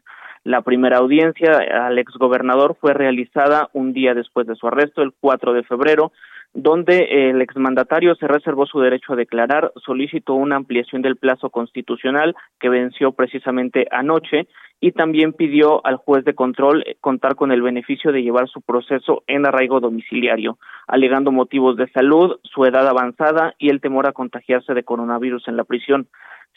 La 0.44 0.62
primera 0.62 0.98
audiencia 0.98 1.60
al 1.86 1.98
exgobernador 1.98 2.76
fue 2.80 2.94
realizada 2.94 3.70
un 3.74 3.94
día 3.94 4.14
después 4.14 4.46
de 4.48 4.56
su 4.56 4.68
arresto, 4.68 5.02
el 5.02 5.14
4 5.20 5.54
de 5.54 5.64
febrero, 5.64 6.12
donde 6.56 7.30
el 7.30 7.42
exmandatario 7.42 8.16
se 8.16 8.28
reservó 8.28 8.66
su 8.66 8.80
derecho 8.80 9.14
a 9.14 9.18
declarar, 9.18 9.74
solicitó 9.86 10.34
una 10.36 10.56
ampliación 10.56 11.02
del 11.02 11.18
plazo 11.18 11.50
constitucional 11.50 12.34
que 12.60 12.70
venció 12.70 13.12
precisamente 13.12 13.86
anoche 13.92 14.48
y 14.80 14.94
también 14.94 15.34
pidió 15.34 15.86
al 15.86 15.98
juez 15.98 16.24
de 16.24 16.34
control 16.34 16.84
eh, 16.86 16.96
contar 17.02 17.36
con 17.36 17.52
el 17.52 17.62
beneficio 17.62 18.12
de 18.12 18.24
llevar 18.24 18.48
su 18.48 18.62
proceso 18.62 19.24
en 19.28 19.46
arraigo 19.46 19.82
domiciliario, 19.82 20.58
alegando 20.88 21.32
motivos 21.32 21.76
de 21.76 21.90
salud, 21.90 22.40
su 22.44 22.66
edad 22.66 22.88
avanzada 22.88 23.54
y 23.58 23.70
el 23.70 23.82
temor 23.82 24.08
a 24.08 24.14
contagiarse 24.14 24.74
de 24.74 24.84
coronavirus 24.84 25.48
en 25.50 25.58
la 25.58 25.66
prisión. 25.66 26.08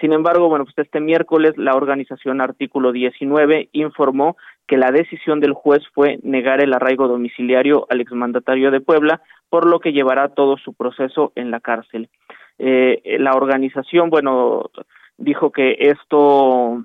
Sin 0.00 0.12
embargo, 0.12 0.48
bueno, 0.48 0.64
pues 0.64 0.78
este 0.78 1.00
miércoles 1.00 1.54
la 1.56 1.74
organización 1.74 2.40
Artículo 2.40 2.92
19 2.92 3.68
informó 3.72 4.36
que 4.66 4.76
la 4.76 4.92
decisión 4.92 5.40
del 5.40 5.54
juez 5.54 5.82
fue 5.92 6.18
negar 6.22 6.62
el 6.62 6.72
arraigo 6.72 7.08
domiciliario 7.08 7.86
al 7.90 8.00
exmandatario 8.00 8.70
de 8.70 8.80
Puebla, 8.80 9.22
por 9.48 9.66
lo 9.66 9.80
que 9.80 9.92
llevará 9.92 10.28
todo 10.28 10.56
su 10.56 10.74
proceso 10.74 11.32
en 11.34 11.50
la 11.50 11.60
cárcel. 11.60 12.10
Eh, 12.58 13.16
la 13.18 13.32
organización, 13.32 14.10
bueno, 14.10 14.70
dijo 15.16 15.50
que 15.50 15.76
esto 15.80 16.84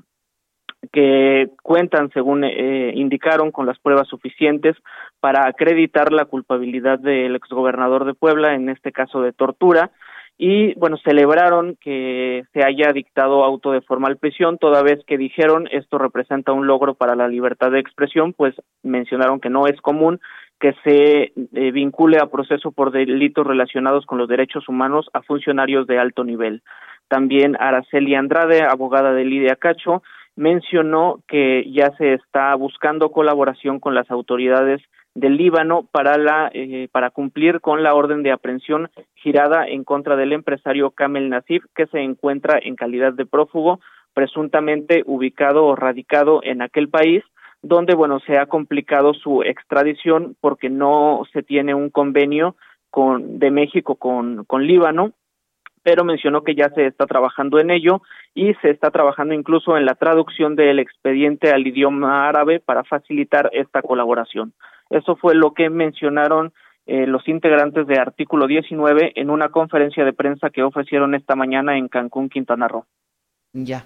que 0.91 1.49
cuentan, 1.61 2.09
según 2.13 2.43
eh, 2.43 2.93
indicaron, 2.95 3.51
con 3.51 3.65
las 3.65 3.79
pruebas 3.79 4.07
suficientes 4.07 4.75
para 5.19 5.47
acreditar 5.47 6.11
la 6.11 6.25
culpabilidad 6.25 6.99
del 6.99 7.35
exgobernador 7.35 8.05
de 8.05 8.13
Puebla, 8.13 8.53
en 8.53 8.69
este 8.69 8.91
caso 8.91 9.21
de 9.21 9.33
tortura, 9.33 9.91
y 10.37 10.73
bueno, 10.75 10.97
celebraron 10.97 11.77
que 11.79 12.43
se 12.53 12.63
haya 12.63 12.91
dictado 12.91 13.43
auto 13.43 13.71
de 13.71 13.81
formal 13.81 14.17
prisión, 14.17 14.57
toda 14.57 14.81
vez 14.81 15.03
que 15.05 15.17
dijeron 15.17 15.67
esto 15.71 15.97
representa 15.97 16.51
un 16.51 16.65
logro 16.65 16.95
para 16.95 17.15
la 17.15 17.27
libertad 17.27 17.71
de 17.71 17.79
expresión, 17.79 18.33
pues 18.33 18.55
mencionaron 18.81 19.39
que 19.39 19.49
no 19.49 19.67
es 19.67 19.79
común 19.81 20.19
que 20.59 20.73
se 20.83 21.33
eh, 21.33 21.71
vincule 21.71 22.19
a 22.19 22.27
proceso 22.27 22.71
por 22.71 22.91
delitos 22.91 23.45
relacionados 23.45 24.05
con 24.05 24.17
los 24.17 24.29
derechos 24.29 24.69
humanos 24.69 25.09
a 25.13 25.21
funcionarios 25.21 25.87
de 25.87 25.99
alto 25.99 26.23
nivel. 26.23 26.61
También 27.09 27.57
Araceli 27.59 28.15
Andrade, 28.15 28.63
abogada 28.63 29.13
de 29.13 29.25
Lidia 29.25 29.55
Cacho, 29.57 30.03
mencionó 30.35 31.19
que 31.27 31.69
ya 31.71 31.91
se 31.97 32.13
está 32.13 32.55
buscando 32.55 33.11
colaboración 33.11 33.79
con 33.79 33.93
las 33.93 34.09
autoridades 34.09 34.81
del 35.15 35.37
Líbano 35.37 35.87
para 35.91 36.17
la 36.17 36.49
eh, 36.53 36.87
para 36.91 37.11
cumplir 37.11 37.61
con 37.61 37.83
la 37.83 37.93
orden 37.93 38.23
de 38.23 38.31
aprehensión 38.31 38.89
girada 39.15 39.65
en 39.67 39.83
contra 39.83 40.15
del 40.15 40.33
empresario 40.33 40.91
Kamel 40.91 41.29
Nasif 41.29 41.63
que 41.75 41.85
se 41.87 41.99
encuentra 41.99 42.59
en 42.61 42.75
calidad 42.75 43.13
de 43.13 43.25
prófugo 43.25 43.79
presuntamente 44.13 45.03
ubicado 45.05 45.65
o 45.65 45.75
radicado 45.75 46.41
en 46.43 46.61
aquel 46.61 46.89
país 46.89 47.23
donde 47.61 47.93
bueno 47.93 48.19
se 48.21 48.39
ha 48.39 48.47
complicado 48.47 49.13
su 49.13 49.43
extradición 49.43 50.35
porque 50.41 50.69
no 50.69 51.23
se 51.31 51.43
tiene 51.43 51.75
un 51.75 51.91
convenio 51.91 52.55
con 52.89 53.37
de 53.37 53.51
México 53.51 53.95
con 53.95 54.45
con 54.45 54.65
Líbano 54.65 55.13
pero 55.83 56.05
mencionó 56.05 56.43
que 56.43 56.55
ya 56.55 56.69
se 56.69 56.87
está 56.87 57.05
trabajando 57.05 57.59
en 57.59 57.69
ello 57.69 58.01
y 58.33 58.53
se 58.55 58.71
está 58.71 58.89
trabajando 58.89 59.33
incluso 59.33 59.77
en 59.77 59.85
la 59.85 59.95
traducción 59.95 60.55
del 60.55 60.79
expediente 60.79 61.51
al 61.51 61.67
idioma 61.67 62.27
árabe 62.27 62.59
para 62.59 62.83
facilitar 62.85 63.49
esta 63.51 63.81
colaboración. 63.81 64.53
Eso 64.93 65.15
fue 65.15 65.35
lo 65.35 65.53
que 65.53 65.69
mencionaron 65.69 66.53
eh, 66.85 67.07
los 67.07 67.27
integrantes 67.27 67.87
de 67.87 67.99
Artículo 67.99 68.47
19 68.47 69.13
en 69.15 69.29
una 69.29 69.49
conferencia 69.49 70.05
de 70.05 70.13
prensa 70.13 70.49
que 70.49 70.63
ofrecieron 70.63 71.15
esta 71.15 71.35
mañana 71.35 71.77
en 71.77 71.87
Cancún, 71.87 72.29
Quintana 72.29 72.67
Roo. 72.67 72.85
Ya, 73.53 73.85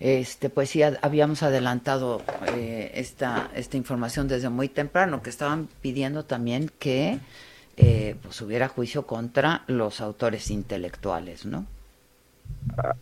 este, 0.00 0.48
pues 0.48 0.70
sí, 0.70 0.80
habíamos 0.82 1.42
adelantado 1.42 2.22
eh, 2.56 2.92
esta, 2.94 3.50
esta 3.54 3.76
información 3.76 4.28
desde 4.28 4.48
muy 4.48 4.68
temprano, 4.68 5.22
que 5.22 5.30
estaban 5.30 5.68
pidiendo 5.82 6.24
también 6.24 6.70
que 6.78 7.18
eh, 7.76 8.16
pues 8.22 8.40
hubiera 8.40 8.68
juicio 8.68 9.06
contra 9.06 9.62
los 9.66 10.00
autores 10.00 10.50
intelectuales, 10.50 11.46
¿no? 11.46 11.66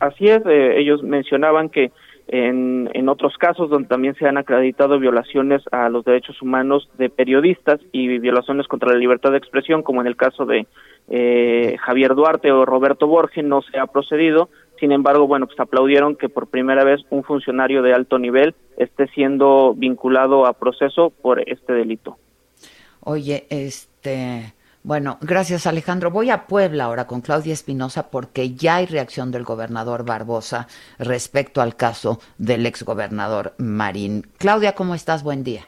Así 0.00 0.26
es, 0.26 0.44
eh, 0.46 0.78
ellos 0.78 1.02
mencionaban 1.02 1.68
que 1.68 1.92
en, 2.28 2.90
en 2.92 3.08
otros 3.08 3.36
casos 3.38 3.70
donde 3.70 3.88
también 3.88 4.14
se 4.16 4.26
han 4.26 4.36
acreditado 4.36 4.98
violaciones 4.98 5.62
a 5.70 5.88
los 5.88 6.04
derechos 6.04 6.40
humanos 6.42 6.88
de 6.98 7.08
periodistas 7.08 7.80
y 7.92 8.18
violaciones 8.18 8.66
contra 8.66 8.92
la 8.92 8.98
libertad 8.98 9.30
de 9.30 9.38
expresión, 9.38 9.82
como 9.82 10.00
en 10.00 10.08
el 10.08 10.16
caso 10.16 10.44
de 10.44 10.66
eh, 11.08 11.76
Javier 11.80 12.14
Duarte 12.14 12.50
o 12.50 12.64
Roberto 12.64 13.06
Borges, 13.06 13.44
no 13.44 13.62
se 13.62 13.78
ha 13.78 13.86
procedido. 13.86 14.48
Sin 14.80 14.92
embargo, 14.92 15.26
bueno, 15.26 15.46
pues 15.46 15.58
aplaudieron 15.60 16.16
que 16.16 16.28
por 16.28 16.48
primera 16.48 16.84
vez 16.84 17.00
un 17.10 17.22
funcionario 17.22 17.82
de 17.82 17.94
alto 17.94 18.18
nivel 18.18 18.54
esté 18.76 19.06
siendo 19.08 19.74
vinculado 19.74 20.46
a 20.46 20.52
proceso 20.54 21.10
por 21.10 21.48
este 21.48 21.72
delito. 21.72 22.18
Oye, 23.00 23.46
este, 23.50 24.52
bueno, 24.86 25.18
gracias 25.20 25.66
Alejandro. 25.66 26.12
Voy 26.12 26.30
a 26.30 26.46
Puebla 26.46 26.84
ahora 26.84 27.08
con 27.08 27.20
Claudia 27.20 27.52
Espinosa 27.52 28.08
porque 28.08 28.54
ya 28.54 28.76
hay 28.76 28.86
reacción 28.86 29.32
del 29.32 29.42
gobernador 29.42 30.04
Barbosa 30.04 30.68
respecto 30.96 31.60
al 31.60 31.74
caso 31.74 32.20
del 32.38 32.66
exgobernador 32.66 33.56
Marín. 33.58 34.28
Claudia, 34.38 34.76
¿cómo 34.76 34.94
estás? 34.94 35.24
Buen 35.24 35.42
día. 35.42 35.66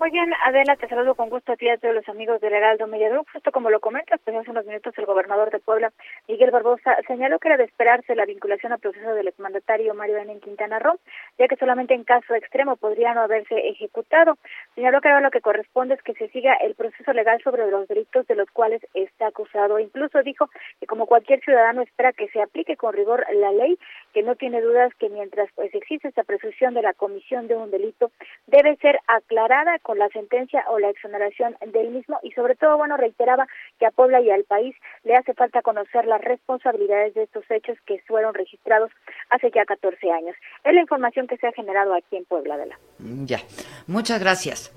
Muy 0.00 0.12
bien, 0.12 0.32
Adela, 0.44 0.76
te 0.76 0.86
saludo 0.86 1.16
con 1.16 1.28
gusto 1.28 1.52
a 1.52 1.56
ti 1.56 1.66
y 1.66 1.70
a 1.70 1.76
todos 1.76 1.92
los 1.92 2.08
amigos 2.08 2.40
del 2.40 2.52
Heraldo 2.52 2.86
Mediador. 2.86 3.24
Justo 3.32 3.50
como 3.50 3.68
lo 3.68 3.80
comentas, 3.80 4.20
pues 4.22 4.36
hace 4.36 4.52
unos 4.52 4.64
minutos 4.64 4.94
el 4.96 5.06
gobernador 5.06 5.50
de 5.50 5.58
Puebla, 5.58 5.92
Miguel 6.28 6.52
Barbosa, 6.52 6.96
señaló 7.08 7.40
que 7.40 7.48
era 7.48 7.56
de 7.56 7.64
esperarse 7.64 8.14
la 8.14 8.24
vinculación 8.24 8.72
al 8.72 8.78
proceso 8.78 9.12
del 9.14 9.26
exmandatario 9.26 9.94
Mario 9.94 10.18
en 10.18 10.38
Quintana 10.38 10.78
Roo, 10.78 11.00
ya 11.36 11.48
que 11.48 11.56
solamente 11.56 11.94
en 11.94 12.04
caso 12.04 12.32
extremo 12.36 12.76
podría 12.76 13.12
no 13.12 13.22
haberse 13.22 13.56
ejecutado. 13.70 14.38
Señaló 14.76 15.00
que 15.00 15.08
ahora 15.08 15.20
lo 15.20 15.32
que 15.32 15.40
corresponde 15.40 15.94
es 15.94 16.02
que 16.02 16.14
se 16.14 16.28
siga 16.28 16.54
el 16.54 16.76
proceso 16.76 17.12
legal 17.12 17.40
sobre 17.42 17.68
los 17.68 17.88
delitos 17.88 18.24
de 18.28 18.36
los 18.36 18.48
cuales 18.52 18.80
está 18.94 19.26
acusado. 19.26 19.80
Incluso 19.80 20.22
dijo 20.22 20.48
que 20.78 20.86
como 20.86 21.06
cualquier 21.06 21.40
ciudadano 21.40 21.82
espera 21.82 22.12
que 22.12 22.28
se 22.28 22.40
aplique 22.40 22.76
con 22.76 22.92
rigor 22.92 23.26
la 23.32 23.50
ley, 23.50 23.76
que 24.18 24.24
no 24.24 24.34
tiene 24.34 24.60
dudas 24.60 24.92
que 24.98 25.08
mientras 25.10 25.48
pues 25.54 25.72
existe 25.72 26.08
esta 26.08 26.24
presunción 26.24 26.74
de 26.74 26.82
la 26.82 26.92
comisión 26.92 27.46
de 27.46 27.54
un 27.54 27.70
delito, 27.70 28.10
debe 28.48 28.74
ser 28.78 28.98
aclarada 29.06 29.78
con 29.78 29.96
la 29.96 30.08
sentencia 30.08 30.64
o 30.70 30.80
la 30.80 30.90
exoneración 30.90 31.56
del 31.72 31.90
mismo 31.90 32.18
y 32.24 32.32
sobre 32.32 32.56
todo, 32.56 32.76
bueno, 32.76 32.96
reiteraba 32.96 33.46
que 33.78 33.86
a 33.86 33.92
Puebla 33.92 34.20
y 34.20 34.28
al 34.30 34.42
país 34.42 34.74
le 35.04 35.14
hace 35.14 35.34
falta 35.34 35.62
conocer 35.62 36.04
las 36.06 36.20
responsabilidades 36.20 37.14
de 37.14 37.22
estos 37.22 37.48
hechos 37.48 37.78
que 37.86 38.02
fueron 38.08 38.34
registrados 38.34 38.90
hace 39.30 39.52
ya 39.54 39.64
14 39.64 40.10
años. 40.10 40.34
Es 40.64 40.74
la 40.74 40.80
información 40.80 41.28
que 41.28 41.36
se 41.36 41.46
ha 41.46 41.52
generado 41.52 41.94
aquí 41.94 42.16
en 42.16 42.24
Puebla 42.24 42.56
de 42.56 42.66
la. 42.66 42.78
Ya. 43.24 43.38
Muchas 43.86 44.18
gracias. 44.18 44.74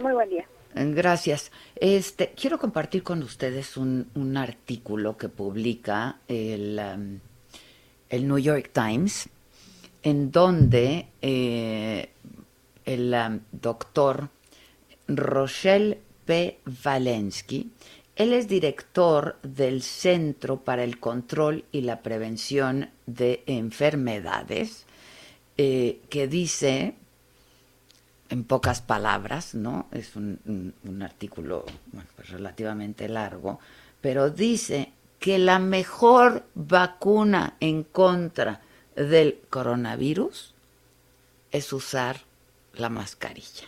Muy 0.00 0.12
buen 0.12 0.28
día. 0.28 0.44
Gracias. 0.72 1.50
Este, 1.74 2.32
quiero 2.40 2.58
compartir 2.58 3.02
con 3.02 3.24
ustedes 3.24 3.76
un, 3.76 4.08
un 4.14 4.36
artículo 4.36 5.16
que 5.16 5.28
publica 5.28 6.18
el, 6.28 6.78
um, 6.78 7.18
el 8.10 8.28
New 8.28 8.38
York 8.38 8.70
Times, 8.72 9.28
en 10.02 10.30
donde 10.30 11.08
eh, 11.22 12.10
el 12.84 13.14
um, 13.14 13.40
doctor 13.52 14.28
Rochelle 15.08 16.00
P. 16.24 16.60
Valensky. 16.64 17.70
Él 18.16 18.32
es 18.32 18.48
director 18.48 19.38
del 19.42 19.82
Centro 19.82 20.60
para 20.60 20.84
el 20.84 21.00
Control 21.00 21.64
y 21.72 21.80
la 21.80 22.00
Prevención 22.00 22.90
de 23.06 23.42
Enfermedades, 23.46 24.86
eh, 25.56 26.00
que 26.08 26.28
dice, 26.28 26.94
en 28.28 28.44
pocas 28.44 28.82
palabras, 28.82 29.54
¿no? 29.54 29.88
Es 29.90 30.14
un, 30.16 30.74
artículo 31.02 31.64
pues 32.14 32.30
relativamente 32.30 33.08
largo, 33.08 33.58
pero 34.00 34.30
dice 34.30 34.92
que 35.24 35.38
la 35.38 35.58
mejor 35.58 36.44
vacuna 36.54 37.56
en 37.60 37.82
contra 37.82 38.60
del 38.94 39.40
coronavirus 39.48 40.52
es 41.50 41.72
usar 41.72 42.20
la 42.74 42.90
mascarilla. 42.90 43.64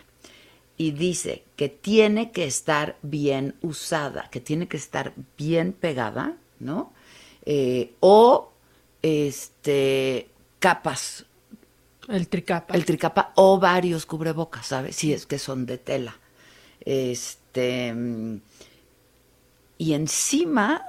Y 0.77 0.91
dice 0.91 1.45
que 1.55 1.67
tiene 1.67 2.29
que 2.31 2.45
estar 2.45 2.97
bien 3.01 3.55
usada, 3.63 4.29
que 4.29 4.39
tiene 4.39 4.67
que 4.67 4.77
estar 4.77 5.13
bien 5.35 5.73
pegada, 5.73 6.37
¿no? 6.59 6.93
Eh, 7.43 7.95
o 8.01 8.51
este 9.01 10.29
capas. 10.59 11.25
El 12.07 12.27
tricapa. 12.27 12.75
El 12.75 12.85
tricapa 12.85 13.31
o 13.33 13.57
varios 13.57 14.05
cubrebocas, 14.05 14.67
¿sabes? 14.67 14.95
Si 14.95 15.11
es 15.11 15.25
que 15.25 15.39
son 15.39 15.65
de 15.65 15.79
tela. 15.79 16.19
Este 16.81 17.95
y 19.79 19.93
encima 19.93 20.85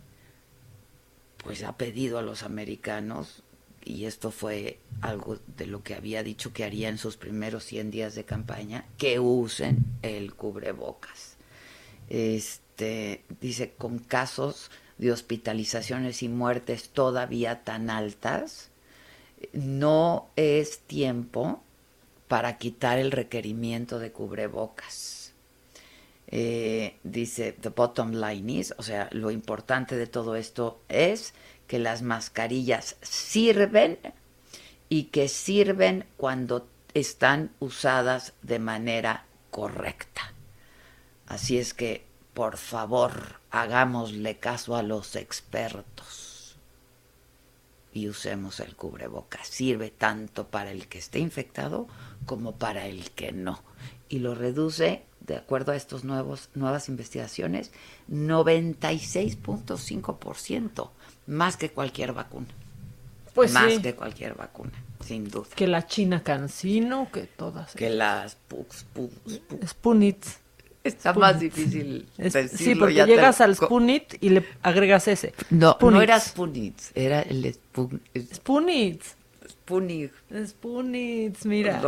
pues 1.36 1.62
ha 1.62 1.76
pedido 1.76 2.18
a 2.18 2.22
los 2.22 2.42
americanos, 2.42 3.44
y 3.84 4.06
esto 4.06 4.32
fue 4.32 4.80
algo 5.02 5.38
de 5.56 5.68
lo 5.68 5.84
que 5.84 5.94
había 5.94 6.24
dicho 6.24 6.52
que 6.52 6.64
haría 6.64 6.88
en 6.88 6.98
sus 6.98 7.16
primeros 7.16 7.62
100 7.62 7.92
días 7.92 8.16
de 8.16 8.24
campaña, 8.24 8.86
que 8.98 9.20
usen 9.20 9.84
el 10.02 10.34
cubrebocas. 10.34 11.36
Este, 12.08 13.22
dice, 13.40 13.72
con 13.78 14.00
casos 14.00 14.72
de 14.98 15.12
hospitalizaciones 15.12 16.24
y 16.24 16.28
muertes 16.28 16.88
todavía 16.88 17.62
tan 17.62 17.88
altas, 17.88 18.72
no 19.52 20.28
es 20.36 20.80
tiempo 20.80 21.62
para 22.28 22.58
quitar 22.58 22.98
el 22.98 23.10
requerimiento 23.10 23.98
de 23.98 24.12
cubrebocas. 24.12 25.32
Eh, 26.30 26.98
dice, 27.04 27.52
the 27.52 27.70
bottom 27.70 28.12
line 28.12 28.52
is, 28.52 28.74
o 28.76 28.82
sea, 28.82 29.08
lo 29.12 29.30
importante 29.30 29.96
de 29.96 30.06
todo 30.06 30.36
esto 30.36 30.82
es 30.88 31.32
que 31.66 31.78
las 31.78 32.02
mascarillas 32.02 32.96
sirven 33.00 33.98
y 34.90 35.04
que 35.04 35.28
sirven 35.28 36.04
cuando 36.18 36.68
están 36.92 37.50
usadas 37.60 38.34
de 38.42 38.58
manera 38.58 39.24
correcta. 39.50 40.34
Así 41.26 41.58
es 41.58 41.72
que, 41.72 42.04
por 42.34 42.58
favor, 42.58 43.40
hagámosle 43.50 44.36
caso 44.38 44.76
a 44.76 44.82
los 44.82 45.16
expertos 45.16 46.27
y 47.92 48.08
usemos 48.08 48.60
el 48.60 48.76
cubrebocas. 48.76 49.48
Sirve 49.48 49.90
tanto 49.90 50.46
para 50.48 50.70
el 50.70 50.86
que 50.88 50.98
esté 50.98 51.18
infectado 51.18 51.88
como 52.26 52.56
para 52.56 52.86
el 52.86 53.10
que 53.10 53.32
no. 53.32 53.62
Y 54.08 54.20
lo 54.20 54.34
reduce, 54.34 55.02
de 55.20 55.36
acuerdo 55.36 55.72
a 55.72 55.76
estas 55.76 56.04
nuevas 56.04 56.88
investigaciones, 56.88 57.72
96.5%, 58.10 60.90
más 61.26 61.56
que 61.56 61.70
cualquier 61.70 62.12
vacuna. 62.12 62.48
Pues 63.34 63.52
más 63.52 63.78
que 63.78 63.94
cualquier 63.94 64.34
vacuna, 64.34 64.72
sin 65.04 65.30
duda. 65.30 65.46
Que 65.54 65.68
la 65.68 65.86
China 65.86 66.24
Cancino, 66.24 67.08
que 67.12 67.24
todas. 67.24 67.74
Que 67.74 67.90
las 67.90 68.38
Spunits. 69.66 70.38
Está 70.88 71.12
más 71.12 71.38
difícil 71.38 72.06
decirlo. 72.16 72.48
Sí, 72.58 72.74
porque 72.74 73.06
llegas 73.06 73.40
al 73.40 73.56
Spunit 73.56 74.14
y 74.20 74.30
le 74.30 74.44
agregas 74.62 75.08
ese. 75.08 75.34
No, 75.50 75.76
no 75.80 76.00
era 76.00 76.18
Spunit, 76.20 76.78
era 76.94 77.22
el 77.22 77.52
Spun... 77.54 78.00
Spunit. 78.34 79.02
Spunit. 79.48 80.12
Spunit, 80.46 81.44
mira. 81.44 81.80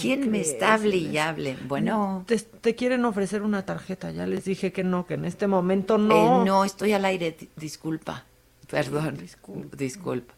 ¿Quién 0.00 0.30
me 0.30 0.40
está 0.40 0.74
hable 0.74 1.56
Bueno. 1.68 2.24
Te, 2.60 2.74
quieren 2.74 3.04
ofrecer 3.04 3.42
una 3.42 3.64
tarjeta, 3.64 4.10
ya 4.10 4.26
les 4.26 4.44
dije 4.44 4.72
que 4.72 4.82
no, 4.82 5.06
que 5.06 5.14
en 5.14 5.24
este 5.24 5.46
momento 5.46 5.98
no. 5.98 6.42
Eh, 6.42 6.44
no, 6.46 6.64
estoy 6.64 6.92
al 6.92 7.04
aire, 7.04 7.36
disculpa. 7.56 8.24
Perdón, 8.68 9.18
disculpa. 9.18 9.76
disculpa. 9.76 10.34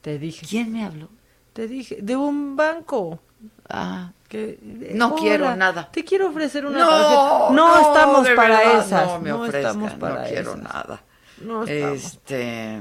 Te 0.00 0.18
dije. 0.18 0.46
¿Quién 0.46 0.72
me 0.72 0.84
habló? 0.84 1.08
Te 1.54 1.68
dije, 1.68 1.98
de 2.02 2.16
un 2.16 2.56
banco. 2.56 3.20
Ah, 3.68 4.10
que 4.28 4.58
no 4.92 5.14
quiero 5.14 5.54
nada. 5.56 5.88
Te 5.90 6.04
quiero 6.04 6.28
ofrecer 6.28 6.66
una 6.66 6.80
tarjeta. 6.80 7.50
No, 7.52 7.80
estamos 7.80 8.28
para 8.30 8.78
esas. 8.78 9.06
No 9.06 9.20
me 9.20 9.30
no 9.30 9.46
estamos 9.46 9.92
para 9.94 10.22
no 10.22 10.28
quiero 10.28 10.56
nada. 10.56 11.00
No 11.40 11.62
estamos. 11.62 12.04
Este 12.04 12.80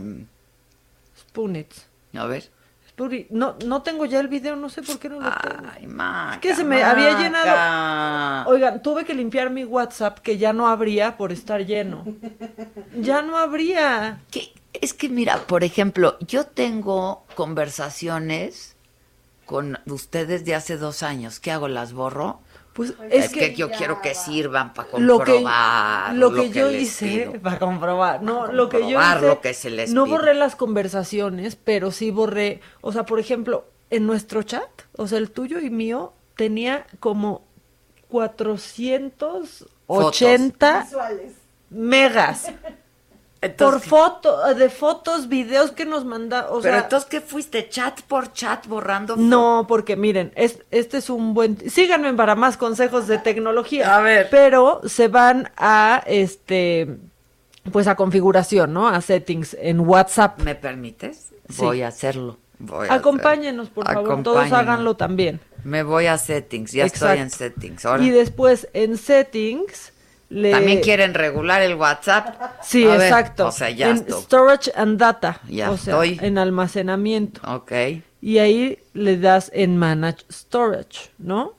Spunits. 1.17 1.87
A 2.15 2.25
ver. 2.25 2.51
No, 3.31 3.55
no 3.65 3.81
tengo 3.81 4.05
ya 4.05 4.19
el 4.19 4.27
video, 4.27 4.55
no 4.55 4.69
sé 4.69 4.83
por 4.83 4.99
qué 4.99 5.09
no 5.09 5.19
lo 5.19 5.29
tengo. 5.31 5.63
Ay, 5.73 5.87
maca, 5.87 6.35
Es 6.35 6.39
que 6.41 6.55
se 6.55 6.63
me 6.63 6.83
había 6.83 7.17
llenado. 7.19 8.49
Oigan, 8.49 8.83
tuve 8.83 9.03
que 9.03 9.15
limpiar 9.15 9.49
mi 9.49 9.65
WhatsApp 9.65 10.19
que 10.19 10.37
ya 10.37 10.53
no 10.53 10.67
abría 10.67 11.17
por 11.17 11.31
estar 11.31 11.65
lleno. 11.65 12.05
ya 12.95 13.23
no 13.23 13.37
habría. 13.37 14.19
Es 14.73 14.93
que 14.93 15.09
mira, 15.09 15.47
por 15.47 15.63
ejemplo, 15.63 16.17
yo 16.19 16.45
tengo 16.45 17.25
conversaciones 17.35 18.75
con 19.45 19.79
ustedes 19.85 20.45
de 20.45 20.55
hace 20.55 20.77
dos 20.77 21.03
años. 21.03 21.39
¿Qué 21.39 21.51
hago? 21.51 21.67
¿Las 21.67 21.93
borro? 21.93 22.39
Pues 22.73 22.95
es, 23.11 23.29
que, 23.29 23.53
yo 23.53 23.69
quiero 23.69 24.01
que 24.01 24.15
sirvan 24.15 24.73
para 24.73 24.89
comprobar 24.89 26.15
lo 26.15 26.33
que, 26.33 26.49
yo 26.49 26.71
hice 26.71 27.39
para 27.43 27.59
comprobar 27.59 28.23
no 28.23 28.51
lo 28.51 28.67
que 28.67 28.89
yo 28.89 28.99
hice 28.99 29.27
lo 29.27 29.41
que 29.41 29.53
se 29.53 29.69
les 29.69 29.93
no 29.93 30.07
borré 30.07 30.33
las 30.33 30.55
conversaciones 30.55 31.55
pero 31.55 31.91
sí 31.91 32.09
borré 32.09 32.61
o 32.81 32.91
sea 32.91 33.05
por 33.05 33.19
ejemplo 33.19 33.67
en 33.91 34.07
nuestro 34.07 34.41
chat 34.41 34.67
o 34.97 35.07
sea 35.07 35.19
el 35.19 35.29
tuyo 35.29 35.59
y 35.59 35.69
mío 35.69 36.13
tenía 36.35 36.87
como 36.99 37.43
480 38.07 40.87
megas 41.69 42.51
por 43.49 43.79
foto, 43.81 44.53
de 44.53 44.69
fotos, 44.69 45.27
videos 45.27 45.71
que 45.71 45.85
nos 45.85 46.05
manda, 46.05 46.47
o 46.49 46.61
Pero 46.61 46.75
sea, 46.75 46.83
entonces, 46.83 47.09
¿qué 47.09 47.21
fuiste? 47.21 47.69
¿Chat 47.69 48.01
por 48.01 48.31
chat 48.33 48.67
borrando? 48.67 49.15
No, 49.17 49.65
porque 49.67 49.95
miren, 49.95 50.31
es, 50.35 50.59
este 50.71 50.97
es 50.97 51.09
un 51.09 51.33
buen... 51.33 51.57
Síganme 51.69 52.13
para 52.13 52.35
más 52.35 52.57
consejos 52.57 53.07
de 53.07 53.17
tecnología. 53.17 53.95
A 53.95 54.01
ver. 54.01 54.27
Pero 54.29 54.81
se 54.85 55.07
van 55.07 55.51
a, 55.57 56.03
este, 56.05 56.97
pues 57.71 57.87
a 57.87 57.95
configuración, 57.95 58.73
¿no? 58.73 58.87
A 58.87 59.01
settings 59.01 59.55
en 59.59 59.79
WhatsApp. 59.81 60.39
¿Me 60.41 60.55
permites? 60.55 61.29
Sí. 61.49 61.61
Voy 61.61 61.81
a 61.81 61.89
hacerlo. 61.89 62.37
Voy 62.59 62.87
a 62.87 62.93
Acompáñenos, 62.93 63.69
por 63.69 63.85
favor, 63.85 64.23
todos 64.23 64.51
háganlo 64.51 64.95
también. 64.95 65.39
Me 65.63 65.83
voy 65.83 66.07
a 66.07 66.17
settings, 66.17 66.71
ya 66.71 66.85
estoy 66.85 67.19
en 67.19 67.29
settings. 67.29 67.85
Ahora. 67.85 68.03
Y 68.03 68.09
después 68.09 68.67
en 68.73 68.97
settings... 68.97 69.92
Le... 70.33 70.49
También 70.49 70.81
quieren 70.81 71.13
regular 71.13 71.61
el 71.61 71.75
WhatsApp. 71.75 72.35
Sí, 72.63 72.85
A 72.85 72.97
ver, 72.97 73.01
exacto. 73.01 73.47
o 73.47 73.51
sea, 73.51 73.69
ya 73.69 73.89
en 73.91 73.97
estoy. 73.97 74.21
storage 74.23 74.71
and 74.75 74.97
data. 74.99 75.39
Ya 75.47 75.69
o 75.69 75.77
sea, 75.77 75.93
estoy. 76.03 76.19
en 76.25 76.39
almacenamiento. 76.39 77.39
Ok. 77.53 77.71
Y 78.19 78.39
ahí 78.39 78.79
le 78.93 79.17
das 79.17 79.51
en 79.53 79.77
manage 79.77 80.25
storage, 80.31 81.11
¿no? 81.19 81.53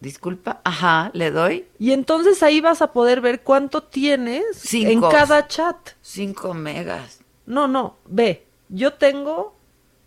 Disculpa, 0.00 0.60
ajá, 0.64 1.10
le 1.14 1.30
doy. 1.30 1.64
Y 1.78 1.92
entonces 1.92 2.42
ahí 2.42 2.60
vas 2.60 2.82
a 2.82 2.92
poder 2.92 3.22
ver 3.22 3.40
cuánto 3.40 3.82
tienes 3.82 4.44
Cinco. 4.54 4.90
en 4.90 5.00
cada 5.00 5.48
chat. 5.48 5.76
5 6.02 6.52
megas. 6.52 7.20
No, 7.46 7.68
no, 7.68 7.96
ve, 8.04 8.44
yo 8.68 8.92
tengo, 8.94 9.56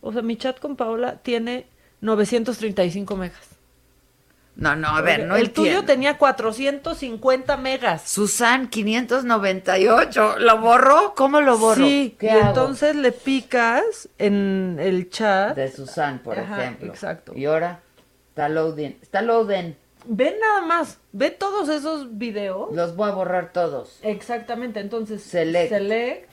o 0.01 0.13
sea, 0.13 0.21
mi 0.21 0.35
chat 0.37 0.59
con 0.59 0.75
Paola 0.75 1.15
tiene 1.23 1.65
935 2.01 3.15
megas. 3.15 3.56
No, 4.57 4.75
no, 4.75 4.87
a 4.89 5.01
ver, 5.01 5.27
no 5.27 5.35
El 5.35 5.45
entiendo. 5.47 5.79
tuyo 5.81 5.85
tenía 5.85 6.17
450 6.17 7.57
megas. 7.57 8.01
Susan, 8.09 8.67
598. 8.69 10.39
¿Lo 10.39 10.57
borro? 10.59 11.13
¿Cómo 11.15 11.41
lo 11.41 11.57
borro? 11.57 11.85
Sí, 11.85 12.15
¿Qué 12.19 12.25
y 12.25 12.29
hago? 12.29 12.47
entonces 12.47 12.95
le 12.95 13.11
picas 13.11 14.09
en 14.17 14.77
el 14.79 15.09
chat. 15.09 15.55
De 15.55 15.71
Susan, 15.71 16.19
por 16.19 16.39
Ajá, 16.39 16.59
ejemplo. 16.63 16.87
exacto. 16.91 17.33
Y 17.35 17.45
ahora 17.45 17.81
está 18.29 18.49
loading. 18.49 18.97
Está 19.01 19.21
loading. 19.21 19.75
Ve 20.09 20.37
nada 20.39 20.61
más, 20.61 20.99
ve 21.11 21.31
todos 21.31 21.67
esos 21.69 22.17
videos. 22.17 22.73
Los 22.73 22.95
voy 22.95 23.09
a 23.09 23.13
borrar 23.13 23.51
todos. 23.51 23.99
Exactamente, 24.03 24.79
entonces 24.79 25.21
Select. 25.21 25.69
select 25.69 26.29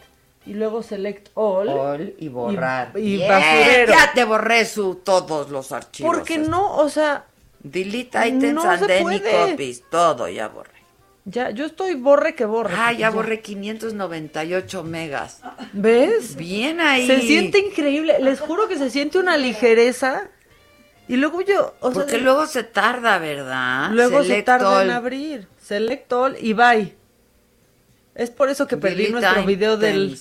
y 0.46 0.54
luego 0.54 0.82
select 0.82 1.28
all. 1.34 1.68
All 1.68 2.14
y 2.18 2.28
borrar. 2.28 2.92
Y, 2.94 2.98
y 3.00 3.16
Bien, 3.16 3.28
basurero. 3.28 3.92
Ya 3.92 4.12
te 4.14 4.24
borré 4.24 4.64
su, 4.64 4.94
todos 4.96 5.50
los 5.50 5.72
archivos. 5.72 6.14
Porque 6.16 6.38
no, 6.38 6.76
o 6.76 6.88
sea, 6.88 7.24
Delete 7.64 8.18
items 8.18 8.52
no 8.52 8.70
and 8.70 8.90
any 8.90 9.20
copies. 9.20 9.82
Todo 9.90 10.28
ya 10.28 10.48
borré. 10.48 10.84
ya, 11.24 11.48
yo 11.50 11.64
estoy 11.64 11.94
borre 11.94 12.34
que 12.34 12.44
borre. 12.44 12.74
Ah, 12.76 12.92
ya 12.92 13.08
borré 13.08 13.40
598 13.40 14.84
megas. 14.84 15.40
¿Ves? 15.72 16.36
Bien 16.36 16.80
ahí. 16.80 17.06
Se 17.06 17.22
siente 17.22 17.58
increíble, 17.58 18.18
les 18.20 18.38
juro 18.38 18.68
que 18.68 18.76
se 18.76 18.90
siente 18.90 19.18
una 19.18 19.38
ligereza. 19.38 20.28
Y 21.08 21.16
luego 21.16 21.40
yo, 21.40 21.74
o 21.80 21.90
sea, 21.90 22.02
Porque 22.02 22.18
luego 22.18 22.46
se 22.46 22.64
tarda, 22.64 23.18
¿verdad? 23.18 23.90
luego 23.92 24.22
se 24.24 24.42
tarda 24.42 24.84
en 24.84 24.90
abrir. 24.90 25.48
Select 25.58 26.12
all 26.12 26.36
y 26.38 26.52
bye. 26.52 26.94
Es 28.14 28.30
por 28.30 28.50
eso 28.50 28.66
que 28.66 28.76
perdí 28.76 29.06
Delete 29.06 29.12
nuestro 29.12 29.44
video 29.44 29.76
del. 29.78 30.18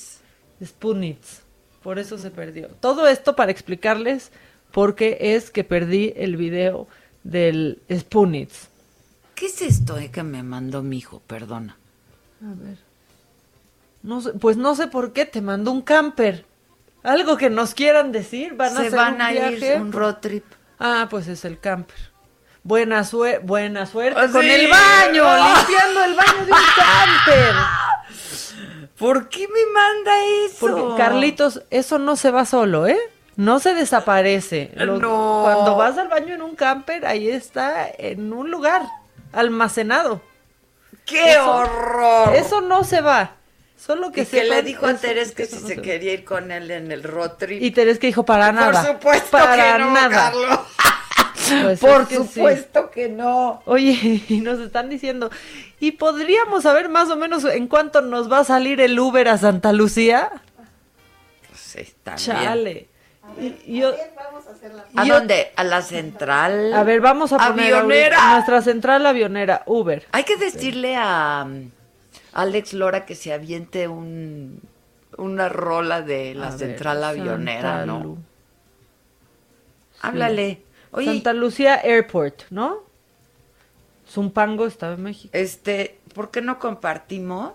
Spunitz. 0.63 1.41
Por 1.81 1.99
eso 1.99 2.17
se 2.17 2.31
perdió. 2.31 2.69
Todo 2.79 3.07
esto 3.07 3.35
para 3.35 3.51
explicarles 3.51 4.31
por 4.71 4.95
qué 4.95 5.17
es 5.19 5.51
que 5.51 5.65
perdí 5.65 6.13
el 6.15 6.37
video 6.37 6.87
del 7.23 7.81
Spunitz. 7.91 8.67
¿Qué 9.35 9.47
es 9.47 9.61
esto 9.61 9.97
eh, 9.97 10.11
que 10.11 10.23
me 10.23 10.43
mandó 10.43 10.81
mi 10.83 10.97
hijo? 10.97 11.21
Perdona. 11.27 11.77
A 12.41 12.53
ver. 12.63 12.77
No 14.03 14.21
sé, 14.21 14.33
pues 14.33 14.57
no 14.57 14.75
sé 14.75 14.87
por 14.87 15.13
qué 15.13 15.25
te 15.25 15.41
mandó 15.41 15.71
un 15.71 15.81
camper. 15.81 16.45
Algo 17.03 17.37
que 17.37 17.49
nos 17.49 17.73
quieran 17.73 18.11
decir. 18.11 18.53
Van 18.55 18.73
a 18.75 18.81
Se 18.81 18.87
hacer 18.87 18.99
van 18.99 19.15
un 19.15 19.21
a 19.21 19.33
ir 19.33 19.77
un 19.81 19.91
road 19.91 20.15
trip. 20.17 20.45
Ah, 20.79 21.07
pues 21.09 21.27
es 21.27 21.45
el 21.45 21.59
camper. 21.59 21.97
Buena, 22.63 23.03
sue- 23.03 23.39
buena 23.39 23.85
suerte 23.85 24.19
Ah, 24.21 24.27
con 24.31 24.41
sí. 24.41 24.49
el 24.49 24.69
baño, 24.69 25.23
Ah. 25.25 25.55
limpiando 25.67 26.03
el 26.03 26.15
baño 26.15 26.45
de 26.45 26.51
un 26.51 26.57
camper. 26.77 27.55
¿Por 28.97 29.27
qué 29.29 29.47
me 29.47 29.65
manda 29.73 30.11
eso? 30.45 30.57
Porque 30.59 30.97
Carlitos, 30.97 31.61
eso 31.71 31.99
no 31.99 32.15
se 32.15 32.31
va 32.31 32.45
solo, 32.45 32.87
¿eh? 32.87 32.97
No 33.35 33.59
se 33.59 33.73
desaparece. 33.73 34.71
Lo- 34.75 34.97
No. 34.99 35.41
Cuando 35.43 35.75
vas 35.75 35.97
al 35.97 36.07
baño 36.07 36.35
en 36.35 36.41
un 36.41 36.55
camper, 36.55 37.05
ahí 37.05 37.29
está 37.29 37.87
en 37.97 38.31
un 38.33 38.51
lugar 38.51 38.83
almacenado. 39.31 40.21
¡Qué 41.05 41.33
Eso- 41.33 41.51
horror! 41.55 42.35
Eso 42.35 42.61
no 42.61 42.83
se 42.83 43.01
va. 43.01 43.31
Solo 43.77 44.11
que 44.13 44.21
y 44.21 44.25
que 44.25 44.45
le 44.45 44.61
dijo 44.61 44.85
a 44.85 44.93
Teres 44.93 45.33
que 45.33 45.45
si 45.45 45.55
no 45.61 45.67
se 45.67 45.81
quería 45.81 46.13
ir 46.13 46.23
con 46.23 46.51
él 46.51 46.71
en 46.71 46.91
el 46.91 47.03
road 47.03 47.31
trip. 47.31 47.61
Y 47.61 47.71
Teres 47.71 47.99
que 47.99 48.07
dijo 48.07 48.23
para 48.23 48.51
nada. 48.53 48.81
Por 48.81 48.93
supuesto 48.93 49.31
para 49.31 49.73
que 49.73 49.79
no, 49.79 49.91
nada. 49.91 50.31
Pues 51.63 51.79
Por 51.81 52.07
sí. 52.07 52.15
supuesto 52.15 52.89
que 52.89 53.09
no. 53.09 53.61
Oye, 53.65 54.23
y 54.29 54.39
nos 54.39 54.59
están 54.59 54.89
diciendo, 54.89 55.29
¿y 55.81 55.91
podríamos 55.93 56.63
saber 56.63 56.87
más 56.87 57.09
o 57.09 57.17
menos 57.17 57.43
en 57.43 57.67
cuánto 57.67 57.99
nos 58.01 58.31
va 58.31 58.39
a 58.39 58.43
salir 58.45 58.79
el 58.79 58.97
Uber 58.97 59.27
a 59.27 59.37
Santa 59.37 59.73
Lucía? 59.73 60.31
Sí, 61.53 61.93
también. 62.03 62.25
Chale. 62.37 62.87
Yo- 63.67 63.93
¿A 64.95 65.05
yo- 65.05 65.15
dónde? 65.15 65.51
¿A 65.55 65.63
la 65.63 65.81
central? 65.81 66.73
A 66.73 66.83
ver, 66.83 67.01
vamos 67.01 67.31
a 67.33 67.37
poner 67.37 67.73
Avionera. 67.73 68.17
ahorita 68.17 68.33
nuestra 68.33 68.61
central 68.61 69.05
avionera, 69.05 69.63
Uber. 69.65 70.05
Hay 70.11 70.23
que 70.23 70.35
decirle 70.37 70.95
a 70.97 71.43
um, 71.45 71.69
Alex 72.33 72.73
Lora 72.73 73.05
que 73.05 73.15
se 73.15 73.33
aviente 73.33 73.87
un 73.87 74.61
una 75.17 75.47
rola 75.47 76.01
de 76.01 76.33
la 76.35 76.47
A 76.47 76.49
ver, 76.51 76.59
central 76.59 77.03
avionera, 77.03 77.61
Santa 77.61 77.85
¿no? 77.85 78.03
Lu- 78.03 78.17
Háblale. 80.01 80.61
Oye, 80.91 81.05
Santa 81.05 81.33
Lucía 81.33 81.75
Airport, 81.75 82.43
¿no? 82.49 82.77
Zumpango 84.09 84.65
estaba 84.67 84.93
en 84.95 85.03
México. 85.03 85.29
este, 85.33 85.99
¿por 86.13 86.29
qué 86.29 86.41
no 86.41 86.59
compartimos 86.59 87.51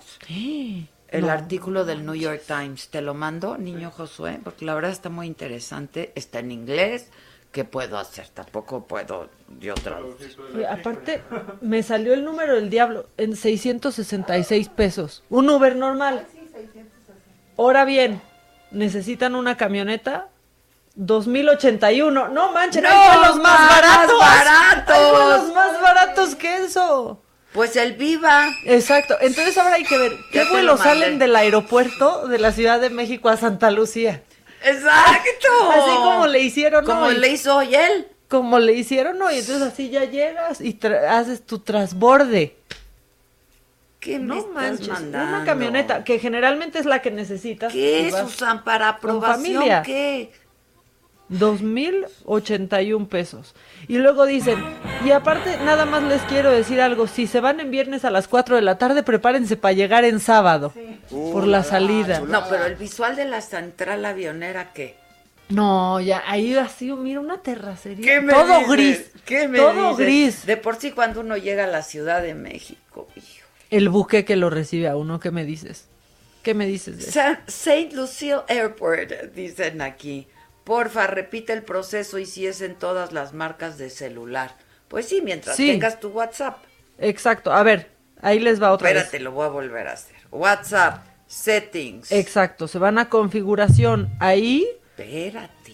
el 1.08 1.22
No. 1.26 1.30
artículo 1.32 1.84
del 1.84 2.04
New 2.04 2.14
York 2.14 2.42
Times? 2.46 2.88
Te 2.88 3.00
lo 3.00 3.14
mando, 3.14 3.56
niño 3.58 3.90
Josué, 3.90 4.40
porque 4.42 4.64
la 4.64 4.74
verdad 4.74 4.90
está 4.90 5.08
muy 5.08 5.26
interesante. 5.26 6.12
Está 6.14 6.38
en 6.40 6.52
inglés. 6.52 7.08
¿Qué 7.52 7.64
puedo 7.64 7.98
hacer? 7.98 8.28
Tampoco 8.28 8.84
puedo 8.84 9.30
yo 9.58 9.74
traducir. 9.74 10.36
Aparte, 10.70 11.22
me 11.62 11.82
salió 11.82 12.12
el 12.12 12.22
número 12.24 12.54
del 12.54 12.68
diablo 12.68 13.06
en 13.16 13.34
666 13.36 14.68
pesos. 14.68 15.22
Un 15.30 15.48
Uber 15.48 15.74
normal. 15.74 16.26
Ahora 17.56 17.84
bien, 17.86 18.20
necesitan 18.70 19.34
una 19.34 19.56
camioneta 19.56 20.28
2081. 20.94 22.28
No 22.28 22.52
manchen, 22.52 22.82
¡No, 22.82 22.88
hay 22.90 23.18
vuelos 23.18 23.36
más 23.38 23.60
más 23.60 23.70
baratos. 23.82 24.18
baratos! 24.20 24.94
Hay 24.96 25.10
vuelos 25.10 25.54
más 25.54 25.80
baratos 25.82 26.34
que 26.34 26.56
eso. 26.64 27.22
Pues 27.58 27.74
el 27.74 27.94
Viva. 27.94 28.54
Exacto. 28.66 29.16
Entonces 29.20 29.58
ahora 29.58 29.74
hay 29.74 29.82
que 29.82 29.98
ver 29.98 30.12
qué 30.30 30.44
vuelos 30.44 30.78
salen 30.78 31.18
del 31.18 31.34
aeropuerto 31.34 32.28
de 32.28 32.38
la 32.38 32.52
Ciudad 32.52 32.80
de 32.80 32.88
México 32.88 33.28
a 33.28 33.36
Santa 33.36 33.72
Lucía. 33.72 34.22
Exacto. 34.62 35.48
Así 35.72 35.90
como 35.96 36.28
le 36.28 36.38
hicieron 36.38 36.84
Como 36.84 37.06
hoy. 37.06 37.16
le 37.16 37.28
hizo 37.30 37.56
hoy 37.56 37.74
él. 37.74 38.06
Como 38.28 38.60
le 38.60 38.74
hicieron 38.74 39.20
hoy. 39.20 39.40
Entonces 39.40 39.62
así 39.62 39.90
ya 39.90 40.04
llegas 40.04 40.60
y 40.60 40.78
haces 41.10 41.44
tu 41.44 41.58
transborde. 41.58 42.54
¿Qué 43.98 44.20
me 44.20 44.26
No 44.26 44.34
estás 44.38 44.54
manches, 44.54 44.88
mandando? 44.88 45.36
una 45.38 45.44
camioneta 45.44 46.04
que 46.04 46.20
generalmente 46.20 46.78
es 46.78 46.86
la 46.86 47.02
que 47.02 47.10
necesitas. 47.10 47.72
¿Qué, 47.72 48.12
Susan, 48.16 48.62
para 48.62 48.88
aprobación? 48.90 49.54
familia. 49.56 49.82
¿Qué? 49.82 50.30
Dos 51.28 51.60
mil 51.60 52.06
ochenta 52.24 52.80
y 52.80 52.94
un 52.94 53.06
pesos. 53.06 53.54
Y 53.86 53.98
luego 53.98 54.24
dicen, 54.24 54.58
y 55.04 55.10
aparte 55.10 55.58
nada 55.58 55.84
más 55.84 56.02
les 56.02 56.22
quiero 56.22 56.50
decir 56.50 56.80
algo, 56.80 57.06
si 57.06 57.26
se 57.26 57.40
van 57.40 57.60
en 57.60 57.70
viernes 57.70 58.04
a 58.06 58.10
las 58.10 58.28
4 58.28 58.56
de 58.56 58.62
la 58.62 58.78
tarde, 58.78 59.02
prepárense 59.02 59.56
para 59.56 59.72
llegar 59.72 60.04
en 60.04 60.20
sábado, 60.20 60.72
por 61.10 61.46
la 61.46 61.64
salida. 61.64 62.20
No, 62.20 62.48
pero 62.48 62.64
el 62.64 62.76
visual 62.76 63.14
de 63.14 63.26
la 63.26 63.42
central 63.42 64.04
avionera, 64.06 64.72
¿qué? 64.72 64.96
No, 65.50 66.00
ya, 66.00 66.22
ahí 66.26 66.54
así, 66.54 66.92
mira, 66.92 67.20
una 67.20 67.38
terracería. 67.38 68.04
¿Qué 68.04 68.20
me 68.20 68.32
todo 68.32 68.58
dices? 68.58 68.68
gris. 68.68 69.10
¿Qué 69.24 69.48
me 69.48 69.58
todo 69.58 69.90
dices? 69.90 70.06
gris. 70.06 70.46
De 70.46 70.56
por 70.56 70.76
sí 70.76 70.92
cuando 70.92 71.20
uno 71.20 71.36
llega 71.36 71.64
a 71.64 71.68
la 71.68 71.82
Ciudad 71.82 72.22
de 72.22 72.34
México, 72.34 73.08
hijo. 73.16 73.46
El 73.70 73.88
buque 73.90 74.24
que 74.24 74.36
lo 74.36 74.48
recibe 74.50 74.88
a 74.88 74.96
uno, 74.96 75.20
¿qué 75.20 75.30
me 75.30 75.44
dices? 75.44 75.86
¿Qué 76.42 76.54
me 76.54 76.66
dices 76.66 76.98
de 76.98 77.36
Saint 77.46 77.92
Lucille 77.92 78.40
Airport, 78.48 79.10
dicen 79.34 79.82
aquí. 79.82 80.26
Porfa, 80.68 81.06
repite 81.06 81.54
el 81.54 81.62
proceso 81.62 82.18
y 82.18 82.26
si 82.26 82.46
es 82.46 82.60
en 82.60 82.74
todas 82.74 83.12
las 83.12 83.32
marcas 83.32 83.78
de 83.78 83.88
celular. 83.88 84.54
Pues 84.88 85.08
sí, 85.08 85.22
mientras 85.22 85.56
Sí. 85.56 85.68
tengas 85.70 85.98
tu 85.98 86.08
WhatsApp. 86.10 86.58
Exacto, 86.98 87.50
a 87.50 87.62
ver, 87.62 87.90
ahí 88.20 88.38
les 88.38 88.62
va 88.62 88.72
otra 88.72 88.90
Espérate, 88.90 89.16
vez. 89.16 89.22
lo 89.24 89.32
voy 89.32 89.46
a 89.46 89.48
volver 89.48 89.88
a 89.88 89.92
hacer. 89.94 90.14
WhatsApp, 90.30 91.06
settings. 91.26 92.12
Exacto, 92.12 92.68
se 92.68 92.78
van 92.78 92.98
a 92.98 93.08
configuración, 93.08 94.10
ahí, 94.20 94.68
Espérate. 94.98 95.72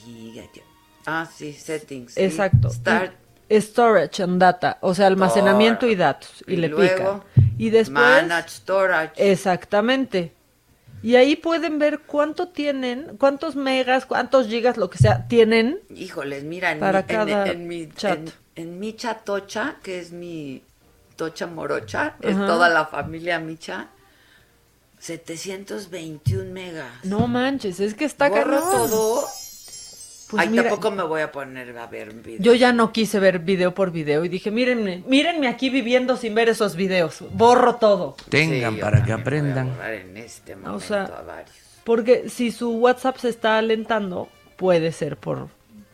Ah, 1.06 1.28
sí, 1.36 1.52
settings. 1.54 2.14
sí. 2.14 2.22
exacto. 2.22 2.70
Start. 2.70 3.14
Storage 3.50 4.22
and 4.22 4.40
data, 4.40 4.78
o 4.80 4.94
sea, 4.94 5.08
almacenamiento 5.08 5.88
y 5.88 5.96
datos. 5.96 6.44
Y, 6.46 6.52
Y 6.54 6.56
le 6.56 6.68
luego, 6.68 7.24
pican. 7.34 7.52
Y 7.58 7.70
después, 7.70 7.98
Manage 7.98 8.48
storage. 8.48 9.12
exactamente. 9.32 10.33
Y 11.04 11.16
ahí 11.16 11.36
pueden 11.36 11.78
ver 11.78 12.00
cuánto 12.00 12.48
tienen, 12.48 13.18
cuántos 13.18 13.56
megas, 13.56 14.06
cuántos 14.06 14.46
gigas, 14.48 14.78
lo 14.78 14.88
que 14.88 14.96
sea, 14.96 15.28
tienen. 15.28 15.80
Híjoles, 15.94 16.44
mira, 16.44 16.72
en, 16.72 16.80
para 16.80 17.02
mi, 17.02 17.06
cada 17.06 17.46
en, 17.46 17.68
mi 17.68 17.90
chat. 17.90 18.16
En, 18.16 18.32
en 18.56 18.78
mi 18.80 18.96
chatocha, 18.96 19.76
que 19.82 19.98
es 19.98 20.12
mi 20.12 20.62
tocha 21.16 21.46
morocha, 21.46 22.16
es 22.22 22.34
toda 22.34 22.70
la 22.70 22.86
familia 22.86 23.38
Micha, 23.38 23.88
721 24.98 26.50
megas. 26.50 27.04
No 27.04 27.28
manches, 27.28 27.80
es 27.80 27.94
que 27.94 28.06
está 28.06 28.30
cabrón. 28.30 28.60
todo. 28.62 29.28
Pues 30.34 30.46
Ay, 30.46 30.50
mira, 30.50 30.64
tampoco 30.64 30.90
me 30.90 31.04
voy 31.04 31.20
a 31.20 31.30
poner 31.30 31.78
a 31.78 31.86
ver 31.86 32.12
video. 32.12 32.40
Yo 32.40 32.54
ya 32.54 32.72
no 32.72 32.92
quise 32.92 33.20
ver 33.20 33.38
video 33.38 33.72
por 33.72 33.92
video 33.92 34.24
y 34.24 34.28
dije, 34.28 34.50
mírenme, 34.50 35.04
mírenme 35.06 35.46
aquí 35.46 35.70
viviendo 35.70 36.16
sin 36.16 36.34
ver 36.34 36.48
esos 36.48 36.74
videos. 36.74 37.22
Borro 37.32 37.76
todo. 37.76 38.16
Tengan 38.30 38.74
Sí, 38.74 38.80
para 38.80 39.04
que 39.04 39.12
también 39.12 39.44
voy 39.44 39.58
a 39.58 39.62
aprendan. 39.62 39.72
en 39.92 40.16
este 40.16 40.56
momento 40.56 40.76
O 40.76 40.80
sea, 40.80 41.04
a 41.04 41.22
varios. 41.22 41.54
Porque 41.84 42.28
si 42.28 42.50
su 42.50 42.72
WhatsApp 42.78 43.18
se 43.18 43.28
está 43.28 43.58
alentando, 43.58 44.28
puede 44.56 44.90
ser 44.90 45.16
por 45.16 45.48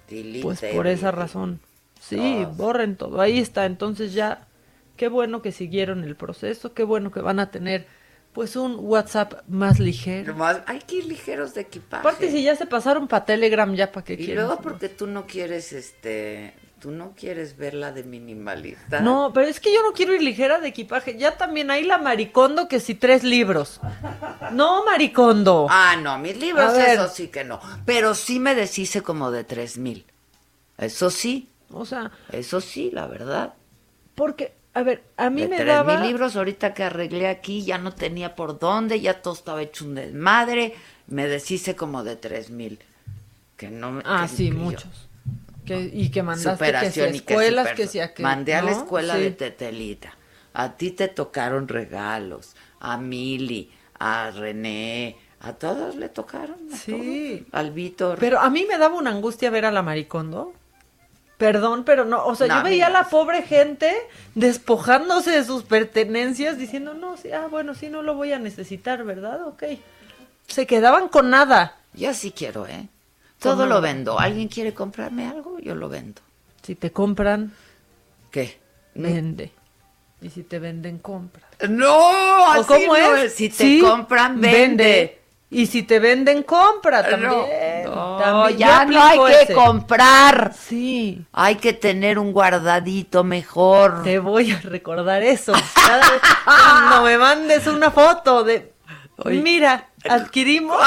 Delete 0.08 0.42
pues 0.42 0.60
por 0.74 0.86
esa 0.86 1.10
razón. 1.10 1.60
Sí, 2.00 2.46
borren 2.56 2.96
todo. 2.96 3.20
Ahí 3.20 3.38
está. 3.38 3.66
Entonces 3.66 4.14
ya, 4.14 4.46
qué 4.96 5.08
bueno 5.08 5.42
que 5.42 5.52
siguieron 5.52 6.02
el 6.04 6.16
proceso, 6.16 6.72
qué 6.72 6.82
bueno 6.82 7.10
que 7.10 7.20
van 7.20 7.40
a 7.40 7.50
tener 7.50 7.86
pues 8.40 8.56
un 8.56 8.76
WhatsApp 8.78 9.42
más 9.48 9.78
ligero. 9.78 10.34
Hay 10.64 10.78
que 10.78 10.96
ir 10.96 11.04
ligeros 11.04 11.52
de 11.52 11.60
equipaje. 11.60 12.00
Aparte 12.00 12.30
si 12.30 12.42
ya 12.42 12.56
se 12.56 12.64
pasaron 12.64 13.06
para 13.06 13.26
Telegram, 13.26 13.70
ya 13.74 13.92
para 13.92 14.02
qué 14.02 14.14
y 14.14 14.16
quieren. 14.16 14.36
luego 14.36 14.62
porque 14.62 14.88
tú 14.88 15.06
no 15.06 15.26
quieres, 15.26 15.74
este, 15.74 16.54
tú 16.78 16.90
no 16.90 17.12
quieres 17.14 17.58
verla 17.58 17.92
de 17.92 18.02
minimalista. 18.02 19.02
No, 19.02 19.30
pero 19.34 19.46
es 19.46 19.60
que 19.60 19.74
yo 19.74 19.82
no 19.82 19.92
quiero 19.92 20.14
ir 20.14 20.22
ligera 20.22 20.58
de 20.58 20.68
equipaje. 20.68 21.18
Ya 21.18 21.36
también 21.36 21.70
hay 21.70 21.84
la 21.84 21.98
maricondo 21.98 22.66
que 22.66 22.80
si 22.80 22.94
tres 22.94 23.24
libros. 23.24 23.78
No, 24.52 24.86
maricondo. 24.86 25.66
Ah, 25.68 25.96
no, 26.02 26.18
mis 26.18 26.38
libros, 26.38 26.78
eso 26.78 27.08
sí 27.08 27.28
que 27.28 27.44
no. 27.44 27.60
Pero 27.84 28.14
sí 28.14 28.40
me 28.40 28.54
deshice 28.54 29.02
como 29.02 29.30
de 29.30 29.44
tres 29.44 29.76
mil. 29.76 30.06
Eso 30.78 31.10
sí. 31.10 31.50
O 31.72 31.84
sea, 31.84 32.10
Eso 32.32 32.62
sí, 32.62 32.90
la 32.90 33.06
verdad. 33.06 33.52
porque, 34.14 34.54
a 34.74 34.82
ver, 34.82 35.02
a 35.16 35.30
mí 35.30 35.42
de 35.42 35.48
me 35.48 35.56
tres 35.56 35.68
daba... 35.68 35.98
mil 35.98 36.06
libros 36.08 36.36
ahorita 36.36 36.74
que 36.74 36.84
arreglé 36.84 37.28
aquí, 37.28 37.64
ya 37.64 37.78
no 37.78 37.92
tenía 37.92 38.34
por 38.36 38.58
dónde, 38.58 39.00
ya 39.00 39.20
todo 39.22 39.34
estaba 39.34 39.62
hecho 39.62 39.84
un 39.84 39.94
desmadre. 39.96 40.74
Me 41.08 41.26
deshice 41.26 41.74
como 41.74 42.04
de 42.04 42.16
tres 42.16 42.50
mil. 42.50 42.78
Que 43.56 43.68
no 43.68 43.90
me... 43.92 44.02
Ah, 44.06 44.26
que- 44.30 44.36
sí, 44.36 44.50
muchos. 44.52 45.08
Que, 45.66 45.90
y 45.92 46.10
que 46.10 46.22
mandaste 46.22 46.52
superación 46.52 47.06
que 47.08 47.12
si 47.12 47.18
y 47.18 47.20
que 47.20 47.32
escuelas, 47.34 47.64
super- 47.68 47.76
que 47.76 47.86
si 47.86 48.00
aquel, 48.00 48.22
Mandé 48.24 48.54
a 48.54 48.62
la 48.62 48.70
escuela 48.72 49.14
Sí. 49.16 49.22
de 49.22 49.30
Tetelita. 49.32 50.14
A 50.54 50.76
ti 50.76 50.90
te 50.92 51.08
tocaron 51.08 51.68
regalos. 51.68 52.54
A 52.80 52.96
Mili, 52.96 53.70
a 53.98 54.30
René, 54.30 55.16
a 55.40 55.52
todos 55.52 55.96
le 55.96 56.08
tocaron. 56.08 56.56
a 56.72 56.76
Sí. 56.76 56.92
todos. 57.42 57.54
Al 57.60 57.70
Víctor. 57.72 58.18
Pero 58.18 58.40
a 58.40 58.48
mí 58.50 58.64
me 58.68 58.78
daba 58.78 58.94
una 58.96 59.10
angustia 59.10 59.50
ver 59.50 59.64
a 59.66 59.70
la 59.70 59.82
maricondo. 59.82 60.54
Perdón, 61.40 61.84
pero 61.84 62.04
no, 62.04 62.26
o 62.26 62.34
sea, 62.34 62.48
No, 62.48 62.58
yo 62.58 62.64
veía 62.64 62.88
a 62.88 62.90
la 62.90 63.08
pobre 63.08 63.40
gente 63.40 63.90
despojándose 64.34 65.30
de 65.30 65.42
sus 65.42 65.62
pertenencias 65.62 66.58
diciendo, 66.58 66.92
no, 66.92 67.16
sí, 67.16 67.32
ah, 67.32 67.46
bueno, 67.50 67.74
sí, 67.74 67.88
no 67.88 68.02
lo 68.02 68.14
voy 68.14 68.34
a 68.34 68.38
necesitar, 68.38 69.04
¿verdad? 69.04 69.46
Ok. 69.46 69.62
Se 70.46 70.66
quedaban 70.66 71.08
con 71.08 71.30
nada. 71.30 71.78
Yo 71.94 72.12
sí 72.12 72.32
quiero, 72.32 72.66
¿eh? 72.66 72.88
Todo 73.38 73.64
lo 73.64 73.80
vendo. 73.80 74.20
¿Alguien 74.20 74.48
quiere 74.48 74.74
comprarme 74.74 75.28
algo? 75.28 75.58
Yo 75.60 75.74
lo 75.74 75.88
vendo. 75.88 76.20
Si 76.62 76.74
te 76.74 76.92
compran, 76.92 77.54
¿Qué? 78.30 78.58
vende. 78.94 79.50
Y 80.20 80.28
si 80.28 80.42
te 80.42 80.58
venden, 80.58 80.98
compra. 80.98 81.48
No, 81.70 81.96
¿O 81.96 82.50
así 82.50 82.64
cómo 82.64 82.98
no 82.98 83.16
es? 83.16 83.24
es. 83.24 83.34
Si 83.34 83.48
te 83.48 83.54
Sí, 83.64 83.80
compran, 83.80 84.38
vende. 84.42 85.19
Y 85.52 85.66
si 85.66 85.82
te 85.82 85.98
venden, 85.98 86.44
compra 86.44 87.02
también. 87.08 87.84
No, 87.84 88.18
También. 88.18 88.58
Ya 88.58 88.84
no 88.84 89.02
hay 89.02 89.18
que 89.18 89.42
ese. 89.42 89.52
comprar. 89.52 90.52
Sí. 90.54 91.24
Hay 91.32 91.56
que 91.56 91.72
tener 91.72 92.20
un 92.20 92.32
guardadito 92.32 93.24
mejor. 93.24 94.04
Te 94.04 94.20
voy 94.20 94.52
a 94.52 94.60
recordar 94.60 95.24
eso. 95.24 95.52
Cada 95.74 96.08
vez 96.08 96.20
cuando 96.44 97.02
me 97.02 97.18
mandes 97.18 97.66
una 97.66 97.90
foto 97.90 98.44
de, 98.44 98.72
mira, 99.24 99.88
adquirimos. 100.08 100.78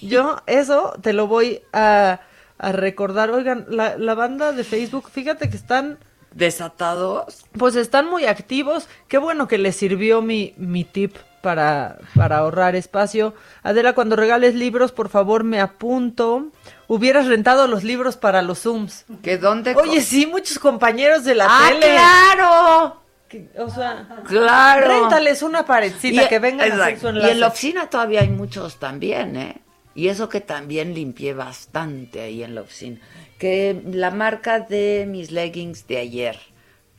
Yo 0.00 0.36
eso 0.46 0.94
te 1.02 1.12
lo 1.12 1.26
voy 1.26 1.60
a, 1.74 2.20
a 2.58 2.72
recordar. 2.72 3.30
Oigan, 3.30 3.66
la, 3.68 3.98
la 3.98 4.14
banda 4.14 4.52
de 4.52 4.64
Facebook, 4.64 5.10
fíjate 5.10 5.50
que 5.50 5.56
están, 5.56 5.98
Desatados. 6.32 7.44
pues 7.58 7.76
están 7.76 8.08
muy 8.08 8.24
activos. 8.26 8.88
Qué 9.08 9.18
bueno 9.18 9.48
que 9.48 9.58
les 9.58 9.76
sirvió 9.76 10.22
mi, 10.22 10.54
mi 10.56 10.84
tip 10.84 11.14
para, 11.46 11.98
para 12.16 12.38
ahorrar 12.38 12.74
espacio. 12.74 13.32
Adela, 13.62 13.92
cuando 13.92 14.16
regales 14.16 14.56
libros, 14.56 14.90
por 14.90 15.08
favor 15.08 15.44
me 15.44 15.60
apunto. 15.60 16.48
Hubieras 16.88 17.28
rentado 17.28 17.68
los 17.68 17.84
libros 17.84 18.16
para 18.16 18.42
los 18.42 18.62
Zooms. 18.62 19.04
¿Que 19.22 19.38
dónde? 19.38 19.72
Oye, 19.76 20.00
sí, 20.00 20.26
muchos 20.26 20.58
compañeros 20.58 21.22
de 21.22 21.36
la 21.36 21.46
¡Ah, 21.48 21.68
tele. 21.68 21.86
claro! 21.86 23.00
Que- 23.28 23.48
o 23.58 23.70
sea, 23.70 24.08
Claro. 24.26 24.88
réntales 24.88 25.44
una 25.44 25.64
paredcita 25.64 26.24
Y- 26.24 26.28
que 26.28 26.40
vengan 26.40 26.72
a 26.72 26.82
hacer 26.84 26.98
su 26.98 27.06
Y 27.06 27.10
enlace. 27.10 27.30
en 27.30 27.38
la 27.40 27.46
oficina 27.46 27.88
todavía 27.90 28.22
hay 28.22 28.28
muchos 28.30 28.80
también, 28.80 29.36
¿eh? 29.36 29.62
Y 29.94 30.08
eso 30.08 30.28
que 30.28 30.40
también 30.40 30.94
limpié 30.94 31.32
bastante 31.32 32.22
ahí 32.22 32.42
en 32.42 32.56
la 32.56 32.62
oficina. 32.62 32.98
Que 33.38 33.80
la 33.92 34.10
marca 34.10 34.58
de 34.58 35.06
mis 35.08 35.30
leggings 35.30 35.86
de 35.86 35.98
ayer, 35.98 36.38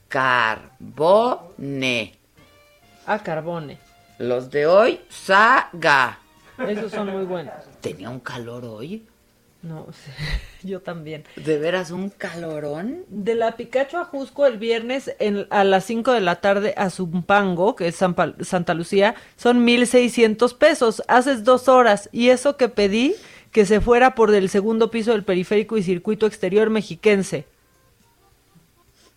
Carbone. 0.07 2.13
Ah, 3.05 3.19
Carbone. 3.19 3.77
Los 4.17 4.49
de 4.49 4.65
hoy, 4.65 5.01
Saga. 5.09 6.19
Esos 6.67 6.91
son 6.91 7.11
muy 7.11 7.25
buenos. 7.25 7.53
Tenía 7.81 8.09
un 8.09 8.19
calor 8.19 8.65
hoy. 8.65 9.05
No 9.61 9.87
sé, 9.91 10.11
yo 10.67 10.81
también. 10.81 11.23
¿De 11.35 11.57
veras 11.57 11.91
un 11.91 12.09
calorón? 12.09 13.03
De 13.09 13.35
la 13.35 13.57
Picacho 13.57 13.97
a 13.97 14.05
Jusco 14.05 14.45
el 14.45 14.57
viernes 14.57 15.15
en, 15.19 15.47
a 15.49 15.63
las 15.63 15.85
5 15.85 16.13
de 16.13 16.21
la 16.21 16.37
tarde 16.37 16.73
a 16.77 16.89
Zumpango, 16.89 17.75
que 17.75 17.87
es 17.87 17.95
San 17.95 18.15
Santa 18.41 18.73
Lucía, 18.73 19.15
son 19.35 19.65
1.600 19.65 20.57
pesos. 20.57 21.03
Haces 21.07 21.43
dos 21.43 21.67
horas. 21.67 22.09
Y 22.11 22.29
eso 22.29 22.57
que 22.57 22.69
pedí, 22.69 23.15
que 23.51 23.65
se 23.65 23.81
fuera 23.81 24.15
por 24.15 24.33
el 24.33 24.49
segundo 24.49 24.91
piso 24.91 25.11
del 25.11 25.23
periférico 25.23 25.77
y 25.77 25.83
circuito 25.83 26.25
exterior 26.25 26.69
mexiquense. 26.69 27.45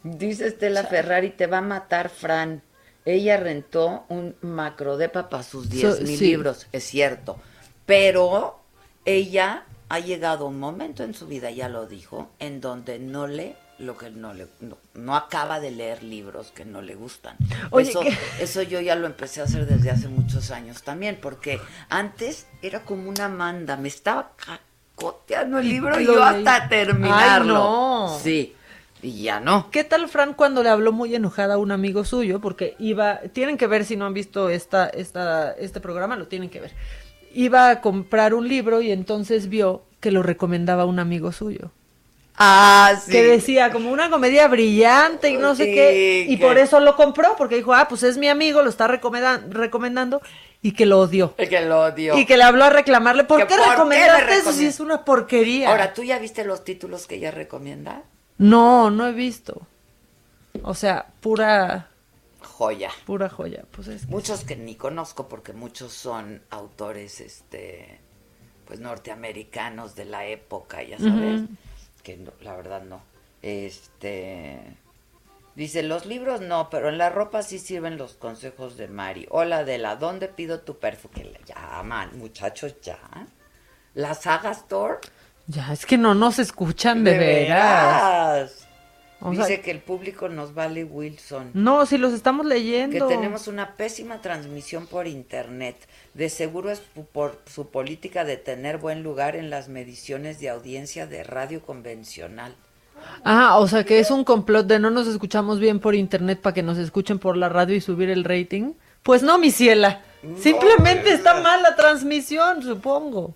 Dice 0.02 0.46
Estela 0.46 0.84
Ferrari, 0.84 1.30
te 1.30 1.46
va 1.46 1.58
a 1.58 1.62
matar 1.62 2.08
Fran. 2.08 2.62
Ella 3.04 3.36
rentó 3.36 4.04
un 4.08 4.36
macrodepa 4.42 5.28
para 5.28 5.42
sus 5.42 5.70
10 5.70 6.02
mil 6.02 6.18
sí. 6.18 6.26
libros, 6.26 6.66
es 6.72 6.84
cierto. 6.84 7.38
Pero 7.86 8.60
ella 9.04 9.64
ha 9.88 9.98
llegado 9.98 10.46
un 10.46 10.58
momento 10.60 11.02
en 11.02 11.14
su 11.14 11.26
vida, 11.26 11.50
ya 11.50 11.68
lo 11.68 11.86
dijo, 11.86 12.30
en 12.38 12.60
donde 12.60 12.98
no 12.98 13.26
lee 13.26 13.54
lo 13.80 13.96
que 13.96 14.10
no 14.10 14.34
le 14.34 14.46
no, 14.60 14.76
no 14.94 15.16
acaba 15.16 15.58
de 15.58 15.70
leer 15.70 16.02
libros 16.02 16.52
que 16.54 16.64
no 16.64 16.82
le 16.82 16.94
gustan. 16.94 17.36
Oye, 17.70 17.90
eso, 17.90 18.00
¿qué? 18.00 18.16
eso 18.40 18.62
yo 18.62 18.80
ya 18.80 18.94
lo 18.94 19.06
empecé 19.06 19.40
a 19.40 19.44
hacer 19.44 19.66
desde 19.66 19.90
hace 19.90 20.08
muchos 20.08 20.50
años 20.50 20.82
también, 20.82 21.18
porque 21.20 21.60
antes 21.88 22.46
era 22.62 22.84
como 22.84 23.08
una 23.08 23.28
manda, 23.28 23.76
me 23.76 23.88
estaba 23.88 24.32
cacoteando 24.36 25.58
el 25.58 25.68
libro 25.68 25.98
y 25.98 26.04
yo 26.04 26.14
leí. 26.14 26.22
hasta 26.46 26.68
terminarlo. 26.68 27.56
Ay, 27.56 27.60
no. 27.60 28.20
Sí, 28.22 28.54
y 29.02 29.22
ya 29.22 29.40
no. 29.40 29.70
¿Qué 29.70 29.84
tal 29.84 30.08
Fran 30.08 30.34
cuando 30.34 30.62
le 30.62 30.68
habló 30.68 30.92
muy 30.92 31.14
enojada 31.14 31.54
a 31.54 31.58
un 31.58 31.72
amigo 31.72 32.04
suyo? 32.04 32.40
Porque 32.40 32.74
iba, 32.78 33.20
tienen 33.32 33.56
que 33.58 33.66
ver 33.66 33.84
si 33.84 33.96
no 33.96 34.06
han 34.06 34.14
visto 34.14 34.48
esta, 34.50 34.88
esta, 34.88 35.52
este 35.52 35.80
programa, 35.80 36.16
lo 36.16 36.26
tienen 36.26 36.50
que 36.50 36.60
ver. 36.60 36.72
Iba 37.32 37.70
a 37.70 37.80
comprar 37.80 38.34
un 38.34 38.48
libro 38.48 38.80
y 38.82 38.90
entonces 38.92 39.48
vio 39.48 39.82
que 40.00 40.10
lo 40.10 40.22
recomendaba 40.22 40.84
un 40.84 40.98
amigo 40.98 41.32
suyo. 41.32 41.70
Ah, 42.42 42.94
sí. 43.04 43.12
Que 43.12 43.22
decía 43.22 43.70
como 43.70 43.90
una 43.90 44.08
comedia 44.08 44.48
brillante 44.48 45.28
y 45.28 45.36
no 45.36 45.54
sé 45.54 45.66
qué. 45.66 46.24
Y 46.26 46.38
que- 46.38 46.42
por 46.46 46.56
eso 46.56 46.80
lo 46.80 46.96
compró, 46.96 47.34
porque 47.36 47.56
dijo, 47.56 47.74
ah, 47.74 47.86
pues 47.88 48.02
es 48.02 48.16
mi 48.16 48.28
amigo, 48.28 48.62
lo 48.62 48.70
está 48.70 48.86
recomenda- 48.88 49.42
recomendando. 49.50 50.22
Y 50.62 50.72
que 50.72 50.86
lo 50.86 51.00
odió. 51.00 51.34
Que 51.36 51.60
lo 51.60 51.80
odio. 51.82 52.18
Y 52.18 52.26
que 52.26 52.36
le 52.36 52.42
habló 52.44 52.64
a 52.64 52.70
reclamarle, 52.70 53.24
¿por 53.24 53.46
qué 53.46 53.54
por 53.56 53.66
recomendaste 53.68 54.34
eso 54.36 54.52
si 54.52 54.66
es 54.66 54.80
una 54.80 55.04
porquería? 55.04 55.70
Ahora, 55.70 55.92
¿tú 55.94 56.02
ya 56.02 56.18
viste 56.18 56.44
los 56.44 56.64
títulos 56.64 57.06
que 57.06 57.16
ella 57.16 57.30
recomienda? 57.30 58.02
No, 58.40 58.90
no 58.90 59.06
he 59.06 59.12
visto. 59.12 59.66
O 60.62 60.74
sea, 60.74 61.06
pura, 61.20 61.88
Joya. 62.42 62.90
pura 63.06 63.28
joya. 63.28 63.64
Pues 63.70 63.88
es 63.88 64.06
que 64.06 64.10
Muchos 64.10 64.44
que 64.44 64.56
ni 64.56 64.74
conozco 64.76 65.28
porque 65.28 65.52
muchos 65.52 65.92
son 65.92 66.42
autores, 66.50 67.20
este, 67.20 68.00
pues 68.66 68.80
norteamericanos 68.80 69.94
de 69.94 70.06
la 70.06 70.24
época, 70.26 70.82
ya 70.82 70.98
sabes. 70.98 71.42
Que 72.02 72.16
no- 72.16 72.32
la 72.40 72.56
verdad 72.56 72.82
no. 72.82 73.02
Este, 73.42 74.58
dice, 75.54 75.82
los 75.82 76.06
libros 76.06 76.40
no, 76.40 76.70
pero 76.70 76.88
en 76.88 76.96
la 76.98 77.10
ropa 77.10 77.42
sí 77.42 77.58
sirven 77.58 77.98
los 77.98 78.14
consejos 78.14 78.76
de 78.78 78.88
Mari. 78.88 79.26
Hola, 79.30 79.64
de 79.64 79.76
la, 79.76 79.96
¿dónde 79.96 80.28
pido 80.28 80.60
tu 80.60 80.78
perfume? 80.78 81.14
Que 81.14 81.24
le 81.24 81.40
llaman, 81.46 82.18
muchachos, 82.18 82.74
ya. 82.80 82.98
La 83.94 84.14
Saga 84.14 84.52
Store. 84.52 84.98
Ya, 85.50 85.72
es 85.72 85.84
que 85.84 85.98
no 85.98 86.14
nos 86.14 86.38
escuchan 86.38 87.02
de, 87.02 87.18
veras. 87.18 88.66
veras. 89.20 89.46
Dice 89.48 89.60
que 89.60 89.72
el 89.72 89.80
público 89.80 90.28
nos 90.28 90.54
vale 90.54 90.84
Wilson. 90.84 91.50
No, 91.54 91.84
si 91.86 91.98
los 91.98 92.12
estamos 92.12 92.46
leyendo. 92.46 93.08
Que 93.08 93.14
tenemos 93.14 93.48
una 93.48 93.74
pésima 93.74 94.20
transmisión 94.20 94.86
por 94.86 95.08
internet. 95.08 95.76
De 96.14 96.28
seguro 96.28 96.70
es 96.70 96.80
por 97.12 97.42
su 97.46 97.68
política 97.68 98.24
de 98.24 98.36
tener 98.36 98.78
buen 98.78 99.02
lugar 99.02 99.34
en 99.34 99.50
las 99.50 99.68
mediciones 99.68 100.38
de 100.38 100.50
audiencia 100.50 101.08
de 101.08 101.24
radio 101.24 101.60
convencional. 101.62 102.54
Ah, 103.24 103.58
o 103.58 103.66
sea 103.66 103.82
que 103.82 103.98
es 103.98 104.12
un 104.12 104.22
complot 104.22 104.68
de 104.68 104.78
no 104.78 104.90
nos 104.90 105.08
escuchamos 105.08 105.58
bien 105.58 105.80
por 105.80 105.96
internet 105.96 106.40
para 106.40 106.54
que 106.54 106.62
nos 106.62 106.78
escuchen 106.78 107.18
por 107.18 107.36
la 107.36 107.48
radio 107.48 107.74
y 107.74 107.80
subir 107.80 108.08
el 108.08 108.22
rating. 108.22 108.74
Pues 109.02 109.24
no, 109.24 109.36
mi 109.36 109.50
ciela. 109.50 110.02
Simplemente 110.38 111.12
está 111.12 111.40
mal 111.42 111.60
la 111.60 111.74
transmisión, 111.74 112.62
supongo. 112.62 113.34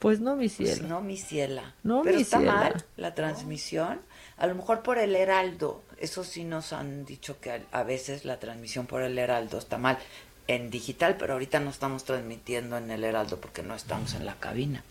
Pues 0.00 0.18
no, 0.18 0.34
mi 0.34 0.48
pues 0.48 0.76
ciela. 0.76 0.88
no, 0.88 1.02
mi 1.02 1.18
ciela. 1.18 1.74
No, 1.82 2.00
Pero 2.02 2.18
está 2.18 2.40
mal 2.40 2.84
la 2.96 3.14
transmisión. 3.14 4.00
A 4.38 4.46
lo 4.46 4.54
mejor 4.54 4.82
por 4.82 4.98
el 4.98 5.14
Heraldo. 5.14 5.82
Eso 5.98 6.24
sí 6.24 6.42
nos 6.42 6.72
han 6.72 7.04
dicho 7.04 7.38
que 7.38 7.62
a 7.70 7.82
veces 7.82 8.24
la 8.24 8.40
transmisión 8.40 8.86
por 8.86 9.02
el 9.02 9.18
Heraldo 9.18 9.58
está 9.58 9.76
mal 9.76 9.98
en 10.46 10.70
digital, 10.70 11.16
pero 11.18 11.34
ahorita 11.34 11.60
no 11.60 11.68
estamos 11.68 12.04
transmitiendo 12.04 12.78
en 12.78 12.90
el 12.90 13.04
Heraldo 13.04 13.38
porque 13.42 13.62
no 13.62 13.74
estamos 13.74 14.14
en 14.14 14.24
la 14.24 14.36
cabina. 14.36 14.82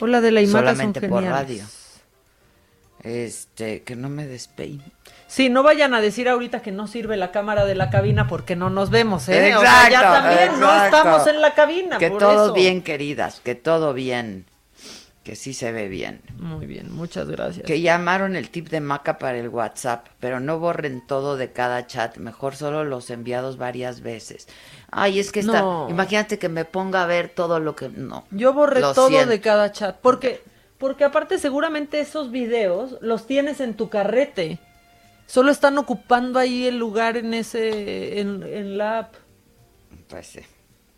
Hola 0.00 0.20
de 0.20 0.30
la 0.30 0.42
imagen 0.42 0.60
Solamente 0.60 1.08
por 1.08 1.24
radio. 1.24 1.64
Este, 3.02 3.82
que 3.82 3.96
no 3.96 4.08
me 4.08 4.28
despeine. 4.28 4.84
Sí, 5.30 5.48
no 5.48 5.62
vayan 5.62 5.94
a 5.94 6.00
decir 6.00 6.28
ahorita 6.28 6.60
que 6.60 6.72
no 6.72 6.88
sirve 6.88 7.16
la 7.16 7.30
cámara 7.30 7.64
de 7.64 7.76
la 7.76 7.88
cabina 7.88 8.26
porque 8.26 8.56
no 8.56 8.68
nos 8.68 8.90
vemos, 8.90 9.28
¿eh? 9.28 9.50
Exacto, 9.50 9.92
ya 9.92 10.02
también 10.02 10.58
no 10.58 10.84
estamos 10.84 11.24
en 11.28 11.40
la 11.40 11.54
cabina. 11.54 11.98
Que 11.98 12.10
todo 12.10 12.52
bien, 12.52 12.82
queridas, 12.82 13.38
que 13.38 13.54
todo 13.54 13.94
bien 13.94 14.44
que 15.22 15.36
sí 15.36 15.54
se 15.54 15.70
ve 15.70 15.86
bien. 15.86 16.22
Muy 16.36 16.66
bien, 16.66 16.92
muchas 16.92 17.28
gracias. 17.28 17.64
Que 17.64 17.80
llamaron 17.80 18.34
el 18.34 18.50
tip 18.50 18.70
de 18.70 18.80
Maca 18.80 19.18
para 19.18 19.38
el 19.38 19.50
WhatsApp, 19.50 20.08
pero 20.18 20.40
no 20.40 20.58
borren 20.58 21.06
todo 21.06 21.36
de 21.36 21.52
cada 21.52 21.86
chat, 21.86 22.16
mejor 22.16 22.56
solo 22.56 22.82
los 22.82 23.08
enviados 23.10 23.56
varias 23.56 24.00
veces. 24.00 24.48
Ay, 24.90 25.20
es 25.20 25.30
que 25.30 25.40
está, 25.40 25.62
imagínate 25.88 26.40
que 26.40 26.48
me 26.48 26.64
ponga 26.64 27.04
a 27.04 27.06
ver 27.06 27.28
todo 27.28 27.60
lo 27.60 27.76
que 27.76 27.88
no. 27.88 28.24
Yo 28.32 28.52
borré 28.52 28.80
todo 28.80 29.26
de 29.26 29.40
cada 29.40 29.70
chat, 29.70 29.96
porque 30.00 30.42
porque 30.78 31.04
aparte 31.04 31.38
seguramente 31.38 32.00
esos 32.00 32.32
videos 32.32 32.96
los 33.00 33.28
tienes 33.28 33.60
en 33.60 33.74
tu 33.74 33.90
carrete. 33.90 34.58
Solo 35.30 35.52
están 35.52 35.78
ocupando 35.78 36.40
ahí 36.40 36.66
el 36.66 36.76
lugar 36.76 37.16
en 37.16 37.34
ese 37.34 38.18
en, 38.18 38.42
en 38.42 38.76
la 38.76 38.98
app. 38.98 39.14
Pues 40.08 40.26
sí. 40.26 40.40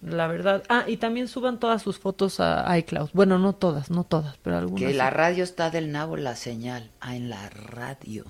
La 0.00 0.26
verdad. 0.26 0.62
Ah, 0.70 0.84
y 0.86 0.96
también 0.96 1.28
suban 1.28 1.60
todas 1.60 1.82
sus 1.82 1.98
fotos 1.98 2.40
a 2.40 2.78
iCloud. 2.78 3.10
Bueno, 3.12 3.38
no 3.38 3.52
todas, 3.52 3.90
no 3.90 4.04
todas, 4.04 4.38
pero 4.38 4.56
algunas. 4.56 4.90
Que 4.90 4.94
la 4.94 5.10
radio 5.10 5.44
está 5.44 5.68
del 5.68 5.92
nabo 5.92 6.16
la 6.16 6.34
señal. 6.34 6.90
Ah, 6.98 7.14
en 7.14 7.28
la 7.28 7.50
radio. 7.50 8.24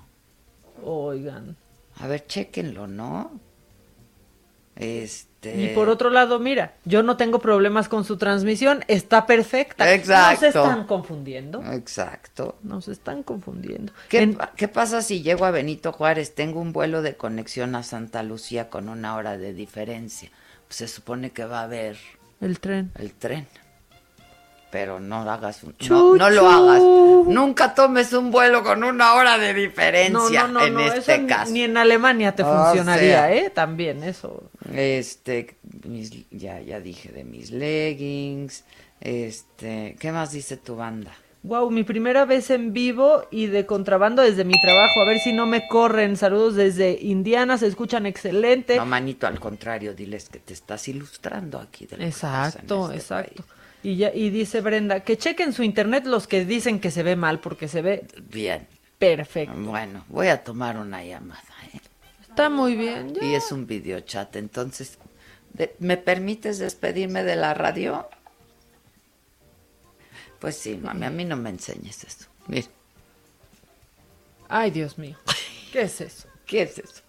Oigan. 0.83 1.57
A 2.01 2.09
ver, 2.09 2.27
chequenlo, 2.27 2.89
¿no? 2.89 3.39
Este... 4.77 5.61
Y 5.61 5.75
por 5.75 5.89
otro 5.89 6.11
lado, 6.11 6.39
mira, 6.39 6.75
yo 6.85 7.03
no 7.03 7.17
tengo 7.17 7.41
problemas 7.41 7.89
con 7.89 8.05
su 8.05 8.17
transmisión, 8.17 8.85
está 8.87 9.27
perfecta. 9.27 9.93
Exacto. 9.93 10.41
se 10.41 10.47
están 10.49 10.87
confundiendo. 10.87 11.63
Exacto. 11.73 12.57
Nos 12.63 12.89
están 12.89 13.23
confundiendo. 13.23 13.93
¿Qué, 14.09 14.37
¿Qué 14.57 14.69
pasa 14.69 15.03
si 15.03 15.23
llego 15.23 15.45
a 15.45 15.51
Benito 15.51 15.93
Juárez? 15.93 16.35
Tengo 16.35 16.61
un 16.61 16.73
vuelo 16.73 17.03
de 17.03 17.17
conexión 17.17 17.75
a 17.75 17.83
Santa 17.83 18.23
Lucía 18.23 18.71
con 18.71 18.89
una 18.89 19.17
hora 19.17 19.37
de 19.37 19.53
diferencia 19.53 20.31
se 20.73 20.89
supone 20.89 21.31
que 21.31 21.45
va 21.45 21.61
a 21.61 21.65
haber 21.65 21.97
el 22.41 22.59
tren. 22.59 22.91
El 22.99 23.13
tren. 23.13 23.47
Pero 24.73 25.01
no 25.01 25.31
hagas 25.31 25.63
un, 25.65 25.75
no, 25.91 26.31
lo 26.31 26.49
hagas. 26.49 26.81
Nunca 27.29 27.75
tomes 27.75 28.15
un 28.15 28.31
vuelo 28.31 28.65
con 28.65 28.83
una 28.83 29.13
hora 29.13 29.37
de 29.37 29.53
diferencia 29.53 30.51
en 30.63 30.81
este 30.81 31.27
caso. 31.27 31.53
Ni, 31.53 31.65
en 31.65 31.77
Alemania 31.77 32.35
te 32.35 32.43
funcionaría, 32.43 33.31
¿eh? 33.35 33.51
También 33.51 34.03
eso. 34.03 34.45
Este, 34.73 35.57
ya 36.31 36.63
ya 36.63 36.81
dije 36.81 37.13
de 37.13 37.23
mis 37.23 37.51
leggings. 37.51 38.65
Este, 38.99 39.95
¿qué 40.01 40.11
más 40.11 40.33
dice 40.33 40.57
tu 40.57 40.75
banda? 40.77 41.13
Wow, 41.43 41.71
mi 41.71 41.85
primera 41.85 42.25
vez 42.25 42.49
en 42.49 42.73
vivo 42.73 43.27
y 43.31 43.49
de 43.49 43.67
contrabando 43.67 44.23
desde 44.23 44.45
mi 44.45 44.59
trabajo. 44.59 45.03
A 45.03 45.05
ver 45.05 45.19
si 45.19 45.35
no 45.35 45.45
me 45.45 45.69
corren. 45.69 46.17
Saludos 46.17 46.55
desde 46.55 46.99
Indiana, 46.99 47.59
se 47.59 47.67
escuchan 47.67 48.07
excelente. 48.07 48.77
No, 48.77 48.87
manito, 48.87 49.27
al 49.27 49.39
contrario, 49.39 49.93
diles 49.93 50.31
que 50.31 50.39
te 50.39 50.55
estás 50.55 50.89
ilustrando 50.89 51.59
aquí. 51.59 51.87
exacto, 51.99 52.87
este 52.87 52.97
exacto. 52.97 53.45
Y, 53.83 53.97
ya, 53.97 54.13
y 54.15 54.31
dice 54.31 54.61
Brenda, 54.61 55.01
que 55.01 55.19
chequen 55.19 55.53
su 55.53 55.63
internet 55.63 56.07
los 56.07 56.27
que 56.27 56.45
dicen 56.45 56.81
que 56.81 56.91
se 56.91 57.03
ve 57.03 57.17
mal, 57.17 57.41
porque 57.41 57.69
se 57.69 57.83
ve 57.83 58.07
bien. 58.31 58.67
Perfecto. 58.99 59.55
Bueno, 59.57 60.05
voy 60.09 60.29
a 60.29 60.45
tomar 60.45 60.77
una 60.77 61.03
llamada. 61.03 61.43
¿eh? 61.75 61.81
Está 62.29 62.49
muy 62.49 62.77
bien. 62.77 63.15
Y 63.21 63.35
es 63.35 63.51
un 63.51 63.67
video 63.67 64.01
chat, 64.01 64.37
entonces, 64.37 64.99
¿me 65.81 65.97
permites 65.97 66.59
despedirme 66.59 67.25
de 67.25 67.37
la 67.37 67.55
radio? 67.55 68.09
Pues 70.39 70.57
sí, 70.57 70.77
mami, 70.77 71.07
a 71.07 71.11
mí 71.11 71.25
no 71.25 71.37
me 71.37 71.51
enseñes 71.51 72.05
eso. 72.05 72.27
Mira. 72.47 72.69
Ay, 74.49 74.71
Dios 74.71 74.99
mío. 74.99 75.17
¿Qué 75.73 75.83
es 75.83 76.01
eso? 76.01 76.29
¿Qué 76.47 76.63
es 76.63 76.79
eso? 76.79 77.03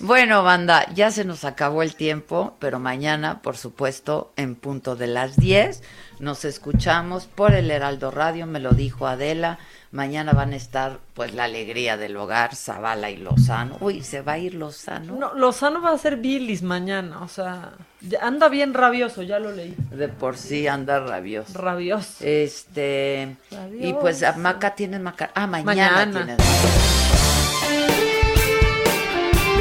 Bueno, 0.00 0.42
banda, 0.42 0.86
ya 0.94 1.10
se 1.10 1.24
nos 1.24 1.44
acabó 1.44 1.82
el 1.82 1.94
tiempo, 1.94 2.56
pero 2.58 2.78
mañana, 2.78 3.42
por 3.42 3.56
supuesto, 3.56 4.32
en 4.36 4.54
punto 4.54 4.96
de 4.96 5.06
las 5.06 5.36
10, 5.36 5.82
nos 6.20 6.44
escuchamos 6.44 7.26
por 7.26 7.54
el 7.54 7.70
Heraldo 7.70 8.10
Radio, 8.10 8.46
me 8.46 8.60
lo 8.60 8.72
dijo 8.72 9.06
Adela. 9.06 9.58
Mañana 9.92 10.32
van 10.32 10.52
a 10.52 10.56
estar, 10.56 10.98
pues, 11.14 11.32
la 11.32 11.44
alegría 11.44 11.96
del 11.96 12.16
hogar, 12.16 12.54
Zavala 12.54 13.10
y 13.10 13.16
Lozano. 13.16 13.78
Uy, 13.80 14.02
¿se 14.02 14.20
va 14.20 14.32
a 14.32 14.38
ir 14.38 14.54
Lozano? 14.54 15.14
No, 15.14 15.32
Lozano 15.34 15.80
va 15.80 15.92
a 15.92 15.98
ser 15.98 16.16
Billis 16.16 16.62
mañana, 16.62 17.22
o 17.22 17.28
sea, 17.28 17.72
anda 18.20 18.48
bien 18.48 18.74
rabioso, 18.74 19.22
ya 19.22 19.38
lo 19.38 19.52
leí. 19.52 19.74
De 19.90 20.08
por 20.08 20.36
sí 20.36 20.66
anda 20.66 21.00
rabioso. 21.00 21.56
Rabioso. 21.56 22.24
Este, 22.24 23.36
y 23.80 23.92
pues 23.94 24.22
Maca 24.36 24.74
tiene 24.74 24.98
Maca. 24.98 25.30
Ah, 25.34 25.46
mañana, 25.46 26.06
mañana. 26.06 26.36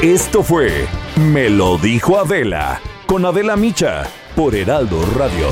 Esto 0.03 0.43
fue 0.43 0.87
Me 1.17 1.49
lo 1.49 1.77
dijo 1.77 2.19
Adela, 2.19 2.81
con 3.07 3.25
Adela 3.25 3.55
Micha, 3.55 4.05
por 4.35 4.53
Heraldo 4.53 5.03
Radio. 5.15 5.49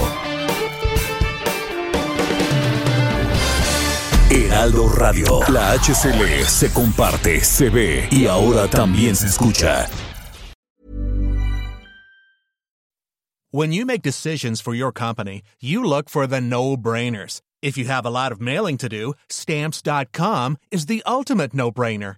Heraldo 4.30 4.90
Radio. 4.90 5.40
La 5.48 5.72
HCL 5.74 6.45
se 6.45 6.72
comparte, 6.74 7.40
se 7.41 7.70
ve 7.70 8.07
y 8.11 8.28
ahora 8.28 8.68
también 8.68 9.15
se 9.15 9.28
escucha. 9.28 9.88
When 13.52 13.72
you 13.72 13.86
make 13.86 14.02
decisions 14.02 14.60
for 14.60 14.74
your 14.76 14.91
company, 14.91 15.44
you 15.61 15.84
look 15.84 16.10
for 16.10 16.28
the 16.28 16.41
no-brainers. 16.41 17.41
If 17.61 17.78
you 17.78 17.86
have 17.86 18.06
a 18.06 18.10
lot 18.10 18.32
of 18.32 18.41
mailing 18.41 18.78
to 18.80 18.90
do, 18.90 19.14
stamps.com 19.30 20.57
is 20.70 20.88
the 20.88 21.02
ultimate 21.06 21.53
no-brainer. 21.53 22.18